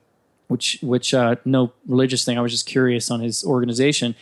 which 0.48 0.78
which 0.80 1.12
uh, 1.12 1.36
no 1.44 1.74
religious 1.86 2.24
thing. 2.24 2.38
I 2.38 2.40
was 2.40 2.52
just 2.52 2.64
curious 2.64 3.10
on 3.10 3.20
his 3.20 3.44
organization. 3.44 4.14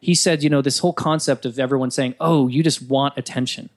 He 0.00 0.14
said, 0.14 0.42
you 0.42 0.48
know, 0.48 0.62
this 0.62 0.78
whole 0.78 0.94
concept 0.94 1.44
of 1.44 1.58
everyone 1.58 1.90
saying, 1.90 2.14
"Oh, 2.20 2.48
you 2.48 2.62
just 2.62 2.80
want 2.80 3.18
attention." 3.18 3.68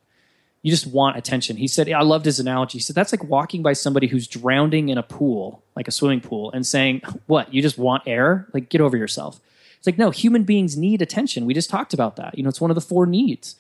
You 0.61 0.71
just 0.71 0.87
want 0.87 1.17
attention. 1.17 1.57
He 1.57 1.67
said, 1.67 1.91
I 1.91 2.03
loved 2.03 2.23
his 2.23 2.39
analogy. 2.39 2.77
He 2.77 2.83
said, 2.83 2.95
that's 2.95 3.11
like 3.11 3.23
walking 3.23 3.63
by 3.63 3.73
somebody 3.73 4.05
who's 4.05 4.27
drowning 4.27 4.89
in 4.89 4.97
a 4.99 5.01
pool, 5.01 5.63
like 5.75 5.87
a 5.87 5.91
swimming 5.91 6.21
pool, 6.21 6.51
and 6.51 6.63
saying, 6.63 7.01
What? 7.25 7.51
You 7.51 7.63
just 7.63 7.79
want 7.79 8.03
air? 8.05 8.45
Like, 8.53 8.69
get 8.69 8.79
over 8.79 8.95
yourself. 8.95 9.39
It's 9.79 9.87
like, 9.87 9.97
no, 9.97 10.11
human 10.11 10.43
beings 10.43 10.77
need 10.77 11.01
attention. 11.01 11.47
We 11.47 11.55
just 11.55 11.71
talked 11.71 11.95
about 11.95 12.15
that. 12.17 12.37
You 12.37 12.43
know, 12.43 12.49
it's 12.49 12.61
one 12.61 12.69
of 12.69 12.75
the 12.75 12.81
four 12.81 13.07
needs. 13.07 13.55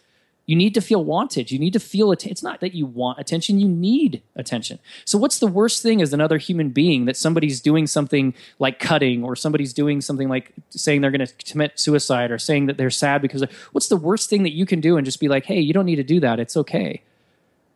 You 0.47 0.55
need 0.55 0.73
to 0.73 0.81
feel 0.81 1.03
wanted. 1.03 1.51
You 1.51 1.59
need 1.59 1.73
to 1.73 1.79
feel 1.79 2.11
it. 2.11 2.25
It's 2.25 2.43
not 2.43 2.59
that 2.61 2.73
you 2.73 2.85
want 2.85 3.19
attention, 3.19 3.59
you 3.59 3.67
need 3.67 4.21
attention. 4.35 4.79
So, 5.05 5.17
what's 5.17 5.39
the 5.39 5.47
worst 5.47 5.81
thing 5.83 6.01
as 6.01 6.13
another 6.13 6.37
human 6.37 6.69
being 6.69 7.05
that 7.05 7.15
somebody's 7.15 7.61
doing 7.61 7.87
something 7.87 8.33
like 8.59 8.79
cutting 8.79 9.23
or 9.23 9.35
somebody's 9.35 9.73
doing 9.73 10.01
something 10.01 10.27
like 10.27 10.51
saying 10.69 11.01
they're 11.01 11.11
going 11.11 11.25
to 11.25 11.33
commit 11.45 11.79
suicide 11.79 12.31
or 12.31 12.39
saying 12.39 12.65
that 12.65 12.77
they're 12.77 12.89
sad 12.89 13.21
because 13.21 13.43
of, 13.43 13.51
what's 13.71 13.87
the 13.87 13.95
worst 13.95 14.29
thing 14.29 14.43
that 14.43 14.53
you 14.53 14.65
can 14.65 14.81
do 14.81 14.97
and 14.97 15.05
just 15.05 15.19
be 15.19 15.27
like, 15.27 15.45
hey, 15.45 15.59
you 15.59 15.73
don't 15.73 15.85
need 15.85 15.97
to 15.97 16.03
do 16.03 16.19
that. 16.19 16.39
It's 16.39 16.57
okay. 16.57 17.01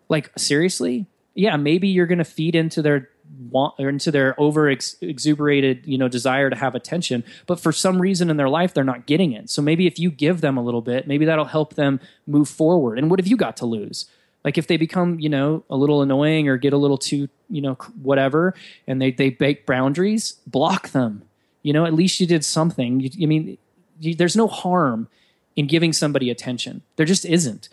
Like, 0.09 0.32
seriously? 0.38 1.05
Yeah, 1.34 1.57
maybe 1.57 1.88
you're 1.88 2.07
going 2.07 2.20
to 2.20 2.26
feed 2.26 2.55
into 2.55 2.82
their 2.82 3.09
want 3.49 3.73
or 3.80 3.89
into 3.89 4.11
their 4.11 4.39
over 4.39 4.69
exuberated 4.69 5.86
you 5.86 5.97
know 5.97 6.07
desire 6.07 6.49
to 6.49 6.55
have 6.55 6.76
attention 6.76 7.23
but 7.45 7.59
for 7.59 7.71
some 7.71 8.01
reason 8.01 8.30
in 8.30 8.38
their 8.38 8.49
life 8.49 8.73
they're 8.73 8.84
not 8.84 9.05
getting 9.05 9.32
it. 9.34 9.49
So 9.49 9.61
maybe 9.61 9.88
if 9.88 9.99
you 9.99 10.11
give 10.11 10.41
them 10.41 10.57
a 10.57 10.63
little 10.63 10.82
bit 10.82 11.07
maybe 11.07 11.26
that'll 11.26 11.45
help 11.45 11.76
them 11.76 11.99
move 12.28 12.49
forward. 12.49 12.97
And 12.97 13.09
what 13.09 13.19
have 13.19 13.28
you 13.28 13.38
got 13.38 13.57
to 13.57 13.65
lose? 13.65 14.05
Like 14.43 14.57
if 14.57 14.67
they 14.67 14.78
become 14.78 15.19
you 15.19 15.30
know 15.30 15.63
a 15.69 15.76
little 15.76 16.01
annoying 16.01 16.47
or 16.47 16.57
get 16.57 16.73
a 16.73 16.78
little 16.78 16.97
too 16.97 17.30
you 17.49 17.61
know 17.61 17.76
whatever 18.01 18.53
and 18.88 19.01
they 19.01 19.11
they 19.11 19.30
break 19.30 19.65
boundaries 19.65 20.34
block 20.47 20.89
them. 20.89 21.24
You 21.63 21.74
know 21.74 21.86
at 21.86 21.93
least 21.93 22.20
you 22.20 22.28
did 22.28 22.45
something. 22.45 22.99
You, 22.99 23.09
i 23.24 23.25
mean 23.25 23.58
you, 23.99 24.16
there's 24.16 24.36
no 24.36 24.47
harm 24.47 25.08
in 25.55 25.67
giving 25.67 25.93
somebody 25.93 26.29
attention. 26.29 26.82
There 26.97 27.05
just 27.05 27.25
isn't 27.25 27.70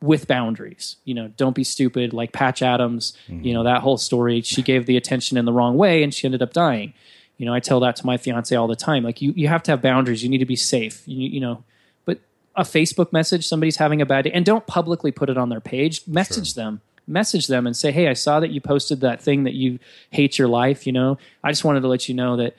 with 0.00 0.26
boundaries. 0.26 0.96
You 1.04 1.14
know, 1.14 1.28
don't 1.36 1.56
be 1.56 1.64
stupid. 1.64 2.12
Like 2.12 2.32
Patch 2.32 2.62
Adams, 2.62 3.16
mm-hmm. 3.28 3.44
you 3.44 3.54
know 3.54 3.64
that 3.64 3.82
whole 3.82 3.98
story. 3.98 4.42
She 4.42 4.62
gave 4.62 4.86
the 4.86 4.96
attention 4.96 5.36
in 5.36 5.44
the 5.44 5.52
wrong 5.52 5.76
way, 5.76 6.02
and 6.02 6.12
she 6.12 6.26
ended 6.26 6.42
up 6.42 6.52
dying. 6.52 6.94
You 7.36 7.46
know, 7.46 7.54
I 7.54 7.60
tell 7.60 7.80
that 7.80 7.96
to 7.96 8.06
my 8.06 8.16
fiance 8.16 8.54
all 8.54 8.66
the 8.66 8.76
time. 8.76 9.04
Like 9.04 9.22
you, 9.22 9.32
you 9.36 9.48
have 9.48 9.62
to 9.64 9.70
have 9.72 9.82
boundaries. 9.82 10.22
You 10.22 10.28
need 10.28 10.38
to 10.38 10.46
be 10.46 10.56
safe. 10.56 11.06
You, 11.06 11.28
you 11.28 11.40
know, 11.40 11.64
but 12.04 12.18
a 12.56 12.62
Facebook 12.62 13.12
message, 13.12 13.46
somebody's 13.46 13.76
having 13.76 14.02
a 14.02 14.06
bad 14.06 14.24
day, 14.24 14.32
and 14.32 14.44
don't 14.44 14.66
publicly 14.66 15.12
put 15.12 15.30
it 15.30 15.38
on 15.38 15.48
their 15.48 15.60
page. 15.60 16.06
Message 16.06 16.54
sure. 16.54 16.64
them. 16.64 16.80
Message 17.06 17.46
them 17.46 17.66
and 17.66 17.76
say, 17.76 17.90
"Hey, 17.90 18.08
I 18.08 18.12
saw 18.12 18.40
that 18.40 18.50
you 18.50 18.60
posted 18.60 19.00
that 19.00 19.22
thing 19.22 19.44
that 19.44 19.54
you 19.54 19.78
hate 20.10 20.38
your 20.38 20.48
life. 20.48 20.86
You 20.86 20.92
know, 20.92 21.18
I 21.42 21.50
just 21.50 21.64
wanted 21.64 21.80
to 21.80 21.88
let 21.88 22.08
you 22.08 22.14
know 22.14 22.36
that." 22.36 22.54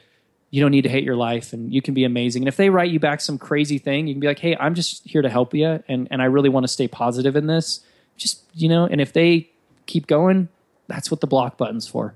You 0.51 0.61
don't 0.61 0.71
need 0.71 0.81
to 0.81 0.89
hate 0.89 1.03
your 1.03 1.15
life 1.15 1.53
and 1.53 1.73
you 1.73 1.81
can 1.81 1.93
be 1.93 2.03
amazing. 2.03 2.43
And 2.43 2.47
if 2.47 2.57
they 2.57 2.69
write 2.69 2.89
you 2.89 2.99
back 2.99 3.21
some 3.21 3.37
crazy 3.37 3.77
thing, 3.77 4.07
you 4.07 4.13
can 4.13 4.19
be 4.19 4.27
like, 4.27 4.39
hey, 4.39 4.55
I'm 4.59 4.73
just 4.73 5.07
here 5.07 5.21
to 5.21 5.29
help 5.29 5.53
you. 5.53 5.83
And, 5.87 6.07
and 6.09 6.21
I 6.21 6.25
really 6.25 6.49
want 6.49 6.63
to 6.63 6.67
stay 6.67 6.87
positive 6.87 7.35
in 7.35 7.47
this. 7.47 7.81
just 8.17 8.43
you 8.53 8.67
know, 8.67 8.85
and 8.85 8.99
if 8.99 9.13
they 9.13 9.49
keep 9.85 10.07
going, 10.07 10.49
that's 10.87 11.11
what 11.11 11.21
the 11.21 11.27
block 11.27 11.57
button's 11.57 11.87
for. 11.87 12.15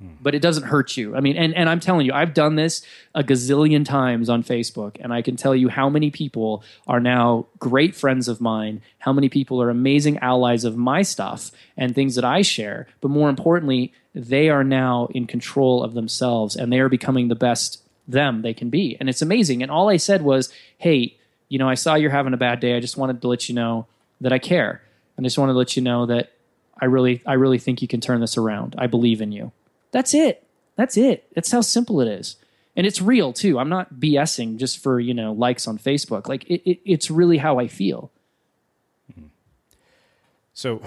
Hmm. 0.00 0.08
But 0.20 0.34
it 0.34 0.42
doesn't 0.42 0.64
hurt 0.64 0.96
you. 0.96 1.16
I 1.16 1.20
mean, 1.20 1.36
and, 1.36 1.54
and 1.54 1.68
I'm 1.68 1.80
telling 1.80 2.04
you, 2.04 2.12
I've 2.12 2.34
done 2.34 2.56
this 2.56 2.82
a 3.14 3.22
gazillion 3.22 3.84
times 3.84 4.28
on 4.28 4.42
Facebook, 4.42 4.96
and 5.00 5.12
I 5.12 5.22
can 5.22 5.36
tell 5.36 5.54
you 5.54 5.68
how 5.68 5.88
many 5.88 6.10
people 6.10 6.62
are 6.86 7.00
now 7.00 7.46
great 7.58 7.94
friends 7.94 8.28
of 8.28 8.40
mine, 8.40 8.82
how 8.98 9.12
many 9.12 9.28
people 9.28 9.62
are 9.62 9.70
amazing 9.70 10.18
allies 10.18 10.64
of 10.64 10.76
my 10.76 11.02
stuff 11.02 11.50
and 11.76 11.94
things 11.94 12.14
that 12.16 12.24
I 12.24 12.42
share. 12.42 12.86
But 13.00 13.10
more 13.10 13.30
importantly, 13.30 13.92
they 14.14 14.48
are 14.48 14.64
now 14.64 15.08
in 15.12 15.26
control 15.26 15.82
of 15.82 15.94
themselves 15.94 16.56
and 16.56 16.72
they 16.72 16.80
are 16.80 16.88
becoming 16.88 17.28
the 17.28 17.34
best 17.34 17.82
them 18.08 18.42
they 18.42 18.54
can 18.54 18.70
be. 18.70 18.96
And 18.98 19.08
it's 19.08 19.22
amazing. 19.22 19.62
And 19.62 19.70
all 19.70 19.88
I 19.88 19.96
said 19.96 20.22
was, 20.22 20.52
hey, 20.78 21.16
you 21.48 21.58
know, 21.58 21.68
I 21.68 21.74
saw 21.74 21.94
you're 21.94 22.10
having 22.10 22.34
a 22.34 22.38
bad 22.38 22.60
day. 22.60 22.76
I 22.76 22.80
just 22.80 22.96
wanted 22.96 23.20
to 23.22 23.28
let 23.28 23.48
you 23.48 23.54
know 23.54 23.86
that 24.20 24.32
I 24.32 24.38
care. 24.38 24.82
And 25.16 25.24
I 25.24 25.26
just 25.26 25.38
wanted 25.38 25.52
to 25.52 25.58
let 25.58 25.76
you 25.76 25.82
know 25.82 26.06
that 26.06 26.32
I 26.80 26.86
really, 26.86 27.22
I 27.26 27.34
really 27.34 27.58
think 27.58 27.82
you 27.82 27.88
can 27.88 28.00
turn 28.00 28.20
this 28.20 28.36
around. 28.36 28.74
I 28.78 28.86
believe 28.86 29.20
in 29.20 29.32
you. 29.32 29.52
That's 29.90 30.14
it. 30.14 30.46
That's 30.76 30.96
it. 30.96 31.26
That's 31.34 31.50
how 31.50 31.60
simple 31.62 32.00
it 32.00 32.08
is. 32.08 32.36
And 32.76 32.86
it's 32.86 33.00
real 33.00 33.32
too. 33.32 33.58
I'm 33.58 33.70
not 33.70 33.94
BSing 33.94 34.58
just 34.58 34.78
for, 34.78 35.00
you 35.00 35.14
know, 35.14 35.32
likes 35.32 35.66
on 35.66 35.78
Facebook. 35.78 36.28
Like 36.28 36.44
it, 36.44 36.62
it, 36.68 36.80
it's 36.84 37.10
really 37.10 37.38
how 37.38 37.58
I 37.58 37.68
feel. 37.68 38.10
So, 40.52 40.80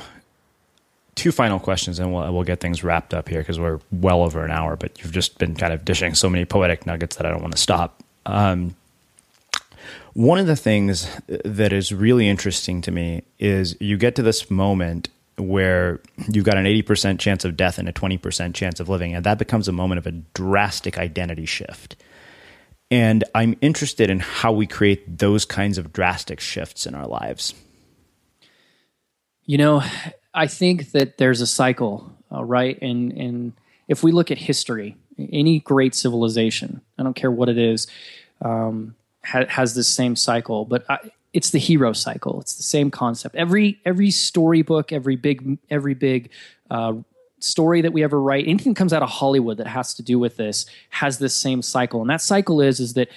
two 1.13 1.31
final 1.31 1.59
questions, 1.59 1.99
and 1.99 2.11
we'll, 2.11 2.33
we'll 2.33 2.43
get 2.43 2.59
things 2.59 2.83
wrapped 2.83 3.13
up 3.13 3.29
here 3.29 3.41
because 3.41 3.59
we're 3.59 3.79
well 3.91 4.23
over 4.23 4.43
an 4.43 4.49
hour. 4.51 4.75
But 4.75 5.01
you've 5.01 5.11
just 5.11 5.37
been 5.37 5.55
kind 5.55 5.73
of 5.73 5.85
dishing 5.85 6.15
so 6.15 6.29
many 6.29 6.45
poetic 6.45 6.85
nuggets 6.85 7.17
that 7.17 7.25
I 7.25 7.29
don't 7.29 7.41
want 7.41 7.53
to 7.53 7.59
stop. 7.59 8.03
Um, 8.25 8.75
one 10.13 10.39
of 10.39 10.47
the 10.47 10.55
things 10.55 11.07
that 11.27 11.71
is 11.71 11.93
really 11.93 12.27
interesting 12.27 12.81
to 12.81 12.91
me 12.91 13.23
is 13.37 13.75
you 13.79 13.97
get 13.97 14.15
to 14.15 14.23
this 14.23 14.49
moment 14.49 15.09
where 15.39 16.01
you've 16.31 16.45
got 16.45 16.57
an 16.57 16.65
80% 16.65 17.19
chance 17.19 17.45
of 17.45 17.55
death 17.55 17.77
and 17.77 17.87
a 17.87 17.93
20% 17.93 18.53
chance 18.53 18.79
of 18.79 18.89
living, 18.89 19.15
and 19.15 19.25
that 19.25 19.37
becomes 19.37 19.67
a 19.67 19.71
moment 19.71 19.99
of 19.99 20.07
a 20.07 20.11
drastic 20.11 20.97
identity 20.97 21.45
shift. 21.45 21.95
And 22.91 23.23
I'm 23.35 23.55
interested 23.61 24.09
in 24.09 24.19
how 24.19 24.51
we 24.51 24.65
create 24.65 25.17
those 25.19 25.45
kinds 25.45 25.77
of 25.77 25.93
drastic 25.93 26.39
shifts 26.39 26.85
in 26.85 26.95
our 26.95 27.07
lives. 27.07 27.53
You 29.45 29.57
know, 29.57 29.83
I 30.33 30.47
think 30.47 30.91
that 30.91 31.17
there's 31.17 31.41
a 31.41 31.47
cycle, 31.47 32.11
uh, 32.31 32.43
right? 32.43 32.79
And 32.81 33.11
and 33.13 33.53
if 33.87 34.03
we 34.03 34.11
look 34.11 34.31
at 34.31 34.37
history, 34.37 34.95
any 35.17 35.59
great 35.59 35.95
civilization, 35.95 36.81
I 36.97 37.03
don't 37.03 37.15
care 37.15 37.31
what 37.31 37.49
it 37.49 37.57
is, 37.57 37.87
um, 38.41 38.95
ha- 39.23 39.47
has 39.47 39.75
this 39.75 39.87
same 39.87 40.15
cycle. 40.15 40.65
But 40.65 40.85
I, 40.89 41.11
it's 41.33 41.51
the 41.51 41.59
hero 41.59 41.93
cycle. 41.93 42.39
It's 42.41 42.55
the 42.55 42.63
same 42.63 42.91
concept. 42.91 43.35
Every 43.35 43.79
every 43.85 44.11
storybook, 44.11 44.91
every 44.91 45.15
big 45.15 45.57
every 45.69 45.93
big 45.93 46.31
uh, 46.69 46.93
story 47.39 47.81
that 47.81 47.93
we 47.93 48.03
ever 48.03 48.21
write, 48.21 48.47
anything 48.47 48.73
that 48.73 48.77
comes 48.77 48.93
out 48.93 49.03
of 49.03 49.09
Hollywood 49.09 49.57
that 49.57 49.67
has 49.67 49.93
to 49.95 50.03
do 50.03 50.19
with 50.19 50.37
this 50.37 50.65
has 50.89 51.19
this 51.19 51.35
same 51.35 51.61
cycle. 51.61 52.01
And 52.01 52.09
that 52.09 52.21
cycle 52.21 52.61
is 52.61 52.79
is 52.79 52.93
that 52.93 53.09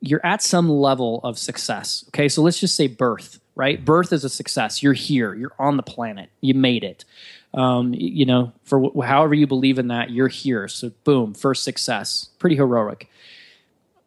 you're 0.00 0.24
at 0.24 0.42
some 0.42 0.68
level 0.68 1.20
of 1.24 1.38
success. 1.38 2.04
Okay, 2.08 2.28
so 2.28 2.42
let's 2.42 2.60
just 2.60 2.76
say 2.76 2.86
birth 2.86 3.40
right? 3.54 3.84
Birth 3.84 4.12
is 4.12 4.24
a 4.24 4.28
success. 4.28 4.82
You're 4.82 4.92
here. 4.92 5.34
You're 5.34 5.54
on 5.58 5.76
the 5.76 5.82
planet. 5.82 6.30
You 6.40 6.54
made 6.54 6.84
it. 6.84 7.04
Um, 7.52 7.94
you 7.94 8.26
know, 8.26 8.52
for 8.64 8.90
wh- 8.90 9.04
however 9.04 9.34
you 9.34 9.46
believe 9.46 9.78
in 9.78 9.88
that, 9.88 10.10
you're 10.10 10.28
here. 10.28 10.66
So, 10.66 10.90
boom, 11.04 11.34
first 11.34 11.62
success. 11.62 12.30
Pretty 12.38 12.56
heroic. 12.56 13.08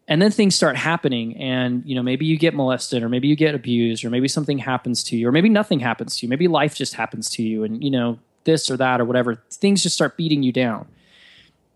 And 0.07 0.21
then 0.21 0.31
things 0.31 0.55
start 0.55 0.77
happening, 0.77 1.35
and 1.35 1.83
you 1.85 1.93
know, 1.93 2.01
maybe 2.01 2.25
you 2.25 2.37
get 2.37 2.53
molested, 2.53 3.03
or 3.03 3.09
maybe 3.09 3.27
you 3.27 3.35
get 3.35 3.55
abused, 3.55 4.05
or 4.05 4.09
maybe 4.09 4.29
something 4.29 4.57
happens 4.57 5.03
to 5.05 5.17
you, 5.17 5.27
or 5.27 5.31
maybe 5.33 5.49
nothing 5.49 5.79
happens 5.79 6.17
to 6.17 6.25
you. 6.25 6.29
Maybe 6.29 6.47
life 6.47 6.75
just 6.75 6.93
happens 6.93 7.29
to 7.31 7.43
you, 7.43 7.63
and 7.63 7.83
you 7.83 7.91
know, 7.91 8.17
this 8.45 8.71
or 8.71 8.77
that 8.77 9.01
or 9.01 9.05
whatever. 9.05 9.35
Things 9.51 9.83
just 9.83 9.95
start 9.95 10.15
beating 10.15 10.43
you 10.43 10.53
down 10.53 10.87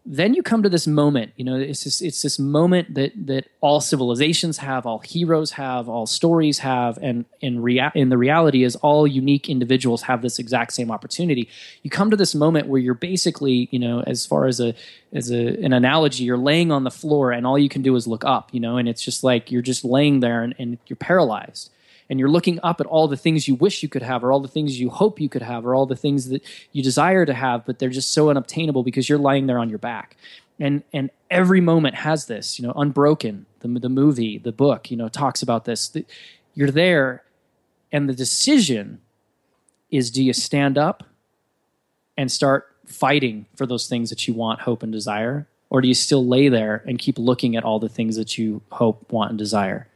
then 0.06 0.34
you 0.34 0.42
come 0.42 0.64
to 0.64 0.70
this 0.70 0.88
moment 0.88 1.32
you 1.36 1.46
know 1.46 1.56
it's 1.56 1.84
this, 1.84 2.02
it's 2.02 2.22
this 2.22 2.40
moment 2.40 2.94
that 2.96 3.12
that 3.16 3.48
all 3.62 3.80
civilizations 3.80 4.58
have 4.58 4.86
all 4.86 5.00
heroes 5.00 5.52
have 5.52 5.88
all 5.88 6.08
stories 6.08 6.60
have 6.60 6.98
and 7.02 7.26
in 7.42 7.62
rea- 7.62 7.92
in 7.96 8.10
the 8.10 8.18
reality 8.18 8.64
is 8.64 8.76
all 8.78 9.06
unique 9.06 9.50
individuals 9.50 10.04
have 10.04 10.22
this 10.22 10.40
exact 10.40 10.74
same 10.74 10.92
opportunity. 10.92 11.50
You 11.84 11.90
come 11.90 12.12
to 12.12 12.18
this 12.18 12.36
moment 12.36 12.68
where 12.68 12.80
you're 12.80 12.94
basically 12.94 13.68
you 13.72 13.80
know 13.80 14.02
as 14.02 14.26
far 14.26 14.46
as 14.48 14.60
a 14.60 14.74
as 15.14 15.32
a, 15.32 15.64
an 15.64 15.74
analogy 15.74 16.24
you're 16.24 16.38
laying 16.38 16.72
on 16.72 16.84
the 16.84 16.92
floor 16.92 17.32
and 17.32 17.46
all 17.46 17.58
you 17.58 17.70
can 17.70 17.82
do 17.82 17.96
is 17.96 18.08
look 18.08 18.24
up 18.26 18.50
you 18.54 18.60
know 18.60 18.78
and 18.78 18.88
it's 18.88 19.04
just 19.04 19.24
like 19.24 19.52
you're 19.52 19.62
just 19.62 19.84
laying 19.84 20.20
there 20.20 20.44
and, 20.44 20.56
and 20.58 20.78
you're 20.88 20.98
paralyzed 20.98 21.70
and 22.12 22.20
you're 22.20 22.30
looking 22.30 22.60
up 22.62 22.82
at 22.82 22.86
all 22.88 23.08
the 23.08 23.16
things 23.16 23.48
you 23.48 23.56
wish 23.56 23.82
you 23.82 23.88
could 23.88 24.02
have 24.02 24.22
or 24.22 24.34
all 24.34 24.42
the 24.42 24.48
things 24.50 24.80
you 24.80 24.90
hope 24.90 25.20
you 25.22 25.30
could 25.30 25.42
have 25.42 25.66
or 25.66 25.74
all 25.74 25.86
the 25.86 25.96
things 25.96 26.28
that 26.28 26.44
you 26.74 26.84
desire 26.84 27.26
to 27.26 27.34
have 27.34 27.66
but 27.66 27.80
they're 27.80 27.90
just 27.90 28.14
so 28.14 28.30
unobtainable 28.30 28.84
because 28.84 29.08
you're 29.08 29.18
lying 29.18 29.48
there 29.48 29.58
on 29.58 29.70
your 29.70 29.80
back. 29.80 30.18
And 30.60 30.84
and 30.94 31.10
every 31.32 31.62
moment 31.62 31.96
has 31.96 32.28
this 32.28 32.60
you 32.60 32.68
know 32.68 32.74
unbroken 32.76 33.48
the, 33.62 33.68
the 33.80 33.90
movie 33.90 34.38
the 34.38 34.52
book 34.52 34.92
you 34.92 34.98
know 34.98 35.08
talks 35.08 35.42
about 35.42 35.66
this 35.66 35.96
you're 36.54 36.70
there 36.70 37.24
and 37.92 38.08
the 38.08 38.14
decision 38.14 39.00
is 39.90 40.12
do 40.12 40.24
you 40.24 40.34
stand 40.34 40.78
up 40.78 41.04
and 42.18 42.32
start 42.32 42.76
fighting 42.86 43.46
for 43.56 43.66
those 43.66 43.88
things 43.88 44.10
that 44.10 44.28
you 44.28 44.34
want 44.34 44.62
hope 44.62 44.84
and 44.84 44.92
desire? 44.92 45.48
Or 45.70 45.82
do 45.82 45.88
you 45.88 45.94
still 45.94 46.26
lay 46.28 46.50
there 46.50 46.84
and 46.86 47.00
keep 47.00 47.18
looking 47.18 47.56
at 47.56 47.64
all 47.64 47.80
the 47.80 47.90
things 47.90 48.18
that 48.18 48.38
you 48.38 48.62
hope 48.70 49.12
want 49.12 49.30
and 49.30 49.40
desire 49.40 49.88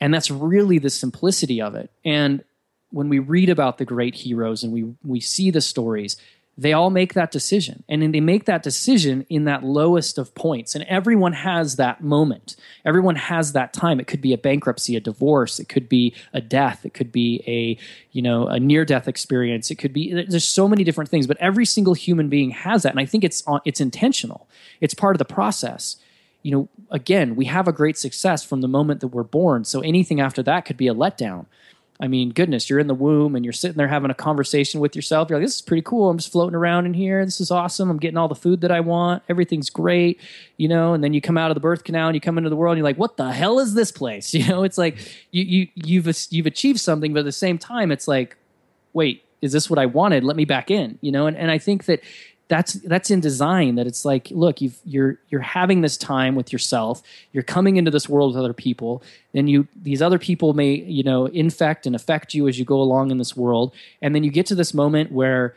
and 0.00 0.12
that's 0.12 0.30
really 0.30 0.78
the 0.78 0.90
simplicity 0.90 1.60
of 1.60 1.74
it. 1.74 1.90
And 2.04 2.44
when 2.90 3.08
we 3.08 3.18
read 3.18 3.48
about 3.48 3.78
the 3.78 3.84
great 3.84 4.14
heroes 4.14 4.62
and 4.62 4.72
we 4.72 4.84
we 5.04 5.20
see 5.20 5.50
the 5.50 5.60
stories, 5.60 6.16
they 6.58 6.72
all 6.72 6.88
make 6.88 7.12
that 7.14 7.30
decision. 7.30 7.84
And 7.88 8.14
they 8.14 8.20
make 8.20 8.46
that 8.46 8.62
decision 8.62 9.26
in 9.28 9.44
that 9.44 9.62
lowest 9.62 10.16
of 10.16 10.34
points. 10.34 10.74
And 10.74 10.84
everyone 10.84 11.34
has 11.34 11.76
that 11.76 12.02
moment. 12.02 12.56
Everyone 12.84 13.16
has 13.16 13.52
that 13.52 13.74
time. 13.74 14.00
It 14.00 14.06
could 14.06 14.22
be 14.22 14.32
a 14.32 14.38
bankruptcy, 14.38 14.96
a 14.96 15.00
divorce, 15.00 15.58
it 15.58 15.68
could 15.68 15.88
be 15.88 16.14
a 16.32 16.40
death, 16.40 16.86
it 16.86 16.94
could 16.94 17.12
be 17.12 17.42
a, 17.46 17.78
you 18.12 18.22
know, 18.22 18.46
a 18.46 18.58
near-death 18.58 19.06
experience. 19.06 19.70
It 19.70 19.74
could 19.76 19.92
be 19.92 20.12
there's 20.12 20.48
so 20.48 20.66
many 20.66 20.82
different 20.82 21.10
things, 21.10 21.26
but 21.26 21.36
every 21.38 21.66
single 21.66 21.94
human 21.94 22.28
being 22.28 22.50
has 22.50 22.84
that. 22.84 22.90
And 22.90 23.00
I 23.00 23.06
think 23.06 23.24
it's 23.24 23.42
uh, 23.46 23.58
it's 23.64 23.80
intentional. 23.80 24.48
It's 24.80 24.94
part 24.94 25.14
of 25.14 25.18
the 25.18 25.26
process 25.26 25.96
you 26.46 26.52
know, 26.52 26.68
again, 26.92 27.34
we 27.34 27.46
have 27.46 27.66
a 27.66 27.72
great 27.72 27.98
success 27.98 28.44
from 28.44 28.60
the 28.60 28.68
moment 28.68 29.00
that 29.00 29.08
we're 29.08 29.24
born. 29.24 29.64
So 29.64 29.80
anything 29.80 30.20
after 30.20 30.44
that 30.44 30.64
could 30.64 30.76
be 30.76 30.86
a 30.86 30.94
letdown. 30.94 31.46
I 31.98 32.06
mean, 32.06 32.30
goodness, 32.30 32.70
you're 32.70 32.78
in 32.78 32.86
the 32.86 32.94
womb 32.94 33.34
and 33.34 33.44
you're 33.44 33.52
sitting 33.52 33.76
there 33.76 33.88
having 33.88 34.12
a 34.12 34.14
conversation 34.14 34.78
with 34.78 34.94
yourself. 34.94 35.28
You're 35.28 35.40
like, 35.40 35.46
this 35.46 35.56
is 35.56 35.62
pretty 35.62 35.82
cool. 35.82 36.08
I'm 36.08 36.18
just 36.18 36.30
floating 36.30 36.54
around 36.54 36.86
in 36.86 36.94
here. 36.94 37.24
This 37.24 37.40
is 37.40 37.50
awesome. 37.50 37.90
I'm 37.90 37.98
getting 37.98 38.16
all 38.16 38.28
the 38.28 38.36
food 38.36 38.60
that 38.60 38.70
I 38.70 38.78
want. 38.78 39.24
Everything's 39.28 39.70
great, 39.70 40.20
you 40.56 40.68
know. 40.68 40.94
And 40.94 41.02
then 41.02 41.12
you 41.14 41.20
come 41.20 41.36
out 41.36 41.50
of 41.50 41.56
the 41.56 41.60
birth 41.60 41.82
canal 41.82 42.06
and 42.06 42.14
you 42.14 42.20
come 42.20 42.38
into 42.38 42.50
the 42.50 42.54
world 42.54 42.74
and 42.74 42.78
you're 42.78 42.88
like, 42.88 42.98
what 42.98 43.16
the 43.16 43.32
hell 43.32 43.58
is 43.58 43.74
this 43.74 43.90
place? 43.90 44.32
You 44.34 44.46
know, 44.46 44.62
it's 44.62 44.78
like 44.78 44.98
you 45.32 45.42
you 45.42 45.68
you've 45.74 46.26
you've 46.30 46.46
achieved 46.46 46.78
something, 46.78 47.12
but 47.12 47.20
at 47.20 47.24
the 47.24 47.32
same 47.32 47.58
time, 47.58 47.90
it's 47.90 48.06
like, 48.06 48.36
wait, 48.92 49.24
is 49.42 49.50
this 49.50 49.68
what 49.68 49.80
I 49.80 49.86
wanted? 49.86 50.22
Let 50.22 50.36
me 50.36 50.44
back 50.44 50.70
in, 50.70 50.98
you 51.00 51.10
know. 51.10 51.26
And 51.26 51.36
and 51.36 51.50
I 51.50 51.58
think 51.58 51.86
that 51.86 52.02
that's 52.48 52.74
that's 52.74 53.10
in 53.10 53.20
design 53.20 53.74
that 53.74 53.86
it's 53.86 54.04
like 54.04 54.30
look 54.30 54.60
you 54.60 54.70
you're 54.84 55.18
you're 55.28 55.40
having 55.40 55.80
this 55.80 55.96
time 55.96 56.34
with 56.34 56.52
yourself. 56.52 57.02
You're 57.32 57.42
coming 57.42 57.76
into 57.76 57.90
this 57.90 58.08
world 58.08 58.34
with 58.34 58.42
other 58.42 58.52
people. 58.52 59.02
Then 59.32 59.48
you 59.48 59.66
these 59.74 60.00
other 60.00 60.18
people 60.18 60.54
may 60.54 60.74
you 60.74 61.02
know 61.02 61.26
infect 61.26 61.86
and 61.86 61.96
affect 61.96 62.34
you 62.34 62.46
as 62.46 62.58
you 62.58 62.64
go 62.64 62.80
along 62.80 63.10
in 63.10 63.18
this 63.18 63.36
world. 63.36 63.74
And 64.00 64.14
then 64.14 64.22
you 64.22 64.30
get 64.30 64.46
to 64.46 64.54
this 64.54 64.72
moment 64.72 65.10
where 65.10 65.56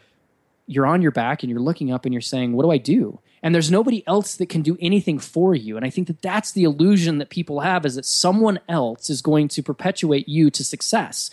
you're 0.65 0.87
on 0.87 1.01
your 1.01 1.11
back 1.11 1.43
and 1.43 1.49
you're 1.49 1.59
looking 1.59 1.91
up 1.91 2.05
and 2.05 2.13
you're 2.13 2.21
saying 2.21 2.53
what 2.53 2.63
do 2.63 2.71
i 2.71 2.77
do? 2.77 3.19
And 3.41 3.55
there's 3.55 3.71
nobody 3.71 4.03
else 4.05 4.35
that 4.35 4.49
can 4.49 4.61
do 4.63 4.77
anything 4.81 5.19
for 5.19 5.53
you. 5.53 5.77
And 5.77 5.85
i 5.85 5.91
think 5.91 6.07
that 6.07 6.23
that's 6.23 6.51
the 6.53 6.63
illusion 6.63 7.19
that 7.19 7.29
people 7.29 7.59
have 7.59 7.85
is 7.85 7.95
that 7.95 8.05
someone 8.05 8.59
else 8.67 9.11
is 9.11 9.21
going 9.21 9.47
to 9.49 9.61
perpetuate 9.61 10.27
you 10.27 10.49
to 10.49 10.63
success. 10.63 11.29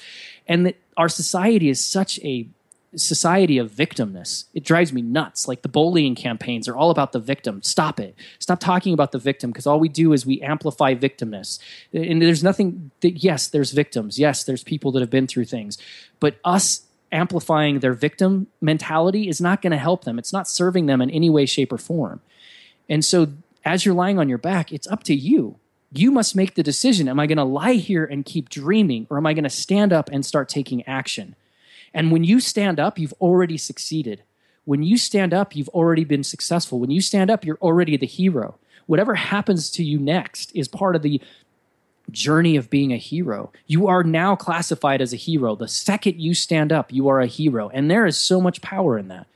And 0.46 0.66
that 0.66 0.76
our 0.98 1.08
society 1.08 1.70
is 1.70 1.84
such 1.84 2.18
a 2.20 2.46
society 2.96 3.58
of 3.58 3.70
victimness. 3.70 4.44
It 4.54 4.64
drives 4.64 4.92
me 4.92 5.02
nuts. 5.02 5.46
Like 5.46 5.62
the 5.62 5.68
bullying 5.68 6.14
campaigns 6.14 6.66
are 6.66 6.76
all 6.76 6.90
about 6.90 7.12
the 7.12 7.20
victim. 7.20 7.62
Stop 7.62 8.00
it. 8.00 8.14
Stop 8.38 8.60
talking 8.60 8.94
about 8.94 9.12
the 9.12 9.18
victim 9.18 9.50
because 9.50 9.66
all 9.66 9.78
we 9.78 9.88
do 9.88 10.12
is 10.12 10.24
we 10.24 10.40
amplify 10.40 10.94
victimness. 10.94 11.58
And 11.92 12.22
there's 12.22 12.42
nothing 12.42 12.90
that, 13.00 13.22
yes, 13.22 13.48
there's 13.48 13.72
victims. 13.72 14.18
Yes, 14.18 14.44
there's 14.44 14.64
people 14.64 14.92
that 14.92 15.00
have 15.00 15.10
been 15.10 15.26
through 15.26 15.44
things. 15.44 15.78
But 16.20 16.36
us 16.44 16.82
amplifying 17.12 17.80
their 17.80 17.92
victim 17.92 18.46
mentality 18.60 19.28
is 19.28 19.40
not 19.40 19.62
going 19.62 19.70
to 19.72 19.76
help 19.76 20.04
them. 20.04 20.18
It's 20.18 20.32
not 20.32 20.48
serving 20.48 20.86
them 20.86 21.00
in 21.00 21.10
any 21.10 21.30
way, 21.30 21.46
shape, 21.46 21.72
or 21.72 21.78
form. 21.78 22.20
And 22.88 23.04
so 23.04 23.28
as 23.64 23.84
you're 23.84 23.94
lying 23.94 24.18
on 24.18 24.28
your 24.28 24.38
back, 24.38 24.72
it's 24.72 24.86
up 24.88 25.02
to 25.04 25.14
you. 25.14 25.58
You 25.92 26.10
must 26.10 26.34
make 26.34 26.54
the 26.54 26.62
decision. 26.62 27.08
Am 27.08 27.20
I 27.20 27.26
going 27.26 27.38
to 27.38 27.44
lie 27.44 27.74
here 27.74 28.04
and 28.04 28.24
keep 28.24 28.48
dreaming, 28.48 29.06
or 29.08 29.16
am 29.16 29.26
I 29.26 29.34
going 29.34 29.44
to 29.44 29.50
stand 29.50 29.92
up 29.92 30.10
and 30.12 30.26
start 30.26 30.48
taking 30.48 30.82
action? 30.86 31.36
And 31.96 32.12
when 32.12 32.24
you 32.24 32.40
stand 32.40 32.78
up, 32.78 32.98
you've 32.98 33.14
already 33.22 33.56
succeeded. 33.56 34.22
When 34.66 34.82
you 34.82 34.98
stand 34.98 35.32
up, 35.32 35.56
you've 35.56 35.70
already 35.70 36.04
been 36.04 36.22
successful. 36.22 36.78
When 36.78 36.90
you 36.90 37.00
stand 37.00 37.30
up, 37.30 37.42
you're 37.42 37.56
already 37.62 37.96
the 37.96 38.06
hero. 38.06 38.58
Whatever 38.84 39.14
happens 39.14 39.70
to 39.70 39.82
you 39.82 39.98
next 39.98 40.54
is 40.54 40.68
part 40.68 40.94
of 40.94 41.00
the 41.00 41.22
journey 42.10 42.54
of 42.54 42.68
being 42.68 42.92
a 42.92 42.98
hero. 42.98 43.50
You 43.66 43.86
are 43.86 44.04
now 44.04 44.36
classified 44.36 45.00
as 45.00 45.14
a 45.14 45.16
hero. 45.16 45.56
The 45.56 45.68
second 45.68 46.20
you 46.20 46.34
stand 46.34 46.70
up, 46.70 46.92
you 46.92 47.08
are 47.08 47.22
a 47.22 47.26
hero. 47.26 47.70
And 47.70 47.90
there 47.90 48.04
is 48.04 48.18
so 48.18 48.42
much 48.42 48.60
power 48.60 48.98
in 48.98 49.08
that. 49.08 49.26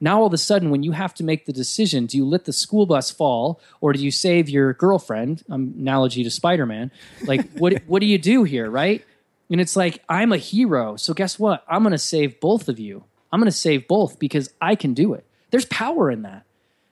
Now, 0.00 0.20
all 0.20 0.26
of 0.26 0.32
a 0.32 0.38
sudden, 0.38 0.70
when 0.70 0.82
you 0.82 0.92
have 0.92 1.12
to 1.14 1.24
make 1.24 1.44
the 1.44 1.52
decision, 1.52 2.06
do 2.06 2.16
you 2.16 2.24
let 2.24 2.46
the 2.46 2.54
school 2.54 2.86
bus 2.86 3.10
fall 3.10 3.60
or 3.82 3.92
do 3.92 4.02
you 4.02 4.10
save 4.10 4.48
your 4.48 4.72
girlfriend? 4.72 5.42
Um, 5.50 5.74
analogy 5.78 6.24
to 6.24 6.30
Spider 6.30 6.64
Man. 6.64 6.90
Like, 7.24 7.50
what, 7.58 7.74
what 7.86 8.00
do 8.00 8.06
you 8.06 8.16
do 8.16 8.44
here, 8.44 8.70
right? 8.70 9.04
And 9.50 9.60
it's 9.60 9.76
like, 9.76 10.02
I'm 10.08 10.32
a 10.32 10.36
hero. 10.36 10.96
So, 10.96 11.14
guess 11.14 11.38
what? 11.38 11.64
I'm 11.68 11.82
going 11.82 11.92
to 11.92 11.98
save 11.98 12.40
both 12.40 12.68
of 12.68 12.78
you. 12.78 13.04
I'm 13.32 13.40
going 13.40 13.50
to 13.50 13.56
save 13.56 13.88
both 13.88 14.18
because 14.18 14.52
I 14.60 14.74
can 14.74 14.94
do 14.94 15.14
it. 15.14 15.24
There's 15.50 15.64
power 15.66 16.10
in 16.10 16.22
that. 16.22 16.44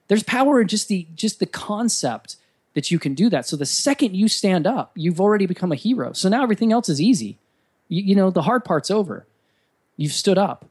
There's 0.08 0.22
power 0.22 0.60
in 0.60 0.68
just 0.68 0.88
the 0.88 1.06
just 1.14 1.40
the 1.40 1.46
concept 1.46 2.36
that 2.74 2.90
you 2.90 2.98
can 2.98 3.14
do 3.14 3.28
that. 3.30 3.46
So 3.46 3.56
the 3.56 3.66
second 3.66 4.14
you 4.14 4.28
stand 4.28 4.66
up, 4.66 4.92
you've 4.94 5.20
already 5.20 5.46
become 5.46 5.72
a 5.72 5.76
hero. 5.76 6.12
So 6.12 6.28
now 6.28 6.42
everything 6.42 6.72
else 6.72 6.88
is 6.88 7.00
easy. 7.00 7.38
You, 7.88 8.02
you 8.02 8.14
know, 8.14 8.30
the 8.30 8.42
hard 8.42 8.64
part's 8.64 8.90
over. 8.90 9.26
You've 9.96 10.12
stood 10.12 10.36
up. 10.36 10.66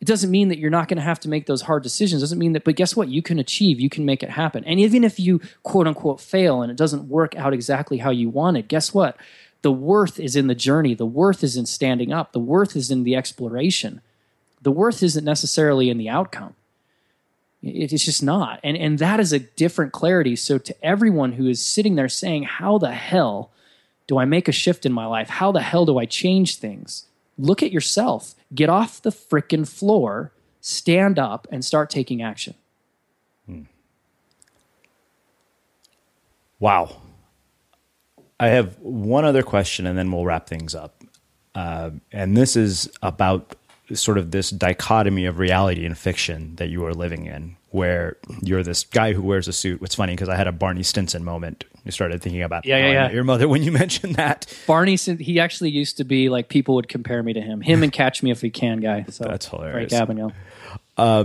It 0.00 0.06
doesn't 0.06 0.30
mean 0.30 0.48
that 0.48 0.58
you're 0.58 0.70
not 0.70 0.88
going 0.88 0.96
to 0.96 1.02
have 1.02 1.20
to 1.20 1.28
make 1.28 1.46
those 1.46 1.62
hard 1.62 1.82
decisions. 1.82 2.22
It 2.22 2.24
doesn't 2.24 2.38
mean 2.38 2.52
that, 2.52 2.64
but 2.64 2.76
guess 2.76 2.96
what? 2.96 3.08
You 3.08 3.20
can 3.20 3.38
achieve, 3.38 3.80
you 3.80 3.90
can 3.90 4.04
make 4.06 4.22
it 4.22 4.30
happen. 4.30 4.64
And 4.64 4.78
even 4.80 5.04
if 5.04 5.20
you 5.20 5.40
quote 5.64 5.86
unquote 5.86 6.20
fail 6.20 6.62
and 6.62 6.70
it 6.70 6.78
doesn't 6.78 7.08
work 7.08 7.36
out 7.36 7.52
exactly 7.52 7.98
how 7.98 8.10
you 8.10 8.30
wanted, 8.30 8.68
guess 8.68 8.94
what? 8.94 9.16
The 9.62 9.72
worth 9.72 10.20
is 10.20 10.36
in 10.36 10.46
the 10.46 10.54
journey. 10.54 10.94
The 10.94 11.06
worth 11.06 11.42
is 11.42 11.56
in 11.56 11.66
standing 11.66 12.12
up. 12.12 12.32
The 12.32 12.38
worth 12.38 12.76
is 12.76 12.90
in 12.90 13.04
the 13.04 13.16
exploration. 13.16 14.00
The 14.62 14.70
worth 14.70 15.02
isn't 15.02 15.24
necessarily 15.24 15.90
in 15.90 15.98
the 15.98 16.08
outcome. 16.08 16.54
It's 17.62 18.04
just 18.04 18.22
not. 18.22 18.60
And, 18.62 18.76
and 18.76 18.98
that 19.00 19.18
is 19.18 19.32
a 19.32 19.40
different 19.40 19.92
clarity. 19.92 20.36
So, 20.36 20.58
to 20.58 20.84
everyone 20.84 21.32
who 21.32 21.48
is 21.48 21.64
sitting 21.64 21.96
there 21.96 22.08
saying, 22.08 22.44
How 22.44 22.78
the 22.78 22.92
hell 22.92 23.50
do 24.06 24.18
I 24.18 24.24
make 24.24 24.46
a 24.46 24.52
shift 24.52 24.86
in 24.86 24.92
my 24.92 25.06
life? 25.06 25.28
How 25.28 25.50
the 25.50 25.60
hell 25.60 25.84
do 25.84 25.98
I 25.98 26.06
change 26.06 26.56
things? 26.56 27.06
Look 27.36 27.62
at 27.62 27.72
yourself. 27.72 28.34
Get 28.54 28.68
off 28.68 29.02
the 29.02 29.10
frickin' 29.10 29.68
floor, 29.68 30.32
stand 30.60 31.18
up, 31.18 31.46
and 31.50 31.64
start 31.64 31.90
taking 31.90 32.22
action. 32.22 32.54
Hmm. 33.46 33.62
Wow. 36.60 36.96
I 38.40 38.48
have 38.48 38.78
one 38.78 39.24
other 39.24 39.42
question 39.42 39.86
and 39.86 39.98
then 39.98 40.10
we'll 40.12 40.24
wrap 40.24 40.48
things 40.48 40.74
up. 40.74 41.02
Uh, 41.54 41.90
and 42.12 42.36
this 42.36 42.56
is 42.56 42.88
about 43.02 43.56
sort 43.94 44.18
of 44.18 44.30
this 44.30 44.50
dichotomy 44.50 45.24
of 45.24 45.38
reality 45.38 45.84
and 45.84 45.96
fiction 45.96 46.54
that 46.56 46.68
you 46.68 46.84
are 46.84 46.92
living 46.92 47.26
in, 47.26 47.56
where 47.70 48.16
you're 48.42 48.62
this 48.62 48.84
guy 48.84 49.12
who 49.12 49.22
wears 49.22 49.48
a 49.48 49.52
suit. 49.52 49.80
What's 49.80 49.94
funny 49.94 50.12
because 50.12 50.28
I 50.28 50.36
had 50.36 50.46
a 50.46 50.52
Barney 50.52 50.82
Stinson 50.82 51.24
moment. 51.24 51.64
You 51.84 51.90
started 51.90 52.20
thinking 52.20 52.42
about 52.42 52.66
yeah, 52.66 52.78
yeah, 52.78 52.92
yeah. 52.92 53.10
your 53.10 53.24
mother 53.24 53.48
when 53.48 53.62
you 53.62 53.72
mentioned 53.84 54.16
that. 54.16 54.52
Barney, 54.66 54.96
he 54.96 55.40
actually 55.40 55.70
used 55.70 55.96
to 55.96 56.04
be 56.04 56.28
like 56.28 56.48
people 56.48 56.74
would 56.74 56.88
compare 56.88 57.22
me 57.22 57.32
to 57.32 57.40
him. 57.40 57.60
Him 57.60 57.82
and 57.82 57.92
Catch 57.92 58.22
Me 58.22 58.30
If 58.30 58.42
We 58.42 58.50
Can 58.50 58.80
guy. 58.80 59.06
So 59.08 59.24
that's 59.24 59.48
hilarious. 59.48 59.90
Frank 59.90 60.10
Abagnale. 60.10 60.32
Uh, 60.96 61.24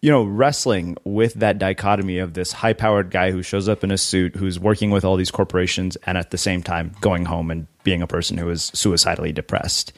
you 0.00 0.10
know, 0.10 0.24
wrestling 0.24 0.96
with 1.04 1.34
that 1.34 1.58
dichotomy 1.58 2.18
of 2.18 2.34
this 2.34 2.52
high 2.52 2.72
powered 2.72 3.10
guy 3.10 3.30
who 3.30 3.42
shows 3.42 3.68
up 3.68 3.84
in 3.84 3.90
a 3.90 3.98
suit, 3.98 4.36
who's 4.36 4.58
working 4.58 4.90
with 4.90 5.04
all 5.04 5.16
these 5.16 5.30
corporations, 5.30 5.96
and 6.06 6.16
at 6.16 6.30
the 6.30 6.38
same 6.38 6.62
time 6.62 6.94
going 7.00 7.24
home 7.24 7.50
and 7.50 7.66
being 7.84 8.02
a 8.02 8.06
person 8.06 8.38
who 8.38 8.48
is 8.50 8.70
suicidally 8.74 9.32
depressed. 9.32 9.92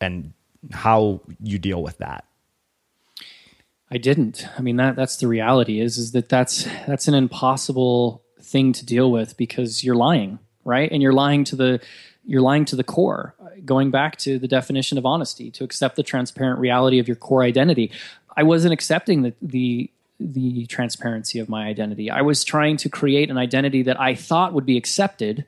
And 0.00 0.32
how 0.72 1.20
you 1.40 1.58
deal 1.58 1.82
with 1.82 1.98
that. 1.98 2.24
I 3.90 3.98
didn't. 3.98 4.46
I 4.58 4.62
mean 4.62 4.76
that 4.76 4.96
that's 4.96 5.16
the 5.16 5.28
reality 5.28 5.80
is 5.80 5.96
is 5.96 6.12
that 6.12 6.28
that's 6.28 6.64
that's 6.86 7.08
an 7.08 7.14
impossible 7.14 8.22
thing 8.42 8.72
to 8.72 8.84
deal 8.84 9.10
with 9.10 9.36
because 9.36 9.84
you're 9.84 9.94
lying, 9.94 10.38
right? 10.64 10.90
And 10.90 11.02
you're 11.02 11.12
lying 11.12 11.44
to 11.44 11.56
the 11.56 11.80
you're 12.24 12.42
lying 12.42 12.64
to 12.66 12.76
the 12.76 12.84
core. 12.84 13.34
Going 13.64 13.90
back 13.90 14.16
to 14.18 14.38
the 14.38 14.48
definition 14.48 14.98
of 14.98 15.06
honesty, 15.06 15.50
to 15.52 15.64
accept 15.64 15.96
the 15.96 16.02
transparent 16.02 16.58
reality 16.58 16.98
of 16.98 17.06
your 17.06 17.16
core 17.16 17.42
identity. 17.42 17.92
I 18.36 18.42
wasn't 18.42 18.72
accepting 18.72 19.22
the 19.22 19.34
the 19.40 19.90
the 20.18 20.66
transparency 20.66 21.38
of 21.38 21.48
my 21.48 21.66
identity. 21.66 22.10
I 22.10 22.22
was 22.22 22.42
trying 22.42 22.78
to 22.78 22.88
create 22.88 23.30
an 23.30 23.36
identity 23.36 23.82
that 23.82 24.00
I 24.00 24.14
thought 24.14 24.54
would 24.54 24.64
be 24.64 24.76
accepted 24.76 25.44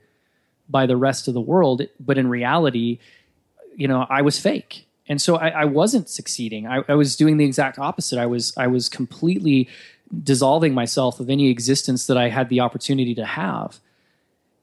by 0.68 0.84
the 0.84 0.96
rest 0.96 1.26
of 1.26 1.34
the 1.34 1.40
world, 1.40 1.82
but 1.98 2.18
in 2.18 2.28
reality, 2.28 2.98
you 3.74 3.88
know, 3.88 4.06
I 4.10 4.20
was 4.20 4.38
fake 4.38 4.88
and 5.08 5.20
so 5.20 5.36
I, 5.36 5.48
I 5.48 5.64
wasn't 5.64 6.08
succeeding. 6.08 6.66
I, 6.66 6.82
I, 6.86 6.94
was 6.94 7.16
doing 7.16 7.38
the 7.38 7.44
exact 7.44 7.78
opposite. 7.78 8.18
I 8.18 8.26
was 8.26 8.52
I 8.56 8.66
was 8.66 8.88
completely 8.88 9.68
dissolving 10.22 10.74
myself 10.74 11.18
of 11.18 11.30
any 11.30 11.48
existence 11.48 12.06
that 12.06 12.18
I 12.18 12.28
had 12.28 12.50
the 12.50 12.60
opportunity 12.60 13.14
to 13.14 13.24
have. 13.24 13.80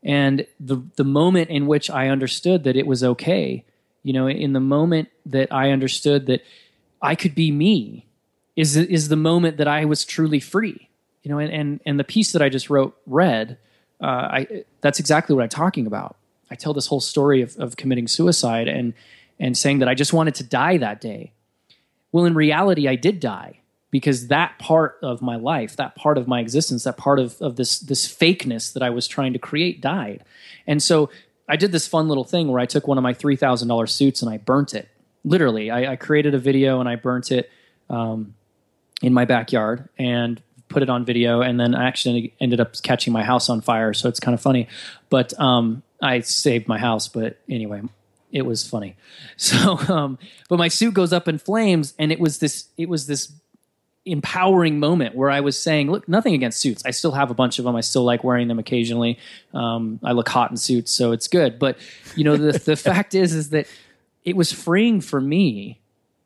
And 0.03 0.45
the 0.59 0.83
the 0.97 1.03
moment 1.03 1.49
in 1.49 1.65
which 1.65 1.89
I 1.89 2.09
understood 2.09 2.63
that 2.65 2.75
it 2.75 2.85
was 2.85 3.03
okay, 3.03 3.63
you 4.03 4.13
know, 4.13 4.27
in 4.27 4.53
the 4.53 4.59
moment 4.59 5.09
that 5.25 5.51
I 5.51 5.71
understood 5.71 6.27
that 6.27 6.43
I 7.01 7.15
could 7.15 7.33
be 7.33 7.51
me, 7.51 8.05
is 8.55 8.77
is 8.77 9.09
the 9.09 9.15
moment 9.15 9.57
that 9.57 9.67
I 9.67 9.85
was 9.85 10.05
truly 10.05 10.39
free. 10.39 10.89
You 11.23 11.31
know, 11.31 11.39
and 11.39 11.51
and, 11.51 11.79
and 11.85 11.99
the 11.99 12.03
piece 12.03 12.31
that 12.33 12.41
I 12.41 12.49
just 12.49 12.69
wrote, 12.69 12.95
read, 13.05 13.57
uh, 14.01 14.05
I 14.05 14.63
that's 14.81 14.99
exactly 14.99 15.35
what 15.35 15.43
I'm 15.43 15.49
talking 15.49 15.87
about. 15.87 16.17
I 16.51 16.55
tell 16.55 16.73
this 16.73 16.87
whole 16.87 17.01
story 17.01 17.41
of, 17.41 17.55
of 17.57 17.77
committing 17.77 18.07
suicide 18.07 18.67
and 18.67 18.93
and 19.39 19.57
saying 19.57 19.79
that 19.79 19.87
I 19.87 19.95
just 19.95 20.13
wanted 20.13 20.35
to 20.35 20.43
die 20.43 20.77
that 20.77 21.01
day. 21.01 21.33
Well, 22.11 22.25
in 22.25 22.35
reality, 22.35 22.87
I 22.87 22.95
did 22.95 23.19
die 23.19 23.59
because 23.91 24.27
that 24.27 24.57
part 24.59 24.97
of 25.01 25.21
my 25.21 25.35
life, 25.35 25.75
that 25.77 25.95
part 25.95 26.17
of 26.17 26.27
my 26.27 26.39
existence, 26.39 26.83
that 26.83 26.97
part 26.97 27.19
of, 27.19 27.41
of 27.41 27.55
this, 27.55 27.79
this 27.79 28.07
fakeness 28.07 28.73
that 28.73 28.83
I 28.83 28.89
was 28.89 29.07
trying 29.07 29.33
to 29.33 29.39
create 29.39 29.79
died. 29.81 30.23
And 30.67 30.81
so 30.83 31.09
I 31.47 31.55
did 31.55 31.71
this 31.71 31.87
fun 31.87 32.07
little 32.07 32.23
thing 32.23 32.49
where 32.49 32.59
I 32.59 32.65
took 32.65 32.87
one 32.87 32.97
of 32.97 33.03
my 33.03 33.13
$3,000 33.13 33.89
suits 33.89 34.21
and 34.21 34.29
I 34.29 34.37
burnt 34.37 34.73
it. 34.73 34.89
Literally, 35.23 35.71
I, 35.71 35.93
I, 35.93 35.95
created 35.95 36.33
a 36.33 36.39
video 36.39 36.79
and 36.79 36.89
I 36.89 36.97
burnt 36.97 37.31
it 37.31 37.49
um, 37.89 38.35
in 39.01 39.13
my 39.13 39.25
backyard 39.25 39.87
and 39.97 40.41
put 40.69 40.83
it 40.83 40.89
on 40.89 41.05
video. 41.05 41.41
And 41.41 41.59
then 41.59 41.75
I 41.75 41.87
actually 41.87 42.33
ended 42.39 42.59
up 42.59 42.81
catching 42.81 43.13
my 43.13 43.23
house 43.23 43.49
on 43.49 43.61
fire. 43.61 43.93
So 43.93 44.09
it's 44.09 44.19
kind 44.19 44.33
of 44.33 44.41
funny. 44.41 44.67
But 45.09 45.39
um, 45.39 45.83
I 46.01 46.21
saved 46.21 46.67
my 46.67 46.77
house. 46.77 47.07
But 47.07 47.39
anyway, 47.49 47.81
it 48.31 48.43
was 48.45 48.67
funny. 48.67 48.95
So, 49.37 49.77
um, 49.89 50.17
but 50.47 50.59
my 50.59 50.69
suit 50.69 50.93
goes 50.93 51.11
up 51.11 51.27
in 51.27 51.39
flames, 51.39 51.93
and 51.99 52.09
it 52.09 52.21
was 52.21 52.39
this. 52.39 52.69
It 52.77 52.87
was 52.87 53.05
this 53.05 53.33
empowering 54.05 54.79
moment 54.79 55.13
where 55.13 55.29
I 55.29 55.41
was 55.41 55.61
saying, 55.61 55.91
"Look, 55.91 56.07
nothing 56.07 56.33
against 56.33 56.61
suits. 56.61 56.83
I 56.85 56.91
still 56.91 57.11
have 57.11 57.31
a 57.31 57.33
bunch 57.33 57.59
of 57.59 57.65
them. 57.65 57.75
I 57.75 57.81
still 57.81 58.05
like 58.05 58.23
wearing 58.23 58.47
them 58.47 58.59
occasionally. 58.59 59.19
Um, 59.53 59.99
I 60.05 60.13
look 60.13 60.29
hot 60.29 60.51
in 60.51 60.57
suits, 60.57 60.91
so 60.91 61.11
it's 61.11 61.27
good." 61.27 61.59
But 61.59 61.77
you 62.15 62.23
know, 62.23 62.37
the 62.37 62.57
the 62.57 62.75
fact 62.91 63.13
is, 63.13 63.33
is 63.33 63.49
that 63.49 63.67
it 64.23 64.37
was 64.37 64.53
freeing 64.53 65.01
for 65.01 65.19
me 65.19 65.81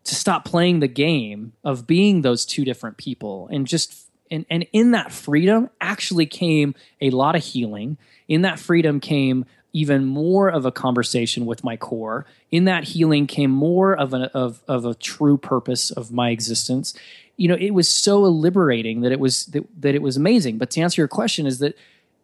to 0.10 0.15
stop 0.15 0.44
playing 0.44 0.80
the 0.80 0.88
game 0.88 1.53
of 1.64 1.86
being 1.86 2.23
those 2.23 2.45
two 2.45 2.65
different 2.65 2.98
people 2.98 3.48
and 3.52 3.68
just 3.68 4.10
and 4.31 4.45
and 4.49 4.65
in 4.73 4.91
that 4.91 5.11
freedom 5.11 5.69
actually 5.80 6.26
came 6.26 6.73
a 6.99 7.11
lot 7.11 7.36
of 7.36 7.44
healing. 7.44 7.98
In 8.27 8.41
that 8.41 8.60
freedom 8.60 8.99
came 8.99 9.45
even 9.72 10.06
more 10.06 10.49
of 10.49 10.65
a 10.65 10.72
conversation 10.72 11.45
with 11.45 11.64
my 11.64 11.77
core. 11.77 12.26
In 12.49 12.65
that 12.65 12.84
healing 12.86 13.27
came 13.27 13.52
more 13.52 13.95
of 13.95 14.14
a 14.14 14.31
of 14.36 14.64
of 14.68 14.86
a 14.86 14.95
true 14.95 15.38
purpose 15.38 15.91
of 15.91 16.11
my 16.11 16.31
existence. 16.31 16.95
You 17.38 17.48
know, 17.48 17.57
it 17.60 17.72
was 17.72 17.88
so 17.88 18.22
liberating 18.22 19.02
that 19.02 19.11
it 19.11 19.19
was 19.19 19.45
that, 19.48 19.64
that 19.80 19.94
it 19.94 20.02
was 20.02 20.18
amazing. 20.18 20.57
But 20.57 20.72
to 20.72 20.81
answer 20.81 21.02
your 21.02 21.07
question 21.07 21.45
is 21.45 21.60
that 21.60 21.77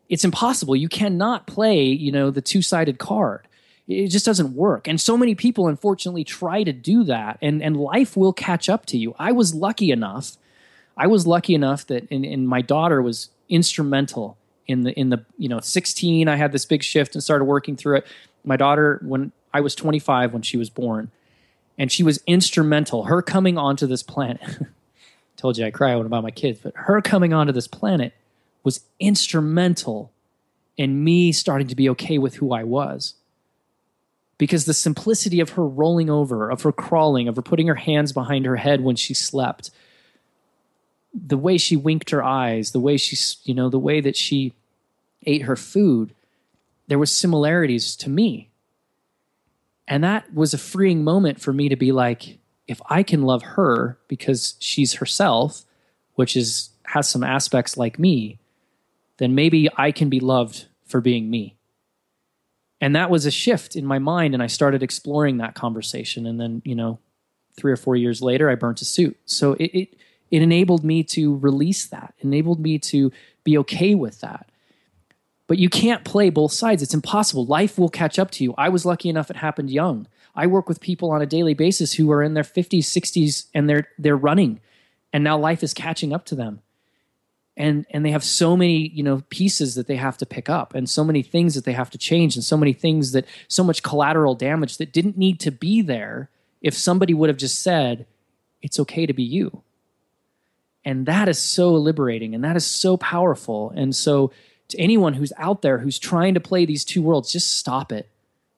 it's 0.09 0.25
impossible. 0.25 0.75
You 0.75 0.89
cannot 0.89 1.45
play, 1.45 1.83
you 1.85 2.11
know, 2.11 2.31
the 2.31 2.41
two-sided 2.41 2.97
card. 2.97 3.47
It 3.87 4.07
just 4.07 4.25
doesn't 4.25 4.55
work. 4.55 4.87
And 4.87 4.99
so 4.99 5.15
many 5.15 5.35
people 5.35 5.67
unfortunately 5.67 6.23
try 6.23 6.63
to 6.63 6.73
do 6.73 7.03
that 7.03 7.37
and 7.41 7.61
and 7.61 7.77
life 7.77 8.17
will 8.17 8.33
catch 8.33 8.69
up 8.69 8.85
to 8.87 8.97
you. 8.97 9.15
I 9.19 9.31
was 9.31 9.53
lucky 9.53 9.91
enough 9.91 10.37
I 10.97 11.07
was 11.07 11.27
lucky 11.27 11.53
enough 11.53 11.85
that 11.87 12.09
and, 12.09 12.25
and 12.25 12.47
my 12.47 12.61
daughter 12.61 13.01
was 13.01 13.29
instrumental 13.49 14.37
in 14.67 14.83
the 14.83 14.97
in 14.99 15.09
the 15.09 15.23
you 15.37 15.47
know 15.47 15.59
16 15.59 16.27
i 16.27 16.35
had 16.35 16.51
this 16.51 16.65
big 16.65 16.81
shift 16.81 17.13
and 17.13 17.23
started 17.23 17.45
working 17.45 17.75
through 17.75 17.97
it 17.97 18.07
my 18.43 18.57
daughter 18.57 18.99
when 19.03 19.31
i 19.53 19.61
was 19.61 19.75
25 19.75 20.33
when 20.33 20.41
she 20.41 20.57
was 20.57 20.71
born 20.71 21.11
and 21.77 21.91
she 21.91 22.01
was 22.01 22.23
instrumental 22.25 23.03
her 23.03 23.21
coming 23.21 23.57
onto 23.57 23.85
this 23.85 24.01
planet 24.01 24.41
told 25.37 25.57
you 25.59 25.65
i 25.65 25.69
cry 25.69 25.91
about 25.91 26.23
my 26.23 26.31
kids 26.31 26.59
but 26.63 26.73
her 26.75 26.99
coming 27.01 27.33
onto 27.33 27.53
this 27.53 27.67
planet 27.67 28.13
was 28.63 28.81
instrumental 28.99 30.11
in 30.75 31.03
me 31.03 31.31
starting 31.31 31.67
to 31.67 31.75
be 31.75 31.87
okay 31.87 32.17
with 32.17 32.35
who 32.35 32.51
i 32.51 32.63
was 32.63 33.13
because 34.37 34.65
the 34.65 34.73
simplicity 34.73 35.39
of 35.39 35.51
her 35.51 35.65
rolling 35.65 36.09
over 36.09 36.49
of 36.49 36.61
her 36.63 36.71
crawling 36.71 37.27
of 37.27 37.35
her 37.35 37.41
putting 37.41 37.67
her 37.67 37.75
hands 37.75 38.11
behind 38.11 38.45
her 38.45 38.57
head 38.57 38.81
when 38.81 38.95
she 38.95 39.13
slept 39.13 39.71
the 41.15 41.37
way 41.37 41.57
she 41.57 41.77
winked 41.77 42.09
her 42.09 42.23
eyes, 42.23 42.71
the 42.71 42.79
way 42.79 42.97
she, 42.97 43.15
you 43.43 43.53
know, 43.53 43.69
the 43.69 43.79
way 43.79 44.01
that 44.01 44.17
she 44.17 44.53
ate 45.25 45.43
her 45.43 45.55
food, 45.55 46.13
there 46.87 46.99
was 46.99 47.11
similarities 47.11 47.95
to 47.95 48.09
me. 48.09 48.49
And 49.87 50.03
that 50.03 50.33
was 50.33 50.53
a 50.53 50.57
freeing 50.57 51.03
moment 51.03 51.39
for 51.39 51.53
me 51.53 51.69
to 51.69 51.75
be 51.75 51.91
like, 51.91 52.39
if 52.67 52.81
I 52.89 53.03
can 53.03 53.21
love 53.21 53.43
her 53.43 53.97
because 54.07 54.55
she's 54.59 54.95
herself, 54.95 55.63
which 56.15 56.35
is 56.35 56.69
has 56.87 57.09
some 57.09 57.23
aspects 57.23 57.77
like 57.77 57.97
me, 57.97 58.39
then 59.17 59.35
maybe 59.35 59.69
I 59.75 59.91
can 59.91 60.09
be 60.09 60.19
loved 60.19 60.65
for 60.85 61.01
being 61.01 61.29
me. 61.29 61.54
And 62.85 62.95
that 62.95 63.09
was 63.09 63.25
a 63.25 63.31
shift 63.31 63.75
in 63.75 63.83
my 63.83 63.97
mind. 63.97 64.35
And 64.35 64.43
I 64.43 64.45
started 64.45 64.83
exploring 64.83 65.37
that 65.37 65.55
conversation. 65.55 66.27
And 66.27 66.39
then, 66.39 66.61
you 66.63 66.75
know, 66.75 66.99
three 67.57 67.71
or 67.71 67.77
four 67.77 67.95
years 67.95 68.21
later, 68.21 68.47
I 68.47 68.53
burnt 68.53 68.79
a 68.79 68.85
suit. 68.85 69.17
So 69.25 69.53
it, 69.53 69.71
it, 69.73 69.95
it 70.29 70.43
enabled 70.43 70.85
me 70.85 71.01
to 71.05 71.35
release 71.37 71.87
that, 71.87 72.13
enabled 72.19 72.59
me 72.59 72.77
to 72.77 73.11
be 73.43 73.57
okay 73.57 73.95
with 73.95 74.21
that. 74.21 74.51
But 75.47 75.57
you 75.57 75.67
can't 75.67 76.03
play 76.03 76.29
both 76.29 76.51
sides. 76.51 76.83
It's 76.83 76.93
impossible. 76.93 77.47
Life 77.47 77.79
will 77.79 77.89
catch 77.89 78.19
up 78.19 78.29
to 78.31 78.43
you. 78.43 78.53
I 78.55 78.69
was 78.69 78.85
lucky 78.85 79.09
enough 79.09 79.31
it 79.31 79.37
happened 79.37 79.71
young. 79.71 80.05
I 80.35 80.45
work 80.45 80.69
with 80.69 80.79
people 80.79 81.09
on 81.09 81.23
a 81.23 81.25
daily 81.25 81.55
basis 81.55 81.93
who 81.93 82.11
are 82.11 82.21
in 82.21 82.35
their 82.35 82.43
50s, 82.43 82.81
60s 82.81 83.47
and 83.55 83.67
they're 83.67 83.87
they're 83.97 84.15
running 84.15 84.59
and 85.11 85.23
now 85.23 85.39
life 85.39 85.63
is 85.63 85.73
catching 85.73 86.13
up 86.13 86.23
to 86.25 86.35
them. 86.35 86.61
And 87.57 87.85
and 87.89 88.05
they 88.05 88.11
have 88.11 88.23
so 88.23 88.57
many, 88.57 88.89
you 88.89 89.01
know, 89.03 89.23
pieces 89.29 89.75
that 89.75 89.87
they 89.87 89.95
have 89.95 90.17
to 90.17 90.25
pick 90.25 90.49
up 90.49 90.75
and 90.75 90.89
so 90.89 91.03
many 91.03 91.21
things 91.21 91.55
that 91.55 91.63
they 91.63 91.71
have 91.71 91.89
to 91.91 91.97
change 91.97 92.35
and 92.35 92.43
so 92.43 92.57
many 92.57 92.73
things 92.73 93.13
that 93.13 93.25
so 93.47 93.63
much 93.63 93.81
collateral 93.81 94.35
damage 94.35 94.77
that 94.77 94.91
didn't 94.91 95.17
need 95.17 95.39
to 95.39 95.51
be 95.51 95.81
there 95.81 96.29
if 96.61 96.73
somebody 96.73 97.13
would 97.13 97.29
have 97.29 97.37
just 97.37 97.61
said 97.61 98.05
it's 98.61 98.79
okay 98.79 99.05
to 99.05 99.13
be 99.13 99.23
you. 99.23 99.61
And 100.83 101.05
that 101.05 101.29
is 101.29 101.39
so 101.39 101.73
liberating 101.73 102.35
and 102.35 102.43
that 102.43 102.57
is 102.57 102.65
so 102.65 102.97
powerful. 102.97 103.71
And 103.75 103.95
so 103.95 104.31
to 104.69 104.79
anyone 104.79 105.13
who's 105.13 105.33
out 105.37 105.61
there 105.61 105.79
who's 105.79 105.99
trying 105.99 106.33
to 106.33 106.39
play 106.39 106.65
these 106.65 106.83
two 106.83 107.01
worlds, 107.01 107.31
just 107.31 107.57
stop 107.57 107.91
it. 107.91 108.09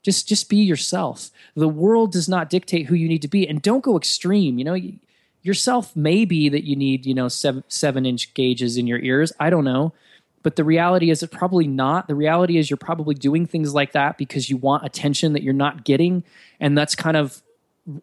Just 0.04 0.28
just 0.28 0.50
be 0.50 0.58
yourself. 0.58 1.30
The 1.56 1.68
world 1.68 2.14
does 2.14 2.30
not 2.30 2.50
dictate 2.50 2.86
who 2.86 2.96
you 2.96 3.10
need 3.10 3.24
to 3.24 3.28
be, 3.28 3.48
and 3.48 3.62
don't 3.62 3.84
go 3.84 3.98
extreme. 3.98 4.58
You 4.58 4.64
know, 4.64 4.78
yourself 5.48 5.96
maybe 5.96 6.50
that 6.50 6.66
you 6.66 6.76
need 6.76 7.06
you 7.06 7.14
know 7.14 7.28
seven 7.28 7.64
seven 7.70 8.06
inch 8.06 8.34
gauges 8.34 8.78
in 8.78 8.86
your 8.86 9.00
ears. 9.00 9.34
I 9.40 9.50
don't 9.50 9.64
know, 9.64 9.94
but 10.44 10.56
the 10.56 10.64
reality 10.64 11.10
is 11.10 11.24
it's 11.24 11.36
probably 11.36 11.68
not. 11.68 12.08
The 12.08 12.16
reality 12.16 12.58
is 12.58 12.70
you're 12.70 12.78
probably 12.78 13.16
doing 13.16 13.46
things 13.46 13.74
like 13.74 13.94
that 13.94 14.18
because 14.18 14.50
you 14.50 14.58
want 14.58 14.86
attention 14.86 15.34
that 15.34 15.44
you're 15.44 15.54
not 15.54 15.86
getting, 15.86 16.24
and 16.60 16.78
that's 16.78 16.94
kind 16.94 17.18
of 17.18 17.42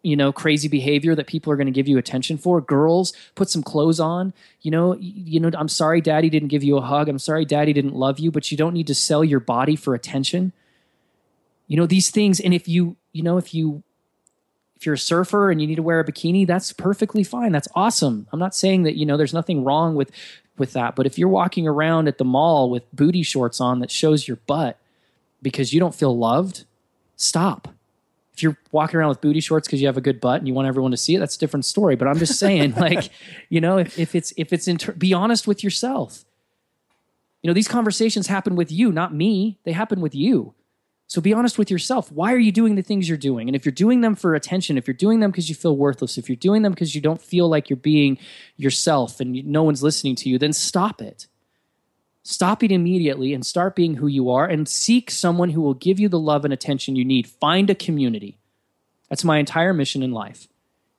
you 0.01 0.15
know 0.15 0.33
crazy 0.33 0.67
behavior 0.67 1.13
that 1.13 1.27
people 1.27 1.53
are 1.53 1.55
going 1.55 1.67
to 1.67 1.71
give 1.71 1.87
you 1.87 1.97
attention 1.97 2.37
for. 2.37 2.59
Girls 2.59 3.13
put 3.35 3.49
some 3.49 3.63
clothes 3.63 3.99
on. 3.99 4.33
You 4.61 4.71
know 4.71 4.95
you 4.99 5.39
know 5.39 5.51
i'm 5.57 5.69
sorry 5.69 6.01
daddy 6.01 6.29
didn't 6.29 6.49
give 6.49 6.63
you 6.63 6.77
a 6.77 6.81
hug. 6.81 7.07
I'm 7.07 7.19
sorry 7.19 7.45
daddy 7.45 7.73
didn't 7.73 7.93
love 7.95 8.19
you 8.19 8.31
but 8.31 8.51
you 8.51 8.57
don't 8.57 8.73
need 8.73 8.87
to 8.87 8.95
sell 8.95 9.23
your 9.23 9.39
body 9.39 9.75
for 9.75 9.93
attention. 9.93 10.53
You 11.67 11.77
know 11.77 11.85
these 11.85 12.09
things 12.09 12.39
and 12.39 12.53
if 12.53 12.67
you 12.67 12.95
you 13.13 13.23
know 13.23 13.37
if 13.37 13.53
you 13.53 13.83
if 14.85 14.87
you're 14.87 14.93
a 14.93 14.99
surfer 14.99 15.49
and 15.49 15.59
you 15.59 15.65
need 15.65 15.75
to 15.75 15.81
wear 15.81 15.99
a 15.99 16.05
bikini 16.05 16.45
that's 16.45 16.71
perfectly 16.71 17.23
fine 17.23 17.51
that's 17.51 17.67
awesome 17.73 18.27
i'm 18.31 18.39
not 18.39 18.53
saying 18.53 18.83
that 18.83 18.95
you 18.95 19.03
know 19.03 19.17
there's 19.17 19.33
nothing 19.33 19.63
wrong 19.63 19.95
with 19.95 20.11
with 20.59 20.73
that 20.73 20.95
but 20.95 21.07
if 21.07 21.17
you're 21.17 21.27
walking 21.27 21.67
around 21.67 22.07
at 22.07 22.19
the 22.19 22.23
mall 22.23 22.69
with 22.69 22.83
booty 22.93 23.23
shorts 23.23 23.59
on 23.59 23.79
that 23.79 23.89
shows 23.89 24.27
your 24.27 24.37
butt 24.45 24.77
because 25.41 25.73
you 25.73 25.79
don't 25.79 25.95
feel 25.95 26.15
loved 26.15 26.65
stop 27.15 27.69
if 28.31 28.43
you're 28.43 28.57
walking 28.71 28.99
around 28.99 29.09
with 29.09 29.21
booty 29.21 29.39
shorts 29.39 29.67
because 29.67 29.81
you 29.81 29.87
have 29.87 29.97
a 29.97 30.01
good 30.01 30.21
butt 30.21 30.37
and 30.39 30.47
you 30.47 30.53
want 30.53 30.67
everyone 30.67 30.91
to 30.91 30.97
see 30.97 31.15
it, 31.15 31.19
that's 31.19 31.37
a 31.37 31.39
different 31.39 31.63
story. 31.63 31.95
But 31.95 32.09
I'm 32.09 32.19
just 32.19 32.37
saying, 32.37 32.73
like, 32.77 33.09
you 33.47 33.61
know, 33.61 33.77
if, 33.77 33.97
if 33.97 34.13
it's 34.13 34.33
if 34.35 34.51
it's 34.51 34.67
inter- 34.67 34.91
be 34.91 35.13
honest 35.13 35.47
with 35.47 35.63
yourself. 35.63 36.25
You 37.41 37.47
know, 37.47 37.53
these 37.53 37.69
conversations 37.69 38.27
happen 38.27 38.57
with 38.57 38.73
you, 38.73 38.91
not 38.91 39.13
me. 39.13 39.57
They 39.63 39.71
happen 39.71 40.01
with 40.01 40.13
you. 40.13 40.53
So 41.07 41.21
be 41.21 41.33
honest 41.33 41.57
with 41.57 41.69
yourself. 41.69 42.11
Why 42.11 42.33
are 42.33 42.39
you 42.39 42.51
doing 42.51 42.75
the 42.75 42.81
things 42.81 43.07
you're 43.07 43.17
doing? 43.17 43.47
And 43.47 43.55
if 43.55 43.63
you're 43.63 43.71
doing 43.71 44.01
them 44.01 44.15
for 44.15 44.33
attention, 44.33 44.77
if 44.77 44.87
you're 44.87 44.95
doing 44.95 45.19
them 45.19 45.31
because 45.31 45.49
you 45.49 45.55
feel 45.55 45.77
worthless, 45.77 46.17
if 46.17 46.27
you're 46.27 46.35
doing 46.35 46.63
them 46.63 46.71
because 46.71 46.95
you 46.95 47.01
don't 47.01 47.21
feel 47.21 47.47
like 47.47 47.69
you're 47.69 47.77
being 47.77 48.17
yourself 48.57 49.19
and 49.19 49.45
no 49.45 49.63
one's 49.63 49.83
listening 49.83 50.15
to 50.17 50.29
you, 50.29 50.39
then 50.39 50.53
stop 50.53 51.01
it. 51.01 51.27
Stop 52.23 52.63
it 52.63 52.71
immediately 52.71 53.35
and 53.35 53.45
start 53.45 53.75
being 53.75 53.95
who 53.95 54.07
you 54.07 54.31
are 54.31 54.47
and 54.47 54.67
seek 54.67 55.11
someone 55.11 55.51
who 55.51 55.61
will 55.61 55.75
give 55.75 55.99
you 55.99 56.09
the 56.09 56.19
love 56.19 56.43
and 56.43 56.51
attention 56.51 56.95
you 56.95 57.05
need. 57.05 57.27
Find 57.27 57.69
a 57.69 57.75
community. 57.75 58.39
That's 59.09 59.23
my 59.23 59.37
entire 59.37 59.73
mission 59.73 60.01
in 60.01 60.11
life 60.11 60.47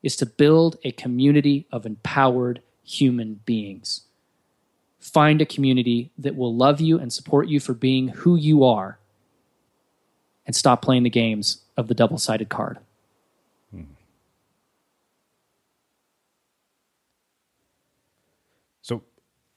is 0.04 0.14
to 0.14 0.26
build 0.26 0.76
a 0.84 0.92
community 0.92 1.66
of 1.72 1.84
empowered 1.84 2.62
human 2.84 3.40
beings. 3.44 4.02
Find 5.00 5.42
a 5.42 5.46
community 5.46 6.12
that 6.16 6.36
will 6.36 6.54
love 6.54 6.80
you 6.80 6.96
and 6.96 7.12
support 7.12 7.48
you 7.48 7.58
for 7.58 7.74
being 7.74 8.08
who 8.08 8.36
you 8.36 8.62
are 8.62 9.00
and 10.46 10.54
stop 10.54 10.82
playing 10.82 11.02
the 11.02 11.10
games 11.10 11.58
of 11.76 11.88
the 11.88 11.94
double-sided 11.94 12.48
card. 12.48 12.78
So 18.82 19.02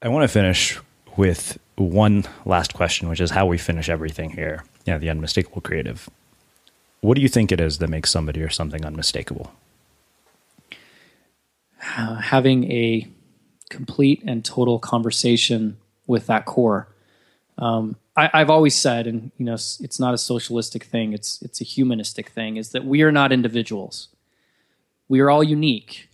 I 0.02 0.08
want 0.08 0.24
to 0.24 0.28
finish 0.28 0.78
with 1.16 1.58
one 1.76 2.24
last 2.44 2.74
question, 2.74 3.08
which 3.08 3.20
is 3.20 3.30
how 3.30 3.46
we 3.46 3.58
finish 3.58 3.88
everything 3.88 4.30
here. 4.30 4.64
Yeah, 4.84 4.98
the 4.98 5.08
unmistakable 5.08 5.60
creative. 5.60 6.10
What 7.00 7.14
do 7.14 7.22
you 7.22 7.28
think 7.28 7.52
it 7.52 7.60
is 7.60 7.78
that 7.78 7.88
makes 7.88 8.10
somebody 8.10 8.42
or 8.42 8.50
something 8.50 8.84
unmistakable? 8.84 9.52
Uh, 11.96 12.16
having 12.16 12.70
a 12.70 13.08
complete 13.70 14.22
and 14.26 14.44
total 14.44 14.78
conversation 14.78 15.78
with 16.06 16.26
that 16.26 16.44
core. 16.44 16.88
Um, 17.56 17.96
I, 18.32 18.38
have 18.38 18.50
always 18.50 18.74
said, 18.74 19.06
and 19.06 19.30
you 19.38 19.44
know, 19.44 19.54
it's 19.54 20.00
not 20.00 20.14
a 20.14 20.18
socialistic 20.18 20.84
thing; 20.84 21.12
it's 21.12 21.40
it's 21.42 21.60
a 21.60 21.64
humanistic 21.64 22.30
thing. 22.30 22.56
Is 22.56 22.70
that 22.70 22.84
we 22.84 23.02
are 23.02 23.12
not 23.12 23.32
individuals. 23.32 24.08
We 25.08 25.20
are 25.20 25.28
all 25.28 25.42
unique, 25.42 26.08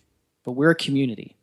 but 0.45 0.53
we're 0.53 0.71
a 0.71 0.75
community. 0.75 1.37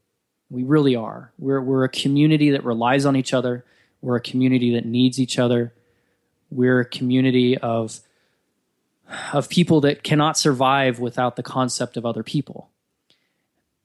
We 0.49 0.63
really 0.63 0.95
are. 0.95 1.31
We're, 1.37 1.61
we're 1.61 1.83
a 1.83 1.89
community 1.89 2.49
that 2.49 2.63
relies 2.63 3.05
on 3.05 3.15
each 3.15 3.33
other. 3.33 3.63
We're 4.01 4.15
a 4.15 4.21
community 4.21 4.73
that 4.73 4.85
needs 4.85 5.19
each 5.19 5.37
other. 5.37 5.73
We're 6.49 6.79
a 6.79 6.85
community 6.85 7.57
of, 7.57 7.99
of 9.33 9.49
people 9.49 9.81
that 9.81 10.03
cannot 10.03 10.37
survive 10.37 10.99
without 10.99 11.35
the 11.35 11.43
concept 11.43 11.95
of 11.95 12.05
other 12.05 12.23
people. 12.23 12.69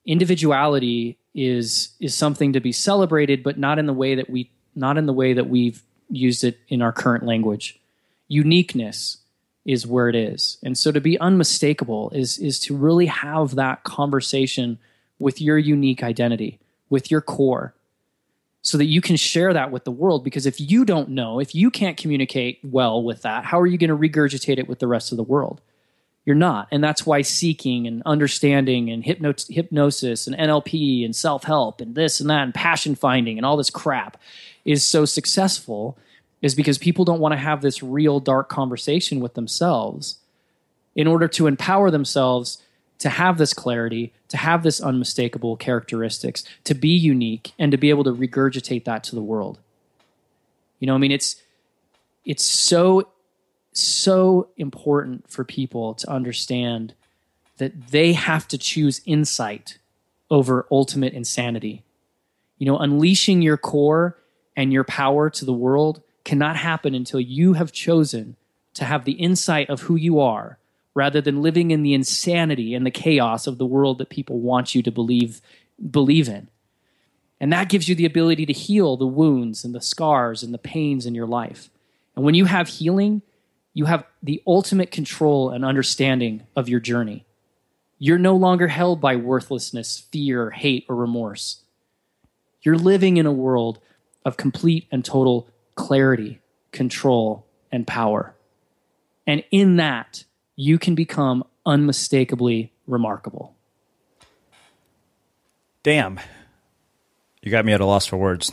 Individuality 0.06 1.18
is, 1.34 1.90
is 2.00 2.14
something 2.14 2.54
to 2.54 2.60
be 2.60 2.72
celebrated, 2.72 3.42
but 3.42 3.58
not 3.58 3.78
in 3.78 3.86
the 3.86 3.92
way 3.92 4.14
that 4.14 4.30
we 4.30 4.50
not 4.74 4.96
in 4.96 5.06
the 5.06 5.12
way 5.12 5.32
that 5.32 5.48
we've 5.48 5.82
used 6.10 6.44
it 6.44 6.58
in 6.68 6.82
our 6.82 6.92
current 6.92 7.24
language. 7.24 7.78
Uniqueness 8.28 9.18
is 9.64 9.86
where 9.86 10.08
it 10.08 10.14
is. 10.14 10.58
And 10.62 10.76
so 10.76 10.90
to 10.92 11.00
be 11.00 11.18
unmistakable 11.20 12.10
is 12.10 12.38
is 12.38 12.58
to 12.60 12.76
really 12.76 13.06
have 13.06 13.54
that 13.56 13.84
conversation 13.84 14.78
with 15.18 15.40
your 15.40 15.58
unique 15.58 16.02
identity, 16.02 16.58
with 16.88 17.10
your 17.10 17.20
core, 17.20 17.74
so 18.62 18.78
that 18.78 18.86
you 18.86 19.00
can 19.00 19.16
share 19.16 19.52
that 19.52 19.70
with 19.70 19.84
the 19.84 19.90
world. 19.90 20.24
Because 20.24 20.46
if 20.46 20.60
you 20.60 20.84
don't 20.84 21.10
know, 21.10 21.38
if 21.40 21.54
you 21.54 21.70
can't 21.70 21.96
communicate 21.96 22.60
well 22.62 23.02
with 23.02 23.22
that, 23.22 23.44
how 23.44 23.60
are 23.60 23.66
you 23.66 23.78
going 23.78 23.90
to 23.90 23.96
regurgitate 23.96 24.58
it 24.58 24.68
with 24.68 24.78
the 24.78 24.86
rest 24.86 25.12
of 25.12 25.16
the 25.16 25.22
world? 25.22 25.60
You're 26.28 26.34
not. 26.34 26.68
And 26.70 26.84
that's 26.84 27.06
why 27.06 27.22
seeking 27.22 27.86
and 27.86 28.02
understanding 28.04 28.90
and 28.90 29.02
hypno- 29.02 29.32
hypnosis 29.48 30.26
and 30.26 30.36
NLP 30.36 31.02
and 31.02 31.16
self 31.16 31.44
help 31.44 31.80
and 31.80 31.94
this 31.94 32.20
and 32.20 32.28
that 32.28 32.42
and 32.42 32.52
passion 32.52 32.94
finding 32.94 33.38
and 33.38 33.46
all 33.46 33.56
this 33.56 33.70
crap 33.70 34.20
is 34.62 34.86
so 34.86 35.06
successful, 35.06 35.96
is 36.42 36.54
because 36.54 36.76
people 36.76 37.06
don't 37.06 37.20
want 37.20 37.32
to 37.32 37.38
have 37.38 37.62
this 37.62 37.82
real 37.82 38.20
dark 38.20 38.50
conversation 38.50 39.20
with 39.20 39.32
themselves 39.32 40.18
in 40.94 41.06
order 41.06 41.28
to 41.28 41.46
empower 41.46 41.90
themselves 41.90 42.62
to 42.98 43.08
have 43.08 43.38
this 43.38 43.54
clarity, 43.54 44.12
to 44.28 44.36
have 44.36 44.62
this 44.62 44.82
unmistakable 44.82 45.56
characteristics, 45.56 46.44
to 46.64 46.74
be 46.74 46.90
unique, 46.90 47.52
and 47.58 47.72
to 47.72 47.78
be 47.78 47.88
able 47.88 48.04
to 48.04 48.12
regurgitate 48.12 48.84
that 48.84 49.02
to 49.02 49.14
the 49.14 49.22
world. 49.22 49.60
You 50.78 50.88
know, 50.88 50.94
I 50.94 50.98
mean, 50.98 51.10
it's 51.10 51.36
it's 52.26 52.44
so 52.44 53.08
so 53.80 54.48
important 54.56 55.30
for 55.30 55.44
people 55.44 55.94
to 55.94 56.10
understand 56.10 56.94
that 57.58 57.88
they 57.88 58.12
have 58.12 58.48
to 58.48 58.58
choose 58.58 59.00
insight 59.04 59.78
over 60.30 60.66
ultimate 60.70 61.12
insanity. 61.12 61.82
You 62.58 62.66
know, 62.66 62.78
unleashing 62.78 63.42
your 63.42 63.56
core 63.56 64.16
and 64.56 64.72
your 64.72 64.84
power 64.84 65.30
to 65.30 65.44
the 65.44 65.52
world 65.52 66.02
cannot 66.24 66.56
happen 66.56 66.94
until 66.94 67.20
you 67.20 67.54
have 67.54 67.72
chosen 67.72 68.36
to 68.74 68.84
have 68.84 69.04
the 69.04 69.12
insight 69.12 69.70
of 69.70 69.82
who 69.82 69.96
you 69.96 70.20
are 70.20 70.58
rather 70.94 71.20
than 71.20 71.42
living 71.42 71.70
in 71.70 71.82
the 71.82 71.94
insanity 71.94 72.74
and 72.74 72.84
the 72.84 72.90
chaos 72.90 73.46
of 73.46 73.58
the 73.58 73.66
world 73.66 73.98
that 73.98 74.08
people 74.08 74.40
want 74.40 74.74
you 74.74 74.82
to 74.82 74.90
believe 74.90 75.40
believe 75.90 76.28
in. 76.28 76.48
And 77.40 77.52
that 77.52 77.68
gives 77.68 77.88
you 77.88 77.94
the 77.94 78.04
ability 78.04 78.46
to 78.46 78.52
heal 78.52 78.96
the 78.96 79.06
wounds 79.06 79.64
and 79.64 79.74
the 79.74 79.80
scars 79.80 80.42
and 80.42 80.52
the 80.52 80.58
pains 80.58 81.06
in 81.06 81.14
your 81.14 81.26
life. 81.26 81.70
And 82.16 82.24
when 82.24 82.34
you 82.34 82.46
have 82.46 82.68
healing, 82.68 83.22
you 83.78 83.84
have 83.84 84.02
the 84.24 84.42
ultimate 84.44 84.90
control 84.90 85.50
and 85.50 85.64
understanding 85.64 86.44
of 86.56 86.68
your 86.68 86.80
journey. 86.80 87.24
You're 88.00 88.18
no 88.18 88.34
longer 88.34 88.66
held 88.66 89.00
by 89.00 89.14
worthlessness, 89.14 90.00
fear, 90.10 90.50
hate, 90.50 90.84
or 90.88 90.96
remorse. 90.96 91.62
You're 92.60 92.76
living 92.76 93.18
in 93.18 93.24
a 93.24 93.30
world 93.32 93.78
of 94.24 94.36
complete 94.36 94.88
and 94.90 95.04
total 95.04 95.48
clarity, 95.76 96.40
control, 96.72 97.46
and 97.70 97.86
power. 97.86 98.34
And 99.28 99.44
in 99.52 99.76
that, 99.76 100.24
you 100.56 100.76
can 100.76 100.96
become 100.96 101.44
unmistakably 101.64 102.72
remarkable. 102.88 103.54
Damn. 105.84 106.18
You 107.42 107.52
got 107.52 107.64
me 107.64 107.74
at 107.74 107.80
a 107.80 107.86
loss 107.86 108.06
for 108.06 108.16
words. 108.16 108.50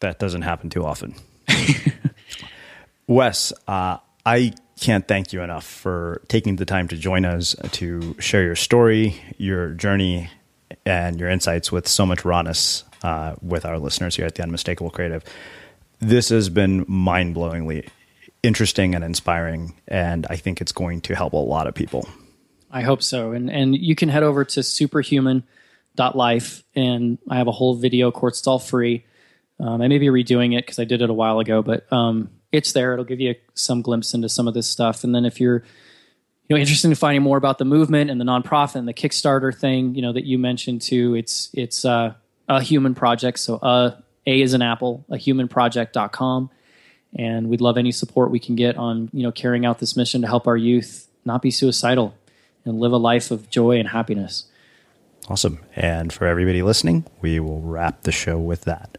That 0.00 0.18
doesn't 0.18 0.42
happen 0.42 0.70
too 0.70 0.82
often. 0.82 1.14
Wes, 3.06 3.52
uh, 3.68 3.98
I 4.26 4.52
can't 4.80 5.06
thank 5.06 5.32
you 5.32 5.42
enough 5.42 5.64
for 5.64 6.20
taking 6.26 6.56
the 6.56 6.64
time 6.64 6.88
to 6.88 6.96
join 6.96 7.24
us 7.24 7.54
to 7.72 8.16
share 8.18 8.42
your 8.42 8.56
story, 8.56 9.22
your 9.38 9.70
journey, 9.70 10.28
and 10.84 11.20
your 11.20 11.30
insights 11.30 11.70
with 11.70 11.86
so 11.86 12.04
much 12.04 12.24
rawness 12.24 12.82
uh, 13.04 13.36
with 13.40 13.64
our 13.64 13.78
listeners 13.78 14.16
here 14.16 14.26
at 14.26 14.34
the 14.34 14.42
Unmistakable 14.42 14.90
Creative. 14.90 15.22
This 16.00 16.30
has 16.30 16.48
been 16.48 16.84
mind 16.88 17.36
blowingly 17.36 17.88
interesting 18.42 18.96
and 18.96 19.04
inspiring, 19.04 19.74
and 19.86 20.26
I 20.28 20.34
think 20.36 20.60
it's 20.60 20.72
going 20.72 21.02
to 21.02 21.14
help 21.14 21.32
a 21.32 21.36
lot 21.36 21.68
of 21.68 21.74
people. 21.74 22.08
I 22.70 22.82
hope 22.82 23.04
so. 23.04 23.30
And 23.30 23.48
and 23.48 23.76
you 23.76 23.94
can 23.94 24.08
head 24.08 24.24
over 24.24 24.44
to 24.44 24.62
superhuman.life, 24.62 26.64
and 26.74 27.18
I 27.30 27.36
have 27.36 27.46
a 27.46 27.52
whole 27.52 27.76
video 27.76 28.10
course. 28.10 28.40
It's 28.40 28.48
all 28.48 28.58
free. 28.58 29.04
Um, 29.60 29.80
I 29.80 29.88
may 29.88 29.98
be 29.98 30.08
redoing 30.08 30.58
it 30.58 30.66
because 30.66 30.80
I 30.80 30.84
did 30.84 31.00
it 31.00 31.08
a 31.08 31.14
while 31.14 31.38
ago, 31.38 31.62
but 31.62 31.90
um, 31.92 32.30
it's 32.56 32.72
there. 32.72 32.92
It'll 32.92 33.04
give 33.04 33.20
you 33.20 33.34
some 33.54 33.82
glimpse 33.82 34.14
into 34.14 34.28
some 34.28 34.48
of 34.48 34.54
this 34.54 34.66
stuff. 34.66 35.04
And 35.04 35.14
then 35.14 35.24
if 35.24 35.40
you're 35.40 35.62
you 36.48 36.54
know 36.54 36.60
interested 36.60 36.88
in 36.88 36.94
finding 36.94 37.22
more 37.22 37.36
about 37.36 37.58
the 37.58 37.64
movement 37.64 38.10
and 38.10 38.20
the 38.20 38.24
nonprofit 38.24 38.76
and 38.76 38.88
the 38.88 38.94
Kickstarter 38.94 39.54
thing, 39.54 39.94
you 39.94 40.02
know 40.02 40.12
that 40.12 40.24
you 40.24 40.38
mentioned 40.38 40.82
too, 40.82 41.14
it's 41.14 41.50
it's 41.52 41.84
uh, 41.84 42.14
a 42.48 42.62
human 42.62 42.94
project. 42.94 43.38
So 43.38 43.56
uh, 43.56 43.96
a 44.26 44.40
is 44.40 44.54
an 44.54 44.62
apple, 44.62 45.04
a 45.08 45.16
humanproject.com. 45.16 46.50
And 47.18 47.48
we'd 47.48 47.60
love 47.60 47.78
any 47.78 47.92
support 47.92 48.30
we 48.30 48.40
can 48.40 48.56
get 48.56 48.76
on, 48.76 49.08
you 49.12 49.22
know, 49.22 49.32
carrying 49.32 49.64
out 49.64 49.78
this 49.78 49.96
mission 49.96 50.20
to 50.20 50.26
help 50.26 50.46
our 50.46 50.56
youth 50.56 51.08
not 51.24 51.40
be 51.40 51.50
suicidal 51.50 52.14
and 52.64 52.78
live 52.78 52.92
a 52.92 52.98
life 52.98 53.30
of 53.30 53.48
joy 53.48 53.78
and 53.78 53.88
happiness. 53.88 54.44
Awesome. 55.28 55.60
And 55.74 56.12
for 56.12 56.26
everybody 56.26 56.62
listening, 56.62 57.04
we 57.20 57.40
will 57.40 57.60
wrap 57.60 58.02
the 58.02 58.12
show 58.12 58.38
with 58.38 58.62
that. 58.62 58.98